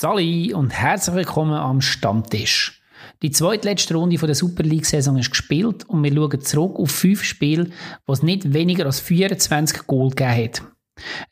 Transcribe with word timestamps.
Sali 0.00 0.54
und 0.54 0.70
herzlich 0.70 1.14
willkommen 1.14 1.52
am 1.52 1.82
Stammtisch. 1.82 2.80
Die 3.20 3.30
zweitletzte 3.30 3.94
Runde 3.94 4.16
der 4.16 4.34
Super 4.34 4.62
League-Saison 4.62 5.18
ist 5.18 5.28
gespielt 5.28 5.86
und 5.90 6.02
wir 6.02 6.14
schauen 6.14 6.40
zurück 6.40 6.78
auf 6.78 6.90
fünf 6.90 7.22
Spiele, 7.22 7.68
wo 8.06 8.14
es 8.14 8.22
nicht 8.22 8.54
weniger 8.54 8.86
als 8.86 8.98
24 9.00 9.86
Goal 9.86 10.08
gegeben 10.08 10.44
hat. 10.44 10.62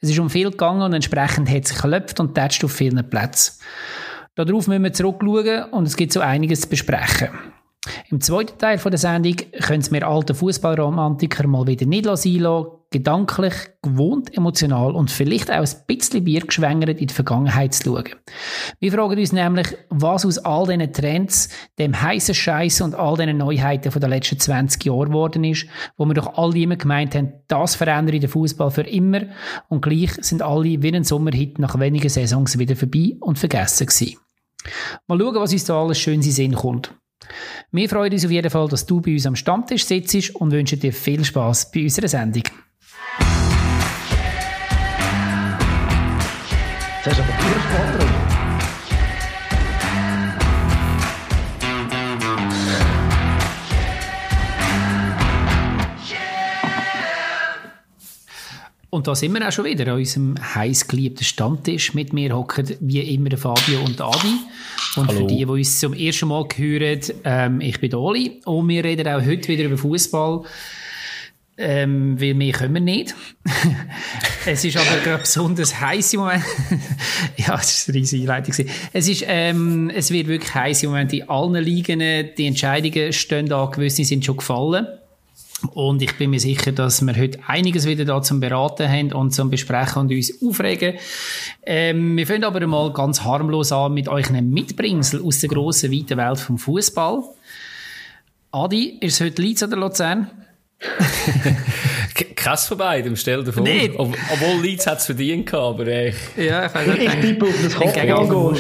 Es 0.03 0.11
ist 0.11 0.19
um 0.19 0.29
viel 0.29 0.51
gegangen 0.51 0.83
und 0.83 0.93
entsprechend 0.93 1.49
hat 1.49 1.65
es 1.65 1.81
geklopft 1.81 2.21
und 2.21 2.35
tätscht 2.35 2.63
auf 2.63 2.73
vielen 2.73 3.09
Plätzen. 3.09 3.59
Darauf 4.35 4.67
müssen 4.67 4.85
wir 4.85 4.93
zurückschauen 4.93 5.71
und 5.71 5.87
es 5.87 5.97
gibt 5.97 6.13
so 6.13 6.21
einiges 6.21 6.61
zu 6.61 6.69
besprechen. 6.69 7.31
Im 8.11 8.21
zweiten 8.21 8.59
Teil 8.59 8.77
der 8.77 8.99
Sendung 8.99 9.37
können 9.63 9.81
es 9.81 9.91
mir 9.91 10.07
alte 10.07 10.35
Fußballromantiker 10.35 11.47
mal 11.47 11.67
wieder 11.67 11.87
nicht 11.87 12.05
lassen, 12.05 12.78
gedanklich, 12.91 13.55
gewohnt, 13.83 14.35
emotional 14.35 14.93
und 14.93 15.11
vielleicht 15.11 15.51
auch 15.51 15.57
ein 15.61 15.87
bisschen 15.87 16.25
Bier 16.25 16.41
geschwängert 16.41 17.01
in 17.01 17.07
die 17.07 17.15
Vergangenheit 17.15 17.75
zu 17.75 17.85
schauen. 17.85 18.15
Wir 18.81 18.93
fragen 18.93 19.19
uns 19.19 19.33
nämlich, 19.33 19.77
was 19.91 20.25
aus 20.25 20.39
all 20.39 20.67
diesen 20.67 20.93
Trends, 20.93 21.51
dem 21.79 22.01
heißen 22.01 22.35
Scheiß 22.35 22.81
und 22.81 22.95
all 22.95 23.17
diesen 23.17 23.37
Neuheiten 23.37 23.93
von 23.93 24.01
den 24.01 24.11
letzten 24.11 24.41
20 24.41 24.85
Jahren 24.87 25.09
geworden 25.09 25.45
ist, 25.45 25.67
wo 25.99 26.07
wir 26.07 26.15
doch 26.15 26.39
alle 26.39 26.59
immer 26.59 26.77
gemeint 26.77 27.15
haben, 27.15 27.35
das 27.47 27.75
verändert 27.75 28.23
den 28.23 28.29
Fußball 28.29 28.71
für 28.71 28.83
immer 28.83 29.23
und 29.69 29.83
gleich 29.83 30.13
sind 30.21 30.41
alle 30.41 30.83
wie 30.83 30.95
ein 30.95 31.05
Sommerhit 31.05 31.59
nach 31.59 31.79
wenigen 31.79 32.09
Saisons 32.09 32.59
wieder 32.59 32.77
vorbei 32.77 33.17
und 33.21 33.39
vergessen 33.39 33.87
gewesen. 33.87 34.17
Mal 35.07 35.19
schauen, 35.19 35.35
was 35.35 35.53
uns 35.53 35.65
da 35.67 35.81
alles 35.81 35.99
schön 35.99 36.15
in 36.15 36.23
Sinn 36.23 36.55
kommt. 36.55 36.95
Wir 37.71 37.89
freuen 37.89 38.13
uns 38.13 38.25
auf 38.25 38.31
jeden 38.31 38.51
Fall, 38.51 38.69
dass 38.69 38.87
du 38.87 39.01
bei 39.01 39.13
uns 39.13 39.27
am 39.27 39.37
Stammtisch 39.37 39.85
sitzt 39.85 40.35
und 40.37 40.53
wünschen 40.53 40.81
dir 40.81 40.93
viel 40.93 41.25
Spaß 41.25 41.71
bei 41.71 41.83
unserer 41.83 42.09
Sendung. 42.09 42.45
Jetzt 47.05 47.17
hast 47.17 47.19
du 47.19 47.23
aber 47.23 47.33
pure 47.33 47.61
Sport 47.61 48.01
drin. 48.01 48.09
Und 58.91 59.07
da 59.07 59.15
sind 59.15 59.33
wir 59.33 59.47
auch 59.47 59.53
schon 59.53 59.67
wieder 59.67 59.93
an 59.93 59.99
unserem 59.99 60.35
heiß 60.55 60.89
geliebten 60.89 61.23
Stammtisch. 61.23 61.95
Mit 61.95 62.13
mir 62.13 62.35
hocken 62.35 62.75
wie 62.81 62.99
immer 63.15 63.29
der 63.29 63.39
Fabio 63.39 63.81
und 63.85 64.01
der 64.01 64.07
Adi. 64.07 64.35
Und 64.97 65.07
Hallo. 65.07 65.21
für 65.21 65.27
die, 65.29 65.37
die 65.37 65.45
uns 65.45 65.79
zum 65.79 65.93
ersten 65.93 66.27
Mal 66.27 66.49
hören, 66.57 67.01
ähm, 67.23 67.61
ich 67.61 67.79
bin 67.79 67.95
Oli. 67.95 68.41
Und 68.45 68.69
wir 68.69 68.83
reden 68.83 69.07
auch 69.07 69.25
heute 69.25 69.47
wieder 69.47 69.65
über 69.65 69.79
Fußball. 69.79 70.43
Ähm, 71.61 72.21
weil 72.21 72.35
mehr 72.35 72.53
können 72.53 72.75
wir 72.75 72.81
nicht. 72.81 73.17
es 74.47 74.65
ist 74.65 74.77
aber 74.77 75.01
gerade 75.03 75.23
besonders 75.23 75.81
heiß 75.81 76.15
im 76.15 76.21
Moment. 76.21 76.45
ja, 77.37 77.57
das 77.57 77.89
war 77.89 77.95
eine 77.95 78.01
riesige 78.01 78.27
gewesen. 78.27 78.71
Es, 78.93 79.09
ist, 79.09 79.25
ähm, 79.27 79.91
es 79.93 80.13
wird 80.13 80.29
wirklich 80.29 80.55
heiß 80.55 80.85
im 80.85 80.91
Moment 80.91 81.13
in 81.13 81.29
allen 81.29 81.57
Ligen. 81.57 81.99
Die 81.99 82.47
Entscheidungen 82.47 83.13
stehen 83.13 83.47
da, 83.47 83.65
gewisse 83.67 84.05
sind 84.05 84.25
schon 84.25 84.37
gefallen. 84.37 84.87
Und 85.73 86.01
ich 86.01 86.17
bin 86.17 86.31
mir 86.31 86.39
sicher, 86.39 86.71
dass 86.71 87.03
wir 87.03 87.17
heute 87.17 87.41
einiges 87.49 87.87
wieder 87.87 88.05
da 88.05 88.23
zum 88.23 88.39
Beraten 88.39 88.89
haben 88.89 89.13
und 89.13 89.33
zum 89.33 89.51
Besprechen 89.51 90.03
und 90.03 90.13
uns 90.13 90.41
aufregen. 90.41 90.95
Ähm, 91.67 92.17
wir 92.17 92.27
fangen 92.29 92.45
aber 92.45 92.65
mal 92.69 92.93
ganz 92.93 93.25
harmlos 93.25 93.73
an 93.73 93.95
mit 93.95 94.09
euch 94.09 94.29
einem 94.29 94.51
Mitbringsel 94.51 95.21
aus 95.21 95.41
der 95.41 95.49
grossen, 95.49 95.91
weiten 95.91 96.17
Welt 96.17 96.39
vom 96.39 96.57
Fußball. 96.57 97.25
Adi, 98.53 98.99
ist 99.01 99.15
es 99.15 99.27
heute 99.27 99.43
Leeds 99.43 99.65
oder 99.65 99.77
Luzern? 99.77 100.31
K- 102.15 102.25
Keins 102.35 102.67
von 102.67 102.79
beidem, 102.79 103.17
stell 103.17 103.43
dir 103.45 103.53
vor. 103.53 103.63
Nicht? 103.63 103.95
Ob, 103.99 104.15
obwohl 104.33 104.63
Leeds 104.63 104.87
hat 104.87 104.99
es 104.99 105.07
verdient 105.07 105.53
aber 105.53 105.87
äh, 105.87 106.13
Ja, 106.37 106.67
ich 106.67 106.75
weiß 106.75 106.89
Ich 106.99 107.11
tippe 107.21 107.47
auf 107.47 107.55
das 107.63 107.75
Kopfballgoal. 107.75 108.55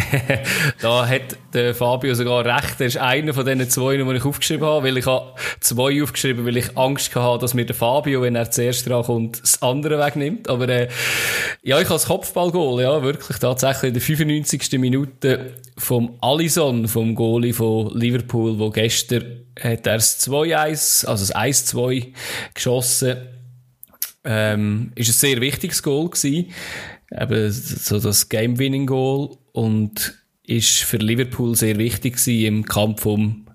da 0.80 1.08
hat 1.08 1.36
der 1.52 1.74
Fabio 1.74 2.14
sogar 2.14 2.44
recht. 2.44 2.80
Er 2.80 2.86
ist 2.86 2.96
einer 2.96 3.34
von 3.34 3.44
diesen 3.44 3.68
zwei, 3.68 3.96
die 3.96 4.16
ich 4.16 4.24
aufgeschrieben 4.24 4.66
habe, 4.66 4.86
weil 4.86 4.96
ich 4.96 5.06
habe 5.06 5.34
zwei 5.60 6.02
aufgeschrieben, 6.02 6.46
weil 6.46 6.56
ich 6.56 6.76
Angst 6.76 7.14
hatte, 7.14 7.40
dass 7.40 7.54
mir 7.54 7.66
der 7.66 7.74
Fabio, 7.74 8.22
wenn 8.22 8.36
er 8.36 8.50
zuerst 8.50 8.88
dran 8.88 9.02
kommt, 9.02 9.42
das 9.42 9.62
andere 9.62 9.98
wegnimmt. 9.98 10.48
Aber 10.48 10.68
äh, 10.68 10.88
ja, 11.62 11.78
ich 11.78 11.84
habe 11.84 11.94
das 11.94 12.06
Kopfballgoal, 12.06 12.82
ja, 12.82 13.02
wirklich 13.02 13.38
tatsächlich 13.38 13.88
in 13.88 13.94
der 13.94 14.02
95. 14.02 14.78
Minute 14.78 15.54
vom 15.76 16.16
Allison, 16.20 16.88
vom 16.88 17.14
Goalie 17.14 17.52
von 17.52 17.96
Liverpool, 17.96 18.58
wo 18.58 18.70
gestern 18.70 19.44
hat 19.60 19.86
er 19.86 19.94
das 19.94 20.26
2-1, 20.26 21.06
also 21.06 21.26
das 21.26 21.34
1-2 21.34 22.12
geschossen 22.54 23.16
ähm, 24.24 24.92
ist 24.94 25.08
ein 25.08 25.12
sehr 25.12 25.40
wichtiges 25.40 25.82
Goal 25.82 26.10
gewesen. 26.10 26.52
Eben 27.10 27.50
so 27.50 27.98
das 27.98 28.28
Game-Winning-Goal 28.28 29.36
und 29.52 30.14
ist 30.46 30.82
für 30.82 30.96
Liverpool 30.98 31.56
sehr 31.56 31.76
wichtig 31.78 32.16
gewesen 32.16 32.44
im 32.44 32.64
Kampf 32.64 33.06
um 33.06 33.46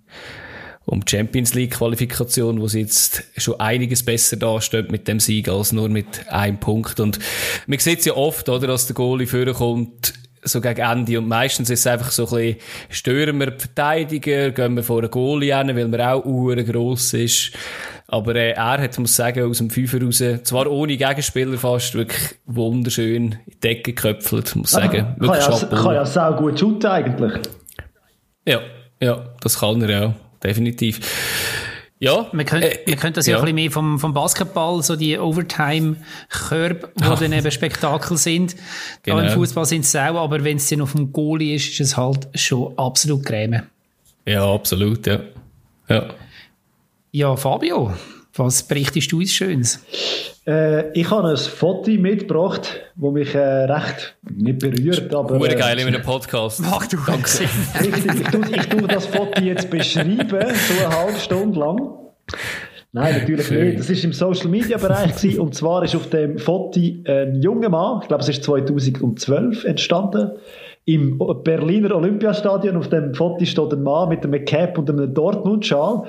um 0.86 1.02
Champions 1.08 1.54
League 1.56 1.72
Qualifikation, 1.72 2.62
wo 2.62 2.68
sie 2.68 2.82
jetzt 2.82 3.24
schon 3.38 3.60
einiges 3.60 4.04
besser 4.04 4.38
dasteht 4.38 4.92
mit 4.92 5.08
dem 5.08 5.20
Sieg 5.20 5.50
als 5.50 5.72
nur 5.72 5.90
mit 5.90 6.28
einem 6.30 6.60
Punkt. 6.60 7.00
Und 7.00 7.20
man 7.66 7.80
sieht 7.80 8.00
es 8.00 8.06
ja 8.06 8.14
oft, 8.14 8.48
oder, 8.50 8.68
dass 8.68 8.86
der 8.86 8.94
Goalie 8.94 9.26
vorkommt, 9.26 10.14
so 10.44 10.62
gegen 10.62 10.82
Ende. 10.82 11.18
Und 11.18 11.28
meistens 11.28 11.72
ist 11.72 11.80
es 11.82 11.88
einfach 11.88 12.12
so 12.12 12.28
ein 12.28 12.36
bisschen, 12.36 12.58
stören 12.90 13.40
wir 13.40 13.52
die 13.52 13.62
Verteidiger, 13.62 14.52
gehen 14.52 14.76
wir 14.76 14.84
vor 14.84 15.00
einen 15.00 15.10
Goalie 15.10 15.58
hin, 15.58 15.76
weil 15.76 15.88
man 15.88 16.02
auch 16.02 16.24
uhr 16.24 16.56
gross 16.58 17.14
ist. 17.14 17.52
Aber 18.08 18.36
äh, 18.36 18.52
er 18.52 18.78
hat, 18.82 18.98
muss 19.00 19.12
ich 19.12 19.16
sagen, 19.16 19.50
aus 19.50 19.58
dem 19.58 19.70
Fünfer 19.70 20.02
raus, 20.02 20.24
zwar 20.44 20.68
ohne 20.72 20.96
Gegenspieler 20.96 21.58
fast, 21.58 21.96
wirklich 21.96 22.36
wunderschön 22.46 23.16
in 23.16 23.40
die 23.48 23.60
Decke 23.60 23.94
geköpfelt, 23.94 24.56
muss 24.56 24.68
ich 24.72 24.76
sagen. 24.76 24.98
Kann 25.06 25.20
Wirklich 25.20 25.46
ja, 25.48 25.58
Chapeau. 25.60 25.84
kann 25.84 25.96
ja 25.96 26.06
sau 26.06 26.34
gut 26.36 26.60
shooten 26.60 26.86
eigentlich. 26.90 27.34
Ja, 28.48 28.60
ja, 29.02 29.26
das 29.42 29.60
kann 29.60 29.82
er 29.82 29.90
ja, 29.90 30.14
definitiv. 30.44 31.00
Ja, 31.98 32.28
Wir 32.32 32.44
können, 32.44 32.64
äh, 32.64 32.78
wir 32.86 32.98
können 32.98 33.14
das 33.14 33.26
ja, 33.26 33.32
ja. 33.34 33.38
ein 33.40 33.46
bisschen 33.46 33.56
mehr 33.56 33.72
vom, 33.72 33.98
vom 34.00 34.14
Basketball, 34.14 34.84
so 34.84 34.96
die 34.96 35.18
Overtime-Körbe, 35.18 36.92
die 37.00 37.04
Ah. 37.04 37.16
dann 37.16 37.32
eben 37.34 37.52
Spektakel 37.52 38.18
sind. 38.18 38.56
Genau. 39.04 39.18
Auch 39.18 39.24
im 39.24 39.30
Fußball 39.30 39.66
sind 39.66 39.86
es 39.86 39.96
auch, 39.96 40.16
aber 40.22 40.44
wenn 40.44 40.58
es 40.58 40.68
dann 40.70 40.82
auf 40.82 40.92
dem 40.92 41.12
Goalie 41.12 41.56
ist, 41.56 41.70
ist 41.72 41.80
es 41.80 41.98
halt 41.98 42.28
schon 42.36 42.78
absolut 42.78 43.26
Creme. 43.26 43.64
ja, 44.26 44.46
absolut, 44.46 45.08
ja. 45.08 45.20
Ja. 45.88 46.06
Ja, 47.16 47.38
Fabio, 47.38 47.94
was 48.34 48.64
berichtest 48.64 49.09
du 49.09 49.20
uns 49.20 49.31
Schönes? 49.31 49.80
Äh, 50.46 50.92
ich 50.92 51.09
habe 51.09 51.30
ein 51.30 51.38
Foto 51.38 51.90
mitgebracht, 51.92 52.81
das 52.94 53.12
mich 53.14 53.34
äh, 53.34 53.40
recht 53.40 54.18
nicht 54.30 54.59
berührt, 54.59 55.16
aber 55.16 55.36
äh, 55.50 55.56
geil 55.56 55.80
in 55.80 55.88
einem 55.88 56.02
Podcast. 56.02 56.59
Mach 56.59 56.86
du 56.88 56.98
Danke. 57.08 57.40
richtig, 57.80 58.20
ich 58.20 58.28
tue, 58.28 58.46
ich 58.54 58.68
tue 58.68 58.88
das 58.90 59.06
Foto 59.06 59.42
jetzt 59.42 59.70
beschreiben, 59.70 60.28
so 60.28 60.86
eine 60.86 60.94
halbe 60.94 61.18
Stunde 61.18 61.58
lang. 61.58 61.90
Nein, 62.92 63.20
natürlich 63.22 63.48
Schön. 63.48 63.66
nicht. 63.66 63.80
Das 63.80 63.90
war 63.90 64.04
im 64.04 64.12
Social 64.12 64.50
Media 64.50 64.78
Bereich 64.78 65.16
gewesen, 65.16 65.40
und 65.40 65.56
zwar 65.56 65.86
ist 65.86 65.96
auf 65.96 66.09
dem 66.09 66.38
Foto 66.38 66.81
ein 66.81 67.42
junger 67.42 67.70
Mann, 67.70 68.00
ich 68.02 68.09
glaube 68.09 68.24
es 68.24 68.28
ist 68.28 68.44
2012 68.44 69.64
entstanden, 69.64 70.31
im 70.86 71.20
Berliner 71.44 71.96
Olympiastadion. 71.96 72.78
Auf 72.78 72.90
dem 72.90 73.14
Foto 73.16 73.44
steht 73.44 73.74
ein 73.74 73.84
Mann 73.84 74.09
mit 74.09 74.24
einem 74.24 74.46
Cap 74.46 74.78
und 74.78 74.90
einem 74.90 75.14
Dortmund-Schal. 75.14 76.04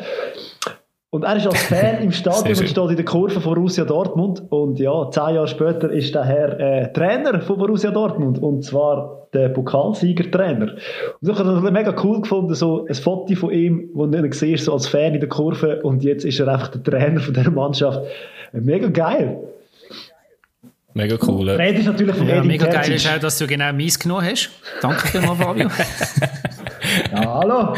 Und 1.10 1.22
er 1.22 1.36
ist 1.36 1.46
als 1.46 1.62
Fan 1.64 2.02
im 2.02 2.12
Stadion 2.12 2.58
und 2.58 2.68
steht 2.68 2.90
in 2.90 2.96
der 2.96 3.04
Kurve 3.04 3.40
von 3.40 3.54
Borussia 3.54 3.84
Dortmund. 3.84 4.42
Und 4.50 4.78
ja, 4.78 5.08
zehn 5.10 5.34
Jahre 5.36 5.48
später 5.48 5.90
ist 5.90 6.14
der 6.14 6.24
Herr 6.24 6.58
äh, 6.60 6.92
Trainer 6.92 7.40
von 7.40 7.58
Borussia 7.58 7.90
Dortmund. 7.90 8.38
Und 8.42 8.64
zwar 8.64 9.28
der 9.32 9.48
Pokalsieger-Trainer. 9.50 10.72
Und 11.20 11.28
ich 11.30 11.38
habe 11.38 11.60
das 11.60 11.72
mega 11.72 11.94
cool 12.02 12.20
gefunden, 12.22 12.54
so 12.54 12.86
ein 12.86 12.94
Foto 12.94 13.34
von 13.34 13.50
ihm, 13.50 13.90
wo 13.94 14.06
du 14.06 14.18
ihn 14.18 14.32
siehst, 14.32 14.64
so 14.64 14.72
als 14.72 14.88
Fan 14.88 15.14
in 15.14 15.20
der 15.20 15.28
Kurve. 15.28 15.80
Und 15.82 16.02
jetzt 16.02 16.24
ist 16.24 16.40
er 16.40 16.48
einfach 16.48 16.68
der 16.68 16.82
Trainer 16.82 17.20
von 17.20 17.34
dieser 17.34 17.50
Mannschaft. 17.50 18.00
Mega 18.52 18.88
geil. 18.88 19.38
Mega 20.94 21.16
cool. 21.26 21.46
Ja. 21.46 21.54
Rede 21.56 21.80
ist 21.80 21.86
natürlich 21.86 22.16
von 22.16 22.26
Ja, 22.26 22.36
Edin 22.36 22.46
mega 22.48 22.64
geil 22.66 22.74
Terzic. 22.76 22.94
ist 22.96 23.08
auch, 23.14 23.18
dass 23.20 23.38
du 23.38 23.46
genau 23.46 23.72
meins 23.72 23.98
genommen 23.98 24.24
hast. 24.24 24.50
Danke 24.80 25.06
vielmals, 25.08 25.38
Fabio. 25.38 25.68
Ja, 27.12 27.34
hallo. 27.40 27.74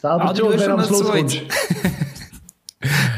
Selber 0.00 0.24
Ah, 0.24 0.34
wenn 0.36 0.70
am 0.70 0.84
Schluss 0.84 1.02
kommst. 1.04 1.38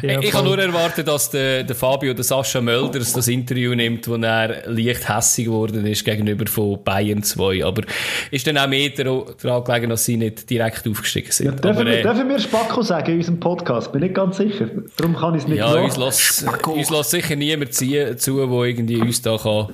Ja, 0.02 0.20
ich 0.20 0.32
habe 0.32 0.44
nur 0.46 0.58
erwartet, 0.58 1.08
dass 1.08 1.30
der, 1.30 1.64
der 1.64 1.74
Fabio, 1.74 2.14
der 2.14 2.22
Sascha 2.24 2.60
Mölders 2.60 3.12
das 3.12 3.26
Interview 3.28 3.74
nimmt, 3.74 4.06
wo 4.06 4.14
er 4.14 4.62
leicht 4.70 5.08
hässig 5.08 5.46
geworden 5.46 5.84
ist 5.86 6.04
gegenüber 6.04 6.46
von 6.46 6.82
Bayern 6.84 7.22
2. 7.22 7.64
Aber 7.64 7.82
ist 8.30 8.46
dann 8.46 8.58
auch 8.58 8.68
mehr 8.68 8.90
dar- 8.90 9.24
daran 9.42 9.64
gelegen, 9.64 9.90
dass 9.90 10.04
sie 10.04 10.16
nicht 10.16 10.48
direkt 10.48 10.86
aufgestiegen 10.86 11.32
sind. 11.32 11.46
Ja, 11.46 11.52
dürfen, 11.52 11.80
Aber, 11.80 11.86
wir, 11.90 11.98
äh, 11.98 12.02
dürfen 12.02 12.28
wir 12.28 12.38
Spacko 12.38 12.82
sagen 12.82 13.12
in 13.12 13.18
unserem 13.18 13.40
Podcast? 13.40 13.90
Bin 13.92 14.02
nicht 14.02 14.14
ganz 14.14 14.36
sicher. 14.36 14.68
Darum 14.96 15.16
kann 15.16 15.34
ich 15.34 15.42
es 15.42 15.48
nicht 15.48 15.58
ja, 15.58 15.68
sagen. 15.68 15.84
uns 15.84 15.96
lässt, 15.96 16.46
uns 16.66 16.90
lässt 16.90 17.10
sicher 17.10 17.36
niemand 17.36 17.72
ziehen, 17.74 18.16
zu, 18.18 18.36
der 18.46 18.64
irgendwie 18.64 18.96
uns 18.98 19.22
da 19.22 19.36
kann. 19.36 19.68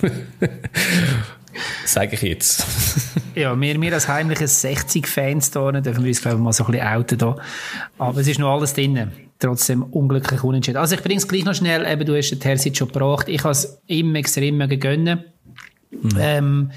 Sage 1.84 2.14
ich 2.14 2.22
jetzt. 2.22 2.64
Ja, 3.34 3.60
wir, 3.60 3.80
wir 3.80 3.92
als 3.92 4.08
heimliche 4.08 4.44
60-Fans 4.44 5.50
da 5.50 5.72
dürfen 5.72 6.04
wir 6.04 6.08
uns, 6.08 6.22
glaube 6.22 6.36
ich, 6.36 6.42
mal 6.42 6.52
so 6.52 6.64
ein 6.64 6.72
bisschen 6.72 6.86
outen 6.86 7.18
da. 7.18 7.36
Aber 7.98 8.20
es 8.20 8.28
ist 8.28 8.38
noch 8.38 8.54
alles 8.54 8.74
drin. 8.74 9.10
Trotzdem 9.38 9.82
unglücklich 9.82 10.42
unentschieden. 10.42 10.78
Also 10.78 10.94
ich 10.94 11.02
bringe 11.02 11.18
es 11.18 11.26
gleich 11.26 11.44
noch 11.44 11.54
schnell. 11.54 11.86
Eben, 11.86 12.06
du 12.06 12.16
hast 12.16 12.30
den 12.30 12.40
Terzic 12.40 12.76
schon 12.76 12.88
gebracht. 12.88 13.28
Ich 13.28 13.42
habe 13.42 13.52
es 13.52 13.78
ihm 13.86 14.14
extrem 14.14 14.56
mögen 14.56 14.78
gönnen. 14.78 15.24
Mhm. 15.90 16.10
Ähm, 16.18 16.70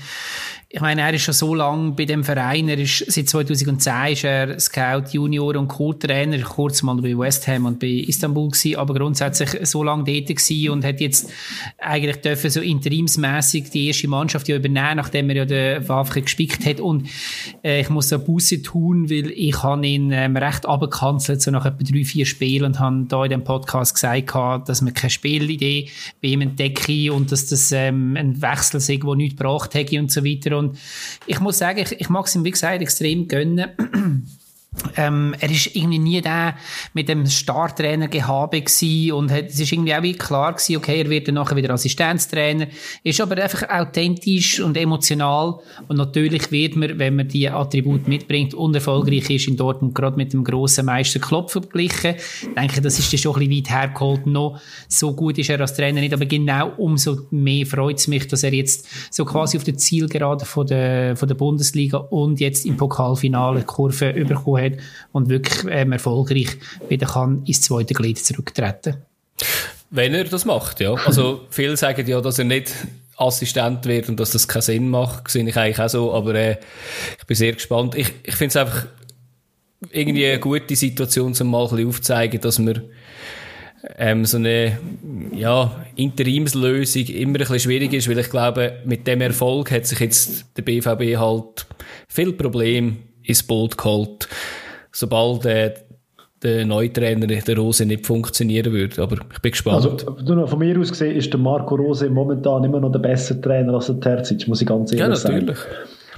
ich 0.69 0.81
meine, 0.81 1.00
er 1.00 1.14
ist 1.14 1.22
schon 1.22 1.34
so 1.34 1.56
lange 1.56 1.92
bei 1.92 2.04
dem 2.04 2.25
Verein. 2.25 2.68
Er 2.68 2.78
ist, 2.78 3.06
seit 3.08 3.30
2010 3.30 4.12
ist 4.12 4.24
er 4.25 4.60
Scout, 4.60 5.14
Junior 5.14 5.56
und 5.56 5.69
Co-Trainer. 5.69 6.40
Kurz 6.40 6.84
mal 6.84 6.98
bei 6.98 7.18
West 7.18 7.48
Ham 7.48 7.66
und 7.66 7.80
bei 7.80 7.88
Istanbul 7.88 8.50
gewesen, 8.50 8.75
aber 8.75 8.96
grundsätzlich 8.96 9.66
so 9.66 9.81
lange 9.81 10.04
dort 10.04 10.28
gewesen 10.28 10.72
und 10.72 10.84
hat 10.84 11.00
jetzt 11.00 11.30
eigentlich 11.78 12.18
dürfen 12.18 12.50
so 12.50 12.60
interimsmäßig 12.60 13.69
die 13.69 13.88
erste 13.88 14.10
Mannschaft 14.10 14.50
ja 14.50 14.58
übernehmen, 14.58 14.98
nachdem 14.98 15.30
er 15.30 15.38
ja 15.38 15.46
den 15.46 15.88
Waffe 15.88 16.22
gespickt 16.22 16.66
hat. 16.66 16.81
Und 16.81 17.08
äh, 17.64 17.80
ich 17.80 17.90
muss 17.90 18.10
so 18.10 18.19
Busse 18.19 18.62
tun, 18.62 19.10
weil 19.10 19.31
ich 19.31 19.64
habe 19.64 19.88
ihn 19.88 20.12
ähm, 20.12 20.36
recht 20.36 20.66
abgekanzelt, 20.66 21.42
so 21.42 21.50
nach 21.50 21.66
etwa 21.66 21.81
drei, 21.81 22.04
vier 22.04 22.25
Spielen 22.25 22.66
und 22.66 22.80
habe 22.81 23.06
da 23.08 23.24
in 23.24 23.30
dem 23.30 23.46
Podcast 23.46 23.94
gesagt, 23.94 24.68
dass 24.68 24.81
man 24.81 24.94
keine 24.94 25.12
Spielidee 25.12 25.88
bei 26.22 26.28
ihm 26.28 26.42
entdecke 26.42 27.14
und 27.14 27.31
dass 27.31 27.48
das 27.48 27.72
ähm, 27.72 28.18
ein 28.18 28.42
Wechsel 28.42 28.81
sei, 28.81 28.98
der 28.98 29.16
nichts 29.16 29.38
gebracht 29.38 29.74
hätte 29.74 29.98
und 29.98 30.12
so 30.12 30.25
weiter. 30.25 30.56
Und 30.57 30.77
ich 31.25 31.39
muss 31.39 31.57
sagen, 31.57 31.80
ich, 31.80 31.92
ich 31.94 32.09
mag 32.09 32.25
es 32.25 32.36
ihm, 32.36 32.44
wie 32.44 32.51
gesagt, 32.51 32.81
extrem 32.81 33.27
gönnen. 33.27 34.27
Ähm, 34.96 35.36
er 35.40 35.50
ist 35.50 35.76
irgendwie 35.76 36.00
nie 36.00 36.22
der 36.22 36.56
mit 36.94 37.10
dem 37.10 37.26
Starttrainer 37.26 38.08
gehabe 38.08 38.62
gsi 38.62 39.12
und 39.12 39.32
hat, 39.32 39.48
es 39.48 39.60
ist 39.60 39.72
irgendwie 39.72 39.96
auch 39.96 40.04
wie 40.04 40.14
klar 40.14 40.54
gewesen, 40.54 40.78
okay, 40.78 41.02
er 41.02 41.10
wird 41.10 41.28
dann 41.28 41.36
nachher 41.36 41.56
wieder 41.56 41.74
Assistenztrainer, 41.74 42.68
ist 43.04 43.20
aber 43.20 43.42
einfach 43.42 43.70
authentisch 43.70 44.60
und 44.60 44.78
emotional 44.78 45.60
und 45.88 45.98
natürlich 45.98 46.52
wird 46.52 46.76
man, 46.76 47.00
wenn 47.00 47.16
man 47.16 47.28
die 47.28 47.50
Attribute 47.50 48.08
mitbringt 48.08 48.54
und 48.54 48.76
erfolgreich 48.76 49.30
ist 49.30 49.48
in 49.48 49.58
Dortmund, 49.58 49.96
gerade 49.96 50.16
mit 50.16 50.34
dem 50.34 50.44
grossen 50.44 50.86
Meister 50.86 51.20
Klopp 51.20 51.52
verglichen, 51.52 52.16
denke, 52.56 52.82
das 52.82 53.00
ist 53.00 53.12
dann 53.12 53.18
schon 53.20 53.36
ein 53.36 53.48
bisschen 53.48 53.66
weit 53.66 53.70
hergeholt. 53.70 54.28
Noch. 54.28 54.60
So 54.88 55.14
gut 55.14 55.38
ist 55.38 55.50
er 55.50 55.62
als 55.62 55.76
Trainer 55.76 56.02
nicht, 56.02 56.14
aber 56.14 56.26
genau 56.26 56.74
umso 56.78 57.20
mehr 57.30 57.66
freut 57.66 57.98
es 57.98 58.08
mich, 58.08 58.28
dass 58.28 58.44
er 58.44 58.54
jetzt 58.54 58.88
so 59.14 59.26
quasi 59.26 59.58
auf 59.58 59.64
der 59.64 59.78
Zielgerade 59.78 60.46
von 60.46 60.68
der, 60.68 61.16
von 61.16 61.28
der 61.28 61.36
Bundesliga 61.36 61.98
und 61.98 62.40
jetzt 62.40 62.66
im 62.66 62.78
Pokalfinale 62.78 63.64
Kurve 63.64 64.12
überkommen 64.12 64.64
hat 64.64 64.67
und 65.12 65.30
wirklich 65.30 65.64
ähm, 65.69 65.92
erfolgreich 65.92 66.58
wieder 66.90 67.08
kann 67.08 67.44
ins 67.46 67.62
zweite 67.62 67.94
Glied 67.94 68.19
zurücktreten. 68.19 68.98
Wenn 69.90 70.14
er 70.14 70.25
das 70.25 70.46
macht, 70.46 70.80
ja. 70.80 70.94
Also 70.94 71.46
viele 71.50 71.78
sagen 71.78 72.08
ja, 72.08 72.19
dass 72.22 72.40
er 72.40 72.46
nicht 72.46 72.74
Assistent 73.18 73.86
wird 73.86 74.10
und 74.10 74.19
dass 74.19 74.31
das 74.31 74.48
keinen 74.48 74.62
Sinn 74.62 74.90
macht. 74.90 75.30
Sehe 75.30 75.48
ich 75.48 75.58
eigentlich 75.58 75.80
auch 75.80 75.90
so, 75.90 76.14
aber 76.14 76.36
äh, 76.36 76.58
ich 77.18 77.25
bin 77.25 77.36
sehr 77.36 77.54
gespannt. 77.54 77.96
Ich, 77.96 78.14
ich 78.24 78.36
finde 78.36 78.50
es 78.50 78.56
einfach 78.58 78.86
irgendwie 79.92 80.25
eine 80.25 80.40
gute 80.40 80.75
Situation, 80.75 81.34
um 81.40 81.48
mal 81.48 81.64
ein 81.64 81.69
bisschen 81.69 81.88
aufzuzeigen, 81.88 82.42
dass 82.42 82.60
wir 82.60 82.84
ähm, 83.98 84.25
so 84.25 84.38
eine 84.38 84.80
ja, 85.34 85.86
Interimslösung 85.96 87.06
immer 87.06 87.31
ein 87.31 87.34
bisschen 87.34 87.60
schwierig 87.60 87.94
ist, 87.94 88.10
weil 88.10 88.19
ich 88.19 88.30
glaube, 88.30 88.80
mit 88.86 89.08
dem 89.08 89.22
Erfolg 89.22 89.72
hat 89.72 89.86
sich 89.86 90.00
jetzt 90.00 90.46
der 90.58 90.64
BVB 90.64 91.18
halt 91.18 91.66
viel 92.08 92.34
Probleme 92.34 92.98
ins 93.24 93.44
Boot 93.44 93.78
geholt, 93.78 94.28
sobald 94.98 95.46
äh, 95.46 95.74
der 96.42 96.66
neue 96.66 96.92
Trainer, 96.92 97.28
der 97.28 97.58
Rose, 97.58 97.86
nicht 97.86 98.06
funktionieren 98.06 98.72
würde. 98.72 99.02
Aber 99.02 99.18
ich 99.32 99.40
bin 99.40 99.52
gespannt. 99.52 99.86
Also, 99.86 100.48
von 100.48 100.60
mir 100.60 100.80
aus 100.80 100.90
gesehen 100.90 101.16
ist 101.16 101.32
der 101.32 101.40
Marco 101.40 101.76
Rose 101.76 102.10
momentan 102.10 102.64
immer 102.64 102.80
noch 102.80 102.92
der 102.92 103.00
bessere 103.00 103.40
Trainer 103.42 103.74
als 103.76 103.88
der 103.88 104.00
Terzic, 104.00 104.48
muss 104.48 104.62
ich 104.62 104.68
ganz 104.68 104.92
ehrlich 104.92 105.18
sagen. 105.20 105.36
Ja, 105.36 105.42
natürlich. 105.42 105.66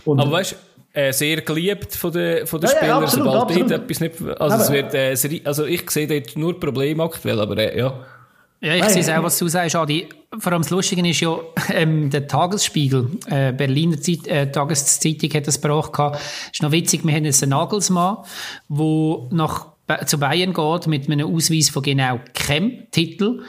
Und 0.05 0.19
Aber 0.19 0.31
weißt 0.31 0.55
äh, 0.93 1.13
sehr 1.13 1.41
geliebt 1.41 1.93
von 1.95 2.11
den, 2.11 2.47
von 2.47 2.59
den 2.59 2.69
ja, 2.69 2.75
Spielern, 2.75 2.97
ja, 2.97 3.03
absolut, 3.03 3.27
sobald 3.27 3.43
absolut. 3.43 3.71
etwas 3.71 3.99
nicht, 3.99 4.21
also, 4.39 4.55
es 4.55 4.71
wird, 4.71 4.93
äh, 4.93 5.41
also 5.45 5.65
ich 5.65 5.89
sehe 5.89 6.07
dort 6.07 6.37
nur 6.37 6.59
Probleme 6.59 7.03
aktuell, 7.03 7.39
aber 7.39 7.57
äh, 7.57 7.77
ja. 7.77 7.93
Ja, 8.61 8.75
ich 8.75 8.85
sehe 8.85 9.17
auch, 9.17 9.23
was 9.23 9.37
du 9.37 9.47
sagst, 9.47 9.75
Adi. 9.75 10.07
Vor 10.37 10.51
allem 10.51 10.61
das 10.61 10.69
Lustige 10.69 11.07
ist 11.07 11.21
ja, 11.21 11.37
ähm, 11.73 12.09
der 12.09 12.27
Tagesspiegel, 12.27 13.09
äh, 13.27 13.53
Berliner 13.53 13.99
Zeit, 14.01 14.27
äh, 14.27 14.51
Tageszeitung 14.51 15.31
hat 15.33 15.47
das 15.47 15.61
gebracht 15.61 15.93
gehabt. 15.93 16.19
Ist 16.51 16.61
noch 16.61 16.71
witzig, 16.71 17.05
wir 17.05 17.13
haben 17.13 17.25
jetzt 17.25 17.41
einen 17.41 17.51
Nagelsmann, 17.51 18.17
der 18.67 19.17
nach 19.31 19.67
zu 20.05 20.19
Bayern 20.19 20.53
geht 20.53 20.87
mit 20.87 21.09
einem 21.09 21.33
Ausweis 21.33 21.69
von 21.69 21.81
genau 21.81 22.19
keinem 22.35 22.91
Titel. 22.91 23.41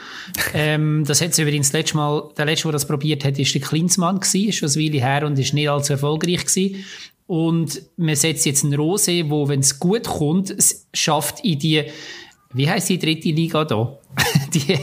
ähm, 0.53 1.03
das 1.05 1.21
hat 1.21 1.37
übrigens 1.37 1.67
das 1.67 1.73
letzte 1.73 1.97
Mal, 1.97 2.29
der 2.35 2.45
letzte, 2.45 2.63
der 2.63 2.71
das 2.71 2.87
probiert 2.87 3.23
hat, 3.23 3.37
ist 3.37 3.53
der 3.53 3.61
Klinsmann 3.61 4.19
gewesen, 4.19 4.49
ist 4.49 4.55
schon 4.55 4.69
eine 4.69 4.77
Weile 4.77 5.05
her 5.05 5.27
und 5.27 5.37
ist 5.37 5.53
nicht 5.53 5.69
allzu 5.69 5.93
erfolgreich 5.93 6.45
gewesen. 6.45 6.83
Und 7.27 7.83
man 7.95 8.15
setzt 8.15 8.45
jetzt 8.45 8.63
einen 8.63 8.73
Rose, 8.73 9.29
wo, 9.29 9.47
wenn 9.47 9.59
es 9.59 9.79
gut 9.79 10.05
kommt, 10.05 10.49
es 10.49 10.87
schafft 10.93 11.45
in 11.45 11.59
die, 11.59 11.83
wie 12.53 12.69
heißt 12.69 12.89
die 12.89 12.99
dritte 12.99 13.29
Liga 13.29 13.65
da? 13.65 13.97
die, 14.53 14.77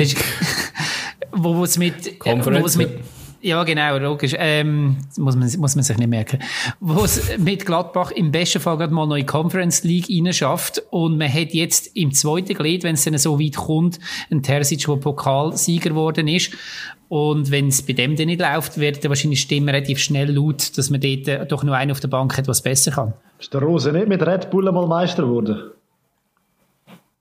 ist, 0.00 0.16
wo 1.32 1.64
es 1.64 1.78
mit, 1.78 2.14
wo 2.24 2.64
es 2.64 2.76
mit, 2.76 3.00
ja, 3.42 3.64
genau, 3.64 3.96
logisch. 3.96 4.34
Ähm, 4.36 4.98
muss, 5.16 5.34
man, 5.34 5.50
muss 5.58 5.74
man 5.74 5.82
sich 5.82 5.96
nicht 5.96 6.10
merken. 6.10 6.40
Wo 6.78 7.04
es 7.04 7.38
mit 7.38 7.64
Gladbach 7.64 8.10
im 8.10 8.30
besten 8.30 8.60
Fall 8.60 8.76
gerade 8.76 8.92
mal 8.92 9.06
neue 9.06 9.24
Conference 9.24 9.82
League 9.82 10.08
schafft 10.34 10.82
und 10.90 11.16
man 11.16 11.32
hat 11.32 11.54
jetzt 11.54 11.96
im 11.96 12.12
zweiten 12.12 12.54
Glied, 12.54 12.84
wenn 12.84 12.94
es 12.94 13.04
dann 13.04 13.16
so 13.16 13.40
weit 13.40 13.56
kommt, 13.56 13.98
einen 14.30 14.42
Terzic, 14.42 14.84
der 14.86 14.96
Pokalsieger 14.96 15.90
geworden 15.90 16.28
ist. 16.28 16.52
Und 17.08 17.50
wenn 17.50 17.68
es 17.68 17.82
bei 17.82 17.94
dem 17.94 18.14
dann 18.14 18.26
nicht 18.26 18.40
läuft, 18.40 18.78
wird 18.78 19.08
wahrscheinlich 19.08 19.40
Stimmen 19.40 19.68
relativ 19.68 19.98
schnell 19.98 20.30
laut, 20.32 20.76
dass 20.76 20.90
man 20.90 21.00
dort 21.00 21.26
äh, 21.26 21.46
doch 21.46 21.64
nur 21.64 21.74
einen 21.74 21.90
auf 21.90 22.00
der 22.00 22.08
Bank 22.08 22.36
hat, 22.36 22.46
was 22.46 22.62
besser 22.62 22.92
kann. 22.92 23.14
Ist 23.40 23.52
der 23.54 23.62
Rose 23.62 23.90
nicht 23.90 24.06
mit 24.06 24.24
Red 24.24 24.50
Bull 24.50 24.70
mal 24.70 24.86
Meister 24.86 25.22
geworden? 25.22 25.72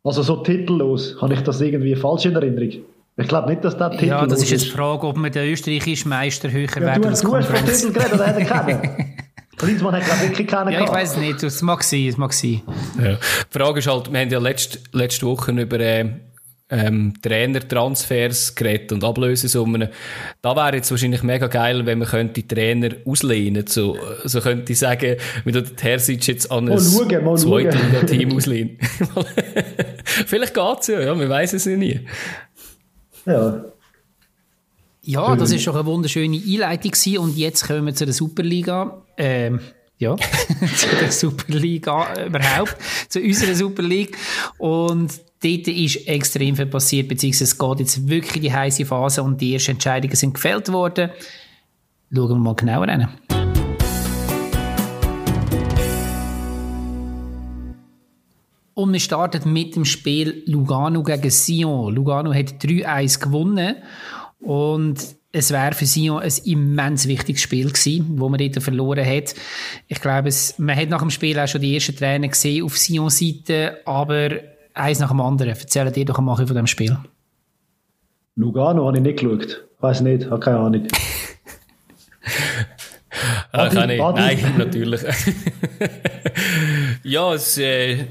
Also 0.04 0.24
so 0.24 0.38
titellos. 0.38 1.18
Habe 1.22 1.34
ich 1.34 1.42
das 1.42 1.60
irgendwie 1.62 1.96
falsch 1.96 2.26
in 2.26 2.36
Erinnerung? 2.36 2.84
Ich 3.18 3.28
glaube 3.28 3.50
nicht, 3.50 3.66
dass 3.66 3.78
das 3.78 3.92
Titel 3.92 4.06
Ja, 4.06 4.26
das 4.26 4.42
ist 4.42 4.52
jetzt 4.52 4.66
die 4.66 4.70
Frage, 4.70 5.06
ob 5.06 5.18
man 5.18 5.32
den 5.32 5.52
österreichischen 5.52 6.10
Meister 6.10 6.50
höher 6.50 6.70
ja, 6.70 6.82
werden 6.82 7.06
als 7.06 7.22
Du 7.22 7.36
hast 7.36 7.48
von 7.48 7.66
Titel 7.66 7.92
geredet, 7.92 8.14
oder 8.14 8.28
hat 8.28 8.38
er 8.38 8.46
keinen? 8.46 9.16
Klinsmann 9.58 9.94
hat 9.94 10.06
glaube 10.06 10.22
wirklich 10.22 10.48
keinen 10.48 10.72
Ja, 10.72 10.86
ich 10.86 10.90
weiß 10.90 11.12
es 11.12 11.18
nicht. 11.18 11.44
Es 11.44 11.62
mag 11.62 11.84
sein, 11.84 12.08
es 12.08 12.18
mag 12.18 12.32
sein. 12.32 12.62
Ja. 12.98 13.16
Die 13.16 13.58
Frage 13.58 13.80
ist 13.80 13.88
halt, 13.88 14.12
wir 14.12 14.20
haben 14.20 14.30
ja 14.30 14.40
letzte, 14.40 14.80
letzte 14.94 15.26
Woche 15.26 15.52
über 15.52 15.80
äh, 15.82 16.06
ähm, 16.70 17.14
Trainertransfers 17.22 18.56
geredet 18.56 18.92
und 18.92 19.04
Ablösesummen. 19.04 19.90
Da 20.42 20.56
wäre 20.56 20.78
jetzt 20.78 20.92
wahrscheinlich 20.92 21.24
mega 21.24 21.48
geil, 21.48 21.86
wenn 21.86 22.00
man 22.00 22.08
könnte 22.08 22.48
Trainer 22.48 22.90
auslehnen. 23.06 23.66
So, 23.68 23.98
so 24.24 24.40
könnte 24.40 24.72
ich 24.72 24.80
sagen, 24.80 25.18
wenn 25.44 25.54
du 25.54 25.64
den 25.64 25.76
Terzic 25.76 26.28
jetzt 26.28 26.52
an 26.52 26.70
ein 26.70 26.78
Zweitliga-Team 26.78 28.36
auslehnen. 28.36 28.78
Vielleicht 30.04 30.54
geht's 30.54 30.88
ja, 30.88 31.00
ja, 31.02 31.16
man 31.16 31.30
weiß 31.30 31.54
es 31.54 31.66
ja 31.66 31.76
nie. 31.78 32.08
Ja. 33.26 33.66
Ja, 35.02 35.36
das 35.36 35.52
ist 35.52 35.64
schon 35.64 35.76
eine 35.76 35.86
wunderschöne 35.86 36.38
Einleitung 36.38 36.92
gewesen. 36.92 37.18
und 37.18 37.38
jetzt 37.38 37.66
kommen 37.66 37.86
wir 37.86 37.96
zu 37.96 38.06
der 38.06 38.14
Superliga. 38.14 39.02
Ähm, 39.18 39.60
ja, 39.98 40.16
zu 40.78 40.88
der 41.00 41.12
Superliga 41.12 42.26
überhaupt, 42.26 42.78
zu 43.10 43.20
unserer 43.20 43.56
Superliga. 43.56 44.18
Und 44.58 45.20
dort 45.44 45.68
ist 45.68 46.08
extrem 46.08 46.56
viel 46.56 46.68
passiert, 46.68 47.08
beziehungsweise 47.08 47.44
es 47.46 47.58
geht 47.58 47.80
jetzt 47.80 48.08
wirklich 48.08 48.42
die 48.42 48.54
heiße 48.54 48.86
Phase 48.86 49.24
und 49.24 49.42
die 49.42 49.54
ersten 49.54 49.72
Entscheidungen 49.72 50.16
sind 50.16 50.34
gefällt 50.34 50.72
worden. 50.72 51.12
Schauen 52.14 52.30
wir 52.30 52.36
mal 52.36 52.56
genauer 52.56 52.88
rein. 52.88 53.10
Und 58.80 58.94
wir 58.94 59.02
starten 59.02 59.52
mit 59.52 59.76
dem 59.76 59.84
Spiel 59.84 60.42
Lugano 60.46 61.04
gegen 61.04 61.30
Sion. 61.30 61.94
Lugano 61.94 62.34
hat 62.34 62.64
3-1 62.64 63.20
gewonnen 63.20 63.76
und 64.40 65.06
es 65.34 65.52
wäre 65.52 65.74
für 65.74 65.86
Sion 65.86 66.22
ein 66.22 66.32
immens 66.46 67.06
wichtiges 67.06 67.42
Spiel 67.42 67.68
gewesen, 67.68 68.14
wo 68.16 68.30
man 68.30 68.40
dort 68.40 68.64
verloren 68.64 69.06
hat. 69.06 69.36
Ich 69.90 70.00
glaube, 70.00 70.30
es, 70.30 70.58
man 70.60 70.78
hat 70.78 70.88
nach 70.88 71.02
dem 71.02 71.10
Spiel 71.10 71.38
auch 71.38 71.48
schon 71.50 71.60
die 71.60 71.74
ersten 71.74 71.94
Tränen 71.94 72.30
gesehen 72.30 72.64
auf 72.64 72.78
Sion 72.78 73.10
Seite, 73.10 73.82
aber 73.84 74.30
eins 74.74 75.00
nach 75.00 75.10
dem 75.10 75.20
anderen. 75.20 75.50
Erzähl 75.50 75.92
dir 75.92 76.06
doch 76.06 76.18
einmal 76.18 76.38
von 76.38 76.56
dem 76.56 76.68
Spiel. 76.68 76.98
Lugano 78.38 78.88
habe 78.88 78.96
ich 78.96 79.04
nicht 79.04 79.20
geschaut. 79.20 79.62
Weiß 79.82 80.00
nicht, 80.00 80.30
habe 80.30 80.40
keine 80.40 80.58
Ahnung. 80.60 80.88
ah, 83.52 83.68
kann 83.68 83.90
ich. 83.90 84.00
Nein, 84.00 84.54
natürlich. 84.58 85.02
ja, 87.04 87.34
es 87.34 87.58
äh, 87.58 88.06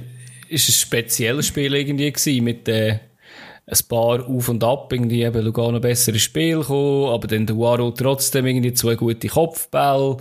ist 0.51 0.69
ein 0.69 0.73
spezielles 0.73 1.47
Spiel 1.47 1.75
irgendwie 1.75 2.13
gewesen, 2.13 2.45
mit 2.45 2.69
äh, 2.69 2.99
ein 3.71 3.79
paar 3.89 4.27
Auf 4.27 4.49
und 4.49 4.65
Ab, 4.65 4.93
irgendwie 4.93 5.23
eben 5.23 5.45
Lugano 5.45 5.79
besseres 5.79 6.23
Spiel 6.23 6.61
gekommen, 6.61 7.13
aber 7.13 7.29
dann 7.29 7.47
der 7.47 7.57
Waro 7.57 7.91
trotzdem 7.91 8.47
irgendwie 8.47 8.73
zwei 8.73 8.95
gute 8.95 9.29
Kopfbälle. 9.29 10.17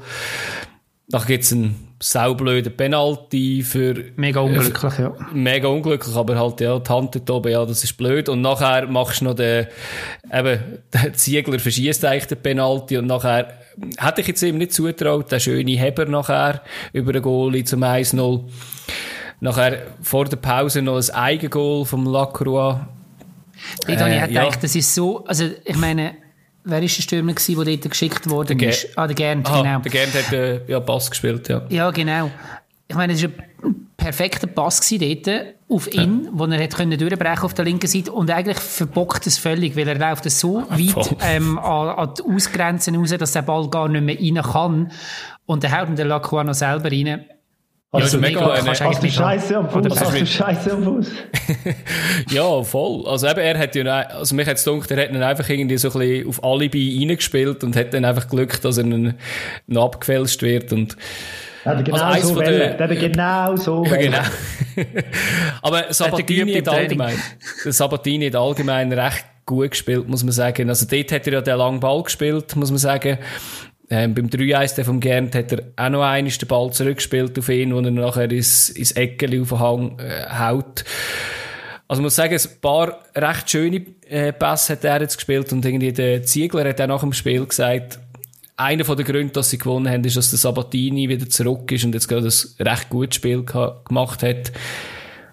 Dann 1.10 1.26
gibt 1.26 1.46
es 1.46 1.54
einen 1.54 1.88
saublöden 2.02 2.76
Penalty 2.76 3.64
für... 3.64 3.96
Mega 4.18 4.42
unglücklich, 4.42 5.00
äh, 5.00 5.04
ja. 5.04 5.16
Mega 5.34 5.70
unglücklich, 5.70 6.14
aber 6.16 6.38
halt, 6.38 6.60
ja, 6.60 6.78
die 6.78 6.90
Hand 6.90 7.16
dort 7.16 7.30
oben, 7.30 7.52
ja, 7.52 7.66
das 7.66 7.84
ist 7.86 7.98
blöd. 7.98 8.28
Und 8.28 8.42
nachher 8.42 8.88
machst 8.88 9.22
du 9.22 9.26
noch 9.26 9.34
den, 9.34 9.68
eben, 10.32 10.60
der 10.94 11.14
Ziegler 11.14 11.60
verschießt 11.60 12.04
eigentlich 12.04 12.28
den 12.28 12.42
Penalty 12.42 12.98
und 12.98 13.08
nachher, 13.08 13.54
hätte 13.98 14.22
ich 14.22 14.28
jetzt 14.28 14.44
ihm 14.44 14.58
nicht 14.58 14.74
zutraut, 14.74 15.32
der 15.32 15.40
schöne 15.40 15.72
Heber 15.72 16.06
nachher 16.06 16.62
über 16.92 17.14
den 17.14 17.22
Goalie 17.22 17.64
zum 17.64 17.84
1-0. 17.84 18.44
Nachher 19.40 19.88
vor 20.02 20.26
der 20.26 20.38
Pause 20.38 20.82
noch 20.82 20.98
ein 20.98 21.10
Eigengoal 21.12 21.86
vom 21.86 22.06
Lacroix. 22.06 22.80
Ich 23.88 23.96
äh, 23.96 23.98
habe 23.98 24.28
gedacht, 24.28 24.56
ja. 24.56 24.62
das 24.62 24.76
ist 24.76 24.94
so, 24.94 25.26
also 25.26 25.46
ich 25.64 25.78
meine, 25.78 26.16
wer 26.64 26.82
ist 26.82 26.98
der 26.98 27.04
Stürmer 27.04 27.34
gewesen, 27.34 27.56
der 27.56 27.78
dort 27.78 27.90
geschickt 27.92 28.30
worden 28.30 28.58
Der 28.58 28.70
ist? 28.70 28.98
Ah, 28.98 29.08
der 29.08 29.16
Gernt, 29.16 29.48
Aha, 29.48 29.62
genau. 29.62 29.80
Der 29.80 29.92
Gernt 29.92 30.14
hat 30.14 30.34
äh, 30.34 30.62
ja, 30.68 30.80
Pass 30.80 31.10
gespielt, 31.10 31.48
ja. 31.50 31.62
Ja, 31.70 31.92
genau. 31.92 32.32
Ich 32.88 32.96
meine, 32.96 33.14
es 33.14 33.24
war 33.24 33.30
ein 33.64 33.88
perfekter 33.96 34.48
Pass 34.48 34.80
dort 34.90 35.30
auf 35.70 35.94
ihn, 35.94 36.30
wo 36.32 36.46
er 36.46 36.64
hat 36.64 36.76
können 36.76 36.98
durchbrechen 36.98 37.44
auf 37.44 37.54
der 37.54 37.66
linken 37.66 37.88
Seite 37.88 38.12
und 38.12 38.32
eigentlich 38.32 38.58
verbockt 38.58 39.28
es 39.28 39.38
völlig, 39.38 39.76
weil 39.76 39.88
er 39.88 39.98
läuft 39.98 40.30
so 40.32 40.64
weit 40.70 40.92
voll. 40.92 41.18
ähm, 41.22 41.60
an, 41.60 41.90
an 41.90 42.14
die 42.18 42.24
Ausgrenzen 42.24 42.96
raus, 42.96 43.10
dass 43.18 43.34
der 43.34 43.42
Ball 43.42 43.70
gar 43.70 43.90
nicht 43.90 44.04
mehr 44.04 44.18
rein 44.18 44.52
kann. 44.52 44.92
Und 45.46 45.64
dann 45.64 45.78
haut 45.78 45.90
ihn 45.90 45.96
der 45.96 46.06
Lacroix 46.06 46.46
noch 46.46 46.54
selber 46.54 46.92
rein. 46.92 47.26
Ja, 47.98 48.04
Also, 48.04 48.18
ist 48.18 48.22
mega 48.22 48.40
mega, 48.40 48.52
eine- 48.54 48.64
kannst 48.64 48.68
du 48.68 48.70
Hast 48.72 48.80
du 48.82 48.86
eigentlich 48.86 49.02
nicht 49.04 49.20
haben. 49.20 49.40
Scheiße 49.40 49.58
am 49.58 49.66
Oder 49.68 49.90
Fuß? 49.90 50.00
Hast 50.02 50.12
du 50.14 50.20
mit- 50.20 50.30
Scheiße 50.30 50.72
am 50.74 50.84
Fuß? 50.84 51.08
Ja, 52.32 52.64
voll. 52.64 53.08
Also 53.08 53.28
eben, 53.28 53.40
er 53.40 53.58
hat 53.58 53.76
ja, 53.76 54.02
also 54.02 54.36
mich 54.36 54.48
hat's 54.48 54.64
gedacht, 54.66 54.92
er 54.92 55.04
hat 55.04 55.10
ihn 55.12 55.24
einfach 55.24 55.48
irgendwie 55.50 55.78
so 55.78 55.92
ein 55.92 56.00
bisschen 56.00 56.28
auf 56.30 56.44
Alibi 56.44 56.98
reingespielt 57.00 57.64
und 57.64 57.76
hat 57.76 57.94
dann 57.94 58.06
einfach 58.06 58.28
Glück, 58.28 58.62
dass 58.62 58.78
er 58.78 58.86
noch 58.86 59.84
abgefälscht 59.86 60.42
wird 60.42 60.72
und, 60.74 60.96
Hat 61.66 61.78
er 61.78 61.84
genau 61.84 61.98
Also 61.98 62.06
eins 62.06 62.28
so 62.28 62.40
Der 62.42 62.74
hat 62.74 62.80
er 62.80 62.88
genau 62.96 63.56
so 63.56 63.86
ja, 63.86 63.96
genau. 63.98 64.18
Aber 65.62 65.86
Sabatini 65.94 66.54
hat 66.54 66.68
allgemein, 66.70 67.16
der 67.66 67.74
Sabatini 67.74 68.28
hat 68.28 68.36
allgemein 68.36 68.92
recht 68.94 69.26
gut 69.46 69.72
gespielt, 69.72 70.08
muss 70.10 70.24
man 70.24 70.34
sagen. 70.34 70.70
Also 70.70 70.86
dort 70.90 71.12
hat 71.12 71.26
er 71.28 71.34
ja 71.34 71.42
den 71.42 71.58
langen 71.58 71.80
Ball 71.80 72.04
gespielt, 72.04 72.56
muss 72.56 72.70
man 72.70 72.78
sagen. 72.78 73.18
Ähm, 73.90 74.14
beim 74.14 74.28
3-1 74.28 74.76
der 74.76 74.86
vom 74.86 75.00
Gernt 75.00 75.34
hat 75.34 75.52
er 75.54 75.64
auch 75.78 75.90
noch 75.90 76.02
einmal 76.04 76.32
den 76.32 76.48
Ball 76.48 76.72
zurückgespielt 76.72 77.40
auf 77.40 77.48
ihn, 77.48 77.74
wo 77.74 77.80
er 77.80 77.92
nachher 77.92 78.30
ins, 78.30 78.70
ins 78.70 78.92
Eckeli 78.92 79.40
auf 79.40 79.50
den 79.50 79.60
Hang 79.60 80.00
äh, 80.00 80.26
haut. 80.30 80.84
Also 81.88 82.02
ich 82.02 82.04
muss 82.04 82.16
sagen, 82.16 82.36
ein 82.36 82.62
paar 82.62 83.00
recht 83.16 83.50
schöne 83.50 83.86
äh, 84.10 84.34
Pässe 84.34 84.74
hat 84.74 84.84
er 84.84 85.02
jetzt 85.02 85.16
gespielt 85.16 85.54
und 85.54 85.64
irgendwie 85.64 85.94
der 85.94 86.22
Ziegler 86.24 86.68
hat 86.68 86.82
auch 86.82 86.88
nach 86.88 87.00
dem 87.00 87.14
Spiel 87.14 87.46
gesagt, 87.46 88.00
einer 88.58 88.84
von 88.84 88.98
den 88.98 89.06
Gründen, 89.06 89.32
dass 89.32 89.52
sie 89.52 89.58
gewonnen 89.58 89.90
haben, 89.90 90.04
ist, 90.04 90.18
dass 90.18 90.32
der 90.32 90.40
Sabatini 90.40 91.08
wieder 91.08 91.30
zurück 91.30 91.72
ist 91.72 91.86
und 91.86 91.94
jetzt 91.94 92.10
gerade 92.10 92.28
ein 92.28 92.68
recht 92.68 92.90
gutes 92.90 93.16
Spiel 93.16 93.44
gemacht 93.44 94.24
hat. 94.24 94.52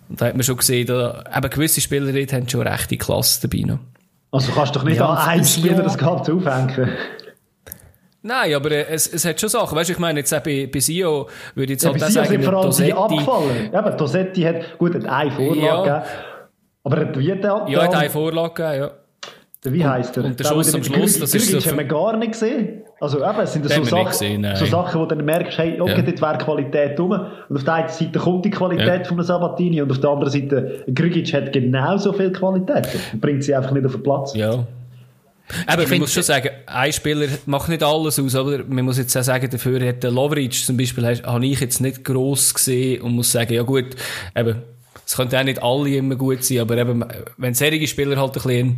Und 0.08 0.20
da 0.20 0.26
hat 0.26 0.34
man 0.34 0.44
schon 0.44 0.58
gesehen, 0.58 0.86
da, 0.86 1.24
eben 1.34 1.50
gewisse 1.50 1.80
Spieler 1.80 2.12
dort 2.12 2.32
haben 2.32 2.48
schon 2.48 2.66
rechte 2.66 2.98
Klasse 2.98 3.48
dabei 3.48 3.64
noch. 3.64 3.78
Also 4.30 4.48
du 4.48 4.54
kannst 4.54 4.76
doch 4.76 4.84
nicht 4.84 4.98
Ja, 4.98 5.08
an 5.08 5.28
einem 5.28 5.44
Spieler 5.44 5.82
das 5.82 5.98
Ganze 5.98 6.34
aufhängen. 6.34 6.90
Nein, 8.26 8.54
aber 8.54 8.70
äh, 8.70 8.86
es, 8.88 9.06
es 9.12 9.24
hat 9.26 9.38
schon 9.38 9.50
Sachen. 9.50 9.76
Weißt 9.76 9.90
du, 9.90 9.92
ich 9.92 9.98
meine, 9.98 10.20
jetzt 10.20 10.32
auch 10.34 10.40
bei, 10.40 10.66
bei 10.72 10.80
Sio 10.80 11.28
würde 11.54 11.72
ich 11.74 11.82
jetzt 11.82 11.84
Ja, 11.84 11.90
halt 11.92 12.02
auch 12.02 12.08
sagen, 12.08 12.42
vor 12.42 12.52
allem 12.54 12.62
die 12.62 12.66
Tosetti, 12.68 12.92
abgefallen. 12.92 13.70
Eben, 13.72 13.98
Tosetti 13.98 14.42
hat, 14.42 14.78
gut, 14.78 14.94
hat 14.94 15.04
eine 15.06 15.30
Vorlage 15.30 15.60
Ja. 15.60 15.82
gegeben. 15.82 16.02
Aber 16.84 16.96
hat 17.00 17.18
wie 17.18 17.26
der, 17.26 17.64
ja, 17.68 17.82
hat 17.82 17.92
der, 17.92 17.98
eine 18.00 18.10
Vorlage 18.10 18.54
gegeben, 18.54 18.90
ja. 19.64 19.72
wie 19.72 19.84
heisst 19.84 20.16
er? 20.16 20.24
und 20.24 20.40
der 20.40 20.44
Schuss 20.44 20.74
am 20.74 20.82
Schluss, 20.82 21.18
das 21.20 21.34
ist 21.34 21.50
so 21.50 21.70
haben 21.70 21.78
wir 21.78 21.84
gar 21.84 22.16
nicht 22.16 22.32
gesehen. 22.32 22.80
Also 23.00 23.18
eben, 23.18 23.40
es 23.40 23.52
sind 23.52 23.68
so 23.68 23.84
Sachen, 23.84 24.06
gesehen, 24.06 24.46
so 24.54 24.64
Sachen, 24.66 25.00
wo 25.00 25.04
du 25.04 25.16
dann 25.16 25.24
merkst, 25.26 25.58
hey, 25.58 25.78
okay, 25.78 25.92
Ja. 25.96 26.02
dort 26.02 26.22
wäre 26.22 26.38
Qualität 26.38 26.98
rum. 26.98 27.10
Und 27.48 27.56
auf 27.56 27.64
der 27.64 27.74
einen 27.74 27.88
Seite 27.90 28.18
kommt 28.18 28.44
die 28.46 28.50
Qualität 28.50 29.02
Ja. 29.02 29.04
von 29.04 29.22
Sabatini 29.22 29.82
und 29.82 29.90
auf 29.90 30.00
der 30.00 30.08
anderen 30.10 30.32
Seite, 30.32 30.84
Grügic 30.94 31.30
hat 31.34 31.52
genauso 31.52 32.14
viel 32.14 32.32
Qualität. 32.32 32.88
Und 33.12 33.20
bringt 33.20 33.44
sie 33.44 33.54
einfach 33.54 33.72
nicht 33.72 33.84
auf 33.84 33.92
den 33.92 34.02
Platz. 34.02 34.34
Ja. 34.34 34.64
Aber 35.66 35.82
man 35.82 35.86
find- 35.86 36.00
muss 36.00 36.12
schon 36.12 36.22
sagen, 36.22 36.50
ein 36.66 36.92
Spieler 36.92 37.28
macht 37.46 37.68
nicht 37.68 37.82
alles 37.82 38.18
aus, 38.18 38.34
aber 38.34 38.64
man 38.64 38.84
muss 38.84 38.98
jetzt 38.98 39.16
auch 39.16 39.22
sagen, 39.22 39.48
dafür 39.50 39.86
hat 39.86 40.02
der 40.02 40.10
Lovric 40.10 40.54
zum 40.54 40.76
Beispiel, 40.76 41.22
habe 41.22 41.46
ich 41.46 41.60
jetzt 41.60 41.80
nicht 41.80 42.02
gross 42.04 42.54
gesehen 42.54 43.02
und 43.02 43.12
muss 43.12 43.30
sagen, 43.32 43.52
ja 43.52 43.62
gut, 43.62 43.94
eben, 44.34 44.62
es 45.06 45.16
könnten 45.16 45.36
auch 45.36 45.44
nicht 45.44 45.62
alle 45.62 45.96
immer 45.96 46.16
gut 46.16 46.42
sein, 46.44 46.60
aber 46.60 46.78
eben, 46.78 47.04
wenn 47.36 47.54
solche 47.54 47.86
Spieler 47.86 48.16
halt 48.16 48.30
ein 48.30 48.32
bisschen 48.32 48.76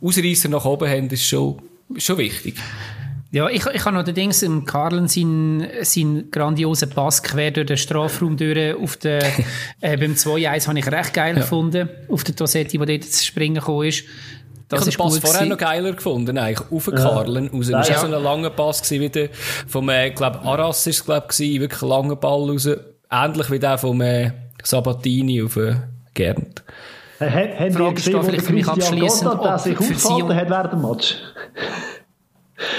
Ausreißer 0.00 0.48
nach 0.48 0.64
oben 0.64 0.88
haben, 0.88 1.08
ist 1.08 1.24
schon, 1.26 1.60
schon 1.96 2.18
wichtig. 2.18 2.54
Ja, 3.30 3.50
ich, 3.50 3.66
ich 3.66 3.84
habe 3.84 3.94
noch 3.94 4.04
den 4.04 4.14
Dings 4.14 4.42
im 4.42 4.64
Karlen 4.64 5.06
seinen, 5.06 5.66
seinen 5.82 6.30
grandiosen 6.30 6.88
Pass 6.88 7.22
quer 7.22 7.50
durch 7.50 7.66
den 7.66 7.76
Strafraum 7.76 8.38
durch 8.38 8.74
auf 8.74 8.96
den, 8.96 9.20
äh, 9.82 9.98
beim 9.98 10.14
2-1 10.14 10.66
habe 10.66 10.78
ich 10.78 10.86
recht 10.90 11.12
geil 11.12 11.34
gefunden, 11.34 11.90
auf 12.08 12.24
den 12.24 12.36
Tosetti, 12.36 12.78
der 12.78 12.86
dort 12.86 13.04
zu 13.04 13.22
springen 13.26 13.56
gekommen 13.56 13.86
ist. 13.88 14.04
Das 14.68 14.82
ich 14.82 14.88
ist 14.88 14.98
habe 15.00 15.10
den 15.10 15.20
Pass 15.20 15.30
vorher 15.30 15.40
gewesen. 15.46 15.48
noch 15.50 15.58
geiler 15.58 15.92
gefunden, 15.92 16.38
eigentlich, 16.38 16.70
auf 16.70 16.84
den 16.84 16.94
Karlen 16.94 17.48
raus. 17.48 17.68
Das 17.70 17.88
war 17.88 17.96
Ja. 17.96 17.98
so 18.00 18.06
ein 18.14 18.22
langer 18.22 18.50
Pass 18.50 18.82
gewesen, 18.82 19.00
wie 19.02 19.08
der 19.08 19.28
vom, 19.66 19.88
äh, 19.88 20.10
glaub, 20.10 20.44
Arras 20.44 20.86
ist 20.86 20.96
es, 20.98 21.04
glaub, 21.04 21.28
gewesen, 21.28 21.60
wirklich 21.60 21.80
langer 21.82 22.16
Ball 22.16 22.50
raus. 22.50 22.68
Ähnlich 23.10 23.50
wie 23.50 23.58
der 23.58 23.78
vom, 23.78 24.00
äh, 24.02 24.30
Sabatini 24.62 25.42
auf, 25.42 25.56
äh, 25.56 25.76
Gernt. 26.14 26.62
Hey, 27.18 27.30
Haben 27.30 27.58
haben 27.58 27.72
Frage 27.72 27.94
gesehen, 27.94 28.14
wo 28.22 28.30
der 28.30 28.40
Christian 28.40 29.40
der 29.40 29.52
ob 29.54 29.60
sich 29.60 29.76
für 29.76 29.94
aufgehalten 29.94 30.36
hat 30.36 30.50
während 30.50 30.72
dem 30.72 30.82
Match? 30.82 31.16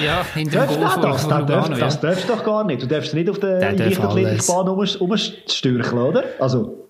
Ja, 0.04 0.26
hinter 0.34 0.68
dem 0.68 0.70
von, 0.70 1.02
das? 1.02 1.28
Das 1.28 1.70
ja. 1.70 1.78
das 1.86 2.00
darfst 2.02 2.30
du 2.30 2.34
doch 2.34 2.44
gar 2.44 2.64
nicht. 2.66 2.82
Du 2.82 2.88
darfst 2.88 3.14
nicht 3.14 3.30
auf 3.30 3.40
der 3.40 3.60
darf 3.60 3.80
Leichtathletikbahn 3.80 4.68
rumstürcheln, 4.68 5.98
oder? 6.02 6.24
Also, 6.40 6.88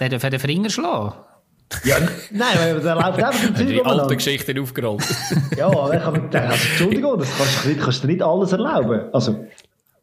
Der 0.00 0.08
darf 0.08 0.22
den 0.22 0.38
Finger 0.38 0.70
schlagen. 0.70 1.12
Ja, 1.84 1.96
nein, 2.30 2.56
weil 2.58 2.80
der 2.80 2.94
läuft 2.94 3.22
einfach 3.22 3.42
im 3.48 3.56
Zeug 3.56 3.66
Die 3.66 3.72
alte 3.74 3.82
umeinander. 3.82 4.16
Geschichte 4.16 4.60
aufgerollt. 4.60 5.02
Ja, 5.56 5.66
aber 5.66 5.94
ich 5.96 6.02
kann, 6.02 6.30
der- 6.30 6.50
also, 6.50 6.68
Entschuldigung, 6.68 7.18
das 7.18 7.28
kannst 7.36 7.64
du, 7.64 7.68
nicht, 7.68 7.80
kannst 7.80 8.02
du 8.04 8.06
nicht 8.08 8.22
alles 8.22 8.52
erlauben. 8.52 9.00
Also, 9.12 9.44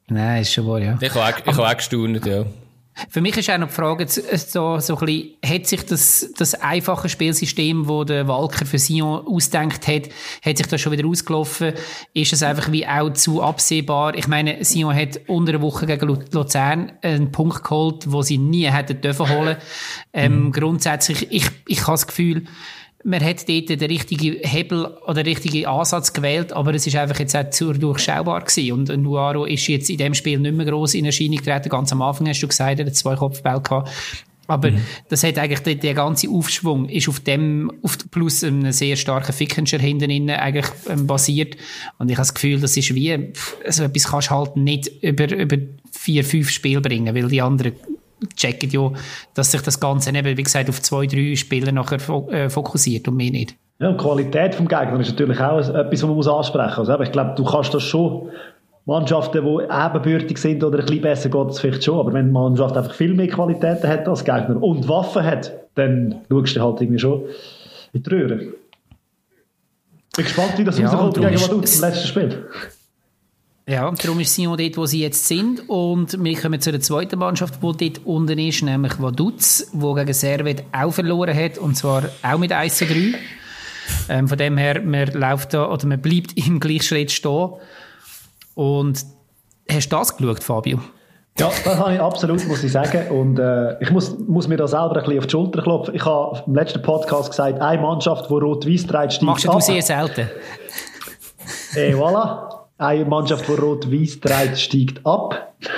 Nein, 0.08 0.41
ist 0.41 0.51
schon 0.53 0.68
wahr, 0.68 0.80
ja. 0.80 0.98
ich 1.00 1.10
habe 1.15 1.24
auch, 1.24 1.39
ich 1.39 1.46
habe 1.58 1.68
auch 1.68 1.77
gestaunt, 1.77 2.25
ja. 2.25 2.44
Für 3.10 3.21
mich 3.21 3.38
ist 3.38 3.50
auch 3.50 3.57
noch 3.57 3.69
die 3.69 3.74
Frage, 3.74 4.05
z- 4.05 4.24
so, 4.38 4.79
so 4.79 4.98
ein 4.98 5.05
bisschen, 5.05 5.29
hat 5.45 5.65
sich 5.65 5.86
das, 5.86 6.29
das 6.38 6.55
einfache 6.55 7.07
Spielsystem, 7.10 7.88
das 7.88 8.05
der 8.05 8.27
Walker 8.27 8.65
für 8.65 8.77
Sion 8.77 9.25
ausdenkt 9.25 9.88
hat, 9.88 10.10
hat 10.43 10.57
sich 10.57 10.67
das 10.67 10.81
schon 10.81 10.91
wieder 10.91 11.07
ausgelaufen? 11.07 11.74
Ist 12.13 12.33
es 12.33 12.43
einfach 12.43 12.71
wie 12.71 12.86
auch 12.86 13.12
zu 13.13 13.41
absehbar? 13.41 14.15
Ich 14.15 14.27
meine, 14.27 14.63
Sion 14.65 14.93
hat 14.93 15.21
unter 15.27 15.53
der 15.53 15.62
Woche 15.62 15.86
gegen 15.86 16.05
Lu- 16.05 16.19
Luzern 16.31 16.91
einen 17.01 17.31
Punkt 17.31 17.63
geholt, 17.63 18.12
wo 18.12 18.21
sie 18.21 18.38
nie 18.38 18.65
hätten 18.69 19.00
dürfen 19.01 19.29
holen. 19.29 19.55
Ähm, 20.13 20.51
Grundsätzlich, 20.51 21.31
ich, 21.31 21.45
ich 21.67 21.81
habe 21.83 21.93
das 21.93 22.07
Gefühl, 22.07 22.43
man 23.03 23.24
hat 23.24 23.48
dort 23.48 23.70
den 23.70 23.79
richtigen 23.79 24.38
Hebel 24.48 24.86
oder 25.05 25.24
den 25.24 25.34
richtigen 25.34 25.65
Ansatz 25.65 26.13
gewählt, 26.13 26.53
aber 26.53 26.74
es 26.74 26.86
ist 26.86 26.96
einfach 26.96 27.20
jetzt 27.20 27.36
auch 27.36 27.50
zu 27.50 27.74
durchschaubar 27.74 28.41
gewesen. 28.41 28.72
Und 28.74 29.01
Nuaro 29.01 29.46
ist 29.46 29.67
jetzt 29.67 29.89
in 29.89 29.98
dem 29.98 30.13
Spiel 30.13 30.39
nicht 30.39 30.55
mehr 30.55 30.65
gross 30.65 30.93
in 30.93 31.05
Erscheinung 31.05 31.38
getreten. 31.38 31.70
Ganz 31.70 31.91
am 31.91 32.01
Anfang 32.01 32.27
hast 32.27 32.41
du 32.41 32.48
gesagt, 32.48 32.79
er 32.79 32.86
hat 32.86 32.96
zwei 32.96 33.15
Kopfbälle 33.15 33.62
gehabt. 33.62 33.89
Aber 34.48 34.72
das 35.08 35.24
hat 35.24 35.38
eigentlich, 35.38 35.62
der, 35.62 35.75
der 35.75 35.93
ganze 35.93 36.27
Aufschwung 36.29 36.89
ist 36.89 37.08
auf 37.08 37.22
dem, 37.22 37.72
auf, 37.84 37.98
plus 38.12 38.43
einem 38.43 38.72
sehr 38.74 38.98
starken 38.98 39.31
Fickenscher 39.31 39.79
hinten 39.79 40.10
innen 40.10 40.36
eigentlich 40.36 40.65
ähm, 40.89 41.08
basiert. 41.08 41.55
Und 42.00 42.10
ich 42.10 42.17
habe 42.17 42.24
das 42.24 42.34
Gefühl, 42.34 42.60
das 42.60 42.75
ist 42.75 42.93
wie, 42.93 43.17
pff, 43.31 43.58
so 43.70 43.84
etwas 43.84 44.10
kannst 44.10 44.29
du 44.29 44.36
halt 44.36 44.58
nicht 44.58 44.91
über, 45.03 45.34
über 45.34 45.58
vier, 45.91 46.25
fünf 46.25 46.50
Spiele 46.50 46.81
bringen, 46.81 47.15
weil 47.15 47.29
die 47.29 47.41
anderen 47.41 47.74
checken 48.36 48.70
ja, 48.70 48.92
dass 49.34 49.51
sich 49.51 49.62
das 49.62 49.80
Ganze 49.80 50.10
eben, 50.16 50.38
wie 50.38 50.44
gesagt, 50.44 50.70
auf 50.70 50.82
zwei, 50.82 51.06
drei 51.06 51.36
Spiele 51.36 51.72
nachher 51.72 52.00
äh, 52.30 52.50
fokussiert 52.50 53.08
und 53.08 53.18
mehr 53.18 53.32
nicht. 53.32 53.56
ja, 53.80 53.90
und 53.90 54.00
die 54.00 54.04
Qualität 54.04 54.56
vom 54.56 54.68
Gegner 54.68 55.00
ist 55.00 55.12
natürlich 55.12 55.40
auch 55.40 55.60
etwas, 55.60 55.92
was 55.92 56.04
man 56.04 56.16
muss 56.16 56.28
ansprechen 56.28 56.80
muss. 56.80 56.90
Also, 56.90 57.04
ich 57.04 57.12
glaube, 57.12 57.34
du 57.36 57.44
kannst 57.44 57.74
das 57.74 57.84
schon, 57.84 58.30
Mannschaften, 58.86 59.46
die 59.46 59.63
ebenbürtig 59.63 60.38
sind 60.38 60.63
oder 60.63 60.80
ein 60.80 60.86
bisschen 60.86 61.01
besser 61.01 61.30
geht 61.30 61.50
es 61.50 61.60
vielleicht 61.60 61.84
schon, 61.84 62.00
aber 62.00 62.13
wenn 62.13 62.28
die 62.28 62.32
Mannschaft 62.32 62.75
einfach 62.75 62.94
viel 62.94 63.13
mehr 63.13 63.28
Qualitäten 63.28 63.88
hat 63.88 64.08
als 64.08 64.24
Gegner 64.24 64.62
und 64.62 64.88
Waffen 64.90 65.24
hat, 65.24 65.54
dann 65.75 66.22
schaust 66.30 66.56
du 66.56 66.62
halt 66.62 66.82
irgendwie 66.82 67.00
schon 67.00 67.24
in 67.94 68.04
die 68.04 68.10
Röhre. 68.10 68.38
Bin 70.16 70.25
gespannt, 70.25 70.54
wie 70.58 70.63
das 70.63 70.80
Ja, 70.80 70.90
rauskommt 70.90 71.16
gegen 71.16 71.40
Vaduz 71.40 71.75
im 71.75 71.82
letzten 71.82 72.08
Spiel. 72.08 72.46
Ja, 73.68 73.91
darum 73.91 74.20
ist 74.20 74.34
Sion 74.34 74.58
dort, 74.58 74.77
wo 74.77 74.86
sie 74.86 75.01
jetzt 75.01 75.27
sind. 75.27 75.70
Und 75.70 76.22
wir 76.24 76.39
kommen 76.39 76.60
zu 76.60 76.72
der 76.72 76.82
zweiten 76.82 77.20
Mannschaft, 77.20 77.60
die 77.62 77.89
dort 77.91 78.06
unten 78.06 78.39
ist, 78.39 78.63
nämlich 78.63 79.00
Vaduz, 79.00 79.70
wo 79.72 79.94
gegen 79.94 80.13
Servet 80.13 80.63
auch 80.72 80.91
verloren 80.91 81.36
hat. 81.36 81.58
Und 81.58 81.75
zwar 81.75 82.03
auch 82.24 82.38
mit 82.38 82.51
1 82.51 82.77
zu 82.77 82.86
3. 82.86 83.13
Ähm, 84.10 84.27
von 84.27 84.38
dem 84.38 84.58
her, 84.58 84.82
man 84.82 85.08
läuft 85.08 85.53
da, 85.53 85.70
oder 85.70 85.86
man 85.86 86.01
bleibt 86.01 86.34
im 86.36 86.60
Gleichschritt 86.60 87.12
stehen. 87.12 87.51
Und 88.56 89.06
hast 89.70 89.89
du 89.89 89.96
das 89.96 90.18
geschaut, 90.18 90.44
Fabio? 90.44 90.80
Ja, 91.39 91.50
das 91.63 91.77
habe 91.77 91.94
ich 91.94 92.00
absolut, 92.00 92.46
muss 92.48 92.63
ich 92.63 92.72
sagen. 92.72 93.10
Und 93.10 93.39
äh, 93.39 93.82
ich 93.82 93.89
muss, 93.91 94.18
muss 94.27 94.48
mir 94.48 94.58
da 94.58 94.68
selber 94.68 94.98
ein 94.98 95.03
bisschen 95.03 95.20
auf 95.20 95.27
die 95.27 95.32
Schulter 95.32 95.62
klopfen. 95.62 95.96
Ich 95.96 96.03
habe 96.03 96.44
im 96.46 96.56
letzten 96.56 96.82
Podcast 96.82 97.30
gesagt, 97.30 97.62
eine 97.62 97.82
Mannschaft, 97.82 98.30
die 98.30 98.34
rot-weiß 98.34 98.88
trägt, 98.88 99.13
steigt 99.13 99.22
Machst 99.24 99.46
du 99.46 99.51
ab. 99.51 99.62
sehr 99.62 99.82
selten. 99.82 100.30
Et 101.75 101.96
voilà. 101.96 102.61
Eine 102.81 103.05
Mannschaft, 103.05 103.47
die 103.47 103.51
rot-weiß 103.53 104.19
trägt, 104.21 104.57
steigt 104.57 105.05
ab. 105.05 105.53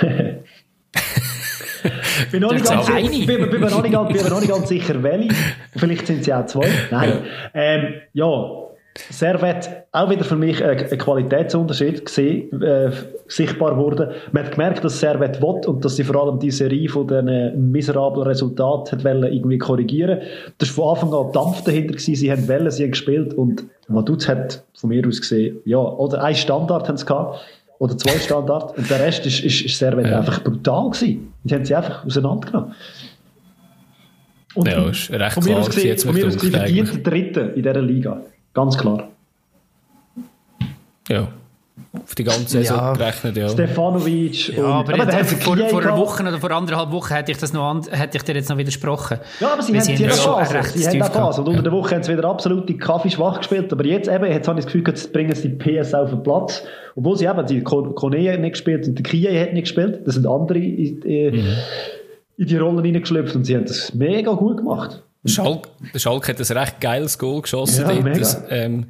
bin 2.30 2.40
noch 2.40 2.52
nicht 2.52 2.64
ganz 2.64 2.86
bin, 2.86 3.26
bin, 3.26 3.50
bin, 3.50 3.60
noch 3.60 3.82
nicht, 3.82 3.92
ganz- 3.92 4.12
bin 4.12 4.26
noch 4.30 4.40
nicht 4.40 4.50
ganz 4.50 4.68
sicher, 4.68 5.02
welche. 5.02 5.28
Vielleicht 5.76 6.06
sind 6.06 6.24
sie 6.24 6.32
auch 6.32 6.46
zwei. 6.46 6.66
Nein. 6.90 7.24
Ähm, 7.52 7.94
ja, 8.14 8.26
Servet 9.10 9.68
auch 9.92 10.08
wieder 10.08 10.24
für 10.24 10.36
mich 10.36 10.64
ein, 10.64 10.78
ein 10.78 10.98
Qualitätsunterschied 10.98 12.06
gesehen, 12.06 12.62
äh, 12.62 12.90
sichtbar 13.26 13.76
wurde. 13.76 14.12
Man 14.32 14.44
hat 14.44 14.52
gemerkt, 14.52 14.84
dass 14.84 15.00
Servet 15.00 15.40
will 15.40 15.60
und 15.66 15.84
dass 15.84 15.96
sie 15.96 16.04
vor 16.04 16.22
allem 16.22 16.38
die 16.38 16.50
Serie 16.50 16.88
von 16.88 17.06
den 17.06 17.70
miserablen 17.70 18.26
Resultaten 18.26 18.98
hat 18.98 19.04
irgendwie 19.04 19.58
korrigieren. 19.58 20.20
Das 20.58 20.76
war 20.76 20.96
von 20.96 21.08
Anfang 21.12 21.26
an 21.26 21.32
Dampf 21.32 21.62
dahinter 21.64 21.94
gewesen. 21.94 22.14
Sie 22.14 22.30
haben 22.30 22.46
wollen, 22.48 22.70
sie 22.70 22.84
haben 22.84 22.90
gespielt 22.90 23.34
und 23.34 23.64
Vaduz 23.88 24.28
hat 24.28 24.62
von 24.78 24.90
mir 24.90 25.06
aus 25.06 25.20
gesehen, 25.20 25.58
ja, 25.64 25.78
oder 25.78 26.22
ein 26.22 26.34
Standard 26.34 26.88
haben 26.88 26.96
sie 26.96 27.06
gehabt 27.06 27.40
oder 27.78 27.96
zwei 27.98 28.18
Standard 28.18 28.76
und 28.78 28.88
der 28.88 29.00
Rest 29.00 29.26
ist, 29.26 29.40
ist, 29.40 29.62
ist 29.62 29.78
Servet 29.78 30.06
ja. 30.06 30.18
einfach 30.18 30.42
brutal 30.42 30.90
gewesen. 30.90 31.32
Die 31.42 31.54
haben 31.54 31.64
sie 31.64 31.74
einfach 31.74 32.04
auseinandergenommen. 32.04 32.74
Und 34.54 34.68
ja, 34.68 34.88
ist 34.88 35.10
recht 35.10 35.32
von 35.32 35.44
mir 35.44 35.58
aus 35.58 35.68
gesehen, 35.68 35.98
von 35.98 36.14
mir 36.14 36.26
aus 36.26 36.34
gesehen 36.34 36.52
verdient 36.52 36.94
der 36.94 37.12
Dritte 37.12 37.40
in 37.40 37.62
dieser 37.62 37.82
Liga. 37.82 38.20
Ganz 38.52 38.78
klar. 38.78 39.08
Ja. 41.08 41.28
Auf 42.02 42.16
die 42.16 42.24
ganze 42.24 42.48
Saison 42.48 42.76
ja. 42.76 42.92
gerechnet, 42.92 43.36
ja. 43.36 43.48
Stefanovic. 43.48 44.56
Ja, 44.56 44.64
aber, 44.64 44.94
aber 44.94 45.16
jetzt, 45.16 45.42
vor, 45.44 45.56
vor 45.56 45.80
einer 45.80 45.96
Woche 45.96 46.24
oder 46.24 46.38
vor 46.38 46.50
anderthalb 46.50 46.90
Wochen 46.90 47.14
hätte 47.14 47.30
ich, 47.30 47.38
das 47.38 47.52
noch 47.52 47.70
an, 47.70 47.82
hätte 47.88 48.16
ich 48.16 48.24
dir 48.24 48.34
jetzt 48.34 48.48
noch 48.48 48.58
widersprochen. 48.58 49.20
Ja, 49.38 49.52
aber 49.52 49.62
sie, 49.62 49.78
haben, 49.78 49.86
haben 49.86 50.10
Phase. 50.10 50.78
Sie 50.78 50.88
haben 50.88 51.02
auch 51.02 51.12
Phase. 51.12 51.42
Und 51.42 51.48
unter 51.48 51.62
der 51.62 51.70
Woche 51.70 51.94
haben 51.94 52.02
sie 52.02 52.12
wieder 52.12 52.28
absolut 52.28 52.68
die 52.68 52.76
Kaffee 52.76 53.10
schwach 53.10 53.38
gespielt. 53.38 53.72
Aber 53.72 53.86
jetzt 53.86 54.08
eben, 54.08 54.24
jetzt 54.24 54.48
habe 54.48 54.58
ich 54.58 54.64
das 54.64 54.72
Gefühl, 54.72 54.88
jetzt 54.88 55.12
bringen 55.12 55.34
sie 55.36 55.50
die 55.50 55.54
PS 55.54 55.94
auf 55.94 56.10
den 56.10 56.22
Platz. 56.24 56.64
Obwohl 56.96 57.16
sie 57.16 57.26
eben, 57.26 57.46
die 57.46 57.62
Kone 57.62 58.32
hat 58.32 58.40
nicht 58.40 58.52
gespielt 58.52 58.88
und 58.88 58.98
die 58.98 59.02
Kie 59.04 59.40
hat 59.40 59.52
nicht 59.52 59.64
gespielt. 59.64 60.00
Das 60.04 60.14
sind 60.14 60.26
andere 60.26 60.58
in, 60.58 61.00
in, 61.02 61.36
mhm. 61.36 61.56
in 62.38 62.46
die 62.46 62.56
Rollen 62.56 62.80
reingeschlüpft 62.80 63.36
und 63.36 63.44
sie 63.44 63.54
haben 63.54 63.66
das 63.66 63.94
mega 63.94 64.32
gut 64.32 64.56
gemacht. 64.56 65.00
Schalke, 65.26 65.70
der 65.94 65.98
Schalke 65.98 66.32
hat 66.32 66.40
ein 66.40 66.58
recht 66.58 66.80
geiles 66.80 67.18
Goal 67.18 67.40
geschossen. 67.42 67.88
Ja, 67.88 67.94
dort. 67.94 68.20
Das, 68.20 68.42
ähm, 68.50 68.86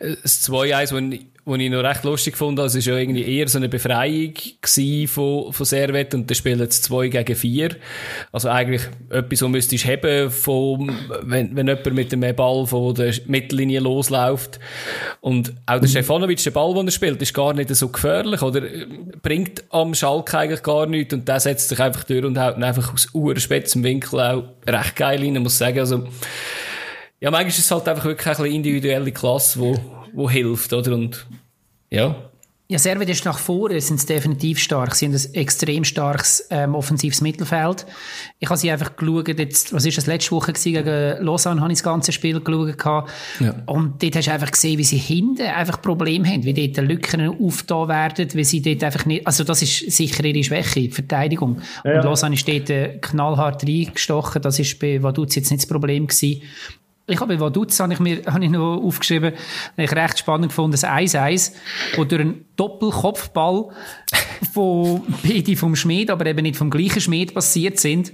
das 0.00 0.48
2-1, 0.48 1.20
was 1.48 1.58
ich 1.58 1.70
noch 1.70 1.82
recht 1.82 2.04
lustig 2.04 2.36
fand, 2.36 2.60
also 2.60 2.78
es 2.78 2.86
war 2.86 2.94
ja 2.94 3.00
irgendwie 3.00 3.24
eher 3.24 3.48
so 3.48 3.58
eine 3.58 3.68
Befreiung 3.68 4.34
von, 5.06 5.52
von 5.52 5.66
Servet 5.66 6.14
und 6.14 6.28
dann 6.28 6.34
spielen 6.34 6.58
sie 6.58 6.82
2 6.82 7.08
gegen 7.08 7.34
4. 7.34 7.76
Also 8.32 8.50
eigentlich 8.50 8.82
etwas, 9.08 9.42
was 9.42 9.48
müsstest 9.48 9.84
du 9.84 9.88
haben, 9.88 10.30
von, 10.30 10.92
wenn, 11.22 11.56
wenn 11.56 11.66
jemand 11.66 11.94
mit 11.94 12.12
dem 12.12 12.20
Ball 12.36 12.66
von 12.66 12.94
der 12.94 13.14
Mittellinie 13.26 13.80
losläuft. 13.80 14.60
Und 15.20 15.54
auch 15.64 15.80
der 15.80 15.88
Stefanovic, 15.88 16.42
der 16.42 16.50
Ball, 16.50 16.74
den 16.74 16.86
er 16.86 16.92
spielt, 16.92 17.22
ist 17.22 17.32
gar 17.32 17.54
nicht 17.54 17.74
so 17.74 17.88
gefährlich 17.88 18.42
oder 18.42 18.62
bringt 19.22 19.64
am 19.70 19.94
Schalke 19.94 20.38
eigentlich 20.38 20.62
gar 20.62 20.86
nichts 20.86 21.14
und 21.14 21.26
der 21.26 21.40
setzt 21.40 21.70
sich 21.70 21.80
einfach 21.80 22.04
durch 22.04 22.24
und 22.24 22.38
haut 22.38 22.62
einfach 22.62 22.92
aus 22.92 23.08
urspätzem 23.14 23.82
Winkel 23.82 24.20
auch 24.20 24.44
recht 24.66 24.96
geil 24.96 25.20
rein, 25.20 25.42
muss 25.42 25.54
ich 25.54 25.58
sagen. 25.58 25.78
Also, 25.78 26.06
ja, 27.20 27.30
manchmal 27.30 27.48
ist 27.48 27.58
es 27.58 27.70
halt 27.70 27.88
einfach 27.88 28.04
wirklich 28.04 28.38
eine 28.38 28.48
individuelle 28.48 29.10
Klasse, 29.12 29.58
wo, 29.58 29.97
wo 30.12 30.28
hilft, 30.28 30.72
oder? 30.72 30.94
Und, 30.94 31.26
ja. 31.90 32.16
Ja, 32.70 32.78
Servet 32.78 33.08
ist 33.08 33.24
nach 33.24 33.38
vorne, 33.38 33.80
sind 33.80 33.98
sie 33.98 34.06
definitiv 34.06 34.58
stark. 34.58 34.94
Sie 34.94 35.06
haben 35.06 35.14
ein 35.14 35.34
extrem 35.34 35.84
starkes 35.84 36.46
ähm, 36.50 36.74
offensives 36.74 37.22
Mittelfeld. 37.22 37.86
Ich 38.40 38.50
habe 38.50 38.58
sie 38.58 38.70
einfach 38.70 38.94
geschaut, 38.94 39.26
jetzt, 39.26 39.72
was 39.72 39.86
ist 39.86 39.96
das 39.96 40.04
letzte 40.04 40.32
Woche 40.32 40.52
gewesen, 40.52 40.74
gegen 40.74 41.24
Lausanne 41.24 41.62
habe 41.62 41.72
ich 41.72 41.78
das 41.78 41.82
ganze 41.82 42.12
Spiel 42.12 42.40
geschaut. 42.40 43.10
Ja. 43.40 43.54
Und 43.64 44.02
dort 44.02 44.16
hast 44.16 44.26
du 44.26 44.32
einfach 44.32 44.50
gesehen, 44.50 44.76
wie 44.76 44.84
sie 44.84 44.98
hinten 44.98 45.46
einfach 45.46 45.80
Probleme 45.80 46.28
haben, 46.28 46.44
wie 46.44 46.52
dort 46.52 46.86
Lücken 46.86 47.26
aufgetan 47.42 47.88
werden, 47.88 48.28
wie 48.34 48.44
sie 48.44 48.60
dort 48.60 48.84
einfach 48.84 49.06
nicht, 49.06 49.26
also 49.26 49.44
das 49.44 49.62
ist 49.62 49.90
sicher 49.90 50.22
ihre 50.22 50.44
Schwäche, 50.44 50.80
die 50.80 50.90
Verteidigung. 50.90 51.62
Ja. 51.86 51.96
Und 51.96 52.04
Lausanne 52.04 52.34
ist 52.34 52.46
dort 52.46 52.68
äh, 52.68 52.98
knallhart 53.00 53.64
reingestochen, 53.64 54.42
das 54.42 54.58
ist 54.58 54.78
bei 54.78 55.02
Vaduz 55.02 55.36
jetzt 55.36 55.50
nicht 55.50 55.62
das 55.62 55.68
Problem 55.68 56.06
gewesen. 56.06 56.42
Ich 57.10 57.20
habe 57.20 57.34
bei 57.34 57.40
Vaduz 57.40 57.80
habe 57.80 57.92
ich 57.92 58.00
mir 58.00 58.20
habe 58.26 58.44
ich 58.44 58.50
noch 58.50 58.82
aufgeschrieben, 58.82 59.32
habe 59.32 59.82
ich 59.82 59.92
recht 59.92 60.18
spannend 60.18 60.48
gefunden, 60.48 60.72
das 60.72 60.84
1-1, 60.84 61.52
wo 61.96 62.04
durch 62.04 62.20
einen 62.20 62.44
Doppelkopfball 62.56 63.70
von 64.52 65.02
beide 65.22 65.56
vom 65.56 65.74
Schmied, 65.74 66.10
aber 66.10 66.26
eben 66.26 66.42
nicht 66.42 66.56
vom 66.56 66.70
gleichen 66.70 67.00
Schmied 67.00 67.32
passiert 67.32 67.80
sind. 67.80 68.12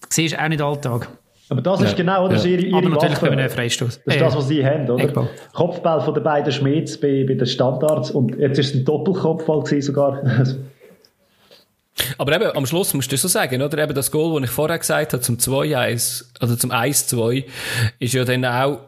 Das 0.00 0.14
siehst 0.14 0.38
auch 0.38 0.48
nicht 0.48 0.62
Alltag. 0.62 1.08
Aber 1.48 1.60
das 1.60 1.80
ja. 1.80 1.86
ist 1.86 1.96
genau 1.96 2.28
das 2.28 2.44
ja. 2.44 2.52
ihre, 2.52 2.62
ihre 2.62 2.78
Aber 2.78 2.88
natürlich 2.88 3.20
Waffe. 3.20 3.30
einen 3.32 3.50
Freistoß. 3.50 4.00
Das 4.06 4.14
ist 4.14 4.20
das, 4.20 4.36
was 4.36 4.48
sie 4.48 4.64
haben, 4.64 4.88
oder? 4.88 5.04
Eckball. 5.04 5.28
Kopfball 5.52 6.00
von 6.00 6.14
den 6.14 6.22
beiden 6.22 6.52
Schmieds 6.52 6.98
bei, 6.98 7.24
bei 7.28 7.34
den 7.34 7.46
Standards 7.46 8.10
und 8.10 8.38
jetzt 8.38 8.58
ist 8.58 8.74
es 8.74 8.80
ein 8.80 8.84
Doppelkopfball 8.84 9.62
gewesen 9.62 9.82
sogar. 9.82 10.22
Aber 12.18 12.34
eben, 12.34 12.56
am 12.56 12.66
Schluss 12.66 12.94
musst 12.94 13.12
du 13.12 13.16
so 13.16 13.28
sagen, 13.28 13.62
oder? 13.62 13.78
Eben 13.78 13.94
das 13.94 14.10
Goal, 14.10 14.40
das 14.40 14.50
ich 14.50 14.54
vorher 14.54 14.78
gesagt 14.78 15.12
habe, 15.12 15.22
zum 15.22 15.36
2-1, 15.36 16.24
also 16.40 16.56
zum 16.56 16.70
1-2, 16.70 17.44
ist 17.98 18.14
ja 18.14 18.24
dann 18.24 18.44
auch, 18.44 18.80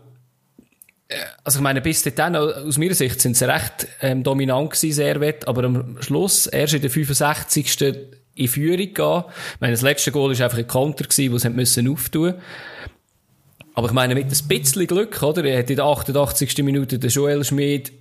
äh, 1.09 1.17
also 1.43 1.59
ich 1.59 1.63
meine, 1.63 1.81
bis 1.81 2.03
dann, 2.03 2.35
aus 2.35 2.79
meiner 2.79 2.95
Sicht, 2.95 3.21
sind 3.21 3.37
sie 3.37 3.49
recht 3.49 3.87
ähm, 4.01 4.23
dominant 4.23 4.71
gewesen, 4.71 4.93
sehr 4.93 5.21
wett, 5.21 5.47
aber 5.47 5.65
am 5.65 5.97
Schluss, 6.01 6.47
erst 6.47 6.75
in 6.75 6.81
der 6.81 6.91
65. 6.91 7.83
in 8.35 8.49
Führung 8.49 8.95
gehen. 8.95 9.25
Ich 9.55 9.61
meine, 9.61 9.73
das 9.73 9.83
letzte 9.83 10.11
Goal 10.11 10.37
war 10.37 10.45
einfach 10.45 10.59
ein 10.59 10.67
Konter 10.67 11.05
gewesen, 11.05 11.33
wo 11.33 11.39
sie 11.39 11.51
müssen 11.51 11.89
auftun 11.89 12.35
aber 13.75 13.89
ich 13.89 13.93
meine, 13.93 14.15
mit 14.15 14.27
ein 14.27 14.49
bisschen 14.49 14.87
Glück, 14.87 15.21
oder? 15.23 15.45
Er 15.45 15.59
hat 15.59 15.71
in 15.71 15.77
der 15.77 15.85
88. 15.85 16.59
Minute 16.63 16.99
den 16.99 17.11
Joel 17.11 17.45
Schmid 17.45 17.93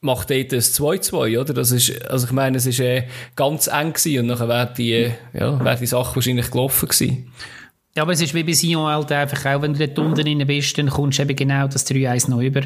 macht 0.00 0.30
dort 0.30 0.52
ein 0.52 0.60
2-2, 0.60 1.40
oder? 1.40 1.54
Das 1.54 1.70
ist, 1.70 2.06
also 2.08 2.26
ich 2.26 2.32
meine, 2.32 2.56
es 2.56 2.66
ist 2.66 2.80
äh, 2.80 3.04
ganz 3.36 3.66
eng 3.66 3.92
gewesen 3.92 4.20
und 4.20 4.26
nachher 4.26 4.48
wäre 4.48 4.72
die, 4.76 4.92
äh, 4.92 5.12
ja, 5.32 5.62
wäre 5.64 5.78
die 5.78 5.86
Sache 5.86 6.14
wahrscheinlich 6.14 6.50
gelaufen 6.50 6.88
gewesen. 6.88 7.32
Ja, 7.96 8.02
aber 8.02 8.12
es 8.12 8.20
ist 8.20 8.34
wie 8.34 8.44
bei 8.44 8.52
Sion 8.52 8.86
halt 8.86 9.10
einfach 9.10 9.44
auch, 9.46 9.62
wenn 9.62 9.74
du 9.74 9.86
dort 9.86 9.98
unten 9.98 10.22
drin 10.22 10.46
bist, 10.46 10.78
dann 10.78 10.88
kommst 10.88 11.18
du 11.18 11.22
eben 11.22 11.34
genau 11.34 11.66
das 11.66 11.84
3-1 11.86 12.30
noch 12.30 12.40
über. 12.40 12.62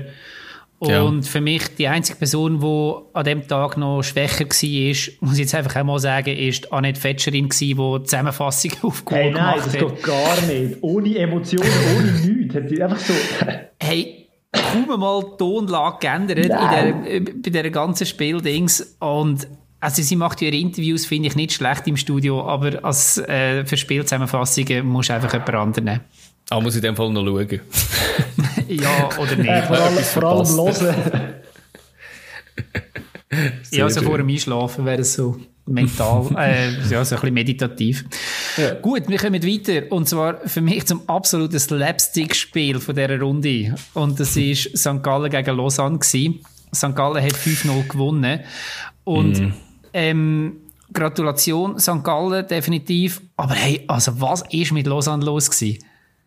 Und 0.79 0.90
ja. 0.90 1.31
für 1.31 1.40
mich 1.40 1.62
die 1.77 1.87
einzige 1.87 2.18
Person, 2.18 2.59
die 2.59 3.16
an 3.16 3.25
dem 3.25 3.47
Tag 3.47 3.77
noch 3.77 4.03
schwächer 4.03 4.47
war, 4.47 5.14
muss 5.21 5.35
ich 5.35 5.38
jetzt 5.38 5.55
einfach 5.55 5.77
auch 5.77 5.85
mal 5.85 6.01
sagen, 6.01 6.37
ist 6.37 6.73
Annette 6.73 7.01
Fetscherin 7.01 7.49
die 7.49 7.75
die 7.75 8.03
Zusammenfassung 8.03 8.73
aufgeholt 8.83 9.25
hey, 9.25 9.31
nein, 9.31 9.61
das 9.64 9.73
geht 9.73 10.03
gar 10.03 10.40
nicht. 10.42 10.79
Ohne 10.81 11.16
Emotionen, 11.16 11.71
ohne 11.97 12.12
nichts. 12.12 12.55
Hat 12.57 12.68
die 12.68 12.83
einfach 12.83 12.99
so... 12.99 13.14
hey, 13.81 14.21
kaum 14.52 15.00
mal 15.00 15.22
die 15.22 15.36
Tonlage 15.38 15.98
geändert 16.00 16.38
in 16.38 16.48
der, 16.48 17.20
bei 17.20 17.32
dieser 17.50 17.70
ganzen 17.70 18.06
Spieldings. 18.06 18.96
Und 19.00 19.46
also 19.80 20.02
sie 20.02 20.16
macht 20.16 20.42
ihre 20.42 20.56
Interviews, 20.56 21.06
finde 21.06 21.28
ich, 21.28 21.36
nicht 21.36 21.52
schlecht 21.52 21.86
im 21.86 21.96
Studio, 21.96 22.46
aber 22.46 22.84
als 22.84 23.18
äh, 23.18 23.64
für 23.64 23.76
Spielzusammenfassungen 23.76 24.86
muss 24.86 25.08
du 25.08 25.14
einfach 25.14 25.32
jemand 25.32 25.54
anderen 25.54 25.84
nehmen. 25.84 26.00
Ah, 26.50 26.60
muss 26.60 26.74
ich 26.74 26.82
in 26.82 26.90
dem 26.90 26.96
Fall 26.96 27.10
noch 27.10 27.24
schauen. 27.24 27.60
ja, 28.68 29.08
oder 29.18 29.36
nicht. 29.36 29.48
Äh, 29.48 29.62
vor 29.62 29.78
allem, 29.78 29.98
vor 29.98 30.24
allem 30.24 30.80
hören. 30.80 31.34
ja, 33.70 33.84
also 33.84 34.02
vor 34.02 34.18
dem 34.18 34.28
Einschlafen 34.28 34.84
wäre 34.84 35.00
es 35.00 35.14
so 35.14 35.36
mental, 35.66 36.29
äh, 36.38 36.70
ja, 36.88 37.05
so 37.05 37.14
ein 37.14 37.20
bisschen 37.20 37.35
meditativ. 37.35 38.05
Ja. 38.57 38.75
Gut, 38.75 39.09
wir 39.09 39.18
kommen 39.18 39.42
weiter. 39.42 39.90
Und 39.90 40.09
zwar 40.09 40.46
für 40.46 40.61
mich 40.61 40.87
zum 40.87 41.09
absoluten 41.09 41.59
Slapstick-Spiel 41.59 42.81
von 42.81 42.94
dieser 42.94 43.20
Runde. 43.20 43.75
Und 43.94 44.18
das 44.18 44.37
war 44.37 44.55
St. 44.55 45.03
Gallen 45.03 45.31
gegen 45.31 45.57
Lausanne. 45.57 45.98
Gewesen. 45.98 46.40
St. 46.75 46.94
Gallen 46.96 47.22
hat 47.22 47.33
5-0 47.33 47.88
gewonnen. 47.88 48.40
Und 49.05 49.40
mm. 49.40 49.55
ähm, 49.92 50.57
Gratulation, 50.92 51.79
St. 51.79 52.03
Gallen, 52.03 52.46
definitiv. 52.46 53.22
Aber 53.37 53.55
hey, 53.55 53.85
also 53.88 54.20
was 54.20 54.42
ist 54.51 54.72
mit 54.72 54.87
Lausanne 54.87 55.25
los 55.25 55.51
gewesen? 55.51 55.79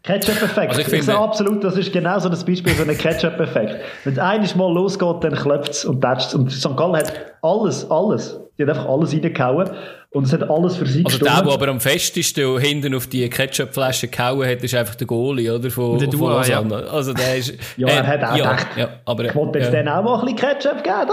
Ketchup-Effekt. 0.05 0.69
Also 0.69 0.81
ich, 0.81 0.87
ich 0.87 1.03
finde, 1.03 1.17
absolut, 1.17 1.63
das 1.63 1.77
ist 1.77 1.91
genau 1.91 2.19
so 2.19 2.29
das 2.29 2.43
Beispiel 2.43 2.73
für 2.73 2.83
einen 2.83 2.97
Ketchup-Effekt. 2.97 3.81
Wenn 4.03 4.13
es 4.13 4.19
eines 4.19 4.55
Mal 4.55 4.71
losgeht, 4.71 5.23
dann 5.23 5.33
klopft 5.33 5.71
es 5.71 5.85
und 5.85 6.01
tätscht 6.01 6.35
Und 6.35 6.51
St. 6.51 6.77
Gallen 6.77 6.95
hat 6.95 7.13
alles, 7.41 7.89
alles, 7.89 8.39
die 8.57 8.63
hat 8.63 8.69
einfach 8.69 8.87
alles 8.87 9.13
reingehauen. 9.13 9.69
Und 10.11 10.27
es 10.27 10.33
hat 10.33 10.49
alles 10.49 10.77
für 10.77 10.85
sie 10.85 11.03
Also 11.03 11.17
gestimmt. 11.17 11.37
der, 11.37 11.43
der 11.43 11.53
aber 11.53 11.67
am 11.67 11.81
festesten 11.81 12.57
hinten 12.59 12.95
auf 12.95 13.07
die 13.07 13.27
Ketchup-Flasche 13.29 14.07
gehauen 14.07 14.47
hat, 14.47 14.63
ist 14.63 14.75
einfach 14.75 14.95
der 14.95 15.07
Goalie, 15.07 15.53
oder? 15.53 15.69
Von, 15.69 15.97
der 15.97 16.07
Dua, 16.07 16.45
ja. 16.45 16.61
Also 16.61 17.11
der 17.11 17.35
ist... 17.35 17.53
ja, 17.75 17.87
er 17.87 18.07
hat 18.07 18.23
auch 18.23 18.37
ja, 18.37 18.51
gedacht, 18.51 18.67
ja, 18.77 18.89
aber, 19.05 19.25
ich 19.25 19.35
wollte 19.35 19.59
jetzt 19.59 19.73
ja. 19.73 19.83
dann 19.83 19.89
auch 19.89 20.03
mal 20.03 20.19
ein 20.19 20.33
bisschen 20.33 20.37
Ketchup 20.37 20.83
geben, 20.83 21.09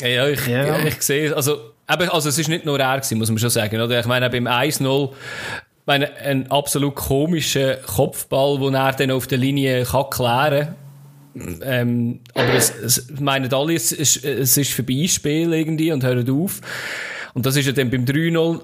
da. 0.00 0.06
Ja, 0.06 0.28
ich, 0.28 0.46
ja. 0.46 0.78
ich 0.84 1.00
sehe, 1.00 1.34
also, 1.34 1.58
also 1.86 2.28
es 2.28 2.36
ist 2.36 2.48
nicht 2.48 2.66
nur 2.66 2.78
er 2.78 2.96
gewesen, 2.96 3.18
muss 3.18 3.30
man 3.30 3.38
schon 3.38 3.50
sagen, 3.50 3.80
oder? 3.80 4.00
Ich 4.00 4.06
meine, 4.06 4.28
beim 4.28 4.46
1-0 4.46 5.10
meine, 5.86 6.14
ein 6.16 6.50
absolut 6.50 6.94
komischer 6.94 7.76
Kopfball, 7.76 8.58
den 8.58 8.74
er 8.74 8.92
dann 8.92 9.10
auf 9.10 9.26
der 9.26 9.38
Linie 9.38 9.84
kann 9.84 10.10
klären 10.10 10.66
kann. 11.34 11.58
Ähm, 11.62 12.20
aber 12.34 12.54
es, 12.54 12.70
es 12.70 13.10
meinen 13.18 13.52
alle, 13.52 13.74
es 13.74 13.92
ist, 13.92 14.24
es 14.24 14.56
ist 14.56 14.72
vorbei, 14.72 15.06
Spiel 15.08 15.52
irgendwie, 15.52 15.92
und 15.92 16.04
hört 16.04 16.28
auf. 16.28 16.60
Und 17.34 17.46
das 17.46 17.56
ist 17.56 17.66
ja 17.66 17.72
dann 17.72 17.90
beim 17.90 18.04
3-0, 18.04 18.60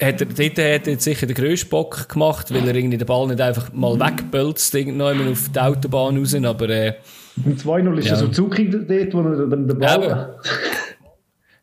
hat 0.00 0.20
er, 0.20 0.26
dort 0.26 0.38
hat 0.38 0.58
er 0.58 0.92
jetzt 0.92 1.04
sicher 1.04 1.26
den 1.26 1.34
grössten 1.34 1.70
Bock 1.70 2.08
gemacht, 2.08 2.52
weil 2.52 2.68
er 2.68 2.74
irgendwie 2.74 2.98
den 2.98 3.06
Ball 3.06 3.26
nicht 3.26 3.40
einfach 3.40 3.72
mal 3.72 3.98
wegbölzt, 3.98 4.74
irgendwann 4.74 5.26
auf 5.26 5.48
die 5.48 5.58
Autobahn 5.58 6.18
raus, 6.18 6.34
aber, 6.34 6.68
äh, 6.68 6.94
Beim 7.36 7.54
2-0 7.54 7.98
ist 7.98 8.06
ja. 8.06 8.12
er 8.12 8.16
so 8.18 8.28
zuckig 8.28 8.70
dort, 8.70 9.14
wo 9.14 9.20
er 9.20 9.46
dann 9.46 9.66
den 9.66 9.78
Ball... 9.78 10.36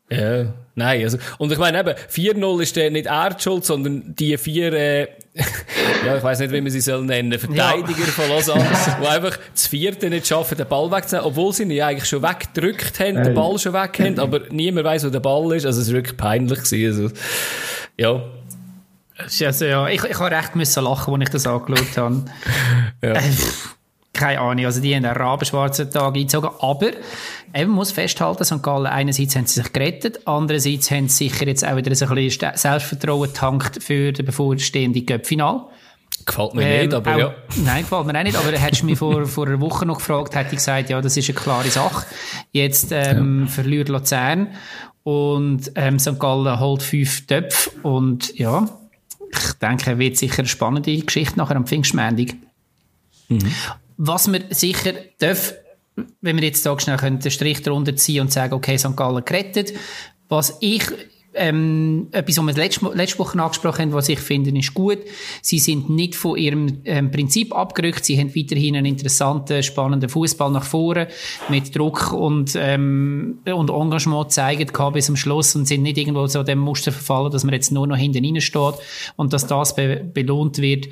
ja. 0.09 0.53
Nein, 0.75 1.03
also, 1.03 1.19
und 1.37 1.51
ich 1.51 1.59
meine 1.59 1.79
eben, 1.79 1.93
4-0 2.11 2.61
ist 2.61 2.75
der 2.75 2.89
nicht 2.89 3.05
er 3.05 3.37
schuld, 3.39 3.63
sondern 3.63 4.15
die 4.15 4.35
vier, 4.37 4.73
äh, 4.73 5.01
ja, 6.05 6.17
ich 6.17 6.23
weiß 6.23 6.39
nicht, 6.39 6.51
wie 6.51 6.61
man 6.61 6.71
sie 6.71 6.81
soll 6.81 7.03
nennen, 7.05 7.37
Verteidiger 7.37 7.99
ja. 7.99 8.05
von 8.05 8.27
Lausanne, 8.29 8.65
die 8.99 9.07
einfach 9.07 9.37
das 9.51 9.67
vierte 9.67 10.09
nicht 10.09 10.25
schaffen, 10.25 10.57
den 10.57 10.67
Ball 10.67 10.89
wegzunehmen, 10.91 11.27
obwohl 11.27 11.53
sie 11.53 11.63
ihn 11.63 11.71
ja 11.71 11.87
eigentlich 11.87 12.09
schon 12.09 12.23
weggedrückt 12.23 12.99
haben, 12.99 13.17
hey. 13.17 13.23
den 13.25 13.35
Ball 13.35 13.59
schon 13.59 13.73
weg 13.73 13.99
haben, 13.99 14.19
aber 14.19 14.41
niemand 14.49 14.85
weiß, 14.85 15.05
wo 15.05 15.09
der 15.09 15.19
Ball 15.19 15.55
ist, 15.55 15.65
also 15.67 15.79
es 15.79 15.87
war 15.89 15.95
wirklich 15.95 16.17
peinlich 16.17 16.63
gewesen, 16.63 17.03
also, 17.03 17.15
ja. 17.97 18.23
Also, 19.15 19.65
ja, 19.65 19.87
ich, 19.89 20.03
ich 20.03 20.19
habe 20.19 20.35
recht 20.35 20.55
müssen 20.55 20.83
lachen, 20.83 21.13
als 21.13 21.23
ich 21.23 21.29
das 21.29 21.45
angeschaut 21.45 21.97
habe. 21.97 22.25
ja. 23.03 23.13
Keine 24.23 24.39
Ahnung, 24.39 24.63
also 24.63 24.79
die 24.79 24.95
haben 24.95 25.03
einen 25.03 25.17
rabenschwarzen 25.17 25.91
Tag 25.91 26.15
eingezogen, 26.15 26.49
aber 26.61 26.91
eben 27.53 27.71
muss 27.71 27.91
festhalten, 27.91 28.45
St. 28.45 28.63
Gallen, 28.63 28.85
einerseits 28.85 29.35
haben 29.35 29.45
sie 29.47 29.59
sich 29.59 29.73
gerettet, 29.73 30.21
andererseits 30.23 30.91
haben 30.91 31.09
sie 31.09 31.27
sicher 31.27 31.45
jetzt 31.45 31.67
auch 31.67 31.75
wieder 31.75 31.91
ein 31.91 32.15
bisschen 32.15 32.51
Selbstvertrauen 32.55 33.33
tankt 33.33 33.83
für 33.83 34.13
den 34.13 34.25
bevorstehenden 34.25 35.05
Göppfinal. 35.05 35.65
Gefällt 36.25 36.53
mir 36.53 36.61
ähm, 36.61 36.81
nicht, 36.83 36.93
aber 36.93 37.15
auch, 37.15 37.19
ja. 37.19 37.35
Nein, 37.65 37.81
gefällt 37.81 38.05
mir 38.05 38.17
auch 38.17 38.23
nicht, 38.23 38.37
aber 38.37 38.57
hättest 38.57 38.83
du 38.83 38.85
mich 38.85 38.97
vor, 38.97 39.25
vor 39.25 39.45
einer 39.45 39.59
Woche 39.59 39.85
noch 39.85 39.97
gefragt, 39.97 40.35
hätte 40.35 40.51
ich 40.51 40.59
gesagt, 40.59 40.89
ja, 40.89 41.01
das 41.01 41.17
ist 41.17 41.27
eine 41.27 41.37
klare 41.37 41.67
Sache. 41.67 42.05
Jetzt 42.53 42.93
ähm, 42.93 43.41
ja. 43.41 43.47
verliert 43.47 43.89
Luzern 43.89 44.47
und 45.03 45.69
ähm, 45.75 45.99
St. 45.99 46.17
Gallen 46.17 46.61
holt 46.61 46.81
fünf 46.81 47.27
Töpfe 47.27 47.71
und 47.81 48.39
ja, 48.39 48.69
ich 49.33 49.53
denke, 49.61 49.99
wird 49.99 50.15
sicher 50.15 50.39
eine 50.39 50.47
spannende 50.47 50.97
Geschichte 50.97 51.37
nachher 51.37 51.57
am 51.57 51.67
Pfingstmändig. 51.67 52.37
Mhm. 53.27 53.51
Was 53.97 54.31
wir 54.31 54.41
sicher 54.49 54.93
dürfen, 55.21 55.57
wenn 56.21 56.37
wir 56.37 56.43
jetzt 56.43 56.65
da 56.65 56.79
schnell 56.79 56.97
können, 56.97 57.19
den 57.19 57.31
Strich 57.31 57.61
darunter 57.61 57.95
ziehen 57.95 58.21
und 58.21 58.31
sagen, 58.31 58.53
okay, 58.53 58.77
St. 58.77 58.95
Gallen 58.95 59.23
gerettet. 59.25 59.73
Was 60.27 60.57
ich 60.61 60.83
ähm, 61.35 62.07
etwas, 62.11 62.37
was 62.37 62.45
wir 62.45 62.53
letzte, 62.53 62.91
letzte 62.93 63.19
Woche 63.19 63.41
angesprochen 63.41 63.81
haben, 63.81 63.93
was 63.93 64.09
ich 64.09 64.19
finde, 64.19 64.57
ist 64.57 64.73
gut. 64.73 64.99
Sie 65.41 65.59
sind 65.59 65.89
nicht 65.89 66.15
von 66.15 66.37
ihrem 66.37 66.81
ähm, 66.85 67.11
Prinzip 67.11 67.55
abgerückt. 67.55 68.05
Sie 68.05 68.19
haben 68.19 68.35
weiterhin 68.35 68.75
einen 68.75 68.85
interessanten, 68.85 69.63
spannenden 69.63 70.09
Fußball 70.09 70.51
nach 70.51 70.63
vorne 70.63 71.07
mit 71.49 71.75
Druck 71.75 72.13
und, 72.13 72.55
ähm, 72.55 73.39
und 73.45 73.69
Engagement 73.69 74.29
gezeigt 74.29 74.73
bis 74.93 75.05
zum 75.05 75.15
Schluss 75.15 75.55
und 75.55 75.65
sind 75.67 75.83
nicht 75.83 75.97
irgendwo 75.97 76.27
so 76.27 76.43
dem 76.43 76.59
Muster 76.59 76.91
verfallen, 76.91 77.31
dass 77.31 77.43
man 77.43 77.53
jetzt 77.53 77.71
nur 77.71 77.87
noch 77.87 77.97
hinten 77.97 78.23
rein 78.23 78.41
steht 78.41 78.75
und 79.15 79.33
dass 79.33 79.47
das 79.47 79.75
be 79.75 80.03
belohnt 80.13 80.59
wird 80.59 80.87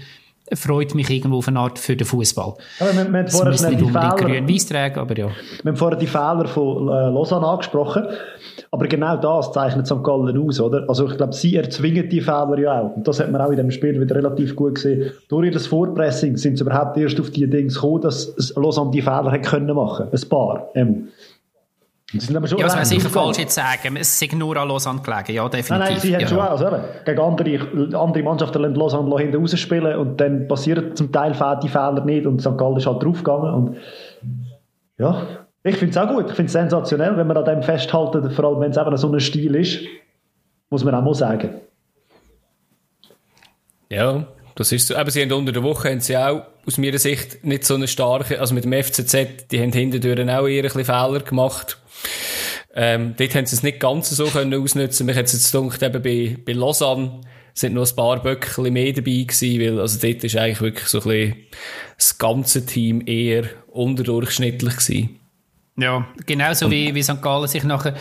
freut 0.54 0.96
mich 0.96 1.10
irgendwo 1.10 1.38
auf 1.38 1.48
eine 1.48 1.60
Art 1.60 1.80
für 1.80 1.96
den 1.96 2.06
Fußball. 2.06 2.54
Aber 2.80 2.94
wir, 2.94 3.12
wir 3.12 3.20
haben 3.20 3.28
vorher 3.28 3.70
nicht 3.70 3.82
unbedingt 3.82 4.18
grün 4.18 4.50
weiß 4.50 4.66
tragen, 4.68 5.00
aber 5.00 5.18
ja. 5.18 5.28
Wir 5.64 5.72
haben 5.72 5.78
vorher 5.78 5.98
die 5.98 6.08
Fehler 6.08 6.48
von 6.48 6.88
äh, 6.88 7.10
Lausanne 7.10 7.46
angesprochen, 7.46 8.06
aber 8.72 8.88
genau 8.88 9.18
das 9.18 9.52
zeichnet 9.52 9.88
St. 9.88 10.04
Gallen 10.04 10.38
aus, 10.38 10.60
oder? 10.60 10.86
Also 10.88 11.08
ich 11.08 11.18
glaube, 11.18 11.34
sie 11.34 11.56
erzwingen 11.56 12.10
die 12.10 12.22
Fehler 12.22 12.60
ja 12.60 12.82
auch. 12.82 12.96
Und 12.96 13.08
das 13.08 13.20
hat 13.20 13.32
man 13.32 13.42
auch 13.42 13.52
in 13.52 13.58
dem 13.58 13.72
Spiel 13.72 14.00
wieder 14.00 14.16
relativ 14.16 14.56
gut 14.56 14.76
gesehen. 14.76 15.12
Durch 15.30 15.54
ihr 15.54 15.60
Vorpressing 15.60 16.38
sind 16.38 16.58
sie 16.58 16.64
überhaupt 16.64 16.98
erst 16.98 17.20
auf 17.20 17.30
die 17.32 17.50
Dinge 17.50 17.68
gekommen, 17.68 18.02
dass 18.02 18.54
Lausanne 18.56 18.92
die 18.92 19.02
Fehler 19.02 19.32
hätte 19.32 19.50
können 19.50 19.76
machen. 19.76 20.08
Ein 20.12 20.30
paar. 20.30 20.70
Ähm. 20.76 21.08
Ja, 22.14 22.42
was 22.42 22.76
man 22.76 22.86
sicher 22.86 23.10
falsch 23.10 23.38
jetzt 23.38 23.56
sagen, 23.56 23.96
es 23.96 24.22
ist 24.22 24.34
nur 24.34 24.58
an 24.58 24.68
Lausanne 24.68 25.02
gelegen, 25.02 25.34
ja, 25.34 25.48
definitiv. 25.48 25.70
Nein, 25.70 25.94
nein, 25.94 26.00
sie 26.00 26.14
haben 26.14 26.22
ja. 26.22 26.28
schon 26.28 26.40
auch, 26.40 26.52
also 26.52 26.68
eben, 26.68 26.84
gegen 27.06 27.20
andere, 27.20 28.00
andere 28.00 28.24
Mannschaften 28.24 28.62
lassen 28.62 28.76
Lausanne 28.76 29.18
hinten 29.18 29.38
rausspielen 29.38 29.96
und 29.96 30.20
dann 30.20 30.48
passieren 30.48 30.96
zum 30.96 31.12
Teil 31.12 31.34
die 31.64 31.70
Fehler 31.70 32.04
nicht 32.04 32.26
und 32.26 32.42
St. 32.42 32.58
Gallen 32.58 32.76
ist 32.78 32.86
halt 32.86 33.02
draufgegangen 33.02 33.54
und 33.54 33.78
ja, 34.98 35.26
ich 35.64 35.78
finde 35.78 35.92
es 35.92 35.98
auch 35.98 36.14
gut, 36.14 36.30
ich 36.30 36.36
finde 36.36 36.48
es 36.48 36.54
sensationell, 36.54 37.16
wenn 37.18 37.28
man 37.28 37.38
an 37.38 37.46
dem 37.46 37.64
festhalten, 37.64 38.30
vor 38.32 38.46
allem 38.46 38.60
wenn 38.60 38.72
es 38.72 38.78
eben 38.78 38.98
so 38.98 39.12
ein 39.12 39.20
Stil 39.20 39.56
ist, 39.56 39.80
muss 40.70 40.84
man 40.84 40.96
auch 40.96 41.04
mal 41.04 41.14
sagen. 41.14 41.62
Ja, 43.90 44.26
das 44.56 44.72
ist 44.72 44.88
so. 44.88 44.96
Aber 44.96 45.12
sie 45.12 45.22
haben 45.22 45.32
unter 45.34 45.52
der 45.52 45.64
Woche 45.64 45.90
haben 45.90 46.00
sie 46.00 46.18
auch 46.18 46.44
aus 46.66 46.78
meiner 46.78 46.98
Sicht 46.98 47.44
nicht 47.44 47.66
so 47.66 47.76
eine 47.76 47.88
starke, 47.88 48.40
also 48.40 48.54
mit 48.54 48.64
dem 48.64 48.74
FCZ, 48.74 49.50
die 49.52 49.62
haben 49.62 49.72
hinterher 49.72 50.40
auch 50.40 50.48
eher 50.48 50.64
ein 50.64 50.64
bisschen 50.64 50.86
Fehler 50.86 51.20
gemacht. 51.20 51.81
Ähm, 52.74 53.16
dort 53.18 53.36
haben 53.36 53.46
sie 53.46 53.56
es 53.56 53.64
nicht 53.64 53.80
ganz 53.80 54.10
so 54.10 54.26
können 54.26 54.54
ausnutzen. 54.54 55.06
Mich 55.06 55.18
hat 55.18 55.26
es 55.26 55.34
jetzt 55.34 55.52
gedacht, 55.52 55.82
eben 55.84 56.02
bei, 56.02 56.38
bei 56.46 56.54
Lausanne 56.54 57.22
sind 57.54 57.74
noch 57.74 57.90
ein 57.90 57.96
paar 57.96 58.22
Böckchen 58.22 58.72
mehr 58.72 58.94
dabei 58.94 59.26
gewesen, 59.28 59.60
weil, 59.60 59.80
also 59.80 60.00
dort 60.00 60.24
ist 60.24 60.38
eigentlich 60.38 60.62
wirklich 60.62 60.88
so 60.88 61.00
ein 61.00 61.04
bisschen 61.04 61.36
das 61.98 62.18
ganze 62.18 62.66
Team 62.66 63.04
eher 63.06 63.44
unterdurchschnittlich 63.68 64.78
gewesen. 64.78 65.20
Ja, 65.78 66.08
genauso 66.26 66.70
wie, 66.70 66.94
wie 66.94 67.04
St. 67.04 67.22
Gallen 67.22 67.48
sich 67.48 67.64
nachher 67.64 67.96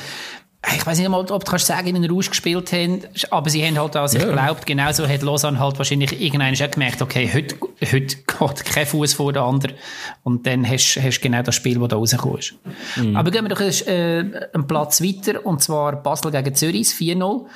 ich 0.77 0.87
weiß 0.87 0.99
nicht 0.99 1.09
mal, 1.09 1.20
ob 1.20 1.27
du 1.27 1.38
kannst 1.38 1.66
sagen, 1.66 1.88
in 1.88 2.03
den 2.03 2.11
Rausch 2.11 2.29
gespielt 2.29 2.70
haben, 2.73 3.01
aber 3.31 3.49
sie 3.49 3.64
haben 3.64 3.79
halt 3.79 3.96
also, 3.96 4.18
ja. 4.18 4.27
ich 4.27 4.33
glaube, 4.33 4.61
genauso 4.66 5.09
hat 5.09 5.23
Lausanne 5.23 5.59
halt 5.59 5.79
wahrscheinlich 5.79 6.20
irgendwann 6.20 6.55
schon 6.55 6.70
gemerkt, 6.70 7.01
okay, 7.01 7.31
heute, 7.33 7.57
heute 7.81 8.16
geht 8.27 8.64
kein 8.66 8.87
Fuß 8.87 9.14
vor 9.14 9.33
der 9.33 9.42
anderen 9.42 9.75
und 10.23 10.46
dann 10.46 10.68
hast 10.68 10.96
du 10.96 11.20
genau 11.23 11.42
das 11.42 11.55
Spiel, 11.55 11.79
das 11.79 11.88
da 11.88 11.96
rauskommst. 11.96 12.55
Mhm. 12.96 13.16
Aber 13.16 13.31
gehen 13.31 13.44
wir 13.44 13.49
doch 13.49 13.61
äh, 13.61 14.49
einen 14.53 14.66
Platz 14.66 15.03
weiter 15.03 15.44
und 15.46 15.62
zwar 15.62 15.96
Basel 15.96 16.31
gegen 16.31 16.55
Zürich, 16.55 16.88
4-0. 16.88 17.46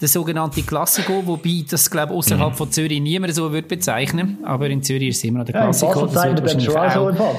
Der 0.00 0.08
sogenannte 0.08 0.62
Klassiko, 0.62 1.26
wobei 1.26 1.64
das, 1.68 1.90
glaube 1.90 2.12
ich, 2.12 2.18
außerhalb 2.18 2.52
mhm. 2.52 2.56
von 2.56 2.70
Zürich 2.70 3.00
niemand 3.00 3.34
so 3.34 3.50
würde 3.50 3.66
bezeichnen, 3.66 4.38
aber 4.44 4.68
in 4.68 4.82
Zürich 4.82 5.08
ist 5.08 5.18
es 5.18 5.24
immer 5.24 5.38
noch 5.38 5.46
der 5.46 5.54
Klassiko. 5.54 6.00
Ja, 6.00 6.06
Basel 6.06 6.34
das 6.34 6.54
wird 6.54 6.62
schon 6.62 6.76
auch 6.76 6.92
so 6.92 7.08
im 7.08 7.16
Fall. 7.16 7.36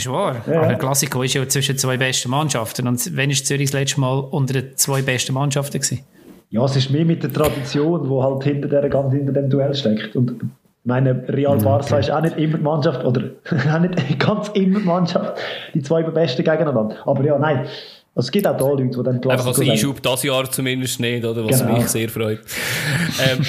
Ist 0.00 0.10
wahr. 0.10 0.36
Ja, 0.46 0.62
Aber 0.62 0.74
Klassiko 0.76 1.22
ist 1.22 1.34
ja 1.34 1.46
zwischen 1.46 1.76
zwei 1.76 1.96
besten 1.96 2.30
Mannschaften. 2.30 2.88
Und 2.88 3.16
wann 3.16 3.30
ist 3.30 3.46
Zürich 3.46 3.70
das 3.70 3.78
letzte 3.78 4.00
Mal 4.00 4.18
unter 4.18 4.54
den 4.54 4.76
zwei 4.76 5.02
besten 5.02 5.34
Mannschaften 5.34 5.78
gewesen? 5.78 6.04
Ja, 6.48 6.64
es 6.64 6.74
ist 6.74 6.90
mehr 6.90 7.04
mit 7.04 7.22
der 7.22 7.32
Tradition, 7.32 8.08
die 8.08 8.22
halt 8.22 8.42
hinter, 8.44 8.68
der, 8.68 8.88
ganz 8.88 9.12
hinter 9.12 9.32
dem 9.32 9.50
Duell 9.50 9.74
steckt. 9.74 10.16
Und 10.16 10.40
meine, 10.84 11.22
Real 11.28 11.56
hm, 11.56 11.64
Barca 11.64 11.96
okay. 11.96 12.00
ist 12.00 12.10
auch 12.10 12.22
nicht 12.22 12.36
immer 12.38 12.56
die 12.56 12.64
Mannschaft, 12.64 13.04
oder 13.04 13.22
auch 13.74 13.78
nicht 13.78 14.18
ganz 14.18 14.48
immer 14.54 14.80
die 14.80 14.86
Mannschaft, 14.86 15.38
die 15.74 15.82
zwei 15.82 16.02
besten 16.02 16.42
gegeneinander. 16.42 16.96
Aber 17.04 17.22
ja, 17.24 17.38
nein. 17.38 17.66
Also 18.14 18.26
es 18.26 18.32
gibt 18.32 18.46
auch 18.46 18.56
da 18.56 18.66
Leute, 18.66 18.84
die 18.84 19.02
dann 19.02 19.20
Klassiker 19.20 19.30
Einfach 19.30 19.46
als 19.46 19.60
Einschub 19.60 20.02
das 20.02 20.22
Jahr 20.22 20.50
zumindest 20.50 20.98
nicht, 20.98 21.24
oder? 21.24 21.44
Was 21.44 21.60
genau. 21.60 21.76
mich 21.76 21.88
sehr 21.88 22.08
freut. 22.08 22.40
ähm, 23.30 23.40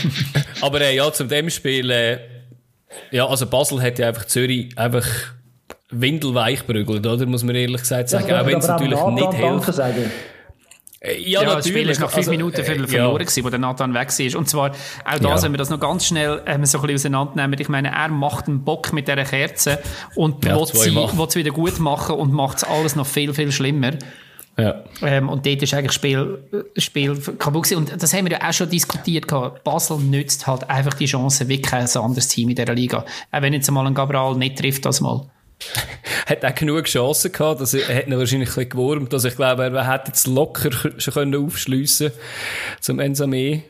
aber 0.62 0.82
äh, 0.82 0.96
ja, 0.96 1.12
zu 1.12 1.24
dem 1.24 1.50
Spiel, 1.50 1.90
äh, 1.90 2.20
ja, 3.10 3.26
also 3.26 3.48
Basel 3.48 3.82
hat 3.82 3.98
ja 3.98 4.10
einfach 4.10 4.26
Zürich 4.26 4.78
einfach 4.78 5.08
windelweich 5.92 6.66
prügelt, 6.66 7.06
oder? 7.06 7.26
Muss 7.26 7.44
man 7.44 7.56
ehrlich 7.56 7.82
gesagt 7.82 8.10
sagen. 8.10 8.28
Ja, 8.30 8.42
auch 8.42 8.46
wenn 8.46 8.58
es 8.58 8.68
natürlich 8.68 9.04
nicht 9.04 9.34
hilft. 9.34 9.80
Äh, 11.04 11.20
ja, 11.20 11.42
ja 11.42 11.56
das 11.56 11.68
Spiel 11.68 11.90
ist 11.90 12.00
nach 12.00 12.10
fünf 12.10 12.28
also, 12.28 12.32
Minuten 12.32 12.62
äh, 12.62 12.64
verloren 12.64 12.92
ja. 12.92 13.18
gewesen, 13.18 13.44
wo 13.44 13.50
der 13.50 13.60
Nathan 13.60 13.94
weg 13.94 14.10
war. 14.10 14.40
Und 14.40 14.48
zwar, 14.48 14.70
auch 14.70 15.20
da, 15.20 15.36
ja. 15.36 15.42
wenn 15.42 15.52
wir 15.52 15.58
das 15.58 15.72
noch 15.72 15.80
ganz 15.80 16.06
schnell 16.06 16.42
ähm, 16.46 16.64
so 16.66 16.78
ein 16.78 16.82
bisschen 16.82 17.16
auseinandernehmen, 17.16 17.60
ich 17.60 17.70
meine, 17.70 17.90
er 17.90 18.10
macht 18.10 18.48
einen 18.48 18.64
Bock 18.64 18.94
mit 18.94 19.08
dieser 19.08 19.24
Kerze 19.24 19.80
und 20.16 20.46
ja, 20.46 20.56
will 20.56 20.64
es 21.28 21.36
wieder 21.36 21.52
gut 21.52 21.80
machen 21.80 22.16
und 22.16 22.32
macht 22.32 22.58
es 22.58 22.64
alles 22.64 22.96
noch 22.96 23.08
viel, 23.08 23.34
viel 23.34 23.52
schlimmer. 23.52 23.94
Ja. 24.58 24.84
Ähm, 25.02 25.30
und 25.30 25.46
dort 25.46 25.64
ist 25.64 25.74
eigentlich 25.74 25.94
Spiel, 25.94 26.44
Spiel 26.78 27.18
kaputt 27.40 27.64
gewesen. 27.64 27.78
Und 27.78 28.04
das 28.04 28.14
haben 28.14 28.26
wir 28.26 28.34
ja 28.34 28.48
auch 28.48 28.54
schon 28.54 28.70
diskutiert 28.70 29.28
gehabt. 29.28 29.64
Basel 29.64 29.98
nützt 29.98 30.46
halt 30.46 30.70
einfach 30.70 30.94
die 30.94 31.06
Chance 31.06 31.48
wie 31.48 31.62
kein 31.62 31.88
anderes 31.88 32.28
Team 32.28 32.50
in 32.50 32.56
dieser 32.56 32.76
Liga. 32.76 33.06
Auch 33.32 33.42
wenn 33.42 33.54
jetzt 33.54 33.72
mal 33.72 33.88
ein 33.88 33.96
Gabral 33.96 34.36
nicht 34.36 34.60
trifft, 34.60 34.86
das 34.86 35.02
mal 35.02 35.26
hat 36.26 36.46
auch 36.46 36.56
genug 36.56 36.86
Chancen 36.86 37.32
gehabt, 37.32 37.62
er, 37.74 37.90
er 37.90 37.96
hat 37.98 38.08
ihn 38.08 38.18
wahrscheinlich 38.18 38.50
ein 38.50 38.56
bisschen 38.56 38.70
gewurmt, 38.70 39.14
dass 39.14 39.26
ich 39.26 39.36
glaube, 39.36 39.64
er 39.64 39.92
hätte 39.92 40.08
jetzt 40.08 40.28
locker 40.28 40.72
schon 40.98 41.14
können 41.14 41.36
aufschliessen 41.36 42.12
zum 42.80 43.00
Ensame, 43.00 43.64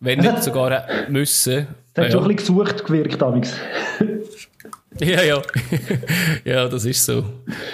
wenn 0.00 0.20
nicht 0.20 0.42
sogar 0.42 0.86
müssen. 1.08 1.68
Er 1.94 2.04
hat 2.04 2.10
ja. 2.10 2.10
schon 2.10 2.30
ein 2.30 2.36
bisschen 2.36 2.56
gesucht 2.56 2.84
gewirkt, 2.84 3.20
damals. 3.20 3.52
Ja, 5.00 5.22
ja. 5.22 5.42
ja, 6.44 6.68
das 6.68 6.84
ist 6.84 7.04
so. 7.04 7.24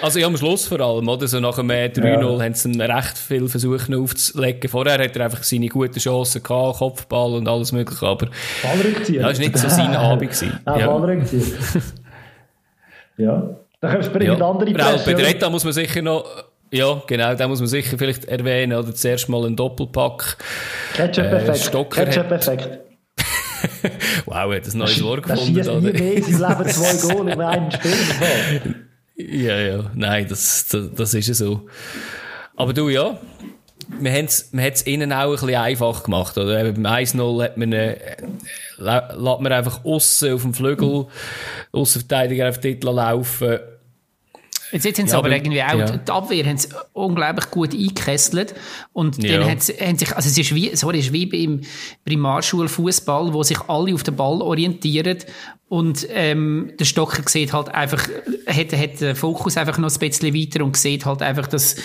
Also 0.01 0.19
ja, 0.19 0.27
am 0.27 0.35
Schluss 0.35 0.67
vor 0.67 0.79
allem, 0.81 1.07
oder? 1.07 1.27
So 1.27 1.39
nach 1.39 1.55
dem 1.55 1.69
3-0 1.69 2.37
ja. 2.37 2.43
haben 2.43 2.53
sie 2.53 2.81
recht 2.81 3.17
viel 3.17 3.47
versucht 3.47 3.93
aufzulegen. 3.93 4.69
Vorher 4.69 5.01
hat 5.01 5.15
er 5.15 5.25
einfach 5.25 5.43
seine 5.43 5.67
guten 5.67 5.99
Chancen 5.99 6.43
gehabt, 6.43 6.79
Kopfball 6.79 7.33
und 7.35 7.47
alles 7.47 7.71
mögliche, 7.71 8.05
aber... 8.05 8.27
Ballrückzieher. 8.61 9.21
Das 9.21 9.39
war 9.39 9.45
nicht 9.45 9.57
so 9.57 9.69
sein 9.69 9.95
Abend. 9.95 10.31
Gewesen. 10.31 10.59
Ah, 10.65 10.77
ja, 10.77 10.87
Ballrückzieher. 10.87 11.57
ja. 13.17 13.55
Da 13.83 14.01
springen 14.01 14.39
ja. 14.39 14.49
andere 14.49 14.71
Presse. 14.71 15.03
Bei 15.05 15.13
Dretta 15.13 15.49
muss 15.49 15.65
man 15.65 15.73
sicher 15.73 16.01
noch, 16.01 16.23
ja, 16.71 17.03
genau, 17.05 17.35
da 17.35 17.49
muss 17.49 17.59
man 17.59 17.67
sicher 17.67 17.97
vielleicht 17.97 18.23
erwähnen, 18.23 18.77
oder 18.77 18.95
zuerst 18.95 19.27
mal 19.27 19.45
einen 19.45 19.57
Doppelpack. 19.57 20.37
Ketchup-Effekt. 20.93 21.75
Äh, 21.75 21.83
Ketchup-Effekt. 22.05 22.79
wow, 24.25 24.49
er 24.49 24.55
hat 24.55 24.73
ein 24.73 24.77
neues 24.77 25.03
Wort 25.03 25.23
gefunden. 25.23 25.57
Er 25.57 25.63
schießt 25.65 25.81
nie 25.81 25.91
mehr 25.91 26.13
in 26.13 26.23
seinem 26.23 26.59
Leben 26.59 26.69
zwei 26.69 27.13
Goal 27.13 27.27
in 27.27 27.41
einem 27.41 27.71
Spiel. 27.71 28.75
ja, 29.17 29.59
ja, 29.59 29.91
nein, 29.93 30.27
das, 30.29 30.65
das, 30.69 30.89
das 30.95 31.13
ist 31.13 31.27
ja 31.27 31.33
so. 31.33 31.67
Aber 32.55 32.71
du, 32.71 32.87
ja, 32.87 33.19
man 33.99 34.13
hat 34.13 34.29
es 34.29 34.53
man 34.53 34.63
hat's 34.63 34.87
ihnen 34.87 35.11
auch 35.11 35.25
ein 35.25 35.31
bisschen 35.31 35.55
einfach 35.55 36.03
gemacht. 36.03 36.37
Oder? 36.37 36.71
Beim 36.71 36.85
1-0 36.85 37.43
hat 37.43 37.57
man, 37.57 37.73
äh, 37.73 37.97
lässt 38.77 39.17
man 39.19 39.51
einfach 39.51 39.83
aussen 39.83 40.35
auf 40.35 40.43
dem 40.43 40.53
Flügel, 40.53 41.07
Außenverteidiger 41.73 42.47
auf 42.47 42.59
Titel 42.59 42.89
laufen 42.89 43.59
Jetzt, 44.73 44.83
jetzt 44.85 44.99
haben 44.99 45.07
sie 45.07 45.13
Ja, 45.13 45.19
aber, 45.19 45.27
aber- 45.27 45.35
irgendwie 45.37 45.63
auch, 45.63 45.77
ja. 45.77 45.97
die 45.97 46.11
Abwehr 46.11 46.45
haben 46.45 46.57
sie 46.57 46.67
unglaublich 46.93 47.49
gut 47.51 47.73
eingekesselt. 47.73 48.53
Und 48.91 49.23
Ja. 49.23 49.37
dann 49.39 49.49
haben 49.51 49.59
sie, 49.59 49.73
haben 49.73 49.97
sich, 49.97 50.13
also 50.15 50.27
es 50.27 50.37
ist 50.37 50.53
wie, 50.53 50.75
sorry, 50.75 50.99
es 50.99 51.05
ist 51.05 51.13
wie 51.13 51.25
beim 51.27 51.61
Primarschulfußball, 52.05 53.33
wo 53.33 53.43
sich 53.43 53.59
alle 53.67 53.93
auf 53.93 54.03
den 54.03 54.15
Ball 54.15 54.41
orientieren. 54.41 55.17
Und, 55.73 56.05
ähm, 56.11 56.71
der 56.79 56.85
Stocker 56.85 57.27
sieht 57.27 57.51
halt 57.51 57.69
einfach, 57.69 58.07
hat, 58.45 58.73
hat 58.73 59.01
den 59.01 59.15
Fokus 59.15 59.57
einfach 59.57 59.79
noch 59.79 59.91
ein 59.91 59.97
bisschen 59.97 60.31
weiter 60.31 60.63
und 60.63 60.77
sieht 60.77 61.03
halt 61.03 61.23
einfach, 61.23 61.47
dass, 61.47 61.77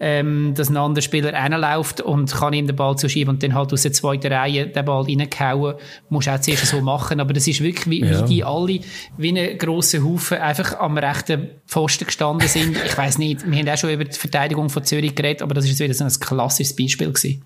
ähm, 0.00 0.54
dass 0.56 0.68
ein 0.68 0.76
anderer 0.76 1.00
Spieler 1.02 1.32
reinläuft 1.32 2.00
und 2.00 2.34
kann 2.34 2.52
ihm 2.54 2.66
den 2.66 2.74
Ball 2.74 2.96
zuschieben 2.98 3.34
und 3.34 3.44
dann 3.44 3.54
halt 3.54 3.72
aus 3.72 3.82
der 3.82 3.92
zweiten 3.92 4.32
Reihe 4.32 4.66
den 4.66 4.84
Ball 4.84 5.04
reingehauen. 5.04 5.76
Musst 6.08 6.28
auch 6.28 6.40
zuerst 6.40 6.66
so 6.66 6.80
machen. 6.80 7.20
Aber 7.20 7.32
das 7.32 7.46
ist 7.46 7.60
wirklich 7.60 7.88
wie, 7.88 8.00
Ja. 8.04 8.20
wie 8.24 8.34
die 8.34 8.42
alle, 8.42 8.80
wie 9.16 9.38
ein 9.38 9.58
grosser 9.58 10.02
Haufen 10.02 10.38
einfach 10.38 10.80
am 10.80 10.98
rechten 10.98 11.50
Pfosten 11.68 12.06
gestanden 12.06 12.48
sind. 12.48 12.76
Ich 12.84 12.98
weiß 12.98 13.18
nicht, 13.18 13.48
wir 13.48 13.58
haben 13.60 13.68
auch 13.68 13.78
schon 13.78 13.90
über 13.90 14.04
die 14.06 14.18
Verteidigung 14.18 14.70
von 14.70 14.82
Zürich 14.82 15.14
geredet, 15.14 15.42
aber 15.42 15.54
das 15.54 15.66
ist 15.66 15.78
wieder 15.78 15.94
so 15.94 16.02
ein 16.02 16.10
klassisches 16.10 16.74
Beispiel 16.74 17.12
gewesen. 17.12 17.44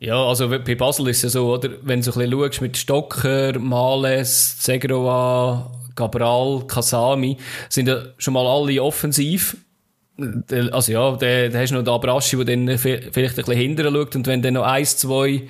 Ja, 0.00 0.24
also 0.28 0.48
bei 0.48 0.74
Basel 0.76 1.08
ist 1.08 1.18
es 1.18 1.22
ja 1.24 1.28
so, 1.40 1.52
oder? 1.54 1.70
Wenn 1.82 2.00
du 2.00 2.10
ein 2.10 2.14
bisschen 2.14 2.30
schaust 2.30 2.60
mit 2.60 2.76
Stocker, 2.76 3.58
Males, 3.58 4.58
Zegrova, 4.60 5.72
Cabral, 5.96 6.64
Kasami, 6.68 7.36
sind 7.68 7.88
ja 7.88 8.02
schon 8.16 8.34
mal 8.34 8.46
alle 8.46 8.80
offensiv. 8.80 9.56
Der- 10.16 10.72
Also 10.72 10.92
ja, 10.92 11.12
da 11.16 11.58
hast 11.58 11.70
du 11.70 11.74
noch 11.76 11.82
den 11.84 11.92
Abraschi, 11.94 12.36
der 12.36 12.44
dann 12.44 12.68
vi- 12.68 13.10
vielleicht 13.12 13.38
ein 13.38 13.44
bisschen 13.44 13.56
hinterher 13.60 13.92
schaut 13.92 14.14
und 14.16 14.26
wenn 14.28 14.40
du 14.42 14.46
dann 14.46 14.54
noch 14.54 14.64
eins, 14.64 14.96
zwei 14.96 15.42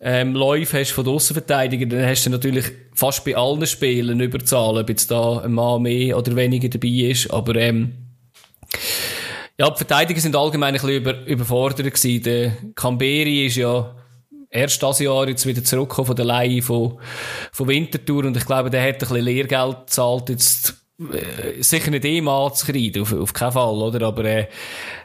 ähm, 0.00 0.34
Läufe 0.34 0.80
hast 0.80 0.92
von 0.92 1.04
den 1.04 1.14
Aussenverteidigern, 1.14 1.90
dann 1.90 2.06
hast 2.06 2.24
du 2.24 2.30
natürlich 2.30 2.66
fast 2.94 3.24
bei 3.24 3.36
allen 3.36 3.66
Spielen 3.66 4.10
eine 4.16 4.24
Überzahl, 4.24 4.78
ob 4.78 4.88
jetzt 4.88 5.10
da 5.10 5.40
ein 5.40 5.52
Mann 5.52 5.82
mehr 5.82 6.16
oder 6.18 6.36
weniger 6.36 6.68
dabei 6.68 6.88
ist, 6.88 7.30
aber 7.30 7.54
ähm, 7.56 7.92
ja, 9.58 9.70
die 9.70 9.76
Verteidiger 9.76 10.20
sind 10.20 10.36
allgemein 10.36 10.74
ein 10.74 10.80
bisschen 10.80 10.96
über, 10.96 11.26
überfordert 11.26 11.92
gewesen. 11.92 12.22
Der 12.22 12.52
Camberi 12.74 13.46
ist 13.46 13.56
ja 13.56 13.94
erst 14.50 14.82
das 14.82 15.00
Jahr 15.00 15.28
jetzt 15.28 15.46
wieder 15.46 15.64
zurückgekommen 15.64 16.06
von 16.06 16.16
der 16.16 16.24
Leihe 16.24 16.62
von, 16.62 16.98
von 17.52 17.68
Winterthur 17.68 18.24
und 18.24 18.36
ich 18.36 18.46
glaube, 18.46 18.70
der 18.70 18.82
hat 18.82 18.94
ein 18.94 18.98
bisschen 18.98 19.24
Lehrgeld 19.24 19.86
gezahlt 19.86 20.28
jetzt 20.30 20.82
äh, 21.00 21.62
sicher 21.62 21.90
nicht 21.90 22.04
ihm 22.04 22.28
anzukreiden, 22.28 23.02
auf, 23.02 23.12
auf 23.12 23.32
keinen 23.32 23.52
Fall, 23.52 23.74
oder? 23.74 24.06
Aber 24.06 24.24
äh, 24.24 24.48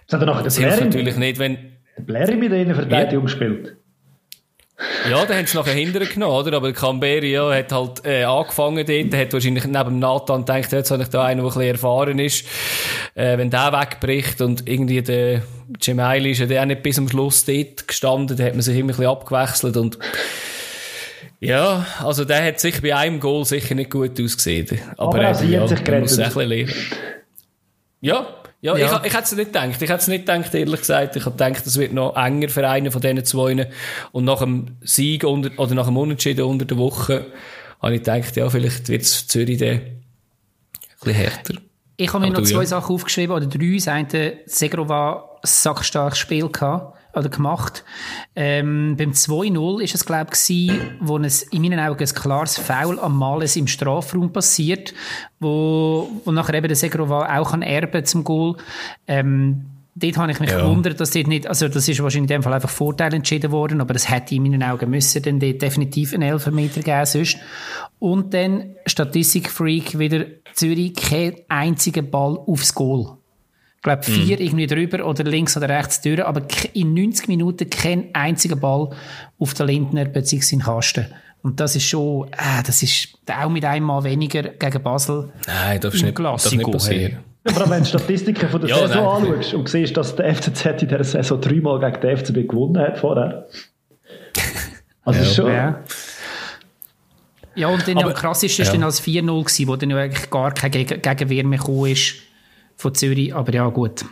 das 0.07 0.19
den 0.55 0.63
hilft 0.63 0.83
natürlich 0.83 1.17
nicht, 1.17 1.39
wenn... 1.39 1.57
den 1.97 2.05
Blair 2.05 2.35
mit 2.35 2.51
der 2.51 2.61
Innenverteidigung 2.61 3.25
gespielt. 3.25 3.77
Ja, 5.09 5.25
da 5.25 5.35
haben 5.35 5.45
sie 5.45 5.57
nachher 5.57 5.73
hinterher 5.73 6.07
genommen, 6.07 6.35
oder? 6.35 6.57
Aber 6.57 6.67
der 6.67 6.75
Camberi, 6.75 7.31
ja, 7.33 7.53
hat 7.53 7.71
halt 7.71 8.05
äh, 8.05 8.23
angefangen 8.23 8.85
dort, 8.85 9.13
der 9.13 9.21
hat 9.21 9.33
wahrscheinlich 9.33 9.65
neben 9.65 9.99
Nathan 9.99 10.45
gedacht, 10.45 10.71
jetzt 10.71 10.91
habe 10.91 11.03
ich 11.03 11.09
da 11.09 11.25
einen, 11.25 11.41
der 11.41 11.45
ein 11.45 11.53
bisschen 11.53 11.71
erfahren 11.71 12.19
ist. 12.19 12.45
Äh, 13.15 13.37
wenn 13.37 13.49
der 13.49 13.73
wegbricht 13.73 14.41
und 14.41 14.67
irgendwie 14.67 15.01
der 15.01 15.43
Gemaili 15.79 16.31
ist 16.31 16.39
ja 16.39 16.45
der 16.45 16.61
auch 16.61 16.65
nicht 16.65 16.83
bis 16.83 16.95
zum 16.95 17.09
Schluss 17.09 17.45
dort 17.45 17.87
gestanden, 17.87 18.37
da 18.37 18.43
hat 18.43 18.53
man 18.53 18.61
sich 18.61 18.77
immer 18.77 18.93
ein 18.93 18.97
bisschen 18.97 19.07
abgewechselt 19.07 19.77
und 19.77 19.97
ja, 21.39 21.85
also 22.01 22.23
der 22.23 22.45
hat 22.45 22.61
sich 22.61 22.81
bei 22.81 22.95
einem 22.95 23.19
Goal 23.19 23.43
sicher 23.43 23.75
nicht 23.75 23.91
gut 23.91 24.19
ausgesehen. 24.19 24.79
Aber, 24.95 25.19
Aber 25.19 25.41
eben, 25.41 25.59
hat 25.59 25.69
sich 25.69 25.83
gerettet. 25.83 26.73
Ja, 27.99 28.27
ja, 28.63 28.77
Ja. 28.77 28.97
ich, 28.97 29.07
ich 29.07 29.13
hätte 29.13 29.23
es 29.25 29.31
nicht 29.33 29.47
gedacht. 29.53 29.69
Ich 29.81 29.89
hätte 29.89 29.93
es 29.95 30.07
nicht 30.07 30.25
gedacht, 30.25 30.53
ehrlich 30.55 30.79
gesagt. 30.79 31.15
Ich 31.15 31.25
hätte 31.25 31.37
gedacht, 31.37 31.67
es 31.67 31.77
wird 31.77 31.93
noch 31.93 32.15
enger 32.15 32.49
für 32.49 32.67
einen 32.67 32.91
von 32.91 33.01
diesen 33.01 33.23
zwei. 33.25 33.69
Und 34.11 34.25
nach 34.25 34.39
dem 34.39 34.77
Sieg 34.81 35.23
unter, 35.25 35.51
oder 35.59 35.75
nach 35.75 35.85
dem 35.85 35.97
Unentschieden 35.97 36.45
unter 36.45 36.65
der 36.65 36.77
Woche 36.77 37.25
habe 37.81 37.95
ich 37.95 38.03
gedacht, 38.03 38.35
ja, 38.37 38.49
vielleicht 38.49 38.87
wird 38.87 39.01
es 39.01 39.27
Zürich 39.27 39.57
dann 39.59 39.69
ein 39.69 40.01
bisschen 41.01 41.13
härter. 41.13 41.55
Ich 41.97 42.07
habe 42.13 42.21
mir 42.21 42.27
Aber 42.31 42.39
noch 42.39 42.47
du, 42.47 42.53
zwei 42.53 42.61
ja. 42.61 42.65
Sachen 42.67 42.95
aufgeschrieben, 42.95 43.35
oder 43.35 43.45
drei. 43.45 43.75
Das 43.75 43.87
eine, 43.87 44.37
Segrova 44.45 45.29
sackstarkes 45.43 46.17
Spiel 46.17 46.49
gehabt, 46.49 46.97
oder 47.13 47.29
gemacht. 47.29 47.83
Ähm, 48.35 48.95
beim 48.97 49.11
2-0 49.11 49.81
ist 49.81 49.95
es, 49.95 50.05
glaube 50.05 50.31
ich, 50.33 50.39
gewesen, 50.47 50.97
wo 50.99 51.17
es 51.19 51.43
in 51.43 51.61
meinen 51.61 51.79
Augen 51.79 52.03
ein 52.03 52.13
klares 52.13 52.57
Foul 52.57 52.99
am 52.99 53.17
Males 53.17 53.55
im 53.55 53.67
Strafraum 53.67 54.31
passiert, 54.31 54.93
wo, 55.39 56.09
wo 56.25 56.31
nachher 56.31 56.55
eben 56.55 56.67
der 56.67 56.75
Segrova 56.75 57.37
auch 57.37 57.51
kann 57.51 57.61
erben 57.61 58.05
zum 58.05 58.23
Goal. 58.23 58.57
Ähm, 59.07 59.65
Dort 59.95 60.17
habe 60.17 60.31
ich 60.31 60.39
mich 60.39 60.49
Ja. 60.49 60.57
gewundert, 60.57 60.99
dass 60.99 61.11
dort 61.11 61.27
nicht, 61.27 61.45
also 61.45 61.67
das 61.67 61.87
ist 61.87 62.01
wahrscheinlich 62.01 62.31
in 62.31 62.35
dem 62.37 62.41
Fall 62.43 62.53
einfach 62.53 62.69
Vorteil 62.69 63.13
entschieden 63.13 63.51
worden, 63.51 63.79
aber 63.79 63.93
es 63.93 64.09
hätte 64.09 64.33
in 64.33 64.41
meinen 64.41 64.63
Augen 64.63 64.89
müssen 64.89 65.21
dann 65.21 65.39
dort 65.39 65.61
definitiv 65.61 66.13
einen 66.15 66.23
Elfermeter 66.23 66.81
geben 66.81 67.05
sonst. 67.05 67.37
Und 67.99 68.33
dann 68.33 68.75
Statistikfreak 68.87 69.99
wieder 69.99 70.25
Zürich, 70.55 70.95
kein 70.95 71.35
einziger 71.47 72.01
Ball 72.01 72.39
aufs 72.39 72.73
Goal. 72.73 73.17
Ich 73.83 73.85
glaube, 73.85 74.03
vier 74.03 74.39
irgendwie 74.39 74.65
drüber 74.65 75.05
oder 75.05 75.25
links 75.25 75.57
oder 75.57 75.67
rechts 75.67 75.99
durch, 75.99 76.23
aber 76.23 76.43
in 76.71 76.93
90 76.93 77.27
Minuten 77.27 77.69
kein 77.69 78.07
einziger 78.13 78.55
Ball 78.55 78.91
auf 79.37 79.53
der 79.55 79.65
Lindner 79.65 80.05
bzw. 80.05 80.55
in 80.55 80.61
Kasten. 80.61 81.07
Und 81.41 81.59
das 81.59 81.75
ist 81.75 81.83
schon, 81.89 82.29
äh, 82.31 82.63
das 82.65 82.81
ist 82.81 83.09
auch 83.29 83.49
mit 83.49 83.65
einem 83.65 83.85
Mal 83.85 84.01
weniger 84.05 84.43
gegen 84.43 84.81
Basel. 84.81 85.33
Nein, 85.47 85.81
das 85.81 85.95
ist 85.95 86.03
nicht, 86.03 86.17
darf 86.17 86.49
nicht 86.49 86.71
passieren. 86.71 87.17
Allem, 87.43 87.69
wenn 87.69 87.79
du 87.79 87.83
die 87.83 87.89
Statistiken 87.89 88.47
von 88.49 88.61
der 88.61 88.69
Ja, 88.69 88.87
Saison 88.87 89.21
nein. 89.23 89.31
anschaust 89.33 89.53
und 89.53 89.67
siehst, 89.67 89.97
dass 89.97 90.15
der 90.15 90.33
FCZ 90.33 90.65
in 90.83 90.87
dieser 90.87 91.03
Saison 91.03 91.41
dreimal 91.41 91.79
gegen 91.81 91.99
den 91.99 92.17
FCB 92.17 92.47
gewonnen 92.49 92.77
hat 92.81 92.97
vorher. 92.99 93.47
Also 95.03 95.19
Ja. 95.19 95.25
schon. 95.25 95.51
Ja. 95.51 95.83
Ja, 97.55 97.67
und 97.67 97.85
dann 97.85 97.97
Aber- 97.97 98.07
am 98.07 98.13
krassesten 98.13 98.63
ist 98.63 98.67
ja. 98.69 98.73
dann 98.75 98.83
als 98.83 99.01
4-0 99.01 99.43
gewesen, 99.43 99.67
wo 99.67 99.75
dann 99.75 99.89
ja 99.89 99.97
eigentlich 99.97 100.29
gar 100.29 100.53
kein 100.53 100.71
Geg 100.71 101.03
Gegenwehr 101.03 101.43
mehr 101.43 101.59
gekommen 101.59 101.91
ist 101.91 102.15
von 102.75 102.93
Zürich. 102.95 103.33
Aber 103.33 103.53
ja, 103.53 103.67
gut. 103.69 104.05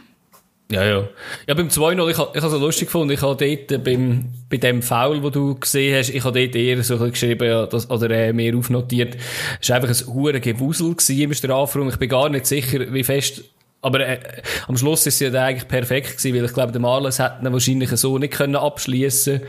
Ja, 0.71 0.86
ja. 0.86 1.10
Ja, 1.47 1.54
beim 1.54 1.67
2-0, 1.67 2.10
ich 2.10 2.17
ich 2.17 2.41
habe 2.41 2.50
so 2.50 2.58
lustig 2.58 2.88
gefunden, 2.88 3.13
ich 3.13 3.21
habe 3.21 3.36
dort 3.36 3.71
äh, 3.71 3.78
beim, 3.78 4.30
bei 4.50 4.56
dem 4.56 4.82
Foul, 4.82 5.21
wo 5.21 5.30
du 5.30 5.56
gesehen 5.56 5.97
hast, 5.97 6.10
ich 6.10 6.24
habe 6.24 6.39
dort 6.39 6.56
eher 6.56 6.82
so 6.82 6.97
geschrieben, 6.97 7.45
ja, 7.45 7.65
das, 7.65 7.89
oder 7.89 8.10
äh, 8.10 8.32
mehr 8.32 8.56
aufnotiert, 8.56 9.17
es 9.60 9.69
war 9.69 9.78
einfach 9.78 9.89
ein 9.89 10.13
hure 10.13 10.39
Gewusel 10.39 10.95
im 11.10 11.34
Strafraum. 11.34 11.89
Ich 11.89 11.97
bin 11.97 12.08
gar 12.08 12.30
nicht 12.30 12.45
sicher, 12.45 12.93
wie 12.93 13.04
fest, 13.04 13.43
aber 13.82 14.08
äh, 14.08 14.19
am 14.67 14.78
Schluss 14.78 15.06
ist 15.06 15.21
es 15.21 15.34
ja 15.34 15.43
eigentlich 15.43 15.67
perfekt 15.67 16.17
gewesen, 16.17 16.38
weil 16.38 16.45
ich 16.45 16.54
glaube, 16.54 16.71
der 16.71 16.82
Marles 16.82 17.19
hätte 17.19 17.45
ihn 17.45 17.52
wahrscheinlich 17.52 17.89
so 17.89 18.17
nicht 18.17 18.34
können 18.34 18.56
abschließen 18.56 19.41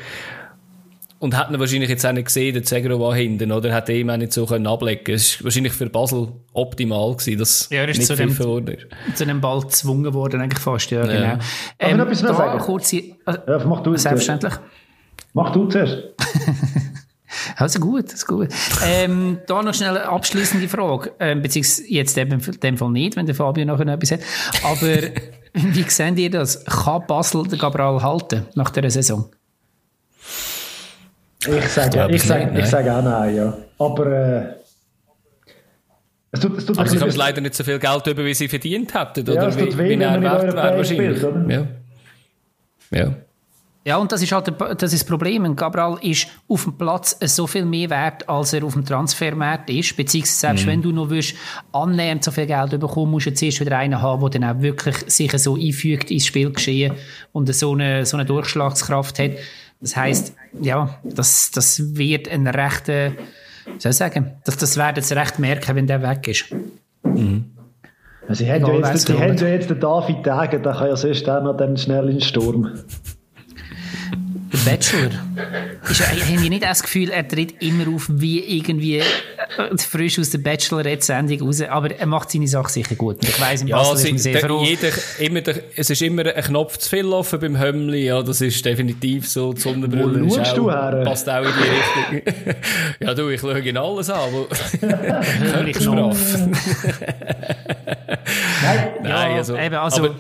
und 1.22 1.38
hätte 1.38 1.54
ihn 1.54 1.60
wahrscheinlich 1.60 1.88
jetzt 1.88 2.04
auch 2.04 2.12
nicht 2.12 2.26
gesehen, 2.26 2.52
der 2.52 2.62
Zegrova 2.64 3.14
hinten, 3.14 3.52
oder? 3.52 3.74
Hätte 3.74 3.92
ihm 3.92 4.10
auch 4.10 4.16
nicht 4.16 4.32
so 4.32 4.44
können 4.44 4.66
ablecken. 4.66 5.14
Es 5.14 5.38
war 5.38 5.44
wahrscheinlich 5.44 5.72
für 5.72 5.88
Basel 5.88 6.28
optimal 6.52 7.12
gewesen, 7.16 7.38
dass 7.38 7.68
Ja, 7.70 7.80
er 7.82 7.88
ist 7.88 7.98
nicht 7.98 8.06
zu 8.08 8.16
dem- 8.16 8.36
worden 8.38 8.76
ist. 8.76 9.16
Zu 9.16 9.24
einem 9.24 9.40
Ball 9.40 9.60
gezwungen 9.62 10.12
worden, 10.12 10.40
eigentlich 10.40 10.58
fast. 10.62 10.90
Ja, 10.90 11.06
genau. 11.06 11.38
ich 11.78 11.96
noch 11.96 12.04
etwas 12.06 12.22
mehr 12.22 12.32
da 12.32 12.36
sagen? 12.36 12.58
kurze, 12.58 12.96
äh, 12.96 13.12
Ja, 13.26 13.64
mach 13.64 13.82
du 13.82 13.94
es. 13.94 14.02
selbstverständlich. 14.02 14.52
Mach 15.32 15.50
du 15.52 15.66
zuerst. 15.68 15.98
Also 17.56 17.80
gut, 17.80 18.04
das 18.06 18.14
ist 18.14 18.26
gut. 18.26 18.48
Ähm, 18.84 19.38
da 19.46 19.62
noch 19.62 19.72
schnell 19.72 19.96
eine 19.96 20.06
abschließende 20.06 20.68
Frage, 20.68 21.12
ähm, 21.18 21.40
beziehungsweise 21.40 21.90
jetzt 21.90 22.18
eben 22.18 22.32
in 22.40 22.60
dem 22.60 22.76
Fall 22.76 22.90
nicht, 22.90 23.16
wenn 23.16 23.24
der 23.24 23.34
Fabio 23.34 23.64
nachher 23.64 23.86
noch 23.86 23.94
etwas 23.94 24.12
hat. 24.12 24.20
Aber 24.62 24.98
wie 25.54 25.82
seht 25.88 26.18
ihr 26.18 26.30
das? 26.30 26.62
Kann 26.66 27.06
Basel 27.06 27.44
den 27.48 27.58
Cabral 27.58 28.02
halten 28.02 28.46
nach 28.54 28.68
der 28.68 28.90
Saison? 28.90 29.30
Ich 31.46 31.68
sage 31.68 31.90
Glaub 31.90 32.10
ich 32.10 32.16
ich 32.16 32.22
sag, 32.24 32.38
nicht, 32.52 32.64
ich 32.64 32.70
nein. 32.72 32.84
sag 32.84 32.88
auch 32.88 33.02
nein, 33.02 33.36
ja. 33.36 33.56
Aber 33.78 34.06
äh, 34.06 34.54
es 36.30 36.40
tut, 36.40 36.56
es 36.58 36.66
tut 36.66 36.78
Aber 36.78 36.88
sie 36.88 36.98
bisschen- 36.98 37.18
leider 37.18 37.40
nicht 37.40 37.54
so 37.54 37.64
viel 37.64 37.78
Geld 37.78 38.06
über, 38.06 38.24
wie 38.24 38.34
sie 38.34 38.48
verdient 38.48 38.94
hätten. 38.94 39.26
Ja, 39.26 39.32
oder 39.32 39.48
es 39.48 39.56
tut 39.56 39.72
wie, 39.74 39.78
weh, 39.78 39.84
wie 39.90 39.98
wenn 40.00 40.08
man 40.08 40.22
wert 40.22 40.42
wäre 40.54 40.76
wahrscheinlich. 40.78 41.18
spielt, 41.18 41.24
oder? 41.24 41.48
Ja. 41.50 41.66
Ja. 42.98 43.14
Ja, 43.84 43.96
und 43.96 44.12
das 44.12 44.22
ist 44.22 44.30
halt 44.30 44.46
das, 44.80 44.92
ist 44.92 45.02
das 45.02 45.04
Problem. 45.04 45.44
Ein 45.44 45.56
Cabral 45.56 45.98
ist 46.02 46.28
auf 46.46 46.62
dem 46.62 46.78
Platz 46.78 47.16
so 47.20 47.48
viel 47.48 47.64
mehr 47.64 47.90
wert, 47.90 48.28
als 48.28 48.52
er 48.52 48.62
auf 48.62 48.74
dem 48.74 48.84
Transfermarkt 48.84 49.68
ist. 49.70 49.96
Beziehungsweise 49.96 50.38
selbst 50.38 50.66
wenn 50.68 50.80
du 50.82 50.92
noch 50.92 51.10
willst, 51.10 51.34
annähernd 51.72 52.22
so 52.22 52.30
viel 52.30 52.46
Geld 52.46 52.78
bekommen, 52.78 53.10
musst 53.10 53.26
du 53.26 53.34
zuerst 53.34 53.58
wieder 53.58 53.76
einen 53.76 54.00
haben, 54.00 54.20
der 54.30 54.38
dann 54.40 54.56
auch 54.56 54.62
wirklich 54.62 54.94
sich 55.08 55.32
so 55.38 55.56
einfügt 55.56 56.12
ins 56.12 56.26
Spielgeschehen 56.26 56.94
und 57.32 57.52
so 57.52 57.72
eine, 57.72 58.06
so 58.06 58.16
eine 58.16 58.24
Durchschlagskraft 58.24 59.18
hat. 59.18 59.32
Das 59.82 59.96
heisst, 59.96 60.34
ja, 60.60 60.98
das, 61.02 61.50
das 61.50 61.96
wird 61.96 62.28
ein 62.28 62.46
rechter, 62.46 63.12
wie 63.66 63.80
soll 63.80 63.90
ich 63.90 63.96
sagen, 63.96 64.30
das, 64.44 64.56
das 64.56 64.76
werden 64.76 65.02
sie 65.02 65.14
recht 65.14 65.38
merken, 65.40 65.74
wenn 65.76 65.86
der 65.88 66.02
weg 66.02 66.28
ist. 66.28 66.46
Sie 68.28 68.50
haben, 68.50 68.64
ja 68.64 68.90
jetzt, 68.92 69.08
sie 69.08 69.12
wer 69.12 69.28
haben 69.28 69.36
ja 69.36 69.48
jetzt 69.48 69.68
den 69.68 69.80
David 69.80 70.24
Degen, 70.24 70.62
der 70.62 70.72
kann 70.72 70.86
ja 70.88 70.96
sonst 70.96 71.28
auch 71.28 71.42
noch 71.42 71.56
dann 71.56 71.76
schnell 71.76 72.04
in 72.04 72.18
den 72.18 72.20
Sturm. 72.20 72.70
Der 74.52 74.70
Bachelor. 74.70 75.10
Ist, 75.90 76.00
haben 76.06 76.42
die 76.42 76.50
nicht 76.50 76.62
das 76.62 76.82
Gefühl, 76.82 77.10
er 77.10 77.26
tritt 77.26 77.62
immer 77.62 77.88
auf 77.94 78.06
wie 78.10 78.40
irgendwie 78.58 78.98
äh, 78.98 79.04
frisch 79.78 80.18
aus 80.18 80.30
der 80.30 80.38
Bachelorette-Sendung 80.38 81.40
raus, 81.42 81.62
aber 81.62 81.90
er 81.94 82.06
macht 82.06 82.30
seine 82.30 82.46
Sache 82.46 82.70
sicher 82.70 82.94
gut. 82.94 83.16
Und 83.16 83.28
ich 83.28 83.40
weiss, 83.40 83.62
im 83.62 83.68
Ja, 83.68 83.78
Basel 83.78 84.14
ist 84.14 84.22
sehr 84.22 84.32
der, 84.34 84.48
froh. 84.48 84.62
jeder, 84.62 84.90
immer 85.18 85.40
der, 85.40 85.62
es 85.76 85.88
ist 85.90 86.02
immer 86.02 86.26
ein 86.26 86.42
Knopf 86.44 86.76
zu 86.78 86.90
viel 86.90 87.06
offen 87.06 87.40
beim 87.40 87.58
Hömmli, 87.58 88.04
ja, 88.04 88.22
das 88.22 88.40
ist 88.42 88.64
definitiv 88.64 89.26
so, 89.28 89.52
die 89.54 89.60
Sonnenbrille 89.60 90.22
Wo 90.22 90.36
ist 90.36 90.50
auch, 90.50 90.54
du 90.54 90.70
her? 90.70 91.02
passt 91.04 91.28
auch 91.30 91.42
in 91.44 91.52
die 91.52 92.18
Richtung. 92.20 92.54
ja, 93.00 93.14
du, 93.14 93.28
ich 93.30 93.40
schaue 93.40 93.58
in 93.58 93.76
alles 93.76 94.10
an, 94.10 94.20
aber 94.20 94.46
Hömmli-Knopf. 95.56 96.36
Nein, 99.02 99.04
ja, 99.04 99.36
also, 99.36 99.56
eben, 99.56 99.74
also, 99.74 100.04
aber, 100.04 100.14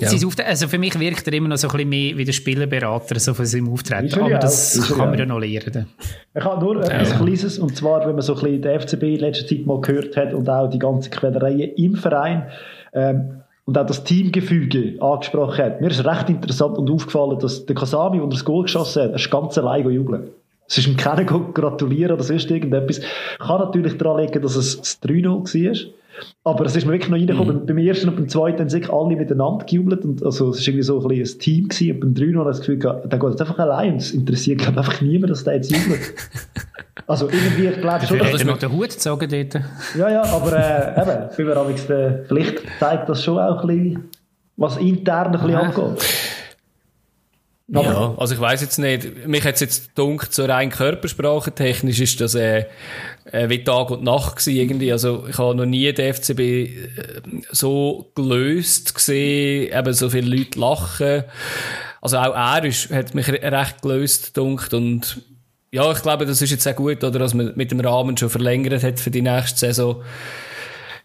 ja. 0.00 0.46
also 0.46 0.68
für 0.68 0.78
mich 0.78 0.98
wirkt 0.98 1.26
er 1.26 1.32
immer 1.32 1.48
noch 1.48 1.56
so 1.56 1.68
ein 1.68 1.72
bisschen 1.72 1.88
mehr 1.88 2.16
wie 2.16 2.24
der 2.24 2.32
Spielerberater 2.32 3.18
so 3.18 3.34
von 3.34 3.46
seinem 3.46 3.68
Auftreten. 3.72 4.20
Aber 4.20 4.38
das, 4.38 4.74
das 4.74 4.88
kann 4.88 5.10
man 5.10 5.18
ja 5.18 5.26
noch 5.26 5.38
lernen. 5.38 5.86
Ich 6.34 6.44
habe 6.44 6.64
nur 6.64 6.82
etwas 6.82 7.10
ja. 7.10 7.18
Kleines, 7.18 7.58
und 7.58 7.76
zwar, 7.76 8.06
wenn 8.06 8.14
man 8.14 8.22
so 8.22 8.34
ein 8.34 8.42
bisschen 8.42 8.62
den 8.62 8.80
FCB 8.80 9.02
in 9.02 9.20
letzter 9.20 9.46
Zeit 9.46 9.66
mal 9.66 9.80
gehört 9.80 10.16
hat 10.16 10.34
und 10.34 10.48
auch 10.48 10.68
die 10.68 10.78
ganze 10.78 11.10
Quälereien 11.10 11.72
im 11.74 11.96
Verein 11.96 12.48
ähm, 12.92 13.42
und 13.64 13.76
auch 13.76 13.86
das 13.86 14.04
Teamgefüge 14.04 15.02
angesprochen 15.02 15.64
hat. 15.64 15.80
Mir 15.80 15.90
ist 15.90 16.04
recht 16.04 16.28
interessant 16.28 16.78
und 16.78 16.90
aufgefallen, 16.90 17.38
dass 17.38 17.66
der 17.66 17.74
Kasami, 17.74 18.18
der 18.18 18.28
das 18.28 18.44
Goal 18.44 18.62
geschossen 18.62 19.02
hat, 19.02 19.10
er 19.10 19.16
ist 19.16 19.30
ganz 19.30 19.58
allein 19.58 19.90
jubeln. 19.90 20.30
Es 20.68 20.76
ist 20.76 20.86
ihm 20.86 20.96
keiner 20.96 21.24
gratulieren 21.24 22.12
oder 22.12 22.22
sonst 22.22 22.50
irgendetwas. 22.50 23.00
Kann 23.38 23.58
natürlich 23.58 23.96
daran 23.96 24.22
liegen, 24.22 24.42
dass 24.42 24.54
es 24.54 24.78
das 24.78 25.02
3-0 25.02 25.24
war. 25.24 25.92
Aber 26.44 26.64
es 26.64 26.76
ist 26.76 26.86
mir 26.86 26.92
wirklich 26.92 27.10
noch 27.10 27.18
reingekommen. 27.18 27.62
Mhm. 27.62 27.66
Beim 27.66 27.78
ersten 27.78 28.08
und 28.08 28.16
beim 28.16 28.28
zweiten 28.28 28.60
haben 28.60 28.68
sich 28.68 28.90
alle 28.90 29.16
miteinander 29.16 29.64
gejubelt. 29.64 30.04
Und 30.04 30.24
also, 30.24 30.50
es 30.50 30.60
war 30.60 30.68
irgendwie 30.68 30.82
so 30.82 31.00
ein, 31.00 31.10
ein 31.10 31.24
Team. 31.38 31.68
Gewesen. 31.68 31.92
Und 31.92 32.00
beim 32.00 32.14
dritten 32.14 32.38
habe 32.38 32.50
ich 32.50 32.56
das 32.56 32.60
Gefühl, 32.66 32.78
gehabt, 32.78 33.12
der 33.12 33.18
geht 33.18 33.30
jetzt 33.30 33.40
einfach 33.40 33.58
allein. 33.58 33.92
Und 33.94 33.98
es 33.98 34.12
interessiert, 34.12 34.58
glaube 34.58 34.78
einfach 34.78 35.00
niemand, 35.00 35.30
dass 35.30 35.44
der 35.44 35.54
jetzt 35.54 35.70
jubelt. 35.70 36.00
also 37.06 37.28
irgendwie, 37.28 37.66
ich 37.66 37.80
glaube 37.80 38.06
schon. 38.06 38.18
Dass 38.18 38.44
noch 38.44 38.58
den 38.58 38.72
Hut 38.72 38.90
gezogen 38.90 39.28
dort. 39.28 39.64
Ja, 39.96 40.10
ja, 40.10 40.22
aber 40.22 40.52
äh, 40.52 41.02
eben, 41.02 41.38
wir 41.38 42.24
vielleicht 42.26 42.62
zeigt 42.78 43.08
das 43.08 43.22
schon 43.22 43.38
auch 43.38 43.62
ein 43.62 43.66
bisschen, 43.66 44.04
was 44.56 44.76
intern 44.76 45.26
ein 45.26 45.32
bisschen 45.32 45.54
abgeht. 45.54 46.37
Ja, 47.70 48.14
also 48.16 48.34
ich 48.34 48.40
weiß 48.40 48.62
jetzt 48.62 48.78
nicht, 48.78 49.26
mich 49.26 49.44
hat 49.44 49.56
es 49.56 49.60
jetzt 49.60 49.90
dunkel 49.94 50.28
so 50.30 50.46
rein 50.46 50.70
Körpersprache 50.70 51.52
technisch 51.52 52.00
ist 52.00 52.18
das 52.18 52.34
äh, 52.34 52.64
äh, 53.30 53.50
wie 53.50 53.62
Tag 53.62 53.90
und 53.90 54.02
Nacht 54.02 54.36
gewesen 54.36 54.56
irgendwie. 54.56 54.90
Also 54.90 55.26
ich 55.28 55.36
habe 55.36 55.54
noch 55.54 55.66
nie 55.66 55.92
den 55.92 56.14
FCB 56.14 56.40
äh, 56.40 56.70
so 57.50 58.10
gelöst 58.14 58.94
gesehen, 58.94 59.70
eben 59.76 59.92
so 59.92 60.08
viele 60.08 60.34
Leute 60.34 60.58
lachen. 60.58 61.24
Also 62.00 62.16
auch 62.16 62.34
er 62.34 62.64
ist, 62.64 62.90
hat 62.90 63.14
mich 63.14 63.28
recht 63.28 63.82
gelöst 63.82 64.34
dunkt 64.38 64.72
und 64.72 65.20
ja, 65.70 65.92
ich 65.92 66.00
glaube, 66.00 66.24
das 66.24 66.40
ist 66.40 66.50
jetzt 66.50 66.66
auch 66.66 66.76
gut, 66.76 67.04
oder, 67.04 67.18
dass 67.18 67.34
man 67.34 67.52
mit 67.54 67.70
dem 67.70 67.80
Rahmen 67.80 68.16
schon 68.16 68.30
verlängert 68.30 68.82
hat 68.82 68.98
für 68.98 69.10
die 69.10 69.20
nächste 69.20 69.58
Saison. 69.58 70.02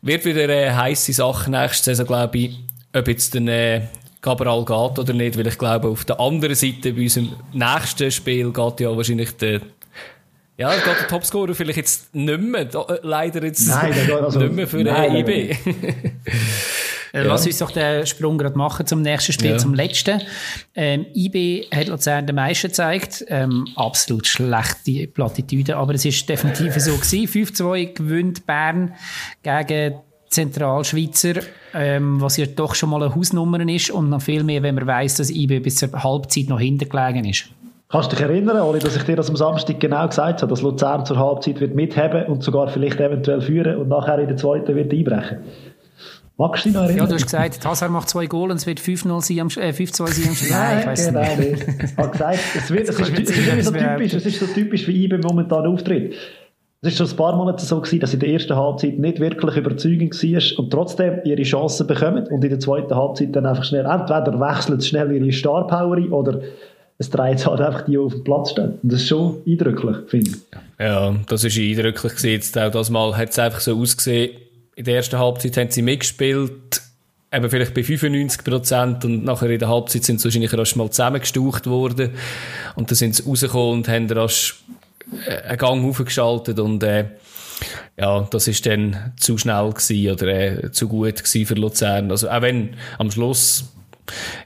Wird 0.02 0.24
wieder 0.24 0.44
eine 0.44 0.56
äh, 0.56 0.72
heiße 0.72 1.12
Sache 1.12 1.52
nächste 1.52 1.84
Saison, 1.84 2.08
glaube 2.08 2.38
ich. 2.38 2.60
Ob 2.94 3.08
jetzt 3.10 3.36
dann 3.36 3.50
äh, 3.50 3.82
Cabral 4.24 4.64
geht 4.64 5.00
oder 5.00 5.14
nicht, 5.14 5.38
weil 5.38 5.48
ich 5.48 5.58
glaube, 5.58 5.90
auf 5.90 6.06
der 6.06 6.20
anderen 6.20 6.56
Seite 6.56 6.94
bei 6.94 7.02
unserem 7.02 7.34
nächsten 7.52 8.10
Spiel 8.10 8.52
geht 8.52 8.80
ja 8.80 8.96
wahrscheinlich 8.96 9.36
der 9.38 9.62
ja, 10.56 10.72
geht 10.76 10.86
der 10.86 11.08
Topscorer 11.08 11.56
vielleicht 11.56 11.78
jetzt 11.78 12.14
nicht 12.16 12.40
mehr, 12.40 12.62
äh, 12.62 13.00
leider 13.02 13.44
jetzt 13.44 13.68
nein, 13.68 13.92
also, 14.12 14.40
nicht 14.44 14.54
mehr 14.54 14.68
für 14.68 14.84
nein, 14.84 15.16
IB. 15.16 15.56
Ja. 17.16 17.22
Lass 17.22 17.46
uns 17.46 17.60
doch 17.60 17.70
den 17.70 18.08
Sprung 18.08 18.40
gerade 18.40 18.58
machen 18.58 18.88
zum 18.88 19.04
nächsten 19.04 19.34
Spiel, 19.34 19.52
ja. 19.52 19.58
zum 19.60 19.76
letzten. 19.76 20.22
Ähm, 20.74 21.06
IB 21.14 21.68
hat 21.72 21.88
Luzern 21.88 22.26
den 22.26 22.36
meisten 22.36 22.70
gezeigt. 22.70 23.24
Ähm, 23.28 23.68
absolut 23.76 24.26
schlechte 24.26 25.06
Plattitüde, 25.08 25.76
aber 25.78 25.94
es 25.94 26.06
ist 26.06 26.28
definitiv 26.28 26.74
so 26.80 26.96
gewesen. 26.96 27.28
5-2 27.28 27.94
gewinnt 27.94 28.48
Bern 28.48 28.96
gegen 29.44 30.00
Zentralschweizer, 30.34 31.42
ähm, 31.74 32.22
was 32.22 32.38
ja 32.38 32.46
doch 32.46 32.76
schon 32.76 32.90
mal 32.90 33.04
eine 33.04 33.16
Hausnummer 33.16 33.60
ist 33.68 33.92
und 33.92 34.10
noch 34.10 34.22
viel 34.22 34.44
mehr, 34.44 34.64
wenn 34.64 34.76
man 34.76 34.88
weiß, 34.88 35.18
dass 35.18 35.30
IB 35.30 35.60
bis 35.60 35.78
zur 35.78 35.92
Halbzeit 35.92 36.50
noch 36.50 36.60
hintergelegen 36.60 37.26
ist. 37.26 37.46
Kannst 37.90 38.12
du 38.12 38.16
dich 38.16 38.26
erinnern, 38.26 38.60
Oli, 38.60 38.80
dass 38.80 38.96
ich 38.96 39.04
dir 39.04 39.16
das 39.16 39.30
am 39.30 39.36
Samstag 39.36 39.80
genau 39.80 40.08
gesagt 40.08 40.42
habe, 40.42 40.50
dass 40.50 40.64
Luzern 40.64 41.06
zur 41.06 41.20
Halbzeit 41.20 41.62
wird 41.62 41.76
mitheben 41.76 42.26
und 42.26 42.44
sogar 42.44 42.68
vielleicht 42.68 43.00
eventuell 43.00 43.40
führen 43.40 43.78
und 43.78 43.88
nachher 43.88 44.18
in 44.18 44.28
der 44.28 44.38
zweiten 44.38 44.76
wird 44.76 44.92
einbrechen? 44.92 45.38
Magst 46.36 46.66
du 46.66 46.70
dich 46.70 46.76
noch 46.76 46.84
erinnern? 46.86 46.98
Ja, 46.98 47.06
du 47.06 47.14
hast 47.14 47.26
gesagt, 47.26 47.64
Hazard 47.64 47.92
macht 47.92 48.10
zwei 48.10 48.26
Goal 48.26 48.50
und 48.50 48.58
es 48.58 48.66
wird 48.66 48.80
5-0 48.80 49.22
sein 49.22 49.40
am, 49.42 49.48
äh, 49.48 49.72
5-2 49.72 50.08
sein 50.08 50.28
am 50.28 50.50
Nein, 50.50 50.80
ich 50.80 50.86
weiß 50.88 51.06
genau 51.06 51.36
nicht. 51.36 51.68
Ich 51.84 51.98
habe 51.98 52.10
gesagt, 52.10 52.40
es, 52.56 52.72
wird, 52.72 52.90
es, 52.90 53.00
ist, 53.00 53.30
es, 53.30 53.30
ist 53.30 53.66
so 53.66 53.72
typisch, 53.72 54.14
es 54.14 54.26
ist 54.26 54.40
so 54.40 54.48
typisch, 54.48 54.88
wie 54.88 55.04
IBE 55.04 55.20
momentan 55.20 55.68
auftritt. 55.68 56.16
Es 56.86 56.90
ist 56.92 56.98
schon 56.98 57.10
ein 57.10 57.16
paar 57.16 57.38
Monate 57.38 57.66
so 57.66 57.80
gewesen, 57.80 58.02
dass 58.02 58.12
sie 58.12 58.18
in 58.18 58.20
der 58.20 58.30
ersten 58.30 58.58
Halbzeit 58.58 59.00
nicht 59.00 59.22
wirklich 59.22 59.56
überzeugend 59.56 60.22
war 60.22 60.60
und 60.60 60.70
trotzdem 60.70 61.22
ihre 61.24 61.44
Chancen 61.44 61.88
bekommen 61.88 62.28
und 62.28 62.44
in 62.44 62.50
der 62.50 62.60
zweiten 62.60 62.94
Halbzeit 62.94 63.34
dann 63.34 63.46
einfach 63.46 63.64
schnell, 63.64 63.86
entweder 63.86 64.38
wechselt 64.38 64.82
es 64.82 64.90
schnell 64.90 65.10
ihre 65.14 65.32
Star 65.32 65.66
Power 65.66 65.98
oder 66.12 66.42
es 66.98 67.10
dreht 67.10 67.46
halt 67.46 67.62
einfach 67.62 67.86
die, 67.86 67.92
die 67.92 67.98
auf 67.98 68.12
dem 68.12 68.26
Platz 68.26 68.52
stehen. 68.52 68.80
Und 68.84 68.92
das 68.92 69.02
ist 69.02 69.08
schon 69.08 69.38
eindrücklich, 69.48 69.96
finde 70.08 70.32
ich. 70.32 70.36
Ja, 70.78 71.16
das 71.26 71.46
ist 71.46 71.58
eindrücklich 71.58 72.16
gewesen. 72.16 72.32
Jetzt 72.32 72.58
auch 72.58 72.70
das 72.70 72.90
Mal 72.90 73.16
hat 73.16 73.30
es 73.30 73.40
einfach 73.40 73.62
so 73.62 73.80
ausgesehen, 73.80 74.32
in 74.76 74.84
der 74.84 74.98
ersten 74.98 75.18
Halbzeit 75.18 75.56
haben 75.56 75.72
sie 75.72 75.84
mitgespielt, 75.84 76.82
eben 77.32 77.50
vielleicht 77.50 77.74
bei 77.74 77.84
95 77.84 78.44
Prozent 78.44 79.06
und 79.06 79.24
nachher 79.24 79.50
in 79.50 79.60
der 79.60 79.70
Halbzeit 79.70 80.04
sind 80.04 80.20
sie 80.20 80.26
wahrscheinlich 80.26 80.52
erst 80.52 80.76
mal 80.76 80.90
zusammengestaucht 80.90 81.66
worden 81.66 82.10
und 82.76 82.92
dann 82.92 82.96
sind 82.96 83.16
sie 83.16 83.24
rausgekommen 83.24 83.72
und 83.78 83.88
haben 83.88 84.10
äh, 84.10 84.28
einen 85.28 85.58
Gang 85.58 85.86
aufgeschaltet 85.86 86.60
und 86.60 86.84
äh, 86.84 87.06
ja, 87.98 88.28
das 88.30 88.48
ist 88.48 88.66
dann 88.66 89.14
zu 89.18 89.38
schnell 89.38 89.70
gewesen 89.72 90.12
oder 90.12 90.28
äh, 90.28 90.72
zu 90.72 90.88
gut 90.88 91.24
gewesen 91.24 91.46
für 91.46 91.54
Luzern. 91.54 92.12
Also 92.12 92.30
auch 92.30 92.42
wenn 92.42 92.76
am 92.98 93.12
Schluss 93.12 93.66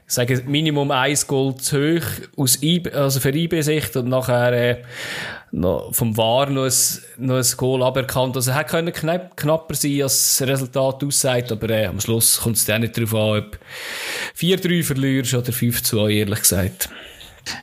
ich 0.06 0.14
sage 0.14 0.42
Minimum 0.46 0.90
ein 0.92 1.18
Goal 1.26 1.56
zu 1.56 1.98
hoch 1.98 2.06
aus 2.36 2.62
IB, 2.62 2.92
also 2.92 3.18
für 3.18 3.34
IB-Sicht 3.34 3.96
und 3.96 4.08
nachher 4.08 4.52
äh, 4.52 4.82
noch 5.50 5.92
vom 5.94 6.16
VAR 6.16 6.48
noch 6.50 6.64
ein, 6.64 6.72
noch 7.18 7.36
ein 7.36 7.56
Goal 7.56 7.82
aberkannt. 7.82 8.36
Also 8.36 8.50
es 8.50 8.56
hätte 8.56 8.92
knapp, 8.92 9.36
knapper 9.36 9.74
sein, 9.74 10.02
als 10.02 10.38
das 10.38 10.48
Resultat 10.48 11.02
aussieht, 11.02 11.50
aber 11.50 11.70
äh, 11.70 11.86
am 11.86 12.00
Schluss 12.00 12.40
kommt 12.40 12.56
es 12.56 12.66
dann 12.66 12.82
nicht 12.82 12.96
darauf 12.96 13.14
an, 13.14 13.38
ob 13.38 13.58
4-3 14.38 14.84
verlierst 14.84 15.34
oder 15.34 15.50
5-2, 15.50 16.10
ehrlich 16.10 16.40
gesagt. 16.40 16.88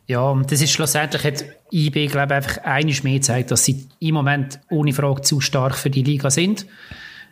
Ja, 0.08 0.30
und 0.30 0.52
das 0.52 0.62
ist 0.62 0.72
schlussendlich, 0.72 1.24
hat 1.24 1.46
IB, 1.72 2.08
glaube 2.08 2.34
ich, 2.34 2.38
einfach 2.38 2.64
einiges 2.64 3.04
mehr 3.04 3.16
gezeigt, 3.16 3.52
dass 3.52 3.66
sie 3.66 3.88
im 4.00 4.16
Moment 4.16 4.60
ohne 4.70 4.94
Frage 4.94 5.22
zu 5.22 5.42
stark 5.42 5.76
für 5.76 5.90
die 5.90 6.04
Liga 6.04 6.30
sind. 6.30 6.66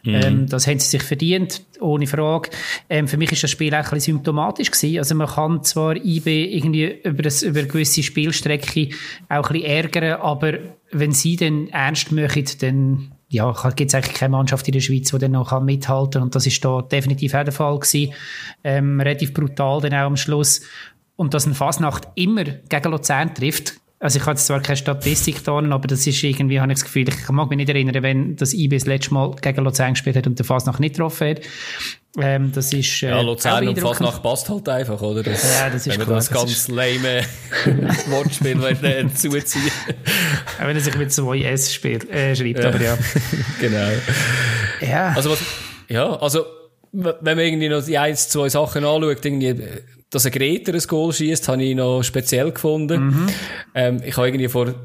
Mhm. 0.05 0.15
Ähm, 0.15 0.47
das 0.47 0.67
haben 0.67 0.79
sie 0.79 0.89
sich 0.89 1.03
verdient, 1.03 1.61
ohne 1.79 2.07
Frage. 2.07 2.49
Ähm, 2.89 3.07
für 3.07 3.17
mich 3.17 3.31
ist 3.31 3.43
das 3.43 3.51
Spiel 3.51 3.73
auch 3.73 3.77
ein 3.77 3.83
bisschen 3.83 4.15
symptomatisch 4.15 4.69
gewesen. 4.69 4.97
Also 4.97 5.15
man 5.15 5.27
kann 5.27 5.63
zwar 5.63 5.95
IB 5.95 6.27
irgendwie 6.27 6.99
über, 7.03 7.23
das, 7.23 7.41
über 7.41 7.59
eine 7.59 7.69
gewisse 7.69 8.03
Spielstrecke 8.03 8.89
auch 9.29 9.49
ein 9.49 9.53
bisschen 9.53 9.63
ärgern, 9.63 10.21
aber 10.21 10.59
wenn 10.91 11.13
sie 11.13 11.37
dann 11.37 11.69
ernst 11.69 12.11
machen, 12.11 12.45
dann 12.59 13.11
ja, 13.29 13.51
gibt 13.75 13.89
es 13.89 13.95
eigentlich 13.95 14.13
keine 14.13 14.31
Mannschaft 14.31 14.67
in 14.67 14.73
der 14.73 14.81
Schweiz, 14.81 15.09
die 15.09 15.17
dann 15.17 15.31
noch 15.31 15.59
mithalten 15.61 16.11
kann. 16.11 16.21
Und 16.23 16.35
das 16.35 16.45
ist 16.45 16.63
da 16.63 16.81
definitiv 16.83 17.33
auch 17.33 17.43
der 17.43 17.53
Fall 17.53 17.79
gewesen. 17.79 18.13
Ähm, 18.63 18.99
relativ 18.99 19.33
brutal 19.33 19.81
dann 19.81 19.93
auch 19.93 20.05
am 20.05 20.17
Schluss. 20.17 20.61
Und 21.15 21.33
dass 21.33 21.45
ein 21.45 21.53
Fasnacht 21.53 22.07
immer 22.15 22.43
gegen 22.43 22.91
Luzern 22.91 23.33
trifft, 23.35 23.75
also 24.03 24.19
ich 24.19 24.25
habe 24.25 24.31
jetzt 24.31 24.47
zwar 24.47 24.59
keine 24.59 24.75
Statistik 24.75 25.45
da, 25.45 25.53
aber 25.53 25.87
das 25.87 26.05
ist 26.05 26.21
irgendwie, 26.21 26.59
habe 26.59 26.73
ich 26.73 26.79
das 26.79 26.83
Gefühl, 26.83 27.07
ich 27.07 27.29
mag 27.29 27.49
mich 27.49 27.55
nicht 27.55 27.69
erinnern, 27.69 28.03
wenn 28.03 28.35
das 28.35 28.53
IB 28.53 28.75
das 28.75 28.85
letzte 28.85 29.13
Mal 29.13 29.33
gegen 29.41 29.63
Luzern 29.63 29.93
gespielt 29.93 30.17
hat 30.17 30.27
und 30.27 30.37
der 30.37 30.45
Fasnacht 30.45 30.81
nicht 30.81 30.95
getroffen 30.95 31.29
hat. 31.29 31.41
Ähm, 32.19 32.51
das 32.53 32.73
ist, 32.73 33.01
äh, 33.01 33.11
ja, 33.11 33.21
Luzern 33.21 33.65
und 33.65 33.79
Fasnacht 33.79 34.21
passt 34.23 34.49
halt 34.49 34.67
einfach, 34.67 35.01
oder? 35.01 35.23
Das, 35.23 35.57
ja, 35.57 35.69
das 35.69 35.87
ist 35.87 35.97
Wenn 35.97 36.05
man 36.05 36.15
das 36.17 36.29
ganz 36.29 36.67
lame 36.67 37.23
Wortspiel 38.09 38.61
äh, 38.61 39.07
zuziehen 39.13 39.71
Wenn 40.59 40.75
er 40.75 40.81
sich 40.81 40.97
mit 40.97 41.13
zwei 41.13 41.41
S 41.41 41.73
spielt, 41.73 42.09
äh, 42.09 42.35
schreibt, 42.35 42.59
ja. 42.59 42.67
aber 42.67 42.81
ja. 42.81 42.97
genau. 43.61 43.89
Ja. 44.81 45.13
Also 45.15 45.31
was, 45.31 45.39
ja, 45.87 46.13
also 46.17 46.45
wenn 46.91 47.37
man 47.37 47.39
irgendwie 47.39 47.69
noch 47.69 47.83
die 47.85 47.97
ein, 47.97 48.17
zwei 48.17 48.49
Sachen 48.49 48.83
anschaut, 48.83 49.25
irgendwie 49.25 49.55
dass 50.13 50.25
ein 50.25 50.31
Greta 50.31 50.71
ein 50.71 50.79
Goal 50.79 51.11
schießt, 51.11 51.47
habe 51.47 51.63
ich 51.63 51.75
noch 51.75 52.03
speziell 52.03 52.51
gefunden. 52.51 53.05
Mhm. 53.05 53.27
Ähm, 53.73 54.01
ich 54.05 54.15
habe 54.17 54.27
irgendwie 54.27 54.47
vor 54.47 54.67
ein 54.67 54.75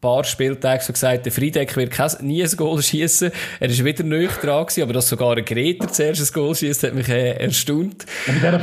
paar 0.00 0.24
Spieltagen 0.24 0.82
so 0.82 0.92
gesagt, 0.92 1.26
der 1.26 1.32
Friedeck 1.32 1.76
wird 1.76 1.90
kein, 1.90 2.10
nie 2.20 2.42
ein 2.42 2.56
Goal 2.56 2.82
schießen. 2.82 3.32
Er 3.60 3.68
ist 3.68 3.84
wieder 3.84 4.04
nöch 4.04 4.32
dran 4.36 4.64
gewesen, 4.64 4.82
aber 4.82 4.92
dass 4.92 5.08
sogar 5.08 5.36
ein 5.36 5.44
Greta 5.44 5.88
zuerst 5.88 6.20
ein 6.20 6.32
Goal 6.32 6.54
schießt, 6.54 6.84
hat 6.84 6.94
mich 6.94 7.08
äh, 7.08 7.32
erstaunt. 7.32 8.06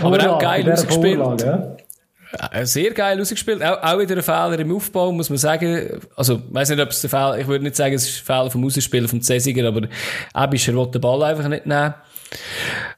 aber 0.01 0.32
auch 0.32 0.39
geil 0.39 0.71
ausgespielt. 0.71 1.41
Ja. 1.41 1.75
Äh, 2.51 2.65
sehr 2.65 2.91
geil 2.91 3.19
ausgespielt. 3.19 3.63
Auch, 3.63 3.82
auch 3.82 3.99
wieder 3.99 4.15
ein 4.15 4.23
Fehler 4.23 4.60
im 4.60 4.75
Aufbau, 4.75 5.12
muss 5.12 5.30
man 5.30 5.38
sagen. 5.38 6.01
Also, 6.15 6.36
ich 6.36 6.54
weiss 6.54 6.69
nicht, 6.69 6.82
ob 6.82 6.89
es 6.89 7.01
der 7.01 7.10
Fehler, 7.10 7.38
ich 7.39 7.47
würde 7.47 7.63
nicht 7.63 7.75
sagen, 7.75 7.93
es 7.93 8.08
ist 8.08 8.21
ein 8.21 8.25
Fehler 8.25 8.51
vom 8.51 8.65
Ausspielen 8.65 9.08
vom 9.08 9.21
Cäsiger, 9.21 9.67
aber 9.67 9.88
Ebischer 10.36 10.73
will 10.73 10.88
den 10.88 11.01
Ball 11.01 11.23
einfach 11.23 11.47
nicht 11.47 11.65
nehmen. 11.65 11.93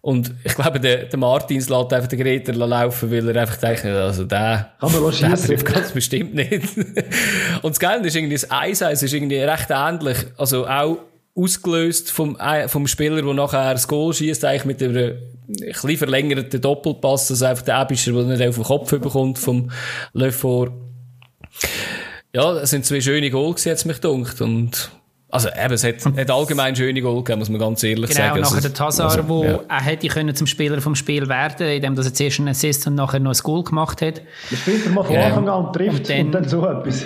Und 0.01 0.31
ich 0.43 0.55
glaube, 0.55 0.79
der, 0.79 1.05
der 1.05 1.19
Martins 1.19 1.69
lässt 1.69 1.93
einfach 1.93 2.07
den 2.07 2.19
Greter 2.19 2.53
laufen, 2.53 3.11
weil 3.11 3.27
er 3.29 3.41
einfach 3.41 3.57
denkt, 3.57 3.85
also 3.85 4.23
der, 4.23 4.73
der 4.81 5.35
trifft 5.35 5.65
ganz 5.65 5.91
bestimmt 5.91 6.33
nicht. 6.33 6.77
Und 7.61 7.71
das 7.71 7.79
Geile 7.79 8.07
ist 8.07 8.15
irgendwie, 8.15 8.35
das 8.35 8.49
1-1 8.49 9.03
ist 9.03 9.13
irgendwie 9.13 9.37
recht 9.37 9.69
ähnlich. 9.69 10.17
Also 10.37 10.67
auch 10.67 10.99
ausgelöst 11.35 12.11
vom, 12.11 12.37
äh, 12.39 12.67
vom 12.67 12.87
Spieler, 12.87 13.21
der 13.21 13.33
nachher 13.33 13.73
das 13.73 13.87
Goal 13.87 14.13
schießt, 14.13 14.43
eigentlich 14.45 14.65
mit 14.65 14.81
einem 14.81 15.17
ein 15.47 15.97
verlängerten 15.97 16.59
Doppelpass, 16.59 17.31
also 17.31 17.45
einfach 17.45 17.63
der 17.63 17.81
Ebischer, 17.81 18.11
der 18.11 18.23
nicht 18.23 18.47
auf 18.47 18.55
den 18.55 18.63
Kopf 18.63 18.89
bekommt 18.89 19.39
vom 19.39 19.71
Lefort. 20.13 20.73
Ja, 22.33 22.53
es 22.57 22.71
sind 22.71 22.85
zwei 22.85 22.99
schöne 22.99 23.29
Goals, 23.29 23.63
jetzt 23.63 23.85
mich 23.85 23.99
dunkt. 23.99 24.41
Und 24.41 24.91
Also 25.29 25.49
eben, 25.49 25.73
es 25.73 25.83
hat, 25.83 26.05
hat 26.05 26.31
allgemein 26.31 26.73
schöne 26.75 27.01
Goal 27.01 27.17
gegeben, 27.17 27.39
muss 27.39 27.49
man 27.49 27.59
ganz 27.59 27.83
ehrlich 27.83 28.09
genau, 28.09 28.19
sagen. 28.21 28.35
Genau, 28.35 28.45
nachher 28.45 28.55
also, 28.55 28.67
der 28.69 28.73
Tassar, 28.73 29.09
also, 29.09 29.27
wo 29.27 29.43
ja. 29.43 29.59
er 29.67 29.81
hätte 29.81 30.07
können 30.07 30.33
zum 30.33 30.47
Spieler 30.47 30.79
vom 30.79 30.95
Spiel 30.95 31.27
werden, 31.27 31.67
indem 31.67 31.97
er 31.97 32.13
zuerst 32.13 32.39
einen 32.39 32.47
Assist 32.49 32.87
und 32.87 32.95
nachher 32.95 33.19
noch 33.19 33.33
ein 33.33 33.39
Goal 33.43 33.63
gemacht 33.63 34.01
hat. 34.01 34.21
Das 34.49 34.59
spielt 34.59 34.85
er 34.85 34.91
mal 34.91 35.03
von 35.03 35.15
Ja. 35.15 35.25
Anfang 35.25 35.49
an 35.49 35.65
und 35.65 35.73
trifft 35.73 36.09
Und 36.09 36.17
und 36.19 36.31
dann- 36.31 36.31
dann, 36.31 36.49
so 36.49 36.65
etwas. 36.65 37.05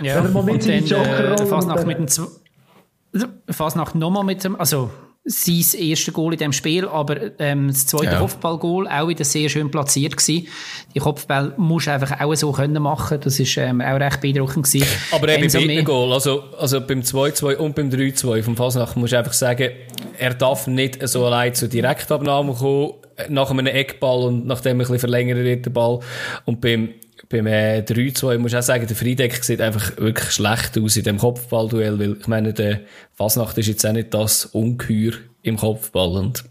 Ja, 0.00 0.16
Wenn 0.16 0.24
er 0.24 0.30
mal 0.30 0.42
mit 0.42 0.54
und 0.66 0.90
dann 0.90 1.04
äh, 1.04 1.46
Fasnacht 1.46 1.80
und 1.80 1.86
mit 1.86 1.98
dem 1.98 3.54
Fasnacht 3.54 3.94
nochmal 3.94 4.24
mit 4.24 4.42
dem, 4.42 4.58
also 4.58 4.90
sein 5.30 5.80
erstes 5.80 6.12
Goal 6.12 6.32
in 6.34 6.38
dem 6.38 6.52
Spiel, 6.52 6.86
aber 6.86 7.16
ähm, 7.38 7.68
das 7.68 7.86
zweite 7.86 8.12
Ja. 8.12 8.18
Kopfballgoal 8.18 8.88
auch 8.88 9.08
wieder 9.08 9.24
sehr 9.24 9.48
schön 9.48 9.70
platziert 9.70 10.16
gewesen. 10.16 10.48
Die 10.94 10.98
Kopfball 10.98 11.54
musst 11.56 11.86
du 11.86 11.92
einfach 11.92 12.20
auch 12.20 12.34
so 12.34 12.52
können 12.52 12.82
machen, 12.82 13.18
das 13.22 13.38
ist 13.38 13.56
ähm, 13.56 13.80
auch 13.80 14.00
recht 14.00 14.20
beeindruckend 14.20 14.66
gewesen. 14.66 14.86
Aber 15.12 15.28
eben 15.28 15.44
Enzo 15.44 15.58
bei 15.60 15.66
Mehr- 15.66 15.76
beiden 15.76 15.84
Goal, 15.86 16.12
also, 16.12 16.42
also 16.58 16.80
beim 16.80 17.00
2-2 17.00 17.56
und 17.56 17.74
beim 17.74 17.90
3-2 17.90 18.42
vom 18.42 18.56
Fasnacht 18.56 18.96
musst 18.96 19.12
du 19.12 19.18
einfach 19.18 19.32
sagen, 19.32 19.70
er 20.18 20.34
darf 20.34 20.66
nicht 20.66 21.06
so 21.08 21.24
allein 21.26 21.54
zur 21.54 21.68
Direktabnahme 21.68 22.52
kommen, 22.54 22.92
nach 23.28 23.50
einem 23.50 23.66
Eckball 23.66 24.22
und 24.24 24.46
nachdem 24.46 24.76
ein 24.76 24.78
bisschen 24.78 24.98
verlängert 24.98 25.36
wird 25.38 25.66
der 25.66 25.70
Ball. 25.70 26.00
Und 26.46 26.60
beim, 26.60 26.88
beim 27.30 27.46
äh, 27.46 27.80
3-2 27.80 28.38
musst 28.38 28.54
du 28.54 28.58
auch 28.58 28.62
sagen, 28.62 28.86
der 28.86 28.96
Friedeck 28.96 29.42
sieht 29.44 29.60
einfach 29.60 29.96
wirklich 29.96 30.32
schlecht 30.32 30.76
aus 30.76 30.96
in 30.96 31.04
dem 31.04 31.16
Kopfballduell, 31.16 31.98
weil 31.98 32.16
ich 32.20 32.26
meine, 32.26 32.52
der 32.52 32.80
Fasnacht 33.14 33.56
ist 33.56 33.68
jetzt 33.68 33.86
auch 33.86 33.92
nicht 33.92 34.12
das 34.12 34.46
Ungeheuer 34.46 35.12
im 35.42 35.56
Kopfball 35.56 36.10
und 36.18 36.44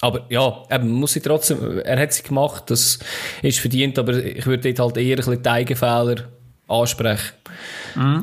aber 0.00 0.26
ja, 0.30 0.64
eben, 0.68 0.90
muss 0.90 1.12
sie 1.12 1.20
trotzdem, 1.20 1.78
er 1.78 2.00
hat 2.00 2.12
sie 2.12 2.24
gemacht, 2.24 2.64
das 2.66 2.98
ist 3.40 3.60
verdient, 3.60 4.00
aber 4.00 4.14
ich 4.14 4.44
würde 4.46 4.74
dort 4.74 4.96
halt 4.96 5.06
eher 5.06 5.14
ein 5.14 5.16
bisschen 5.16 5.42
die 5.42 5.48
Eigenfehler 5.48 6.28
ansprechen. 6.66 7.32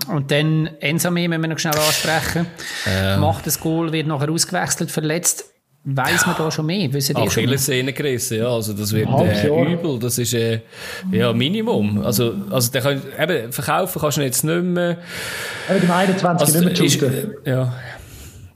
Und 0.09 0.29
dann 0.29 0.67
Ensame 0.81 1.29
müssen 1.29 1.41
wir 1.41 1.47
noch 1.47 1.57
schnell 1.57 1.75
ansprechen. 1.75 2.47
Macht 3.19 3.47
das 3.47 3.61
Goal, 3.61 3.93
wird 3.93 4.07
nachher 4.07 4.29
ausgewechselt, 4.29 4.91
verletzt. 4.91 5.45
Weiss 5.95 6.25
man 6.25 6.35
da 6.37 6.51
schon 6.51 6.65
mehr? 6.65 6.91
Wissen 6.93 7.15
die 7.15 7.21
schon 7.21 7.23
mehr? 7.23 7.27
Achillessehne 7.31 7.93
gerissen, 7.93 8.37
ja, 8.39 8.47
also 8.47 8.73
das 8.73 8.91
wird 8.93 9.07
äh, 9.09 9.73
übel, 9.73 9.99
das 9.99 10.17
ist 10.17 10.33
äh, 10.33 10.61
ja 11.11 11.31
Minimum. 11.33 12.03
Also, 12.05 12.33
also 12.49 12.71
der 12.71 12.81
kann, 12.81 13.01
eben, 13.19 13.51
verkaufen 13.51 13.99
kannst 14.01 14.17
du 14.17 14.21
jetzt 14.21 14.43
nicht 14.43 14.63
mehr. 14.63 14.97
Er 15.67 15.75
hat 15.75 15.83
im 15.83 15.91
21 15.91 16.47
Also, 16.47 16.59
nicht 16.59 16.77
mehr 16.77 16.85
ist, 16.85 16.99
shooten. 16.99 17.33
ja. 17.45 17.73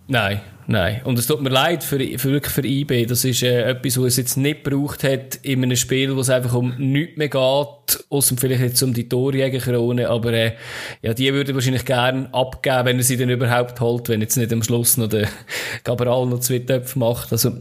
Nein, 0.07 0.41
nein. 0.67 1.01
Und 1.03 1.19
es 1.19 1.27
tut 1.27 1.41
mir 1.41 1.49
leid 1.49 1.83
für, 1.83 1.99
für, 2.17 2.31
wirklich 2.31 2.53
für 2.53 2.65
IB. 2.65 3.05
Das 3.05 3.25
ist 3.25 3.43
äh, 3.43 3.63
etwas, 3.63 3.97
was 3.97 4.05
es 4.05 4.17
jetzt 4.17 4.37
nicht 4.37 4.63
gebraucht 4.63 5.03
hat 5.03 5.35
in 5.43 5.63
einem 5.63 5.75
Spiel, 5.75 6.15
wo 6.15 6.21
es 6.21 6.29
einfach 6.29 6.53
um 6.53 6.75
nichts 6.77 7.17
mehr 7.17 7.29
geht, 7.29 8.05
außer 8.09 8.35
vielleicht 8.37 8.61
jetzt 8.61 8.81
um 8.83 8.93
die 8.93 9.07
Torjägerkrone. 9.09 10.09
Aber 10.09 10.33
äh, 10.33 10.53
ja, 11.01 11.13
die 11.13 11.33
würde 11.33 11.51
ich 11.51 11.55
wahrscheinlich 11.55 11.85
gern 11.85 12.27
abgeben, 12.27 12.85
wenn 12.85 12.97
er 12.97 13.03
sie 13.03 13.17
dann 13.17 13.29
überhaupt 13.29 13.79
holt, 13.79 14.09
wenn 14.09 14.21
jetzt 14.21 14.37
nicht 14.37 14.53
am 14.53 14.63
Schluss 14.63 14.97
noch 14.97 15.07
der 15.09 15.27
Gabriel 15.83 16.25
noch 16.25 16.39
zwei 16.39 16.59
Töpfe 16.59 16.99
macht. 16.99 17.31
Also, 17.31 17.51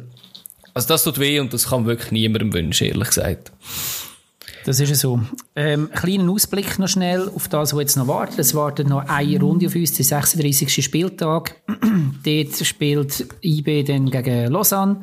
also 0.74 0.88
das 0.88 1.04
tut 1.04 1.18
weh 1.18 1.40
und 1.40 1.52
das 1.52 1.68
kann 1.68 1.86
wirklich 1.86 2.12
niemandem 2.12 2.52
wünschen, 2.52 2.88
ehrlich 2.88 3.08
gesagt. 3.08 3.52
Das 4.64 4.78
ist 4.78 4.88
ja 4.88 4.94
so. 4.94 5.20
Ähm, 5.56 5.90
kleinen 5.92 6.28
Ausblick 6.28 6.78
noch 6.78 6.88
schnell 6.88 7.28
auf 7.28 7.48
das, 7.48 7.74
was 7.74 7.80
jetzt 7.80 7.96
noch 7.96 8.06
wartet. 8.06 8.38
Es 8.38 8.54
wartet 8.54 8.88
noch 8.88 9.08
eine 9.08 9.40
Runde 9.40 9.66
auf 9.66 9.74
uns, 9.74 9.92
der 9.94 10.04
36. 10.04 10.84
Spieltag. 10.84 11.56
Dort 12.24 12.66
spielt 12.66 13.26
IB 13.42 13.82
dann 13.82 14.10
gegen 14.10 14.52
Lausanne. 14.52 15.02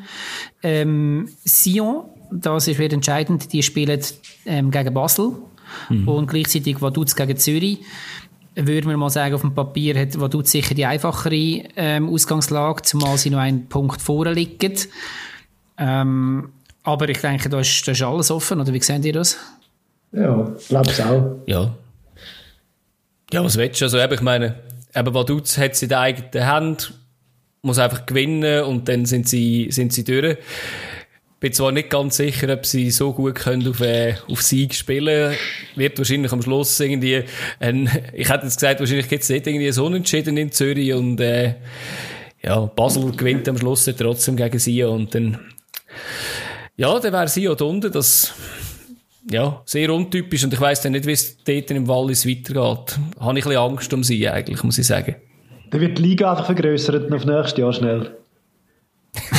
Ähm, 0.63 1.27
Sion, 1.43 2.05
das 2.31 2.67
ist 2.67 2.79
wieder 2.79 2.93
entscheidend, 2.93 3.51
die 3.51 3.63
spielen 3.63 3.99
ähm, 4.45 4.71
gegen 4.71 4.93
Basel. 4.93 5.33
Und 6.05 6.27
gleichzeitig 6.27 6.81
Vaduz 6.81 7.15
gegen 7.15 7.37
Zürich. 7.37 7.79
Würde 8.55 8.87
man 8.87 8.97
mal 8.97 9.09
sagen, 9.09 9.35
auf 9.35 9.41
dem 9.41 9.53
Papier 9.53 9.99
hat 9.99 10.19
Vaduz 10.19 10.51
sicher 10.51 10.73
die 10.73 10.85
einfachere 10.85 11.63
ähm, 11.75 12.09
Ausgangslage, 12.09 12.81
zumal 12.81 13.17
sie 13.17 13.29
noch 13.29 13.39
einen 13.39 13.67
Punkt 13.67 14.01
vorne 14.01 14.33
liegen. 14.33 14.73
Ähm, 15.77 16.49
aber 16.93 17.09
ich 17.09 17.19
denke, 17.19 17.49
da 17.49 17.59
ist, 17.59 17.87
da 17.87 17.91
ist 17.91 18.01
alles 18.01 18.31
offen, 18.31 18.59
oder 18.59 18.73
wie 18.73 18.81
seht 18.81 19.05
ihr 19.05 19.13
das? 19.13 19.37
Ja, 20.11 20.51
glaube 20.67 20.89
ich 20.91 21.03
auch. 21.03 21.35
Ja. 21.45 21.75
Ja, 23.31 23.43
was 23.43 23.57
willst 23.57 23.79
du? 23.79 23.85
Also, 23.85 23.99
eben, 23.99 24.13
ich 24.13 24.21
meine, 24.21 24.55
eben 24.95 25.13
Vaduz 25.13 25.57
hat 25.57 25.75
sie 25.75 25.85
in 25.85 25.89
der 25.89 25.99
eigenen 25.99 26.47
Hand, 26.47 26.93
muss 27.61 27.77
einfach 27.77 28.05
gewinnen 28.05 28.63
und 28.63 28.87
dann 28.87 29.05
sind 29.05 29.27
sie, 29.27 29.67
sind 29.71 29.93
sie 29.93 30.03
durch. 30.03 30.37
Bin 31.39 31.53
zwar 31.53 31.71
nicht 31.71 31.89
ganz 31.89 32.17
sicher, 32.17 32.51
ob 32.51 32.65
sie 32.65 32.91
so 32.91 33.13
gut 33.13 33.35
können 33.35 33.65
auf, 33.67 33.79
äh, 33.79 34.15
auf 34.29 34.41
Sieg 34.41 34.73
spielen. 34.73 35.35
Wird 35.75 35.97
wahrscheinlich 35.97 36.33
am 36.33 36.41
Schluss 36.41 36.77
irgendwie, 36.79 37.23
ein, 37.59 37.89
ich 38.13 38.29
hätte 38.29 38.45
jetzt 38.45 38.59
gesagt, 38.59 38.81
wahrscheinlich 38.81 39.07
gibt 39.07 39.23
es 39.23 39.29
nicht 39.29 39.47
irgendwie 39.47 39.71
so 39.71 39.85
Unentschieden 39.85 40.35
in 40.35 40.51
Zürich 40.51 40.93
und, 40.93 41.21
äh, 41.21 41.55
ja, 42.41 42.59
Basel 42.59 43.11
gewinnt 43.11 43.47
am 43.47 43.57
Schluss 43.57 43.85
trotzdem 43.85 44.35
gegen 44.35 44.59
sie 44.59 44.83
und 44.83 45.13
dann, 45.15 45.39
ja, 46.79 46.97
dann 46.97 47.11
wäre 47.11 47.27
sie 47.27 47.49
auch 47.49 47.57
da 47.57 47.65
unten, 47.65 47.91
das, 47.91 48.33
ja, 49.29 49.61
sehr 49.65 49.93
untypisch 49.93 50.45
und 50.45 50.53
ich 50.53 50.61
weiss 50.61 50.81
dann 50.81 50.93
nicht, 50.93 51.05
wie 51.05 51.11
es 51.11 51.37
dort 51.43 51.71
im 51.71 51.89
Wallis 51.89 52.25
weitergeht. 52.25 52.97
Habe 53.19 53.37
ich 53.37 53.45
ein 53.45 53.49
bisschen 53.49 53.57
Angst 53.57 53.93
um 53.93 54.01
sie 54.01 54.29
eigentlich, 54.29 54.63
muss 54.63 54.77
ich 54.77 54.87
sagen. 54.87 55.17
Dann 55.71 55.81
wird 55.81 55.97
die 55.97 56.01
Liga 56.03 56.31
einfach 56.31 56.45
vergrößert 56.45 57.07
und 57.07 57.13
auf 57.13 57.25
nächstes 57.25 57.59
Jahr 57.59 57.73
schnell. 57.73 58.17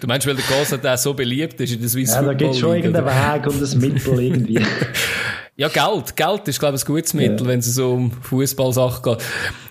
Du 0.00 0.08
meinst, 0.08 0.26
weil 0.26 0.34
der 0.34 0.44
Gosa 0.44 0.76
der 0.76 0.98
so 0.98 1.14
beliebt 1.14 1.58
ist 1.60 1.72
in 1.72 1.80
der 1.80 1.88
Swiss 1.88 2.12
Ja, 2.14 2.20
da 2.20 2.34
gibt 2.34 2.50
es 2.50 2.58
schon 2.58 2.76
irgendeinen? 2.76 3.06
Weg 3.06 3.46
und 3.46 3.62
ein 3.62 3.80
Mittel 3.80 4.20
irgendwie. 4.20 4.60
Ja, 5.56 5.68
Geld. 5.68 6.16
Geld 6.16 6.48
ist, 6.48 6.58
glaube 6.58 6.76
ich, 6.76 6.82
ein 6.82 6.86
gutes 6.86 7.14
Mittel, 7.14 7.46
wenn 7.46 7.60
es 7.60 7.72
so 7.74 7.92
um 7.92 8.10
Fußballsachen 8.10 9.02
geht. 9.02 9.24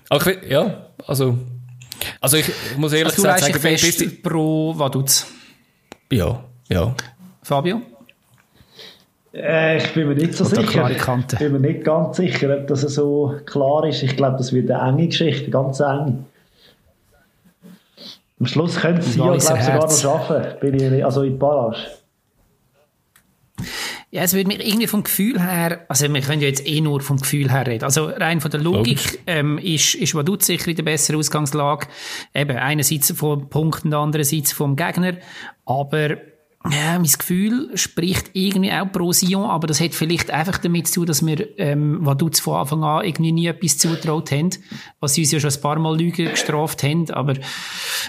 Aber 0.09 0.27
ich, 0.27 0.49
ja, 0.49 0.87
also, 1.05 1.37
also 2.21 2.37
ich, 2.37 2.47
ich 2.47 2.77
muss 2.77 2.93
ehrlich 2.93 3.07
Also 3.07 3.17
du 3.17 3.21
gesagt 3.23 3.41
leist 3.41 3.53
sagen, 3.53 3.75
dich 3.75 3.81
bis 3.81 3.97
die, 3.97 4.05
fest 4.05 4.23
pro 4.23 4.73
Vaduz. 4.79 5.27
Ja, 6.13 6.43
ja. 6.69 6.95
Fabio? 7.41 7.81
äh, 9.33 9.77
ich 9.77 9.93
bin 9.93 10.07
mir 10.07 10.15
nicht 10.15 10.35
so 10.35 10.45
Oder 10.45 10.61
sicher. 10.61 10.89
Ich 10.91 11.39
bin 11.39 11.53
mir 11.53 11.59
nicht 11.59 11.83
ganz 11.83 12.17
sicher, 12.17 12.55
ob 12.55 12.67
das 12.67 12.81
so 12.81 13.35
klar 13.45 13.85
ist. 13.85 14.03
Ich 14.03 14.15
glaube, 14.15 14.37
das 14.37 14.53
wird 14.53 14.69
eine 14.69 14.89
enge 14.89 15.07
Geschichte, 15.07 15.49
ganz 15.49 15.79
eng. 15.79 16.25
Am 18.39 18.45
Schluss 18.45 18.75
könnte 18.75 19.01
sie 19.01 19.19
ja, 19.19 19.33
ich, 19.33 19.43
sogar 19.43 19.75
noch 19.77 19.91
schaffen. 19.91 20.43
Bin 20.59 20.75
ich, 20.75 21.05
also 21.05 21.23
in 21.23 21.33
die 21.33 21.37
Barrage. 21.37 21.77
Ja, 24.13 24.21
es 24.21 24.35
würde 24.35 24.47
mich 24.47 24.59
irgendwie 24.63 24.85
vom 24.85 25.01
Gefühl 25.01 25.41
her, 25.41 25.85
also 25.87 26.13
wir 26.13 26.21
können 26.21 26.39
ja 26.39 26.47
jetzt 26.47 26.67
eh 26.67 26.81
nur 26.81 27.01
vom 27.01 27.17
Gefühl 27.17 27.51
her 27.51 27.65
reden. 27.65 27.83
Also 27.83 28.05
rein 28.05 28.41
von 28.41 28.51
der 28.51 28.59
Logik 28.59 29.21
ähm, 29.25 29.57
ist, 29.57 29.95
ist 29.95 30.13
Vaduz 30.13 30.45
sicher 30.45 30.67
in 30.67 30.75
der 30.75 30.83
besseren 30.83 31.17
Ausgangslage. 31.19 31.87
Eben 32.35 32.55
einerseits 32.55 33.11
vom 33.11 33.49
Punkt 33.49 33.85
und 33.85 33.93
andererseits 33.95 34.53
vom 34.53 34.75
Gegner. 34.75 35.17
Aber 35.65 36.17
ja, 36.71 36.97
mein 36.97 37.03
Gefühl 37.03 37.71
spricht 37.75 38.29
irgendwie 38.33 38.71
auch 38.71 38.89
pro 38.89 39.11
Sion, 39.11 39.49
aber 39.49 39.67
das 39.67 39.81
hat 39.81 39.93
vielleicht 39.93 40.31
einfach 40.31 40.57
damit 40.57 40.87
zu 40.87 41.01
tun, 41.01 41.07
dass 41.07 41.25
wir 41.25 41.59
ähm, 41.59 42.05
Vaduz 42.05 42.39
von 42.39 42.55
Anfang 42.55 42.83
an 42.83 43.03
irgendwie 43.03 43.33
nie 43.33 43.47
etwas 43.47 43.77
zutraut 43.77 44.31
haben, 44.31 44.51
was 45.01 45.13
sie 45.13 45.21
uns 45.21 45.31
ja 45.33 45.39
schon 45.41 45.51
ein 45.51 45.61
paar 45.61 45.79
Mal 45.79 45.97
Lügen 45.97 46.29
gestraft 46.29 46.83
haben. 46.83 47.09
Aber 47.11 47.33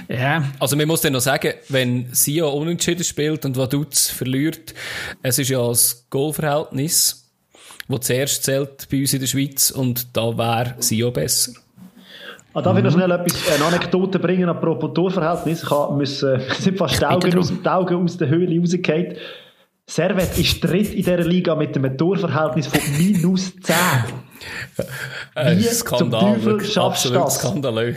ja, 0.09 0.45
Also 0.61 0.77
man 0.77 0.87
muss 0.87 1.01
dann 1.01 1.15
noch 1.15 1.21
sagen, 1.21 1.55
wenn 1.69 2.07
Sia 2.13 2.45
unentschieden 2.45 3.03
spielt 3.03 3.45
und 3.45 3.57
Vaduz 3.57 4.09
verliert, 4.09 4.73
es 5.23 5.39
ist 5.41 5.49
ja 5.49 5.67
das 5.67 6.07
Goalverhältnis, 6.11 7.33
das 7.89 8.01
zuerst 8.07 8.45
zählt 8.45 8.89
bei 8.89 9.01
uns 9.01 9.13
in 9.15 9.21
der 9.21 9.27
Schweiz 9.27 9.73
und 9.73 10.17
da 10.17 10.39
wäre 10.39 10.77
Sia 10.79 11.11
besser. 11.11 11.55
Ah, 12.55 12.63
darf 12.63 12.77
ich 12.79 12.85
noch 12.85 12.93
schnell 12.93 13.11
etwas, 13.11 13.53
eine 13.53 13.65
Anekdote 13.65 14.19
bringen 14.21 14.49
apropos 14.49 14.93
Torverhältnis? 14.95 15.65
Ich 15.65 15.71
habe 15.71 15.97
müssen, 15.97 16.41
sind 16.59 16.79
fast 16.79 17.01
die 17.01 17.07
Augen, 17.07 17.37
aus, 17.39 17.53
die 17.63 17.69
Augen 17.69 18.05
aus 18.05 18.17
der 18.17 18.29
Höhle 18.29 18.59
rausgefallen. 18.61 19.17
Servet 19.87 20.39
ist 20.39 20.63
dritt 20.65 20.91
in 20.95 20.97
dieser 21.03 21.19
Liga 21.19 21.55
mit 21.57 21.77
einem 21.77 21.99
Torverhältnis 21.99 22.69
von 22.69 22.81
minus 22.97 23.55
10. 23.61 23.75
Ein 25.35 25.59
Wie 25.59 25.63
zum 25.65 26.11
Teufel 26.11 26.65
schaffst 26.65 27.05
du 27.07 27.11
das? 27.11 27.35
skandalös. 27.39 27.97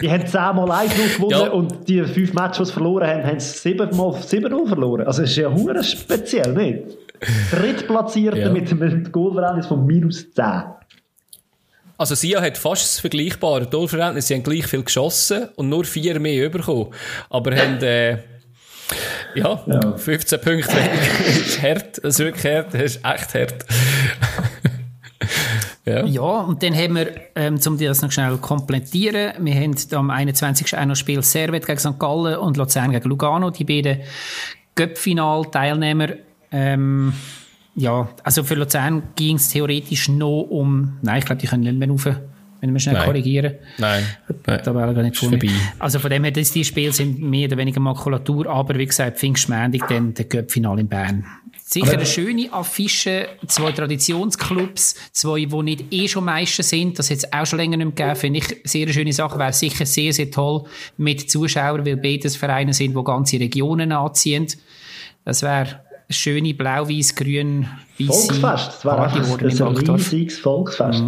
Die 0.00 0.10
haben 0.10 0.26
10 0.26 0.40
Mal 0.40 0.70
1 0.70 0.94
gewonnen 1.16 1.30
Ja. 1.30 1.50
und 1.50 1.86
die 1.88 2.02
5 2.02 2.32
Matches, 2.32 2.58
die 2.58 2.64
sie 2.66 2.72
verloren 2.72 3.06
haben, 3.08 3.24
haben 3.24 3.40
sie 3.40 3.58
7 3.58 3.94
Mal 3.96 4.14
7 4.22 4.66
verloren. 4.66 5.06
Also 5.06 5.22
das 5.22 5.30
ist 5.32 5.36
ja 5.36 5.52
hure 5.52 5.82
speziell, 5.84 6.54
nicht? 6.54 6.96
Drittplatzierte 7.50 8.38
Ja. 8.38 8.50
mit 8.50 8.70
einem 8.70 9.12
Goalverhältnis 9.12 9.66
von 9.66 9.84
minus 9.84 10.32
10. 10.32 10.44
Also 12.00 12.14
Sia 12.14 12.40
hat 12.40 12.56
fast 12.56 12.82
das 12.82 12.98
vergleichbare 13.00 13.68
Torverhältnis. 13.68 14.26
Sie 14.26 14.34
haben 14.34 14.42
gleich 14.42 14.66
viel 14.66 14.82
geschossen 14.82 15.50
und 15.56 15.68
nur 15.68 15.84
vier 15.84 16.18
mehr 16.18 16.48
bekommen. 16.48 16.94
Aber 17.28 17.54
haben, 17.54 17.76
äh, 17.82 18.12
ja, 19.34 19.62
Ja. 19.66 19.98
15 19.98 20.40
Punkte 20.40 20.68
weniger. 20.68 20.96
das 21.26 21.36
ist 21.36 21.62
hart. 21.62 21.98
Das 22.02 22.14
ist 22.14 22.18
wirklich 22.20 22.54
hart. 22.54 22.72
Das 22.72 22.82
ist 22.82 23.04
echt 23.04 23.34
hart. 23.34 23.66
ja. 25.84 26.06
Ja, 26.06 26.22
und 26.22 26.62
dann 26.62 26.74
haben 26.74 26.96
wir, 26.96 27.12
ähm, 27.34 27.60
um 27.66 27.76
das 27.76 28.00
noch 28.00 28.10
schnell 28.10 28.32
zu 28.32 28.38
komplettieren, 28.38 29.34
wir 29.44 29.54
haben 29.56 29.76
am 29.92 30.08
21. 30.08 30.78
auch 30.78 30.86
noch 30.86 30.96
Spiel 30.96 31.22
Servet 31.22 31.66
gegen 31.66 31.80
St. 31.80 31.98
Gallen 31.98 32.38
und 32.38 32.56
Luzern 32.56 32.92
gegen 32.92 33.10
Lugano, 33.10 33.50
die 33.50 33.64
beiden 33.64 34.00
Göppfinal-Teilnehmer. 34.74 36.14
Ähm, 36.50 37.12
ja, 37.74 38.08
also 38.24 38.42
für 38.42 38.54
Luzern 38.54 39.02
ging 39.16 39.36
es 39.36 39.48
theoretisch 39.48 40.08
noch 40.08 40.42
um, 40.42 40.98
nein, 41.02 41.20
ich 41.20 41.24
glaube, 41.24 41.40
die 41.40 41.46
können 41.46 41.62
nicht 41.62 41.78
mehr 41.78 41.88
rauf, 41.88 42.08
wenn 42.60 42.72
wir 42.72 42.80
schnell 42.80 42.94
Nein. 42.96 43.06
korrigieren. 43.06 43.54
Nein. 43.78 44.04
Nein. 44.46 44.60
Da 44.62 44.74
wäre 44.74 44.94
gar 44.94 45.02
nicht 45.02 45.16
vorbei. 45.16 45.48
Also 45.78 45.98
von 45.98 46.10
dem 46.10 46.24
her, 46.24 46.32
das, 46.32 46.52
die 46.52 46.64
Spiele 46.64 46.92
sind 46.92 47.20
mehr 47.20 47.46
oder 47.46 47.56
weniger 47.56 47.80
Makulatur, 47.80 48.46
aber 48.46 48.76
wie 48.76 48.86
gesagt, 48.86 49.18
Pfingstmendig, 49.18 49.82
dann 49.88 50.14
der 50.14 50.28
Cup-Final 50.28 50.78
in 50.78 50.88
Bern. 50.88 51.24
Sicher 51.64 51.92
eine 51.92 52.04
schöne 52.04 52.52
Affische, 52.52 53.28
zwei 53.46 53.70
Traditionsclubs, 53.70 54.96
zwei, 55.12 55.44
die 55.44 55.62
nicht 55.62 55.84
eh 55.92 56.08
schon 56.08 56.24
Meister 56.24 56.64
sind, 56.64 56.98
das 56.98 57.10
jetzt 57.10 57.32
auch 57.32 57.46
schon 57.46 57.60
länger 57.60 57.76
nicht 57.76 57.96
mehr 57.96 58.08
gegeben, 58.08 58.16
finde 58.16 58.38
ich 58.40 58.56
sehr 58.64 58.82
eine 58.82 58.92
schöne 58.92 59.12
Sache, 59.12 59.38
wäre 59.38 59.52
sicher 59.52 59.86
sehr, 59.86 60.12
sehr 60.12 60.32
toll 60.32 60.64
mit 60.96 61.30
Zuschauern, 61.30 61.86
weil 61.86 61.96
beides 61.96 62.36
Vereine 62.36 62.74
sind, 62.74 62.96
die 62.96 63.04
ganze 63.04 63.38
Regionen 63.38 63.92
anziehen. 63.92 64.48
Das 65.24 65.42
wäre 65.42 65.80
schöne 66.10 66.54
blau-weiß-grün 66.54 67.66
Volksfest. 68.06 68.84
Das 68.84 68.84
wäre 68.84 69.02
ein 69.02 69.76
riesiges 69.76 70.38
Volksfest. 70.38 71.02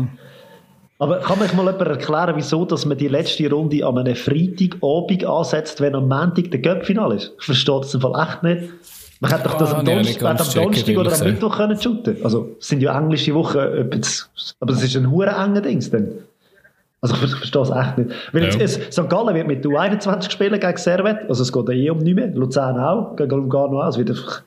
Aber 0.98 1.18
kann 1.18 1.38
mich 1.40 1.52
mal 1.54 1.64
jemand 1.66 1.80
erklären, 1.88 2.34
wieso 2.36 2.64
dass 2.64 2.86
man 2.86 2.96
die 2.96 3.08
letzte 3.08 3.50
Runde 3.50 3.84
an 3.84 3.98
einem 3.98 4.14
Freitagabend 4.14 5.24
ansetzt, 5.24 5.80
wenn 5.80 5.96
am 5.96 6.08
Montag 6.08 6.50
der 6.52 6.60
Göppfinal 6.60 7.12
ist? 7.12 7.32
Ich 7.40 7.44
verstehe 7.44 7.80
das 7.80 7.92
im 7.94 8.00
Fall 8.00 8.12
echt 8.22 8.42
nicht. 8.44 8.72
Man 9.18 9.30
hätte 9.32 9.44
doch 9.44 9.54
das 9.58 9.72
Ah, 9.72 9.78
am, 9.78 9.84
nee, 9.84 9.94
ganz 10.14 10.40
am 10.56 10.62
Donnerstag 10.62 10.96
oder 10.96 11.12
am. 11.12 11.24
Mittwoch 11.24 11.56
können 11.56 11.80
shooten. 11.80 12.16
Also, 12.24 12.50
es 12.60 12.68
sind 12.68 12.82
ja 12.82 12.96
englische 12.98 13.34
Wochen, 13.34 13.58
aber 13.58 13.94
es 13.96 14.28
ist 14.82 14.96
ein 14.96 15.10
hure 15.10 15.30
enger 15.30 15.60
Dings 15.60 15.90
dann. 15.90 16.08
Also 17.00 17.14
ich 17.16 17.20
ver- 17.20 17.36
verstehe 17.36 17.62
es 17.62 17.70
echt 17.70 17.98
nicht. 17.98 18.10
Weil 18.32 18.42
Ja. 18.44 18.48
jetzt, 18.50 18.78
es, 18.88 18.94
St. 18.94 19.08
Gallen 19.10 19.34
wird 19.34 19.48
mit 19.48 19.64
U21 19.66 20.30
spielen 20.30 20.60
gegen 20.60 20.76
Servet, 20.76 21.28
also 21.28 21.42
es 21.42 21.52
geht 21.52 21.68
ja 21.68 21.74
eh 21.74 21.90
um 21.90 21.98
nichts 21.98 22.14
mehr. 22.16 22.28
Luzern 22.28 22.78
auch, 22.78 23.16
gegen 23.16 23.30
Lugano 23.30 23.80
auch. 23.82 23.88
Es 23.88 23.98
wird 23.98 24.10
einfach... 24.10 24.42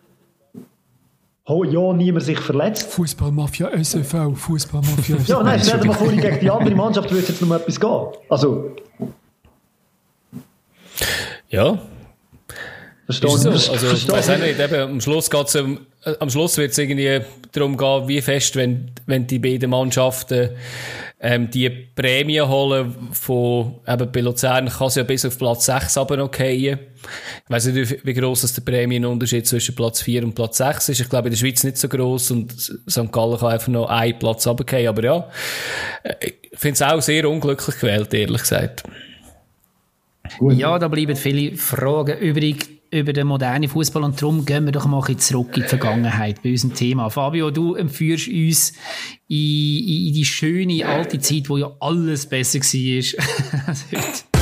Oh, 1.48 1.64
ja, 1.64 1.94
niemand 1.94 2.26
sich 2.26 2.40
verletzt. 2.40 2.92
Fußballmafia 2.92 3.70
SFV, 3.70 4.34
Fußballmafia 4.36 5.18
SFV. 5.18 5.28
Ja, 5.30 5.44
nein, 5.44 5.60
stell 5.64 5.80
dir 5.80 5.88
mal 5.88 5.94
vor, 5.94 6.08
gegen 6.12 6.40
die 6.40 6.50
andere 6.50 6.76
Mannschaft 6.76 7.12
würde 7.12 7.28
jetzt 7.28 7.40
noch 7.42 7.48
mal 7.48 7.60
etwas 7.60 7.80
gehen. 7.80 8.06
Also, 8.30 8.72
Ja, 11.50 11.78
verstehe 13.06 13.30
ist 13.36 13.42
so. 13.44 13.52
ich 13.52 13.70
Also, 13.70 13.92
ich 13.94 14.08
weiss 14.10 14.30
auch 14.30 14.38
nicht, 14.38 14.60
eben, 14.60 14.76
am 14.92 15.02
Schluss 15.02 15.30
geht's 15.30 15.56
um, 15.56 15.80
äh, 16.04 16.14
am 16.20 16.30
Schluss 16.30 16.58
wird 16.58 16.72
es 16.72 16.78
irgendwie 16.78 17.22
darum 17.52 17.78
gehen, 17.78 18.08
wie 18.08 18.22
fest, 18.22 18.56
wenn, 18.56 18.92
wenn 19.06 19.28
die 19.28 19.40
beiden 19.40 19.70
Mannschaften 19.70 20.50
ähm, 21.22 21.50
die 21.50 21.70
Prämie 21.70 22.42
holen 22.42 22.94
von, 23.14 23.76
eben 23.88 24.12
bei 24.12 24.20
Luzern 24.22 24.68
kann 24.70 24.88
es 24.88 24.96
ja 24.96 25.04
bis 25.04 25.26
auf 25.26 25.38
Platz 25.38 25.66
6 25.66 25.98
aber 25.98 26.18
noch 26.18 26.34
fallen. 26.36 26.80
Ich 26.80 27.50
weiss 27.50 27.66
nicht, 27.66 28.04
wie- 28.06 28.14
gross 28.14 28.42
das 28.42 28.54
der 28.54 28.62
Prämienunterschied 28.64 29.48
zwischen 29.48 29.76
Platz 29.76 30.02
4 30.02 30.24
und 30.24 30.34
Platz 30.36 30.58
6 30.58 30.90
ist. 30.90 31.00
Ich 31.00 31.10
glaube, 31.10 31.30
in 31.30 31.34
der 31.34 31.40
Schweiz 31.40 31.64
nicht 31.64 31.78
so 31.78 31.88
gross 31.88 32.32
und 32.32 32.52
St. 32.60 33.12
Gallen 33.12 33.40
kann 33.40 33.52
einfach 33.54 33.68
noch 33.70 33.88
einen 33.90 34.20
Platz 34.20 34.46
runterfallen. 34.46 34.88
Aber 34.88 35.04
ja, 35.04 35.30
äh, 36.04 36.14
ich 36.52 36.60
finde 36.60 36.74
es 36.74 36.82
auch 36.82 37.02
sehr 37.02 37.30
unglücklich 37.30 37.80
gewählt, 37.80 38.14
ehrlich 38.14 38.42
gesagt. 38.42 38.84
Ja, 40.52 40.78
da 40.80 40.88
bleiben 40.88 41.16
viele 41.16 41.56
Fragen 41.56 42.18
übrig 42.18 42.75
über 42.92 43.14
den 43.14 43.28
modernen 43.28 43.68
Fußball 43.68 44.04
und 44.04 44.22
darum 44.22 44.46
gehen 44.46 44.66
wir 44.66 44.72
doch 44.72 44.86
mal 44.86 45.02
ein 45.08 45.18
zurück 45.18 45.56
in 45.56 45.64
die 45.64 45.68
Vergangenheit 45.68 46.42
bei 46.44 46.52
unserem 46.52 46.74
Thema. 46.74 47.10
Fabio, 47.10 47.52
du 47.52 47.76
empführst 47.76 48.28
uns 48.28 48.74
in, 49.28 49.38
in, 49.38 50.08
in 50.08 50.14
die 50.14 50.26
schöne 50.26 50.86
alte 50.86 51.20
Zeit, 51.20 51.50
wo 51.50 51.58
ja 51.58 51.72
alles 51.80 52.26
besser 52.28 52.60
war 52.60 53.68
als 53.68 53.86
heute. 53.92 54.36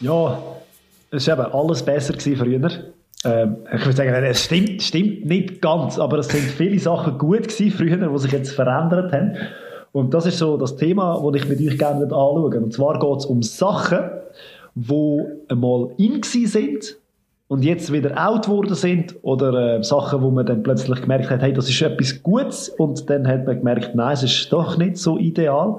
Ja, 0.00 0.42
es 1.10 1.26
war 1.28 1.38
eben 1.38 1.54
alles 1.54 1.82
besser 1.82 2.14
früher. 2.14 2.70
Ähm, 3.24 3.56
ich 3.74 3.80
würde 3.80 3.96
sagen, 3.96 4.12
es 4.24 4.44
stimmt, 4.44 4.82
stimmt 4.82 5.24
nicht 5.24 5.62
ganz, 5.62 5.98
aber 5.98 6.18
es 6.18 6.28
sind 6.28 6.42
viele 6.42 6.78
Sachen 6.78 7.16
gut 7.16 7.48
gewesen 7.48 7.70
früher, 7.70 7.96
die 7.96 8.18
sich 8.18 8.32
jetzt 8.32 8.52
verändert 8.52 9.12
haben. 9.12 9.36
Und 9.94 10.12
das 10.12 10.26
ist 10.26 10.38
so 10.38 10.56
das 10.56 10.74
Thema, 10.74 11.22
das 11.24 11.40
ich 11.40 11.48
mit 11.48 11.60
euch 11.60 11.78
gerne 11.78 12.02
anschauen 12.02 12.42
würde. 12.42 12.58
Und 12.58 12.72
zwar 12.72 12.98
geht 12.98 13.18
es 13.18 13.26
um 13.26 13.42
Sachen, 13.42 14.00
die 14.74 15.20
einmal 15.48 15.90
in 15.98 16.20
sind 16.20 16.96
und 17.46 17.62
jetzt 17.62 17.92
wieder 17.92 18.28
out 18.28 18.46
geworden 18.46 18.74
sind 18.74 19.14
oder 19.22 19.76
äh, 19.78 19.84
Sachen, 19.84 20.20
wo 20.20 20.32
man 20.32 20.46
dann 20.46 20.64
plötzlich 20.64 21.00
gemerkt 21.00 21.30
hat, 21.30 21.42
hey, 21.42 21.52
das 21.52 21.68
ist 21.68 21.80
etwas 21.80 22.20
Gutes 22.24 22.70
und 22.70 23.08
dann 23.08 23.24
hat 23.28 23.46
man 23.46 23.56
gemerkt, 23.56 23.94
nein, 23.94 24.14
es 24.14 24.24
ist 24.24 24.52
doch 24.52 24.76
nicht 24.76 24.96
so 24.96 25.16
ideal. 25.16 25.76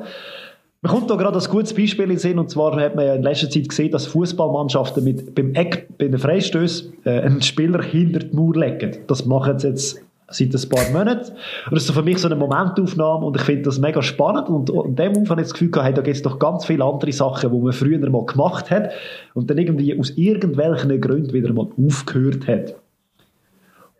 Mir 0.81 0.89
kommt 0.89 1.09
da 1.09 1.15
gerade 1.15 1.37
ein 1.37 1.49
gutes 1.49 1.73
Beispiel 1.73 2.09
in 2.09 2.17
Sinn, 2.17 2.39
und 2.39 2.49
zwar 2.49 2.79
hat 2.79 2.95
man 2.95 3.05
ja 3.05 3.15
in 3.15 3.23
letzter 3.23 3.49
Zeit 3.49 3.67
gesehen, 3.67 3.91
dass 3.91 4.05
Fußballmannschaften 4.07 5.03
mit, 5.03 5.35
beim 5.35 5.53
Eck, 5.55 5.89
bei 5.97 6.07
den 6.07 6.19
Freistößen 6.19 6.93
äh, 7.03 7.19
einen 7.19 7.41
Spieler 7.41 7.83
hinter 7.83 8.19
die 8.19 8.33
Mauer 8.33 8.55
legen. 8.55 8.95
Das 9.07 9.25
machen 9.25 9.59
sie 9.59 9.67
jetzt 9.67 10.04
seit 10.29 10.53
ein 10.53 10.69
paar 10.69 10.89
Monaten. 10.91 11.31
Und 11.31 11.71
das 11.71 11.83
ist 11.83 11.87
so 11.87 11.93
für 11.93 12.01
mich 12.01 12.17
so 12.17 12.27
eine 12.27 12.35
Momentaufnahme 12.35 13.25
und 13.25 13.35
ich 13.37 13.43
finde 13.43 13.63
das 13.63 13.79
mega 13.79 14.01
spannend 14.01 14.49
und 14.49 14.69
in 14.69 14.95
dem 14.95 15.15
Umfang 15.15 15.37
habe 15.37 15.41
ich 15.41 15.47
das 15.47 15.53
Gefühl 15.53 15.71
gehabt, 15.71 15.87
hey, 15.87 15.93
da 15.93 16.01
gibt 16.01 16.15
es 16.15 16.23
doch 16.23 16.39
ganz 16.39 16.65
viele 16.65 16.83
andere 16.83 17.11
Sachen, 17.11 17.51
die 17.51 17.57
man 17.57 17.73
früher 17.73 18.09
mal 18.09 18.25
gemacht 18.25 18.71
hat 18.71 18.91
und 19.33 19.49
dann 19.49 19.57
irgendwie 19.57 19.97
aus 19.99 20.11
irgendwelchen 20.11 20.99
Gründen 20.99 21.33
wieder 21.33 21.53
mal 21.53 21.67
aufgehört 21.77 22.47
hat. 22.47 22.75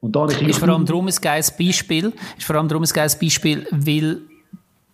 Und 0.01 0.15
da 0.15 0.21
habe 0.21 0.33
ich 0.33 0.41
Ist 0.41 0.59
vor 0.59 0.69
allem 0.69 0.85
darum 0.85 1.07
ein 1.07 1.15
geiles 1.19 1.55
Beispiel, 1.55 2.11
ist 2.37 2.45
vor 2.45 2.55
allem 2.55 2.67
darum 2.67 2.83
ein 2.83 2.89
geiles 2.93 3.17
Beispiel, 3.17 3.65
weil 3.71 4.21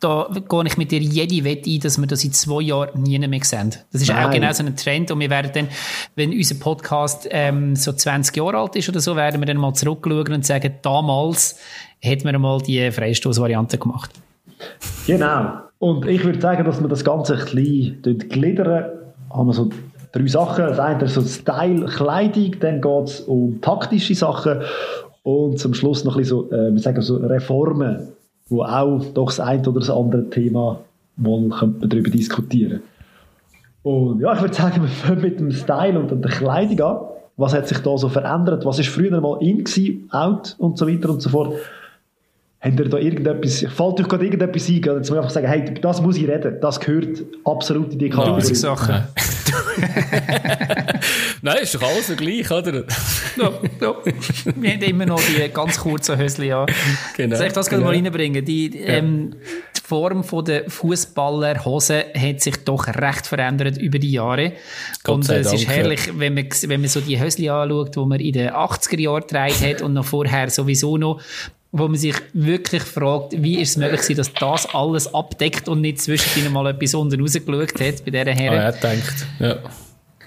da 0.01 0.27
gehe 0.33 0.63
ich 0.65 0.77
mit 0.77 0.91
dir 0.91 0.99
jede 0.99 1.43
Wette 1.45 1.69
ein, 1.69 1.79
dass 1.79 1.99
wir 1.99 2.07
das 2.07 2.23
in 2.23 2.33
zwei 2.33 2.61
Jahren 2.63 3.01
nie 3.01 3.19
mehr 3.19 3.43
sehen. 3.43 3.75
Das 3.91 4.01
ist 4.01 4.09
Nein. 4.09 4.25
auch 4.25 4.31
genau 4.31 4.51
so 4.51 4.65
ein 4.65 4.75
Trend 4.75 5.11
und 5.11 5.19
wir 5.19 5.29
werden 5.29 5.51
dann, 5.53 5.67
wenn 6.15 6.31
unser 6.31 6.55
Podcast 6.55 7.27
ähm, 7.29 7.75
so 7.75 7.93
20 7.93 8.35
Jahre 8.35 8.57
alt 8.57 8.75
ist 8.75 8.89
oder 8.89 8.99
so, 8.99 9.15
werden 9.15 9.39
wir 9.39 9.45
dann 9.45 9.57
mal 9.57 9.73
zurückschauen 9.73 10.33
und 10.33 10.45
sagen, 10.45 10.73
damals 10.81 11.59
hätten 11.99 12.25
wir 12.25 12.37
mal 12.39 12.59
die 12.61 12.91
Freistoßvariante 12.91 13.77
gemacht. 13.77 14.11
Genau. 15.05 15.59
Und 15.77 16.05
ich 16.07 16.23
würde 16.23 16.41
sagen, 16.41 16.65
dass 16.65 16.81
wir 16.81 16.87
das 16.87 17.03
Ganze 17.03 17.35
ein 17.35 17.45
bisschen 17.45 18.29
gliedern. 18.29 18.85
Haben 19.29 19.47
wir 19.47 19.53
so 19.53 19.69
drei 20.11 20.27
Sachen. 20.27 20.65
Das 20.65 20.79
eine 20.79 21.03
ist 21.03 21.13
so 21.13 21.21
Style, 21.21 21.85
Kleidung, 21.85 22.55
dann 22.59 22.81
geht 22.81 23.07
es 23.07 23.19
um 23.21 23.61
taktische 23.61 24.15
Sachen 24.15 24.61
und 25.23 25.59
zum 25.59 25.73
Schluss 25.73 26.03
noch 26.03 26.15
ein 26.15 26.21
bisschen 26.21 26.49
so, 26.49 26.51
äh, 26.51 26.73
wir 26.73 26.79
sagen 26.79 27.01
so 27.01 27.17
Reformen, 27.17 28.13
wo 28.51 28.63
auch 28.63 29.03
doch 29.13 29.27
das 29.27 29.39
eine 29.39 29.61
oder 29.61 29.79
das 29.79 29.89
andere 29.89 30.29
Thema 30.29 30.79
mal 31.15 31.49
darüber 31.81 32.09
diskutieren. 32.09 32.81
Und 33.83 34.19
ja, 34.19 34.33
ich 34.33 34.41
würde 34.41 34.53
sagen, 34.53 34.81
wir 34.81 34.89
fangen 34.89 35.21
mit 35.21 35.39
dem 35.39 35.51
Style 35.51 35.97
und 35.97 36.11
der 36.11 36.31
Kleidung 36.31 36.81
an. 36.81 36.97
Was 37.37 37.53
hat 37.53 37.67
sich 37.67 37.79
da 37.79 37.97
so 37.97 38.09
verändert? 38.09 38.65
Was 38.65 38.77
ist 38.77 38.89
früher 38.89 39.19
mal 39.21 39.37
in 39.41 39.63
out 40.11 40.55
und 40.59 40.77
so 40.77 40.87
weiter 40.87 41.09
und 41.09 41.21
so 41.21 41.29
fort? 41.29 41.53
Habt 42.63 42.79
ihr 42.79 42.89
da 42.89 42.97
irgendetwas, 42.97 43.65
fällt 43.75 43.99
euch 43.99 44.07
gerade 44.07 44.23
irgendetwas 44.25 44.69
ein? 44.69 44.83
Oder 44.83 44.97
jetzt 44.97 45.09
muss 45.09 45.17
ich 45.17 45.17
einfach 45.17 45.29
sagen, 45.31 45.47
hey, 45.47 45.61
über 45.67 45.79
das 45.81 45.99
muss 46.01 46.15
ich 46.17 46.27
reden. 46.27 46.57
Das 46.61 46.79
gehört 46.79 47.23
absolut 47.43 47.93
in 47.93 47.99
die 47.99 48.09
Kategorie. 48.09 48.39
Tausend 48.41 48.57
Sachen. 48.57 49.03
Nein, 51.41 51.57
ist 51.61 51.73
doch 51.75 51.81
alles 51.81 52.07
so 52.07 52.15
gleich, 52.15 52.49
oder? 52.51 52.83
Ja, 53.37 53.51
ja. 53.81 53.95
Wir 54.55 54.71
haben 54.73 54.81
immer 54.81 55.05
noch 55.07 55.21
die 55.21 55.49
ganz 55.51 55.79
kurzen 55.79 56.17
Höschen 56.17 56.51
an. 56.51 56.67
Genau. 57.17 57.35
Soll 57.35 57.47
ich 57.47 57.53
das 57.53 57.67
gerade 57.67 57.81
Genau. 57.81 57.91
mal 57.91 57.97
reinbringen? 58.03 58.45
Die, 58.45 58.77
ähm, 58.77 59.35
die 59.75 59.81
Form 59.83 60.23
von 60.23 60.45
der 60.45 60.69
Fußballerhose 60.69 62.05
hat 62.15 62.41
sich 62.41 62.57
doch 62.63 62.87
recht 62.87 63.25
verändert 63.25 63.77
über 63.77 63.97
die 63.97 64.11
Jahre. 64.11 64.53
Gott 65.03 65.15
und 65.15 65.23
sei 65.23 65.39
es 65.39 65.51
ist 65.51 65.67
herrlich, 65.67 66.11
wenn 66.15 66.35
man, 66.35 66.45
wenn 66.67 66.81
man 66.81 66.89
so 66.89 67.01
die 67.01 67.19
Höschen 67.19 67.49
anschaut, 67.49 67.95
die 67.95 68.05
man 68.05 68.19
in 68.19 68.33
den 68.33 68.49
80er 68.51 68.99
Jahren 68.99 69.21
getragen 69.21 69.55
hat 69.61 69.81
und 69.81 69.93
noch 69.93 70.05
vorher 70.05 70.49
sowieso 70.49 70.97
noch 70.97 71.21
wo 71.73 71.87
man 71.87 71.95
sich 71.97 72.15
wirklich 72.33 72.83
fragt, 72.83 73.41
wie 73.41 73.59
ist 73.61 73.71
es 73.71 73.77
möglich 73.77 74.15
dass 74.17 74.33
das 74.33 74.73
alles 74.75 75.13
abdeckt 75.13 75.69
und 75.69 75.81
nicht 75.81 76.01
zwischendrin 76.01 76.51
mal 76.51 76.67
etwas 76.67 76.93
unten 76.95 77.19
rausgeschaut 77.21 77.79
hat 77.79 78.05
bei 78.05 78.11
dieser 78.11 78.27
Ah, 78.27 78.33
Herren. 78.33 78.59
er 78.59 78.71
denkt. 78.73 79.25
Ja. 79.39 79.55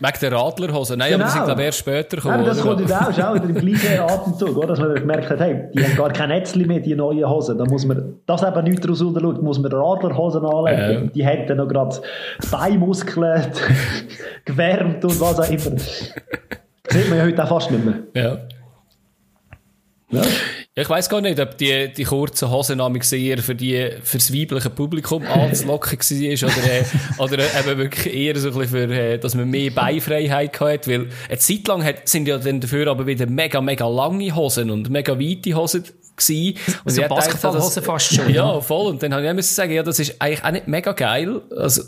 Wegen 0.01 0.19
der 0.23 0.33
Radlerhose. 0.33 0.97
Nein, 0.97 1.15
aber 1.15 1.25
die 1.25 1.31
sind, 1.31 1.45
glaube 1.45 1.61
ich, 1.61 1.67
erst 1.67 1.79
später 1.79 2.17
gekommen. 2.17 2.45
Das 2.45 2.61
kommt 2.61 2.81
jetzt 2.81 2.93
auch, 2.93 3.11
ist 3.11 3.23
auch 3.23 3.35
wieder 3.35 3.45
im 3.45 3.55
gleichen 3.55 4.01
Atemzug, 4.11 4.57
oder? 4.57 4.67
dass 4.69 4.81
man 4.81 4.95
gemerkt 4.97 5.31
hat, 5.31 5.39
hey, 5.39 5.69
die 5.73 5.85
haben 5.85 5.95
gar 5.97 6.13
kein 6.13 6.31
Netzli 6.31 6.65
mehr, 6.67 6.81
die 6.81 6.97
neuen 6.97 7.29
Hosen. 7.29 7.57
Da 7.59 7.65
muss 7.65 7.85
man, 7.87 8.17
das 8.27 8.43
eben 8.43 8.65
nicht 8.65 8.83
daraus 8.83 8.99
schaut, 8.99 9.43
muss 9.43 9.59
man 9.61 9.71
Radlerhosen 9.73 10.45
anlegen. 10.45 11.05
Ja. 11.05 11.11
Die 11.15 11.25
hätten 11.25 11.57
noch 11.59 11.69
gerade 11.69 12.01
die 12.43 12.47
Beinmuskeln 12.49 13.47
gewärmt 14.45 15.05
und 15.05 15.21
was 15.21 15.39
auch 15.39 15.49
immer. 15.49 15.77
Das 15.77 16.11
sieht 16.91 17.09
man 17.09 17.19
ja 17.19 17.25
heute 17.27 17.45
auch 17.45 17.49
fast 17.49 17.71
nicht 17.71 17.85
mehr. 17.85 17.95
Ja. 18.15 18.39
Ja? 20.11 20.23
Ich 20.77 20.91
weiss 20.91 21.09
gar 21.09 21.21
nicht, 21.21 21.39
ob 21.39 21.57
die, 21.57 21.93
die 21.93 22.03
kurzen 22.03 22.51
Hosen 22.51 22.81
eher 22.81 23.39
für, 23.39 23.55
die, 23.55 23.91
für 24.03 24.19
das 24.19 24.35
weibliche 24.35 24.71
Publikum 24.71 25.25
anzulocken 25.25 25.97
war 25.97 26.49
oder, 26.49 26.73
äh, 26.73 26.85
oder 27.19 27.39
eben 27.61 27.79
wirklich 27.79 28.13
eher 28.13 28.37
so 28.37 28.49
ein 28.49 28.55
bisschen 28.55 28.89
für, 28.89 28.93
äh, 28.93 29.19
dass 29.19 29.37
man 29.37 29.49
mehr 29.49 29.71
Beinfreiheit 29.71 30.59
hatte. 30.59 30.91
Weil 30.91 31.09
eine 31.29 31.39
Zeit 31.39 31.69
lang 31.69 31.85
hat, 31.85 32.09
sind 32.09 32.27
ja 32.27 32.39
dann 32.39 32.61
dafür 32.61 32.89
aber 32.89 33.07
wieder 33.07 33.27
mega, 33.27 33.61
mega 33.61 33.87
lange 33.87 34.35
Hosen 34.35 34.69
und 34.69 34.91
mega 34.91 35.17
weite 35.17 35.55
Hosen 35.55 35.85
gewesen. 36.17 36.59
Und 36.85 36.91
So 36.91 37.03
Basketballhosen 37.03 37.83
fast 37.85 38.13
schon, 38.13 38.35
Ja, 38.35 38.61
voll. 38.61 38.89
Und 38.89 39.01
dann 39.01 39.15
habe 39.15 39.25
ich 39.25 39.33
müssen 39.33 39.55
sagen, 39.55 39.71
ja, 39.71 39.85
das 39.85 40.01
ist 40.01 40.21
eigentlich 40.21 40.43
auch 40.43 40.51
nicht 40.51 40.67
mega 40.67 40.91
geil. 40.91 41.41
Also, 41.57 41.83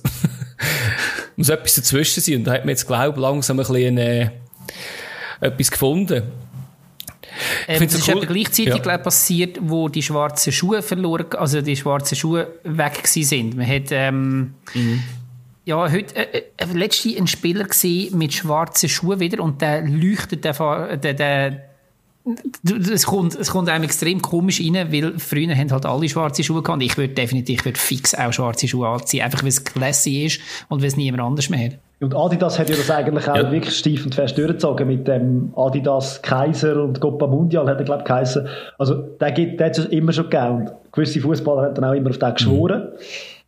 muss 1.37 1.49
etwas 1.49 1.75
dazwischen 1.75 2.21
sein. 2.21 2.37
Und 2.37 2.45
da 2.45 2.53
hat 2.53 2.61
man 2.61 2.69
jetzt, 2.69 2.87
glaube 2.87 3.19
ich, 3.19 3.21
langsam 3.21 3.59
ein 3.59 3.67
bisschen 3.67 3.99
äh, 3.99 4.31
etwas 5.41 5.73
gefunden. 5.73 6.46
Ähm, 7.69 7.83
das 7.83 7.95
ist 7.95 8.09
cool. 8.09 8.27
gleichzeitig 8.27 8.75
ja. 8.75 8.79
glaub, 8.79 9.03
passiert, 9.03 9.59
wo 9.61 9.89
die 9.89 10.03
schwarzen 10.03 10.53
Schuhe 10.53 10.83
verloren, 10.83 11.27
also 11.37 11.61
die 11.61 11.77
schwarzen 11.77 12.17
Schuhe 12.17 12.49
weg 12.65 13.07
sind. 13.07 13.57
Man 13.57 13.67
hat, 13.67 13.91
ähm, 13.91 14.55
mhm. 14.75 15.03
ja, 15.65 15.91
heute, 15.91 16.17
äh, 16.17 16.43
äh, 16.57 16.67
letztens 16.73 17.19
ein 17.19 17.27
Spieler 17.27 17.65
gesehen 17.65 18.17
mit 18.17 18.35
schwarzen 18.35 18.89
Schuhen 18.89 19.21
wieder 19.21 19.43
und 19.43 19.61
der 19.61 19.87
leuchtet, 19.87 20.45
der, 20.45 20.97
der, 20.97 21.15
der 21.15 21.67
es 22.65 23.07
kommt, 23.07 23.35
es 23.37 23.51
kommt 23.51 23.69
einem 23.69 23.85
extrem 23.85 24.21
komisch 24.21 24.61
rein, 24.61 24.93
weil 24.93 25.19
früher 25.19 25.55
haben 25.55 25.71
halt 25.71 25.87
alle 25.87 26.09
schwarze 26.09 26.43
Schuhe 26.43 26.63
gehabt. 26.63 26.83
Ich 26.83 26.97
würde 26.97 27.15
definitiv, 27.15 27.61
ich 27.61 27.65
würde 27.65 27.79
fix 27.79 28.15
auch 28.15 28.33
schwarze 28.33 28.67
Schuhe 28.67 28.89
anziehen, 28.89 29.23
einfach 29.23 29.43
weil 29.43 29.49
es 29.49 29.63
classy 29.63 30.25
ist 30.25 30.41
und 30.69 30.81
weil 30.81 30.89
es 30.89 30.97
niemand 30.97 31.23
anders 31.23 31.49
mehr 31.49 31.67
hat. 31.67 31.79
Und 31.99 32.15
Adidas 32.15 32.59
hat 32.59 32.69
ja 32.69 32.77
das 32.77 32.91
eigentlich 32.91 33.27
auch 33.27 33.37
ja. 33.37 33.51
wirklich 33.51 33.75
steif 33.75 34.05
und 34.05 34.15
fest 34.15 34.37
durchgezogen 34.37 34.87
mit 34.87 35.09
dem 35.09 35.51
Adidas 35.57 36.21
Kaiser 36.21 36.83
und 36.83 37.01
Copa 37.01 37.27
Mundial 37.27 37.67
hat 37.69 37.79
er, 37.79 37.85
glaube 37.85 38.03
ich, 38.03 38.07
geheißen. 38.07 38.47
Also, 38.79 38.95
der, 38.95 39.33
gibt, 39.33 39.59
der 39.59 39.69
hat 39.69 39.79
es 39.79 39.87
immer 39.87 40.13
schon 40.13 40.29
gegeben. 40.29 40.57
Und 40.57 40.73
gewisse 40.93 41.21
Fußballer 41.21 41.63
haben 41.63 41.75
dann 41.75 41.85
auch 41.85 41.95
immer 41.95 42.11
auf 42.11 42.19
den 42.19 42.35
geschworen. 42.35 42.83
Mhm. 42.83 42.89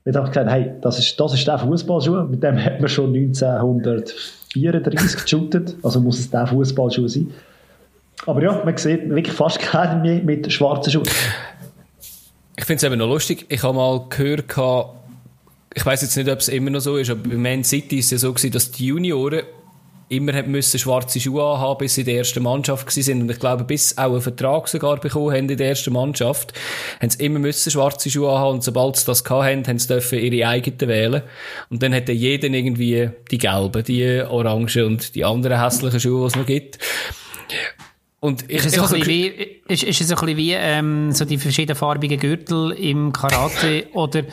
Wir 0.04 0.14
haben 0.14 0.28
gesagt, 0.28 0.50
hey, 0.50 0.72
das 0.80 0.98
ist, 0.98 1.20
das 1.20 1.34
ist 1.34 1.46
der 1.46 1.58
Fußballschuh. 1.58 2.24
Mit 2.24 2.42
dem 2.42 2.56
hat 2.56 2.80
man 2.80 2.88
schon 2.88 3.14
1934 3.14 5.22
geshootet. 5.22 5.76
Also 5.82 6.00
muss 6.00 6.18
es 6.18 6.30
der 6.30 6.46
Fußballschuh 6.46 7.06
sein. 7.06 7.30
Aber 8.26 8.42
ja, 8.42 8.62
man 8.64 8.74
sieht 8.78 9.10
wirklich 9.10 9.34
fast 9.34 9.58
keinen 9.58 10.00
mehr 10.00 10.22
mit 10.22 10.50
schwarzen 10.50 10.90
Schuhen. 10.90 11.08
Ich 12.56 12.64
finde 12.64 12.78
es 12.78 12.84
eben 12.84 12.98
noch 12.98 13.08
lustig. 13.08 13.44
Ich 13.50 13.62
habe 13.62 13.74
mal 13.74 14.06
gehört, 14.08 14.48
ich 15.78 15.86
weiß 15.86 16.02
jetzt 16.02 16.16
nicht, 16.16 16.28
ob 16.28 16.40
es 16.40 16.48
immer 16.48 16.70
noch 16.70 16.80
so 16.80 16.96
ist, 16.96 17.08
aber 17.08 17.28
bei 17.28 17.36
Man 17.36 17.62
City 17.62 17.98
ist 17.98 18.06
es 18.06 18.10
ja 18.10 18.18
so 18.18 18.32
gewesen, 18.32 18.50
dass 18.50 18.72
die 18.72 18.86
Junioren 18.86 19.42
immer 20.08 20.32
haben 20.32 20.50
müssen 20.50 20.76
schwarze 20.76 21.20
Schuhe 21.20 21.44
anhaben, 21.44 21.78
bis 21.78 21.94
sie 21.94 22.00
in 22.00 22.06
der 22.06 22.16
ersten 22.16 22.42
Mannschaft 22.42 22.90
sind 22.90 23.22
und 23.22 23.30
ich 23.30 23.38
glaube, 23.38 23.62
bis 23.62 23.96
auch 23.96 24.10
einen 24.10 24.20
Vertrag 24.20 24.66
sogar 24.66 24.98
bekommen 24.98 25.30
haben 25.30 25.48
in 25.48 25.56
der 25.56 25.68
ersten 25.68 25.92
Mannschaft, 25.92 26.52
haben 27.00 27.10
sie 27.10 27.24
immer 27.24 27.38
müssen 27.38 27.70
schwarze 27.70 28.10
Schuhe 28.10 28.32
anhaben 28.32 28.54
und 28.54 28.64
sobald 28.64 28.96
sie 28.96 29.06
das 29.06 29.22
hatten, 29.22 29.68
haben 29.68 29.78
sie 29.78 29.86
dürfen 29.86 30.18
ihre 30.18 30.48
eigenen 30.48 30.88
wählen 30.88 31.22
und 31.70 31.80
dann 31.80 31.94
hat 31.94 32.08
jeder 32.08 32.48
irgendwie 32.48 33.10
die 33.30 33.38
gelben, 33.38 33.84
die 33.84 34.22
orangen 34.22 34.84
und 34.84 35.14
die 35.14 35.24
anderen 35.24 35.62
hässlichen 35.62 36.00
Schuhe, 36.00 36.22
die 36.22 36.26
es 36.26 36.36
noch 36.36 36.46
gibt. 36.46 36.78
Und 38.20 38.50
ich, 38.50 38.56
ist, 38.56 38.66
es 38.66 38.74
so 38.74 38.96
ein 38.96 39.06
wie, 39.06 39.26
ist, 39.68 39.84
ist 39.84 40.00
es 40.00 40.08
so 40.08 40.16
ein 40.16 40.20
bisschen 40.20 40.36
wie 40.38 40.52
ähm, 40.52 41.12
so 41.12 41.24
die 41.24 41.38
verschiedenfarbigen 41.38 42.18
Gürtel 42.18 42.72
im 42.72 43.12
Karate 43.12 43.86
oder 43.92 44.24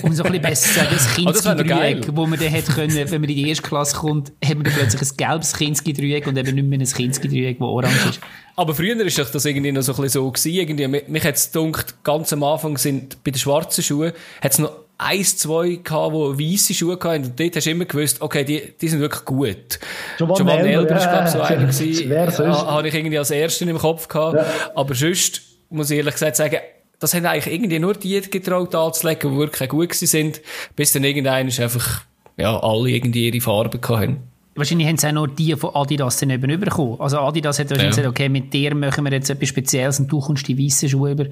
um 0.00 0.14
so 0.14 0.22
ein 0.24 0.32
bisschen 0.32 0.42
besser 0.42 0.68
zu 0.68 0.74
sagen, 0.74 0.88
das 0.92 1.14
Kinski-Dreieck, 1.14 2.16
wo 2.16 2.26
man 2.26 2.38
dann 2.38 2.48
hätte 2.48 2.72
können, 2.72 2.94
wenn 2.94 3.20
man 3.20 3.28
in 3.28 3.36
die 3.36 3.48
erste 3.50 3.62
Klasse 3.62 3.94
kommt, 3.94 4.32
hat 4.42 4.54
man 4.54 4.64
dann 4.64 4.72
plötzlich 4.72 5.02
ein 5.02 5.16
gelbes 5.18 5.52
Kinski-Dreieck 5.52 6.26
und 6.26 6.38
eben 6.38 6.54
nicht 6.54 6.66
mehr 6.66 6.78
ein 6.78 6.86
Kinski-Dreieck, 6.86 7.58
das 7.58 7.66
orange 7.66 8.08
ist. 8.08 8.20
Aber 8.56 8.74
früher 8.74 8.98
ist 9.04 9.18
das 9.18 9.44
irgendwie 9.44 9.70
noch 9.70 9.82
so 9.82 9.92
ein 9.92 9.96
bisschen 10.00 10.22
so 10.22 10.30
gewesen. 10.30 10.52
Irgendwie, 10.52 10.88
mich, 10.88 11.08
mich 11.08 11.24
hat 11.24 11.34
es 11.34 11.52
gedacht, 11.52 12.02
ganz 12.04 12.32
am 12.32 12.42
Anfang 12.42 12.78
sind 12.78 13.22
bei 13.22 13.32
den 13.32 13.38
schwarzen 13.38 13.84
Schuhen, 13.84 14.12
hat 14.40 14.52
es 14.52 14.58
noch 14.58 14.85
eins, 14.98 15.36
zwei 15.36 15.80
gehabt, 15.82 16.14
die 16.14 16.52
weisse 16.52 16.74
Schuhe 16.74 16.94
hatten. 16.94 17.24
Und 17.24 17.38
dort 17.38 17.56
hast 17.56 17.66
du 17.66 17.70
immer 17.70 17.84
gewusst, 17.84 18.20
okay, 18.20 18.44
die, 18.44 18.72
die 18.80 18.88
sind 18.88 19.00
wirklich 19.00 19.24
gut. 19.24 19.78
Giovanni, 20.16 20.36
Giovanni 20.38 20.68
Elber 20.70 20.90
ja, 20.90 20.96
ist, 20.96 21.10
glaube 21.10 21.28
so 21.28 21.40
einer 21.40 21.66
gewesen. 21.72 22.10
Ja, 22.10 22.66
habe 22.66 22.88
ich 22.88 22.94
irgendwie 22.94 23.18
als 23.18 23.30
Ersten 23.30 23.68
im 23.68 23.78
Kopf 23.78 24.08
gehabt. 24.08 24.36
Ja. 24.36 24.46
Aber 24.74 24.94
sonst, 24.94 25.42
muss 25.70 25.90
ich 25.90 25.98
ehrlich 25.98 26.14
gesagt 26.14 26.36
sagen, 26.36 26.58
das 26.98 27.14
haben 27.14 27.26
eigentlich 27.26 27.52
irgendwie 27.52 27.78
nur 27.78 27.94
die 27.94 28.20
getraut 28.22 28.74
anzulegen, 28.74 29.32
die 29.32 29.38
wirklich 29.38 29.68
gut 29.68 29.94
sind, 29.94 30.40
bis 30.76 30.92
dann 30.92 31.04
irgendeiner 31.04 31.50
einfach, 31.62 32.02
ja, 32.36 32.58
alle 32.58 32.90
irgendwie 32.90 33.28
ihre 33.28 33.40
Farben 33.40 33.80
hatten. 33.86 34.18
Wahrscheinlich 34.54 34.88
haben 34.88 34.96
sie 34.96 35.06
auch 35.08 35.12
nur 35.12 35.28
die 35.28 35.54
von 35.54 35.74
Adidas 35.74 36.18
dann 36.18 36.30
eben 36.30 36.58
bekommen. 36.58 36.98
Also 36.98 37.18
Adidas 37.18 37.58
hat 37.58 37.68
wahrscheinlich 37.68 37.96
ja. 37.96 38.02
gesagt, 38.02 38.08
okay, 38.08 38.30
mit 38.30 38.54
dir 38.54 38.74
machen 38.74 39.04
wir 39.04 39.12
jetzt 39.12 39.28
etwas 39.28 39.50
Spezielles 39.50 40.00
und 40.00 40.10
du 40.10 40.20
kommst 40.20 40.48
die 40.48 40.58
weißen 40.58 40.88
Schuhe 40.88 41.10
über. 41.10 41.26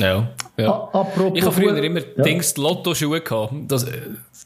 Ja. 0.00 0.28
ja. 0.56 0.70
Apropos 0.92 1.32
ich 1.34 1.44
habe 1.44 1.54
früher 1.54 1.76
immer 1.82 2.00
ja. 2.00 2.22
Dings 2.22 2.56
Lotto-Schuhe 2.56 3.20
gehabt. 3.20 3.52
Das, 3.68 3.84
äh, 3.84 3.92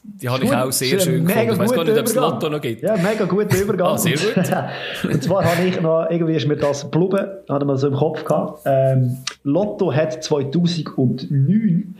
die 0.03 0.29
habe 0.29 0.43
ich 0.43 0.53
auch 0.53 0.71
sehr 0.71 0.99
schön 0.99 1.25
gefunden. 1.25 1.53
Ich 1.53 1.59
weiß 1.59 1.73
gar 1.73 1.83
nicht, 1.83 1.97
ob 1.97 2.05
es 2.05 2.15
Lotto 2.15 2.49
noch 2.49 2.61
gibt. 2.61 2.83
Ja, 2.83 2.95
mega 2.97 3.25
guter 3.25 3.57
Übergang. 3.61 3.87
ah, 3.87 3.97
sehr 3.97 4.17
gut. 4.17 4.35
und 5.13 5.23
zwar 5.23 5.45
habe 5.45 5.67
ich 5.67 5.81
noch, 5.81 6.07
irgendwie 6.09 6.35
ist 6.35 6.47
mir 6.47 6.57
das 6.57 6.89
Blubben, 6.89 7.25
hatte 7.49 7.65
man 7.65 7.77
so 7.77 7.87
im 7.87 7.95
Kopf 7.95 8.23
gehabt. 8.23 8.61
Ähm, 8.65 9.17
Lotto 9.43 9.93
hat 9.93 10.23
2009 10.23 11.95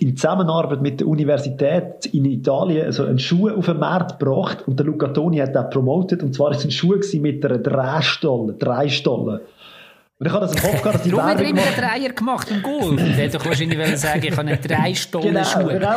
in 0.00 0.16
Zusammenarbeit 0.16 0.82
mit 0.82 1.00
der 1.00 1.08
Universität 1.08 2.06
in 2.06 2.24
Italien 2.24 2.86
also 2.86 3.04
einen 3.04 3.18
Schuh 3.18 3.48
auf 3.50 3.66
den 3.66 3.78
Markt 3.78 4.18
gebracht 4.18 4.64
und 4.66 4.78
der 4.78 4.86
Luca 4.86 5.08
Toni 5.08 5.38
hat 5.38 5.54
den 5.54 5.70
promotet 5.70 6.22
und 6.22 6.34
zwar 6.34 6.52
ist 6.52 6.58
es 6.58 6.64
ein 6.66 6.70
Schuh 6.70 6.98
mit 7.20 7.44
einer 7.44 7.58
Dreistolle, 7.58 8.54
Dreistolle. 8.54 9.42
Und 10.20 10.26
ich 10.26 10.32
habe 10.32 10.46
das 10.46 10.52
im 10.52 10.60
Kopf 10.60 10.82
gehabt, 10.82 10.94
dass 10.96 11.02
die 11.04 11.12
Warum 11.12 11.30
hat 11.30 11.40
er 11.40 11.48
immer 11.48 11.62
einen 11.62 11.76
Dreier 11.76 12.12
gemacht 12.12 12.50
im 12.50 12.60
Goal? 12.60 12.96
Der 12.96 13.06
hätte 13.06 13.38
doch 13.38 13.46
wahrscheinlich 13.46 13.96
sagen 13.98 14.20
ich 14.24 14.32
habe 14.32 14.48
einen 14.48 14.58
drei 14.60 14.92
Stunden 14.92 15.28
genau, 15.28 15.44
Schuh. 15.44 15.68
Genau, 15.68 15.94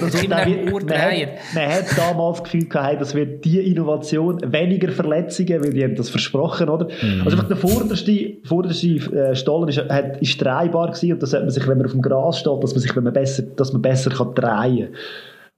das 0.00 0.14
ist 0.14 0.32
ein 0.32 0.72
Ohrdreier. 0.72 1.28
Man, 1.54 1.68
man 1.68 1.72
hat 1.76 1.84
damals 1.96 2.38
das 2.38 2.50
Gefühl 2.50 2.68
gehabt, 2.68 3.00
das 3.00 3.14
wird 3.14 3.44
die 3.44 3.60
Innovation, 3.60 4.40
weniger 4.52 4.90
Verletzungen, 4.90 5.62
weil 5.62 5.72
die 5.72 5.84
haben 5.84 5.94
das 5.94 6.10
versprochen, 6.10 6.68
oder? 6.68 6.88
Mhm. 7.00 7.22
Also 7.24 7.40
der 7.40 7.56
vorderste, 7.56 8.38
vorderste 8.42 8.88
äh, 8.88 9.36
Stollen 9.36 9.68
ist, 9.68 9.78
hat, 9.78 10.20
ist 10.20 10.40
drehbar 10.40 10.88
gewesen 10.88 11.12
und 11.12 11.22
das 11.22 11.32
hat 11.32 11.42
man 11.42 11.50
sich, 11.50 11.68
wenn 11.68 11.76
man 11.76 11.86
auf 11.86 11.92
dem 11.92 12.02
Gras 12.02 12.40
steht, 12.40 12.64
dass 12.64 12.72
man 12.72 12.80
sich, 12.80 12.96
wenn 12.96 13.04
man 13.04 13.12
besser, 13.12 13.44
dass 13.54 13.72
man 13.72 13.82
besser 13.82 14.10
kann 14.10 14.34
drehen 14.34 14.88
kann. 14.88 14.88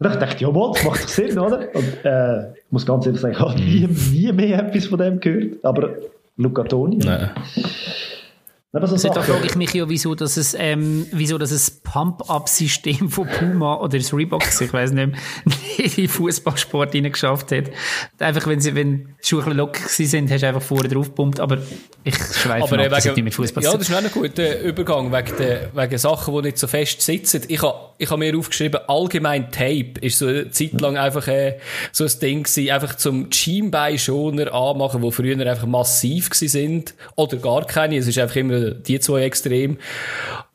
Und 0.01 0.11
ich 0.11 0.17
dachte, 0.19 0.45
ja, 0.45 0.51
das 0.51 0.85
macht 0.85 1.03
doch 1.03 1.09
Sinn, 1.09 1.39
oder? 1.39 1.61
Und, 1.75 2.05
äh, 2.05 2.51
ich 2.51 2.73
muss 2.73 2.85
ganz 2.85 3.07
ehrlich 3.07 3.23
sagen, 3.23 3.33
ich 3.33 3.41
habe 3.41 3.55
nie, 3.55 3.89
nie 4.13 4.33
mehr 4.33 4.59
etwas 4.59 4.85
von 4.87 4.99
dem 4.99 5.19
gehört. 5.19 5.65
Aber 5.65 5.91
Luca 6.37 6.65
Toni. 6.65 6.97
Nein. 6.97 7.31
Aber 8.75 8.87
so 8.87 9.09
da 9.09 9.21
frage 9.21 9.47
ich 9.47 9.55
mich 9.55 9.75
ja, 9.75 9.87
wieso 9.91 10.15
das 10.15 10.39
es, 10.39 10.57
ähm, 10.59 11.07
wieso 11.13 11.37
das 11.37 11.51
es 11.51 11.83
Pump-Up-System 11.83 13.11
von 13.11 13.29
Puma 13.29 13.77
oder 13.77 13.99
das 13.99 14.15
Reebok, 14.15 14.43
ich 14.47 14.73
weiß 14.73 14.93
nicht, 14.93 15.13
in 15.77 15.91
den 15.91 16.09
Fußballsport 16.09 16.93
geschafft 16.93 17.53
hat. 17.53 17.65
Einfach, 18.19 18.47
wenn 18.47 18.61
sie, 18.63 18.75
wenn 18.75 19.09
die 19.23 19.29
Schuhe 19.29 19.53
locker 19.53 19.87
sind, 19.87 20.31
hast 20.31 20.43
du 20.43 20.49
einfach 20.49 20.63
vorne 20.63 20.89
drauf 20.89 21.09
gepumpt, 21.09 21.39
aber 21.39 21.59
ich 22.03 22.17
schweife 22.17 22.65
aber, 22.65 22.87
ab, 22.87 23.05
wegen, 23.05 23.15
nicht 23.15 23.25
mit 23.25 23.35
Fußball. 23.35 23.63
Ja, 23.63 23.77
das 23.77 23.91
ist 23.91 23.95
auch 23.95 23.99
ein 23.99 24.11
guter 24.11 24.61
Übergang 24.61 25.13
wegen, 25.13 25.37
der, 25.37 25.77
wegen 25.77 25.99
Sachen, 25.99 26.35
die 26.37 26.41
nicht 26.41 26.57
so 26.57 26.67
fest 26.67 27.03
sitzen. 27.03 27.43
Ich 27.49 27.61
habe 27.61 27.92
ich 28.03 28.11
hab 28.11 28.19
mir 28.19 28.37
aufgeschrieben, 28.37 28.81
allgemein 28.89 29.53
Tape 29.53 29.95
ist 30.01 30.19
so 30.19 30.27
eine 30.27 30.51
Zeit 30.51 30.81
lang 30.81 30.97
einfach 30.97 31.29
äh, 31.29 31.59
so 31.93 32.03
ein 32.05 32.11
Ding 32.21 32.43
gewesen, 32.43 32.71
einfach 32.71 32.97
zum 32.97 33.31
Schienbeinschoner 33.31 34.53
anmachen, 34.53 35.03
wo 35.03 35.13
früher 35.13 35.39
einfach 35.39 35.67
massiv 35.67 36.31
gewesen 36.31 36.49
sind, 36.49 36.95
oder 37.15 37.37
gar 37.37 37.65
keine, 37.65 37.97
es 37.97 38.09
ist 38.09 38.19
einfach 38.19 38.37
immer 38.37 38.73
die 38.73 38.99
zwei 38.99 39.23
extrem. 39.23 39.79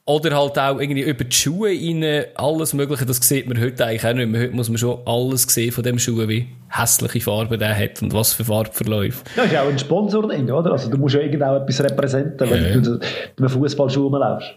Oder 0.04 0.38
halt 0.38 0.58
auch 0.58 0.80
irgendwie 0.80 1.02
über 1.02 1.24
die 1.24 1.36
Schuhe 1.36 1.70
rein, 1.70 2.26
alles 2.36 2.74
Mögliche, 2.74 3.06
das 3.06 3.18
sieht 3.18 3.48
man 3.48 3.60
heute 3.60 3.86
eigentlich 3.86 4.06
auch 4.06 4.14
nicht 4.14 4.30
mehr. 4.30 4.42
Heute 4.42 4.56
muss 4.56 4.70
man 4.70 4.78
schon 4.78 5.00
alles 5.06 5.44
sehen 5.44 5.72
von 5.72 5.84
dem 5.84 6.00
Schuh, 6.00 6.28
wie 6.28 6.48
hässliche 6.70 7.22
Farben 7.22 7.60
der 7.60 7.78
hat 7.78 8.02
und 8.02 8.14
was 8.14 8.34
für 8.34 8.46
Farbverläufe. 8.46 9.24
Ja, 9.36 9.44
ist 9.44 9.52
ja 9.54 9.64
auch 9.64 9.68
ein 9.68 9.80
Sponsor-Ding, 9.80 10.50
oder? 10.50 10.72
Also 10.72 10.90
du 10.90 10.98
musst 10.98 11.16
ja 11.16 11.22
irgendwo 11.22 11.56
etwas 11.56 11.82
repräsentieren, 11.82 12.52
wenn 12.52 12.64
ja. 12.64 12.80
du 12.80 12.92
mit 12.92 13.04
einem 13.38 13.50
Fußballschuh 13.50 14.04
rumläufst. 14.04 14.54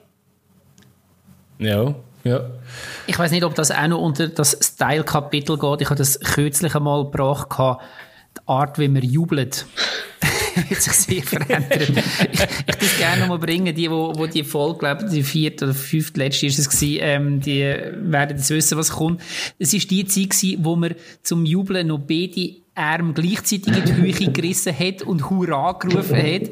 Ja, 1.58 1.94
ja. 2.24 2.50
Ich 3.06 3.18
weiß 3.18 3.30
nicht, 3.30 3.44
ob 3.44 3.54
das 3.54 3.70
auch 3.70 3.88
noch 3.88 4.00
unter 4.00 4.28
das 4.28 4.56
Style-Kapitel 4.60 5.58
geht. 5.58 5.80
Ich 5.80 5.86
habe 5.86 5.98
das 5.98 6.20
kürzlich 6.20 6.74
einmal 6.74 7.04
gebracht, 7.04 7.48
die 7.58 8.40
Art, 8.46 8.78
wie 8.78 8.88
man 8.88 9.02
jubelt. 9.02 9.66
wird 10.68 10.82
sich 10.82 10.92
sehr 10.92 11.22
verändert. 11.22 11.88
ich, 11.88 12.40
ich 12.66 12.76
das 12.76 12.98
gerne 12.98 13.20
nochmal 13.20 13.38
bringen, 13.38 13.74
die, 13.74 13.90
wo, 13.90 14.12
wo 14.16 14.26
die 14.26 14.44
Folge, 14.44 14.80
glaube 14.80 15.08
die 15.08 15.22
vierte 15.22 15.66
oder 15.66 15.74
fünfte 15.74 16.20
letzte 16.20 16.46
ist 16.46 16.58
es 16.58 16.68
gewesen, 16.68 16.98
ähm, 17.00 17.40
die 17.40 17.62
werden 17.62 18.36
jetzt 18.36 18.50
wissen, 18.50 18.76
was 18.76 18.90
kommt. 18.90 19.20
Es 19.58 19.72
ist 19.72 19.90
die 19.90 20.04
Zeit 20.04 20.30
gewesen, 20.30 20.64
wo 20.64 20.76
man 20.76 20.94
zum 21.22 21.44
Jubeln 21.44 21.86
noch 21.86 21.98
beide 21.98 22.56
Arm 22.74 23.14
gleichzeitig 23.14 23.76
in 23.76 23.84
die 23.84 23.94
Höhe 23.94 24.12
gerissen 24.32 24.76
hat 24.76 25.02
und 25.02 25.28
Hurra 25.28 25.72
gerufen 25.72 26.16
hat. 26.16 26.50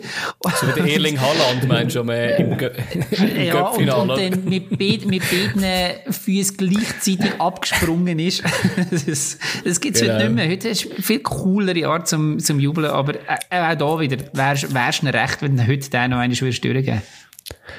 So 0.57 0.66
wie 0.69 0.81
der 0.81 0.93
Erling 0.93 1.21
Haaland, 1.21 1.66
meinst 1.69 1.97
du, 1.97 2.01
im, 2.01 2.57
Gö 2.57 2.71
im 3.11 3.45
Ja, 3.45 3.69
und, 3.69 3.89
und 3.89 4.09
dann 4.09 4.45
mit, 4.45 4.79
beid, 4.79 5.07
mit 5.07 5.23
beiden 5.31 6.12
Füßen 6.12 6.57
gleichzeitig 6.57 7.33
abgesprungen 7.39 8.19
ist. 8.19 8.43
das 8.91 9.39
das 9.64 9.81
gibt 9.81 9.97
es 9.97 10.03
genau. 10.03 10.14
heute 10.14 10.25
nicht 10.25 10.35
mehr. 10.35 10.49
Heute 10.49 10.69
ist 10.69 10.91
eine 10.91 11.03
viel 11.03 11.21
coolere 11.21 11.89
Art 11.89 12.09
zum, 12.09 12.39
zum 12.39 12.59
Jubeln, 12.61 12.91
aber 12.91 13.14
äh, 13.14 13.75
auch 13.75 13.75
da 13.75 14.01
wieder, 14.01 14.16
wärst 14.33 15.03
du 15.03 15.07
recht, 15.07 15.43
wenn 15.43 15.57
du 15.57 15.66
heute 15.66 15.91
den 15.91 16.11
noch 16.11 16.19
einmal 16.19 16.37
durchgeben 16.37 17.03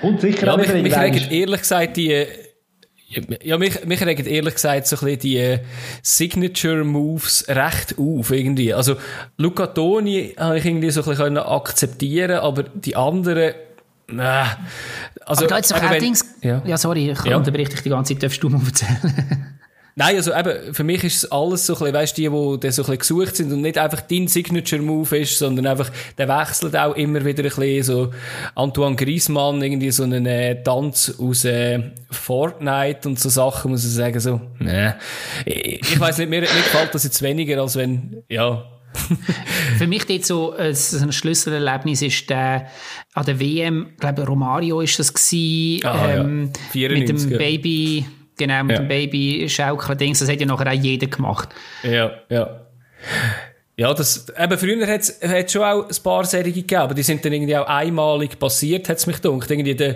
Und 0.02 0.22
sicher 0.22 0.48
ja, 0.48 0.58
mich, 0.58 0.74
mich 0.74 0.98
regt 0.98 1.32
ehrlich 1.32 1.62
gesagt 1.62 1.98
die 1.98 2.26
ja, 3.44 3.58
mich, 3.58 3.86
mich 3.86 4.02
regt 4.02 4.28
ehrlich 4.28 4.54
gesagt 4.54 4.88
so 4.88 4.96
ein 4.98 5.06
bisschen 5.06 5.20
die 5.20 5.38
äh, 5.38 5.60
Signature 6.04 6.84
Moves 6.84 7.46
recht 7.48 7.98
auf, 7.98 8.32
irgendwie. 8.32 8.74
Also, 8.74 8.96
Luca 9.38 9.68
Toni 9.68 10.36
habe 10.38 10.60
ich 10.60 10.66
irgendwie 10.66 10.92
so 10.92 11.02
ein 11.02 11.10
bisschen 11.10 11.38
akzeptieren 11.38 12.40
aber 12.40 12.64
die 12.64 12.96
anderen, 12.96 13.38
äh, 13.38 13.54
also. 15.26 15.46
Aber 15.46 15.48
da 15.48 15.58
jetzt 15.58 16.02
Dings, 16.02 16.26
ja. 16.42 16.62
ja, 16.66 16.78
sorry, 16.78 17.12
ich 17.12 17.26
ja. 17.26 17.38
unterbreche 17.38 17.70
dich 17.70 17.82
die 17.82 17.90
ganze 17.90 18.14
Zeit, 18.14 18.24
darfst 18.24 18.44
du 18.44 18.50
mal 18.50 18.62
erzählen? 18.66 19.56
Nein, 20.00 20.16
also 20.16 20.34
eben, 20.34 20.74
für 20.74 20.86
mich 20.86 21.04
ist 21.04 21.18
es 21.26 21.32
alles 21.32 21.66
so 21.66 21.74
ein 21.74 21.80
bisschen, 21.80 21.94
weißt 21.94 22.18
du, 22.18 22.22
die, 22.22 22.30
die 22.30 22.60
dann 22.62 22.72
so 22.72 22.84
ein 22.84 22.86
bisschen 22.86 22.98
gesucht 23.00 23.36
sind 23.36 23.52
und 23.52 23.60
nicht 23.60 23.78
einfach 23.78 24.00
dein 24.00 24.30
Signature-Move 24.30 25.18
ist, 25.18 25.38
sondern 25.38 25.68
einfach, 25.68 25.92
der 26.18 26.30
wechselt 26.30 26.74
auch 26.78 26.96
immer 26.96 27.26
wieder 27.26 27.44
ein 27.44 27.50
bisschen 27.50 27.84
so 27.84 28.14
Antoine 28.56 28.96
Griezmann, 28.96 29.62
irgendwie 29.62 29.92
so 29.92 30.04
einen 30.04 30.26
äh, 30.26 30.64
Tanz 30.64 31.14
aus 31.20 31.44
äh, 31.44 31.92
Fortnite 32.12 33.10
und 33.10 33.20
so 33.20 33.28
Sachen, 33.28 33.72
muss 33.72 33.84
ich 33.84 33.92
sagen, 33.92 34.22
so, 34.22 34.40
ne. 34.60 34.96
Ich, 35.44 35.82
ich 35.82 36.00
weiss 36.00 36.18
nicht, 36.18 36.30
mir, 36.30 36.40
mir 36.40 36.48
gefällt 36.48 36.96
das 36.96 37.04
jetzt 37.04 37.22
weniger, 37.22 37.62
als 37.62 37.76
wenn, 37.76 38.24
ja, 38.30 38.64
Für 39.78 39.86
mich 39.86 40.06
dort 40.06 40.26
so, 40.26 40.56
äh, 40.56 40.74
so 40.74 40.98
ein 40.98 41.12
Schlüsselerlebnis 41.12 42.02
ist 42.02 42.30
der, 42.30 42.68
an 43.14 43.26
der 43.26 43.40
WM, 43.40 43.90
ich 43.92 44.00
glaube 44.00 44.26
Romario 44.26 44.80
ist 44.82 44.98
das 44.98 45.14
gewesen, 45.14 45.86
Ah, 45.86 46.10
ja. 46.10 46.22
ähm, 46.22 46.52
94, 46.72 47.30
mit 47.30 47.40
dem 47.40 48.02
ja. 48.02 48.06
Genau, 48.40 48.64
mit 48.64 48.78
Ja. 48.78 48.82
dem 48.82 48.88
Baby 48.88 49.48
Schaukel-Dings, 49.48 50.20
das 50.20 50.30
hat 50.30 50.40
ja 50.40 50.48
nachher 50.48 50.68
auch 50.72 50.74
jeder 50.74 51.06
gemacht. 51.08 51.50
Ja, 51.84 52.12
ja. 52.30 52.62
Ja, 53.78 53.94
das, 53.94 54.28
eben 54.38 54.58
früher 54.58 54.88
hat 54.88 55.02
es 55.02 55.52
schon 55.52 55.62
auch 55.64 55.88
ein 55.88 56.04
paar 56.04 56.26
Serien 56.26 56.54
gegeben, 56.54 56.82
aber 56.82 56.94
die 56.94 57.04
sind 57.04 57.24
dann 57.24 57.32
irgendwie 57.32 57.56
auch 57.56 57.68
einmalig 57.68 58.38
passiert, 58.40 58.90
hat 58.90 58.98
es 58.98 59.08
mich 59.08 59.22
gedacht. 59.22 59.50
Irgendwie 59.50 59.76
der, 59.76 59.96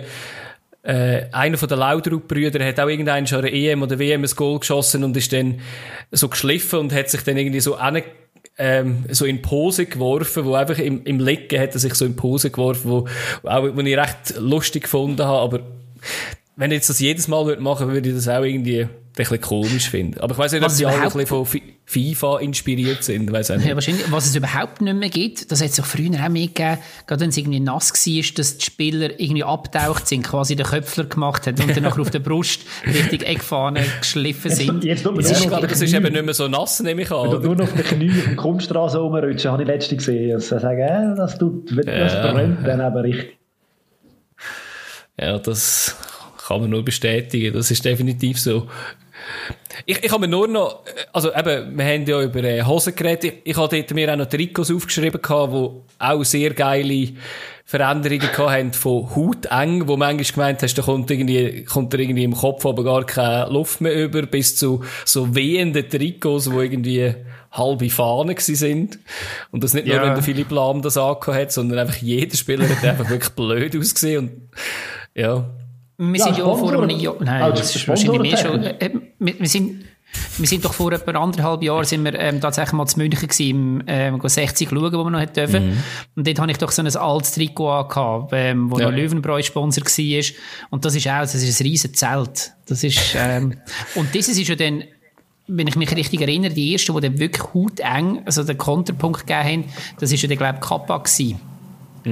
äh, 0.82 1.26
einer 1.32 1.58
von 1.58 1.68
den 1.68 1.78
Laudrup-Brüdern 1.78 2.62
hat 2.62 2.78
auch 2.80 2.88
irgendeinen 2.88 3.26
schon 3.26 3.38
an 3.38 3.44
der 3.44 3.52
EM 3.54 3.82
oder 3.82 3.98
WM 3.98 4.22
ein 4.22 4.30
Goal 4.36 4.58
geschossen 4.60 5.04
und 5.04 5.16
ist 5.16 5.32
dann 5.32 5.60
so 6.12 6.28
geschliffen 6.28 6.78
und 6.78 6.92
hat 6.94 7.10
sich 7.10 7.22
dann 7.24 7.36
irgendwie 7.36 7.60
so 7.60 7.76
ane, 7.76 8.04
ähm, 8.56 9.04
so 9.10 9.24
in 9.26 9.42
Pose 9.42 9.84
geworfen, 9.86 10.44
wo 10.46 10.54
einfach 10.54 10.78
im, 10.78 11.04
im 11.04 11.18
Liegen 11.20 11.60
hat 11.60 11.74
er 11.74 11.78
sich 11.78 11.94
so 11.94 12.04
in 12.06 12.16
Pose 12.16 12.50
geworfen, 12.50 12.90
wo, 12.90 13.08
wo, 13.42 13.48
auch, 13.48 13.64
wo 13.76 13.80
ich 13.80 13.96
recht 13.98 14.34
lustig 14.38 14.84
gefunden 14.84 15.24
habe, 15.26 15.40
aber 15.40 15.60
wenn 16.56 16.70
ich 16.70 16.76
jetzt 16.76 16.90
das 16.90 17.00
jedes 17.00 17.28
Mal 17.28 17.46
würde 17.46 17.62
machen, 17.62 17.88
würde 17.92 18.08
ich 18.08 18.14
das 18.14 18.28
auch 18.28 18.42
irgendwie 18.42 18.82
ein 18.82 18.90
bisschen 19.16 19.40
komisch 19.40 19.88
finden. 19.90 20.18
Aber 20.20 20.32
ich 20.32 20.38
weiß 20.38 20.52
nicht, 20.52 20.62
ob 20.62 20.66
Was 20.68 20.76
die 20.76 20.86
alle 20.86 20.96
ein 20.96 21.02
bisschen 21.04 21.26
von 21.26 21.46
Fi- 21.46 21.62
FIFA 21.84 22.38
inspiriert 22.40 23.02
sind. 23.04 23.30
Weiss 23.32 23.50
auch 23.50 23.56
nicht. 23.56 23.66
Ja, 23.68 23.74
wahrscheinlich, 23.74 24.10
was 24.10 24.26
es 24.26 24.34
überhaupt 24.34 24.80
nicht 24.80 24.96
mehr 24.96 25.08
gibt, 25.08 25.50
das 25.52 25.60
hat 25.62 25.70
es 25.70 25.78
auch 25.80 25.84
früher 25.84 26.10
auch 26.24 26.28
mehr 26.28 26.46
gegeben, 26.46 26.78
gerade 27.06 27.20
wenn 27.20 27.28
es 27.28 27.36
irgendwie 27.36 27.60
nass 27.60 27.92
war, 27.92 28.34
dass 28.36 28.58
die 28.58 28.64
Spieler 28.64 29.20
irgendwie 29.20 29.44
abtaucht 29.44 30.06
sind, 30.08 30.22
quasi 30.24 30.56
den 30.56 30.66
Köpfler 30.66 31.04
gemacht 31.04 31.46
hat 31.46 31.60
und 31.60 31.76
dann 31.76 31.82
nachher 31.84 32.00
auf 32.00 32.10
der 32.10 32.18
Brust 32.20 32.62
Richtung 32.86 33.20
Eckfahne 33.20 33.84
geschliffen 34.00 34.50
sind. 34.50 34.82
jetzt 34.84 35.00
Es 35.00 35.04
nur 35.04 35.18
ist, 35.20 35.52
Aber 35.52 35.66
das 35.66 35.80
ist 35.80 35.92
eben 35.92 36.12
nicht 36.12 36.24
mehr 36.24 36.34
so 36.34 36.48
nass, 36.48 36.80
nehme 36.80 37.02
ich 37.02 37.10
an. 37.12 37.22
Wenn 37.22 37.30
du 37.30 37.36
Oder? 37.36 37.46
nur 37.46 37.56
noch 37.56 37.64
auf 37.64 37.72
den 37.74 37.84
Knie 37.84 38.10
auf 38.10 38.24
der 38.26 38.36
Kunststraße 38.36 38.98
rumrutschen, 38.98 39.50
habe 39.52 39.62
ich 39.62 39.68
letztens 39.68 40.06
gesehen. 40.06 40.34
Also 40.34 40.58
sagen, 40.58 40.78
äh, 40.80 41.16
das 41.16 41.38
tut, 41.38 41.70
das 41.86 42.12
Ja. 42.14 42.32
brennt, 42.32 42.66
dann 42.66 42.80
aber 42.80 43.04
richtig. 43.04 43.38
Ja, 45.20 45.38
das 45.38 45.94
kann 46.46 46.60
man 46.60 46.70
nur 46.70 46.84
bestätigen. 46.84 47.54
Das 47.54 47.70
ist 47.70 47.84
definitiv 47.84 48.38
so. 48.38 48.68
Ich, 49.86 50.02
ich 50.04 50.10
habe 50.12 50.22
mir 50.22 50.28
nur 50.28 50.48
noch, 50.48 50.82
also 51.12 51.34
eben, 51.34 51.78
wir 51.78 51.84
haben 51.84 52.04
ja 52.04 52.20
über 52.22 52.42
äh, 52.44 52.62
Hosen 52.62 52.94
geredet. 52.94 53.24
Ich, 53.24 53.34
ich 53.44 53.56
habe 53.56 53.74
dort 53.74 53.94
mir 53.94 54.12
auch 54.12 54.16
noch 54.16 54.26
Trikots 54.26 54.70
aufgeschrieben 54.70 55.22
gehabt, 55.22 55.52
wo 55.52 55.84
auch 55.98 56.24
sehr 56.24 56.52
geile 56.52 57.12
Veränderungen 57.64 58.20
gehabt 58.20 58.50
haben 58.50 58.72
von 58.74 59.14
hauteng, 59.16 59.88
wo 59.88 59.96
manchmal 59.96 60.24
gemeint 60.24 60.62
hast, 60.62 60.74
da 60.74 60.82
kommt 60.82 61.10
irgendwie, 61.10 61.64
kommt 61.64 61.92
dir 61.94 62.00
irgendwie 62.00 62.24
im 62.24 62.34
Kopf 62.34 62.66
aber 62.66 62.84
gar 62.84 63.04
keine 63.06 63.50
Luft 63.50 63.80
mehr 63.80 63.94
über, 63.94 64.22
bis 64.22 64.56
zu 64.56 64.84
so 65.06 65.34
wehenden 65.34 65.88
Trikots, 65.88 66.52
wo 66.52 66.60
irgendwie 66.60 67.14
halbe 67.50 67.88
Fahnen 67.88 68.34
gewesen 68.34 68.56
sind. 68.56 68.98
Und 69.50 69.64
das 69.64 69.72
nicht 69.72 69.86
nur, 69.86 69.96
Ja. 69.96 70.02
wenn 70.02 70.14
der 70.14 70.22
Philipp 70.22 70.50
Lahm 70.50 70.82
das 70.82 70.98
angehabt 70.98 71.28
hat, 71.28 71.52
sondern 71.52 71.78
einfach 71.78 71.96
jeder 71.96 72.36
Spieler 72.36 72.68
hat 72.68 72.84
einfach 72.84 73.08
wirklich 73.08 73.32
blöd 73.32 73.74
ausgesehen 73.76 74.18
und, 74.18 74.30
ja. 75.14 75.48
Wir 76.12 76.18
Ja, 76.18 76.24
sind 76.26 76.38
ja 76.38 76.44
vor 76.54 76.72
einem 76.72 76.90
Jahr, 76.90 77.14
nein, 77.20 77.42
Ah, 77.42 77.50
das 77.50 77.74
ist 77.74 77.86
wahrscheinlich 77.88 78.20
mehr 78.22 78.36
schon, 78.36 78.62
äh, 78.64 78.90
wir, 79.18 79.40
wir 79.40 79.48
sind, 79.48 79.84
wir 80.38 80.46
sind 80.46 80.64
doch 80.64 80.72
vor 80.74 80.92
etwa 80.92 81.10
anderthalb 81.12 81.62
Jahren 81.62 81.84
sind 81.84 82.04
wir 82.04 82.14
ähm, 82.18 82.40
tatsächlich 82.40 82.72
mal 82.74 82.86
zu 82.86 82.98
München 82.98 83.28
gewesen, 83.28 83.50
im, 83.50 83.82
ähm, 83.88 84.18
go 84.18 84.28
60 84.28 84.68
schauen, 84.68 84.92
wo 84.92 85.04
wir 85.04 85.10
noch 85.10 85.18
hätten 85.20 85.34
dürfen. 85.34 85.82
Und 86.14 86.26
dort 86.26 86.38
habe 86.38 86.50
ich 86.52 86.58
doch 86.58 86.70
so 86.70 86.82
ein 86.82 86.96
altes 86.96 87.32
Trikot 87.32 87.68
angehabt, 87.70 88.30
ähm, 88.32 88.70
wo 88.70 88.78
Ja. 88.78 88.86
noch 88.90 88.96
Löwenbräu 88.96 89.42
Sponsor 89.42 89.84
war. 89.84 90.24
Und 90.70 90.84
das 90.84 90.94
ist 90.94 91.08
auch, 91.08 91.20
das 91.20 91.34
ist 91.34 91.60
ein 91.60 91.66
riesen 91.66 91.94
Zelt. 91.94 92.52
Das 92.66 92.84
ist, 92.84 93.16
ähm, 93.16 93.54
und 93.96 94.14
dieses 94.14 94.38
ist 94.38 94.46
ja 94.48 94.54
dann, 94.54 94.84
wenn 95.48 95.66
ich 95.66 95.76
mich 95.76 95.94
richtig 95.94 96.20
erinnere, 96.20 96.52
die 96.54 96.72
erste, 96.72 96.92
die 96.92 97.00
dann 97.00 97.18
wirklich 97.18 97.42
hauteng, 97.52 98.22
also 98.24 98.44
den 98.44 98.56
Konterpunkt 98.56 99.26
gegeben 99.26 99.44
haben, 99.48 99.64
das 99.98 100.12
ist 100.12 100.22
ja 100.22 100.28
dann, 100.28 100.38
glaube 100.38 100.58
ich, 100.62 100.66
Kappa 100.68 100.98
gewesen 100.98 101.40
da 102.04 102.10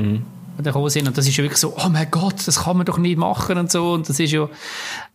gekommen 0.59 0.89
sind. 0.91 1.09
Und 1.09 1.17
das 1.17 1.27
ist 1.27 1.37
ja 1.37 1.45
wirklich 1.45 1.59
so, 1.59 1.75
oh 1.77 1.89
mein 1.91 2.07
Gott, 2.11 2.47
das 2.47 2.65
kann 2.65 2.77
man 2.77 2.87
doch 2.87 2.99
nicht 2.99 3.19
machen 3.19 3.59
und 3.59 3.71
so. 3.71 3.93
Und 3.93 4.09
das 4.09 4.19
ist 4.21 4.33
ja, 4.33 4.49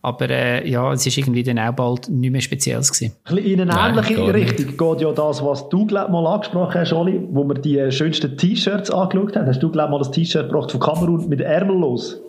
aber 0.02 0.30
äh, 0.30 0.68
ja, 0.68 0.92
es 0.92 1.06
ist 1.06 1.16
irgendwie 1.16 1.42
dann 1.42 1.58
auch 1.58 1.72
bald 1.72 2.08
nicht 2.08 2.30
mehr 2.30 2.40
Spezielles 2.40 2.92
gewesen. 2.92 3.14
Ein 3.24 3.38
In 3.38 3.60
eine 3.60 3.72
Nein, 3.72 3.94
ähnliche 3.94 4.20
nicht. 4.20 4.34
Richtung 4.34 4.76
geht 4.76 5.00
ja 5.02 5.12
das, 5.12 5.44
was 5.44 5.68
du 5.68 5.86
glaub, 5.86 6.10
mal 6.10 6.26
angesprochen 6.26 6.80
hast, 6.80 6.92
Oli, 6.92 7.20
wo 7.30 7.44
wir 7.44 7.54
die 7.54 7.90
schönsten 7.90 8.36
T-Shirts 8.36 8.90
angeschaut 8.90 9.36
haben. 9.36 9.46
Hast 9.46 9.62
du 9.62 9.70
glaub, 9.70 9.90
mal 9.90 9.98
das 9.98 10.10
T-Shirt 10.10 10.48
gebracht 10.48 10.70
von 10.70 10.80
Kamerun 10.80 11.28
mit 11.28 11.40
Ärmel 11.40 11.76
los? 11.76 12.20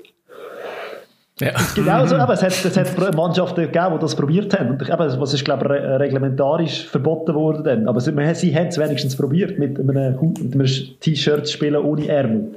Ja. 1.40 1.54
Genau 1.74 2.06
so, 2.06 2.16
aber 2.16 2.34
es 2.34 2.44
hat, 2.44 2.52
es 2.52 2.78
hat 2.78 3.16
Mannschaften 3.16 3.62
gegeben, 3.62 3.94
die 3.94 4.00
das 4.00 4.16
probiert 4.16 4.60
haben. 4.60 4.72
Und 4.72 4.82
eben, 4.82 5.22
was 5.22 5.34
ist, 5.34 5.46
glaube 5.46 5.66
ich, 5.66 5.72
re 5.72 6.00
reglementarisch 6.00 6.86
verboten 6.88 7.34
worden 7.34 7.64
dann. 7.64 7.88
Aber 7.88 8.02
sie, 8.02 8.12
sie 8.34 8.54
haben 8.54 8.68
es 8.68 8.78
wenigstens 8.78 9.16
probiert, 9.16 9.58
mit 9.58 9.80
einem, 9.80 10.20
mit 10.20 10.54
einem 10.54 10.68
T-Shirt 11.00 11.48
zu 11.48 11.54
spielen 11.54 11.78
ohne 11.78 12.08
Ärmel. 12.10 12.56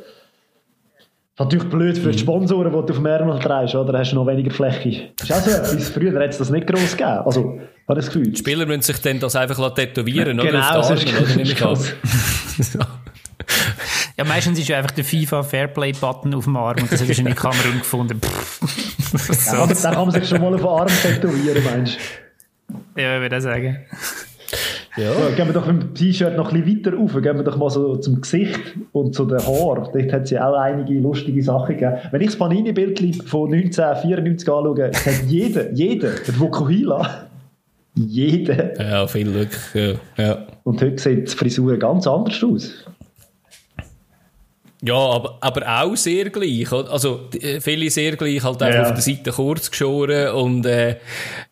Natürlich 1.44 1.68
blöd 1.68 1.98
für 1.98 2.10
die 2.10 2.18
Sponsoren, 2.18 2.72
die 2.72 2.72
du 2.72 2.92
auf 2.92 2.96
dem 2.96 3.06
Ärmel 3.06 3.38
trägst, 3.38 3.74
oder? 3.74 3.98
Hast 3.98 4.12
du 4.12 4.16
noch 4.16 4.26
weniger 4.26 4.50
Fläche. 4.50 5.10
Das 5.16 5.30
ist 5.30 5.36
auch 5.36 5.40
so 5.40 5.50
etwas. 5.50 5.88
Früher 5.90 6.20
hat 6.20 6.30
es 6.30 6.38
das 6.38 6.50
nicht 6.50 6.66
gross 6.66 6.92
gegeben. 6.92 7.22
Also, 7.24 7.60
habe 7.88 8.00
ich 8.00 8.06
das 8.06 8.06
Gefühl. 8.06 8.30
Die 8.30 8.36
Spieler 8.36 8.66
müssen 8.66 8.82
sich 8.82 9.00
dann 9.00 9.18
das 9.18 9.34
einfach 9.34 9.74
tätowieren, 9.74 10.38
oder? 10.38 10.50
Genau, 10.50 10.82
so 10.82 10.92
oder? 10.92 11.02
Ich 11.42 11.56
krass. 11.56 11.92
Ja, 14.16 14.24
meistens 14.24 14.58
ist 14.58 14.68
ja 14.68 14.76
einfach 14.76 14.90
der 14.90 15.04
FIFA 15.04 15.42
Fairplay-Button 15.42 16.34
auf 16.34 16.44
dem 16.44 16.56
Arm 16.56 16.76
und 16.80 16.92
das 16.92 17.00
hat 17.00 17.08
wahrscheinlich 17.08 17.34
Kamerun 17.34 17.78
gefunden. 17.78 18.20
Pff. 18.22 19.46
Ja, 19.52 19.66
dann 19.66 19.94
kann 19.94 20.06
man 20.06 20.10
sich 20.10 20.28
schon 20.28 20.40
mal 20.40 20.54
auf 20.54 20.60
den 20.60 20.68
Arm 20.68 20.88
tätowieren, 21.02 21.64
meinst 21.64 21.98
ja, 22.96 23.16
ich 23.16 23.22
würde 23.22 23.36
auch 23.36 23.40
sagen. 23.40 23.78
Ja, 24.96 25.10
gehen 25.34 25.46
wir 25.46 25.54
doch 25.54 25.66
mit 25.66 25.82
dem 25.82 25.94
T-Shirt 25.94 26.36
noch 26.36 26.52
ein 26.52 26.62
bisschen 26.64 26.84
weiter 26.84 26.96
rauf. 26.98 27.12
Gehen 27.14 27.36
wir 27.36 27.42
doch 27.44 27.56
mal 27.56 27.70
so 27.70 27.96
zum 27.96 28.20
Gesicht 28.20 28.60
und 28.92 29.14
zu 29.14 29.24
den 29.24 29.38
Haaren. 29.38 29.88
Dort 29.92 30.12
hat 30.12 30.22
es 30.24 30.30
ja 30.30 30.46
auch 30.48 30.54
einige 30.58 30.94
lustige 31.00 31.42
Sachen 31.42 31.76
gegeben. 31.78 31.96
Wenn 32.10 32.20
ich 32.20 32.26
das 32.28 32.36
Panini-Bild 32.36 32.98
von 33.24 33.52
1994 33.52 34.48
anschaue, 34.48 34.90
hat 34.92 35.22
jeder, 35.28 35.72
jeder, 35.72 36.10
der 36.10 36.38
Vokuhila, 36.38 37.28
jeder. 37.94 38.78
Ja, 38.80 39.06
viel 39.06 39.32
Glück. 39.32 39.50
Ja. 39.74 39.92
ja. 40.22 40.46
Und 40.64 40.82
heute 40.82 40.98
sieht 41.02 41.32
die 41.32 41.36
Frisur 41.36 41.76
ganz 41.78 42.06
anders 42.06 42.42
aus. 42.44 42.84
Ja, 44.84 44.94
aber, 44.96 45.38
aber 45.40 45.62
auch 45.84 45.96
sehr 45.96 46.28
gleich. 46.30 46.70
Also, 46.72 47.20
äh, 47.40 47.60
viele 47.60 47.88
sehr 47.88 48.16
gleich, 48.16 48.42
halt 48.42 48.60
einfach 48.62 48.80
Ja. 48.80 48.88
auf 48.88 48.92
der 48.94 49.02
Seite 49.02 49.30
kurz 49.30 49.70
geschoren 49.70 50.34
und, 50.34 50.66
äh, 50.66 50.96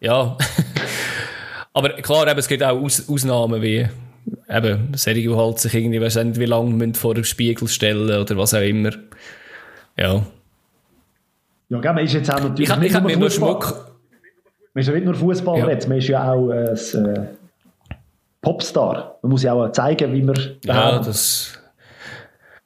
ja. 0.01 0.37
aber 1.73 1.91
klar, 2.03 2.27
eben, 2.29 2.39
es 2.39 2.49
gibt 2.49 2.63
auch 2.63 2.81
Aus 2.81 3.09
Ausnahmen 3.09 3.63
wie, 3.63 3.87
eben, 4.49 4.93
solche, 4.97 5.21
die 5.21 5.29
halt 5.35 5.59
sich 5.59 5.75
irgendwie, 5.75 6.01
weiss 6.01 6.17
nicht, 6.17 6.39
wie 6.39 6.45
lange 6.47 6.95
vor 6.95 7.15
den 7.15 7.25
Spiegel 7.25 7.69
stellen 7.69 8.05
oder 8.21 8.37
was 8.37 8.55
auch 8.55 8.61
immer. 8.61 8.91
Ja. 9.97 10.23
Ja, 11.69 11.79
gell, 11.81 11.93
man 11.93 12.05
ist 12.05 12.15
jetzt 12.15 12.31
auch 12.33 12.41
natürlich 12.41 12.61
Ich, 12.69 12.71
hab- 12.71 12.81
nicht 12.81 12.91
ich 12.91 12.97
hab 12.97 13.05
mir 13.05 13.17
nur 13.17 13.31
Fußball. 13.31 13.51
Schmuck, 13.63 13.91
Man 14.75 14.81
ist 14.81 14.87
ja 14.89 14.95
nicht 14.95 15.05
nur 15.05 15.15
Fußballer 15.15 15.59
Ja. 15.59 15.71
jetzt, 15.71 15.89
man 15.89 15.99
ist 15.99 16.09
ja 16.09 16.33
auch 16.33 16.49
ein 16.51 16.67
äh, 17.07 17.27
Popstar. 18.43 19.19
Man 19.23 19.31
muss 19.31 19.43
ja 19.43 19.53
auch 19.53 19.71
zeigen, 19.73 20.13
wie 20.13 20.23
man 20.23 20.37
Ja, 20.65 20.99
das, 20.99 21.60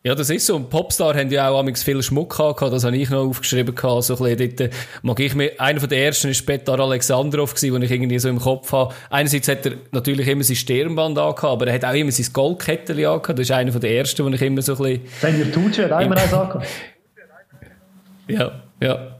ja, 0.06 0.14
das 0.14 0.28
ist 0.28 0.44
so. 0.44 0.54
Und 0.56 0.68
Popstar 0.68 1.16
haben 1.16 1.30
ja 1.30 1.48
auch 1.48 1.58
amigs 1.58 1.82
viel 1.82 2.02
Schmuck 2.02 2.36
gehabt, 2.36 2.60
das 2.60 2.84
habe 2.84 2.94
ich 2.94 3.08
noch 3.08 3.26
aufgeschrieben 3.26 3.74
gehabt, 3.74 4.04
so 4.04 4.14
ein 4.16 4.36
bisschen 4.36 4.56
dort, 4.56 4.70
mag 5.02 5.18
ich 5.18 5.34
mir, 5.34 5.52
einer 5.58 5.80
von 5.80 5.88
den 5.88 5.98
ersten 5.98 6.28
ist 6.28 6.44
Petar 6.44 6.78
Alexandrov 6.78 7.54
gewesen, 7.54 7.72
den 7.72 7.82
ich 7.82 7.90
irgendwie 7.90 8.18
so 8.18 8.28
im 8.28 8.38
Kopf 8.38 8.70
habe. 8.72 8.94
Einerseits 9.08 9.48
hat 9.48 9.64
er 9.64 9.72
natürlich 9.92 10.28
immer 10.28 10.44
sein 10.44 10.56
Stirnband 10.56 11.18
angehabt, 11.18 11.44
aber 11.44 11.68
er 11.68 11.74
hat 11.74 11.86
auch 11.86 11.94
immer 11.94 12.12
sein 12.12 12.26
Goldkettchen 12.34 12.98
angehabt, 12.98 13.30
das 13.30 13.40
ist 13.40 13.50
einer 13.50 13.72
von 13.72 13.80
den 13.80 13.92
ersten, 13.92 14.24
den 14.24 14.34
ich 14.34 14.42
immer 14.42 14.60
so 14.60 14.72
ein 14.74 14.78
bisschen, 14.78 15.00
Senior 15.20 15.52
Tucci 15.52 15.82
hat 15.82 15.92
auch 15.92 16.00
immer 16.00 16.16
eins 16.18 16.34
angehabt. 16.34 16.66
ja, 18.28 18.52
ja. 18.82 19.16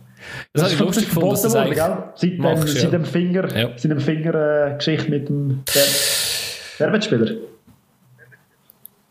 Das, 0.52 0.64
habe 0.64 0.74
ich 0.74 0.78
lustig 0.80 1.06
gefunden, 1.06 1.30
dass 1.30 1.42
das 1.42 1.54
eigentlich 1.54 1.78
gell? 1.78 1.96
Seit 2.14 2.30
dem, 2.32 2.38
machst, 2.38 2.68
seit 2.68 2.82
ja. 2.82 2.90
dem 2.90 3.04
Finger, 3.06 3.56
Ja. 3.56 3.70
seit 3.76 3.90
dem 3.90 4.00
Finger 4.00 4.34
äh, 4.72 4.76
Geschichte 4.76 5.10
mit 5.10 5.28
dem 5.28 5.62
Werbespieler. 6.78 7.53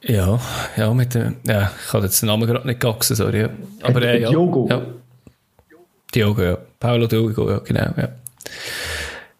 Ja, 0.05 0.39
ja, 0.75 0.93
mit 0.93 1.13
dem, 1.13 1.37
ja, 1.47 1.71
ich 1.85 1.93
habe 1.93 2.03
jetzt 2.05 2.21
den 2.21 2.27
Namen 2.27 2.45
gerade 2.47 2.67
nicht 2.67 2.79
gaxen, 2.79 3.15
sorry. 3.15 3.41
Ja. 3.41 3.49
Aber, 3.81 4.01
äh, 4.01 4.21
ja. 4.21 4.29
Diogo. 4.29 4.67
Ja. 4.69 4.81
Diogo, 6.13 6.41
ja. 6.41 6.57
Paolo 6.79 7.07
Diogo, 7.07 7.49
ja, 7.49 7.59
genau, 7.59 7.89
ja. 7.97 8.09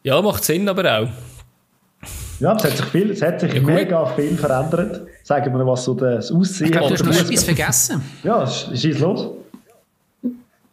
Ja, 0.04 0.22
macht 0.22 0.44
Sinn, 0.44 0.68
aber 0.70 1.00
auch. 1.00 1.10
Ja, 2.40 2.56
es 2.56 2.64
hat 2.64 2.78
sich, 2.78 2.86
viel, 2.88 3.12
es 3.12 3.22
hat 3.22 3.40
sich 3.42 3.54
gut. 3.54 3.64
mega 3.64 4.06
viel 4.16 4.36
verändert. 4.38 5.02
Sagen 5.24 5.54
wir, 5.58 5.66
was 5.66 5.84
so 5.86 5.94
das 5.94 6.32
Aussehen 6.32 6.66
Ich 6.68 6.72
glaube, 6.74 6.88
du 6.96 7.06
hast 7.06 7.06
noch 7.06 7.30
etwas 7.30 7.44
vergessen. 7.44 8.02
Ja, 8.24 8.44
sch- 8.44 8.76
schieß 8.76 9.00
los. 9.00 9.30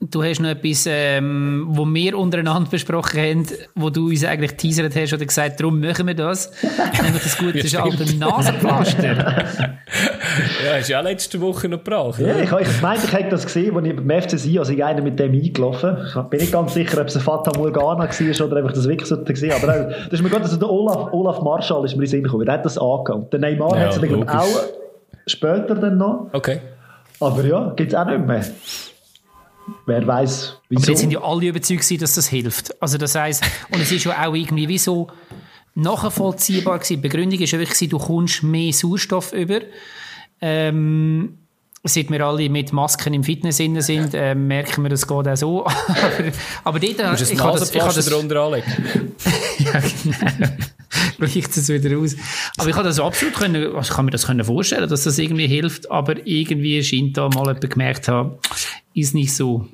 Du 0.01 0.25
hast 0.25 0.41
noch 0.41 0.49
etwas, 0.49 0.87
ähm, 0.89 1.67
wo 1.69 1.85
wir 1.87 2.19
untereinander 2.19 2.71
besprochen 2.71 3.21
haben, 3.21 3.47
wo 3.75 3.91
du 3.91 4.09
uns 4.09 4.25
eigentlich 4.25 4.55
teasert 4.55 4.97
hast 4.97 5.13
oder 5.13 5.27
gesagt, 5.27 5.61
darum 5.61 5.79
machen 5.81 6.07
wir 6.07 6.15
das. 6.15 6.51
Nämlich 7.03 7.23
das 7.23 7.37
gute 7.37 7.59
ist 7.59 7.77
alte 7.77 8.17
Nasenpflaster. 8.17 9.05
ja, 9.15 10.79
hast 10.79 10.89
du 10.89 10.93
ja 10.93 11.01
letzte 11.01 11.41
Woche 11.41 11.69
noch 11.69 11.85
gebracht. 11.85 12.19
Ja, 12.19 12.39
ich, 12.39 12.51
ich 12.51 12.83
meinte, 12.83 13.07
ich 13.07 13.13
hätte 13.13 13.31
das 13.31 13.45
gesehen, 13.45 13.77
als 13.77 13.87
ich 13.87 13.97
beim 13.97 14.23
FC 14.23 14.39
Sion, 14.39 14.59
also 14.61 14.73
ich 14.73 14.83
einer 14.83 15.03
mit 15.03 15.19
dem 15.19 15.33
eingelaufen. 15.33 15.99
Ich 16.07 16.15
bin 16.15 16.41
nicht 16.41 16.53
ganz 16.53 16.73
sicher, 16.73 17.01
ob 17.01 17.09
es 17.09 17.17
ein 17.17 17.23
Fata 17.23 17.53
Morgana 17.59 17.99
war 17.99 18.47
oder 18.47 18.63
ob 18.63 18.71
ich 18.71 18.75
das 18.75 18.89
wirklich 18.89 19.09
so 19.09 19.23
gesehen 19.23 19.53
habe. 19.53 19.69
Aber 19.69 19.81
auch, 19.81 20.05
das 20.05 20.13
ist 20.15 20.23
mir 20.23 20.31
gerade, 20.31 20.45
also 20.45 20.57
der 20.57 20.71
Olaf, 20.71 21.13
Olaf 21.13 21.43
Marschall 21.43 21.85
ist 21.85 21.93
mir 21.93 22.05
in 22.05 22.07
den 22.07 22.11
Sinn 22.11 22.23
gekommen. 22.25 22.47
Der 22.47 22.55
hat 22.55 22.65
das 22.65 22.79
angehabt. 22.79 23.33
Der 23.35 23.41
Neymar 23.41 23.77
Ja, 23.77 23.85
hat 23.85 23.97
es 23.97 24.01
dann 24.01 24.29
auch 24.29 24.63
später 25.27 25.75
dann 25.75 25.99
noch. 25.99 26.31
Okay. 26.33 26.61
Aber 27.21 27.45
ja, 27.45 27.75
gibt 27.77 27.93
es 27.93 27.99
auch 27.99 28.07
nicht 28.07 28.27
mehr. 28.27 28.43
Wer 29.87 30.07
weiß, 30.07 30.53
Aber 30.53 30.63
wieso. 30.69 30.91
jetzt 30.91 31.01
sind 31.01 31.13
ja 31.13 31.23
alle 31.23 31.47
überzeugt 31.47 31.81
gewesen, 31.81 32.01
dass 32.01 32.15
das 32.15 32.29
hilft. 32.29 32.81
Also 32.83 32.99
das 32.99 33.15
heisst, 33.15 33.45
und 33.71 33.81
es 33.81 33.91
ist 33.91 34.05
ja 34.05 34.27
auch 34.27 34.35
irgendwie 34.35 34.69
wie 34.69 34.79
so 34.79 35.09
nachvollziehbar 35.75 36.79
gewesen. 36.79 36.95
Die 36.95 37.09
Begründung 37.09 37.41
ist 37.41 37.51
ja 37.53 37.59
wirklich, 37.59 37.79
gewesen, 37.79 37.91
du 37.91 37.99
kommst 37.99 38.43
mehr 38.43 38.73
Sauerstoff 38.73 39.33
über. 39.33 39.61
Ähm, 40.41 41.39
seit 41.85 42.11
wir 42.11 42.25
alle 42.25 42.49
mit 42.49 42.73
Masken 42.73 43.15
im 43.15 43.25
Fitness 43.25 43.61
innen 43.61 43.83
sind, 43.83 44.15
äh, 44.15 44.35
merken 44.35 44.83
wir, 44.83 44.91
das 44.91 45.07
geht 45.07 45.29
auch 45.29 45.37
so. 45.37 45.67
aber, 45.67 46.33
aber 46.65 46.81
dort, 46.81 46.99
Du 46.99 47.05
musst 47.11 47.31
ein 47.31 47.37
ich 47.37 47.41
habe 47.41 47.59
das, 47.59 47.71
ich 47.71 47.77
Nasenpflaster 47.77 48.03
das, 48.03 48.07
drunter 48.07 48.41
anlegen. 48.43 49.15
ja, 49.59 49.81
genau. 49.81 50.55
Reicht 51.19 51.57
es 51.57 51.69
wieder 51.69 51.99
aus. 51.99 52.17
Aber 52.57 52.69
ich 52.69 52.75
kann 52.75 52.85
das 52.85 52.99
absolut 52.99 53.35
können, 53.35 53.75
also 53.75 53.95
kann 53.95 54.05
mir 54.05 54.11
das 54.11 54.27
können 54.27 54.45
vorstellen, 54.45 54.89
dass 54.89 55.05
das 55.05 55.19
irgendwie 55.19 55.47
hilft, 55.47 55.91
aber 55.91 56.27
irgendwie 56.27 56.83
scheint 56.83 57.17
da 57.17 57.29
mal 57.29 57.47
jemand 57.47 57.71
gemerkt 57.71 58.09
haben, 58.09 58.39
ist 58.95 59.15
nicht 59.15 59.35
so. 59.35 59.69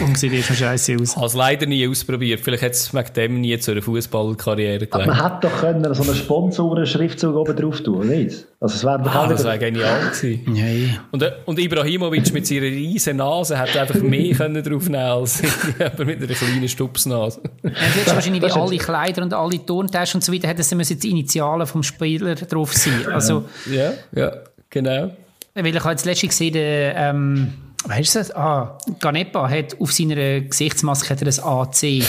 Und 0.00 0.18
sieht 0.18 0.32
erstmal 0.32 0.56
scheiße 0.58 0.96
aus. 1.00 1.16
Also 1.16 1.38
leider 1.38 1.66
nie 1.66 1.86
ausprobiert. 1.86 2.40
Vielleicht 2.40 2.62
hat 2.62 2.72
es 2.72 2.92
wegen 2.94 3.12
dem 3.14 3.40
nie 3.40 3.58
zu 3.58 3.72
einer 3.72 3.82
Fußballkarriere 3.82 4.88
Aber 4.90 5.02
gelangt. 5.04 5.06
man 5.20 5.32
hätte 5.34 5.48
doch 5.48 5.60
können 5.60 5.94
so 5.94 6.02
einen 6.02 6.14
Sponsoren-Schriftzug 6.14 7.34
oben 7.36 7.56
drauf 7.56 7.80
tun, 7.80 7.96
oder 7.96 8.04
nicht? 8.06 8.46
Also 8.60 8.76
es 8.76 8.84
wäre 8.84 9.02
doch 9.02 9.14
Ah, 9.14 9.26
das 9.26 9.44
wäre 9.44 9.58
genial 9.58 10.00
gewesen. 10.10 10.40
Ja, 10.54 10.64
Und, 11.10 11.22
äh, 11.22 11.32
und 11.46 11.58
Ibrahimovic 11.58 12.32
mit 12.32 12.46
seiner 12.46 12.62
riesen 12.62 13.16
Nase 13.16 13.58
hätte 13.58 13.80
einfach 13.80 14.00
mehr 14.00 14.34
können 14.36 14.62
draufnehmen 14.62 15.06
als 15.06 15.42
jemand 15.78 15.98
mit 16.06 16.22
einer 16.22 16.34
kleinen 16.34 16.68
Stupsnase. 16.68 17.40
Ja, 17.62 17.70
hättest 17.70 18.14
wahrscheinlich 18.14 18.42
wie 18.42 18.50
alle 18.50 18.76
Kleider 18.78 19.22
und 19.22 19.34
alle 19.34 19.64
Turntaschen 19.64 20.18
und 20.18 20.24
so 20.24 20.32
weiter, 20.32 20.48
hätten 20.48 20.62
sie 20.62 20.74
müssen 20.74 20.98
die 20.98 21.10
Initialen 21.10 21.66
vom 21.66 21.82
Spieler 21.82 22.34
drauf 22.34 22.72
sein. 22.72 23.06
Also, 23.12 23.44
Ja, 23.70 23.92
ja, 24.14 24.32
genau. 24.70 25.10
weil 25.54 25.66
ich 25.66 25.80
habe 25.80 25.90
jetzt 25.90 26.04
letztens 26.06 26.30
gesehen, 26.30 26.52
der, 26.54 26.96
ähm, 26.96 27.52
weißt 27.84 28.14
du 28.14 28.18
das? 28.20 28.34
Ah, 28.34 28.78
Ganepa 29.00 29.48
hat 29.48 29.80
auf 29.80 29.92
seiner 29.92 30.40
Gesichtsmaske 30.40 31.10
hat 31.10 31.20
er 31.22 31.26
das 31.26 31.40
AC. 31.40 32.02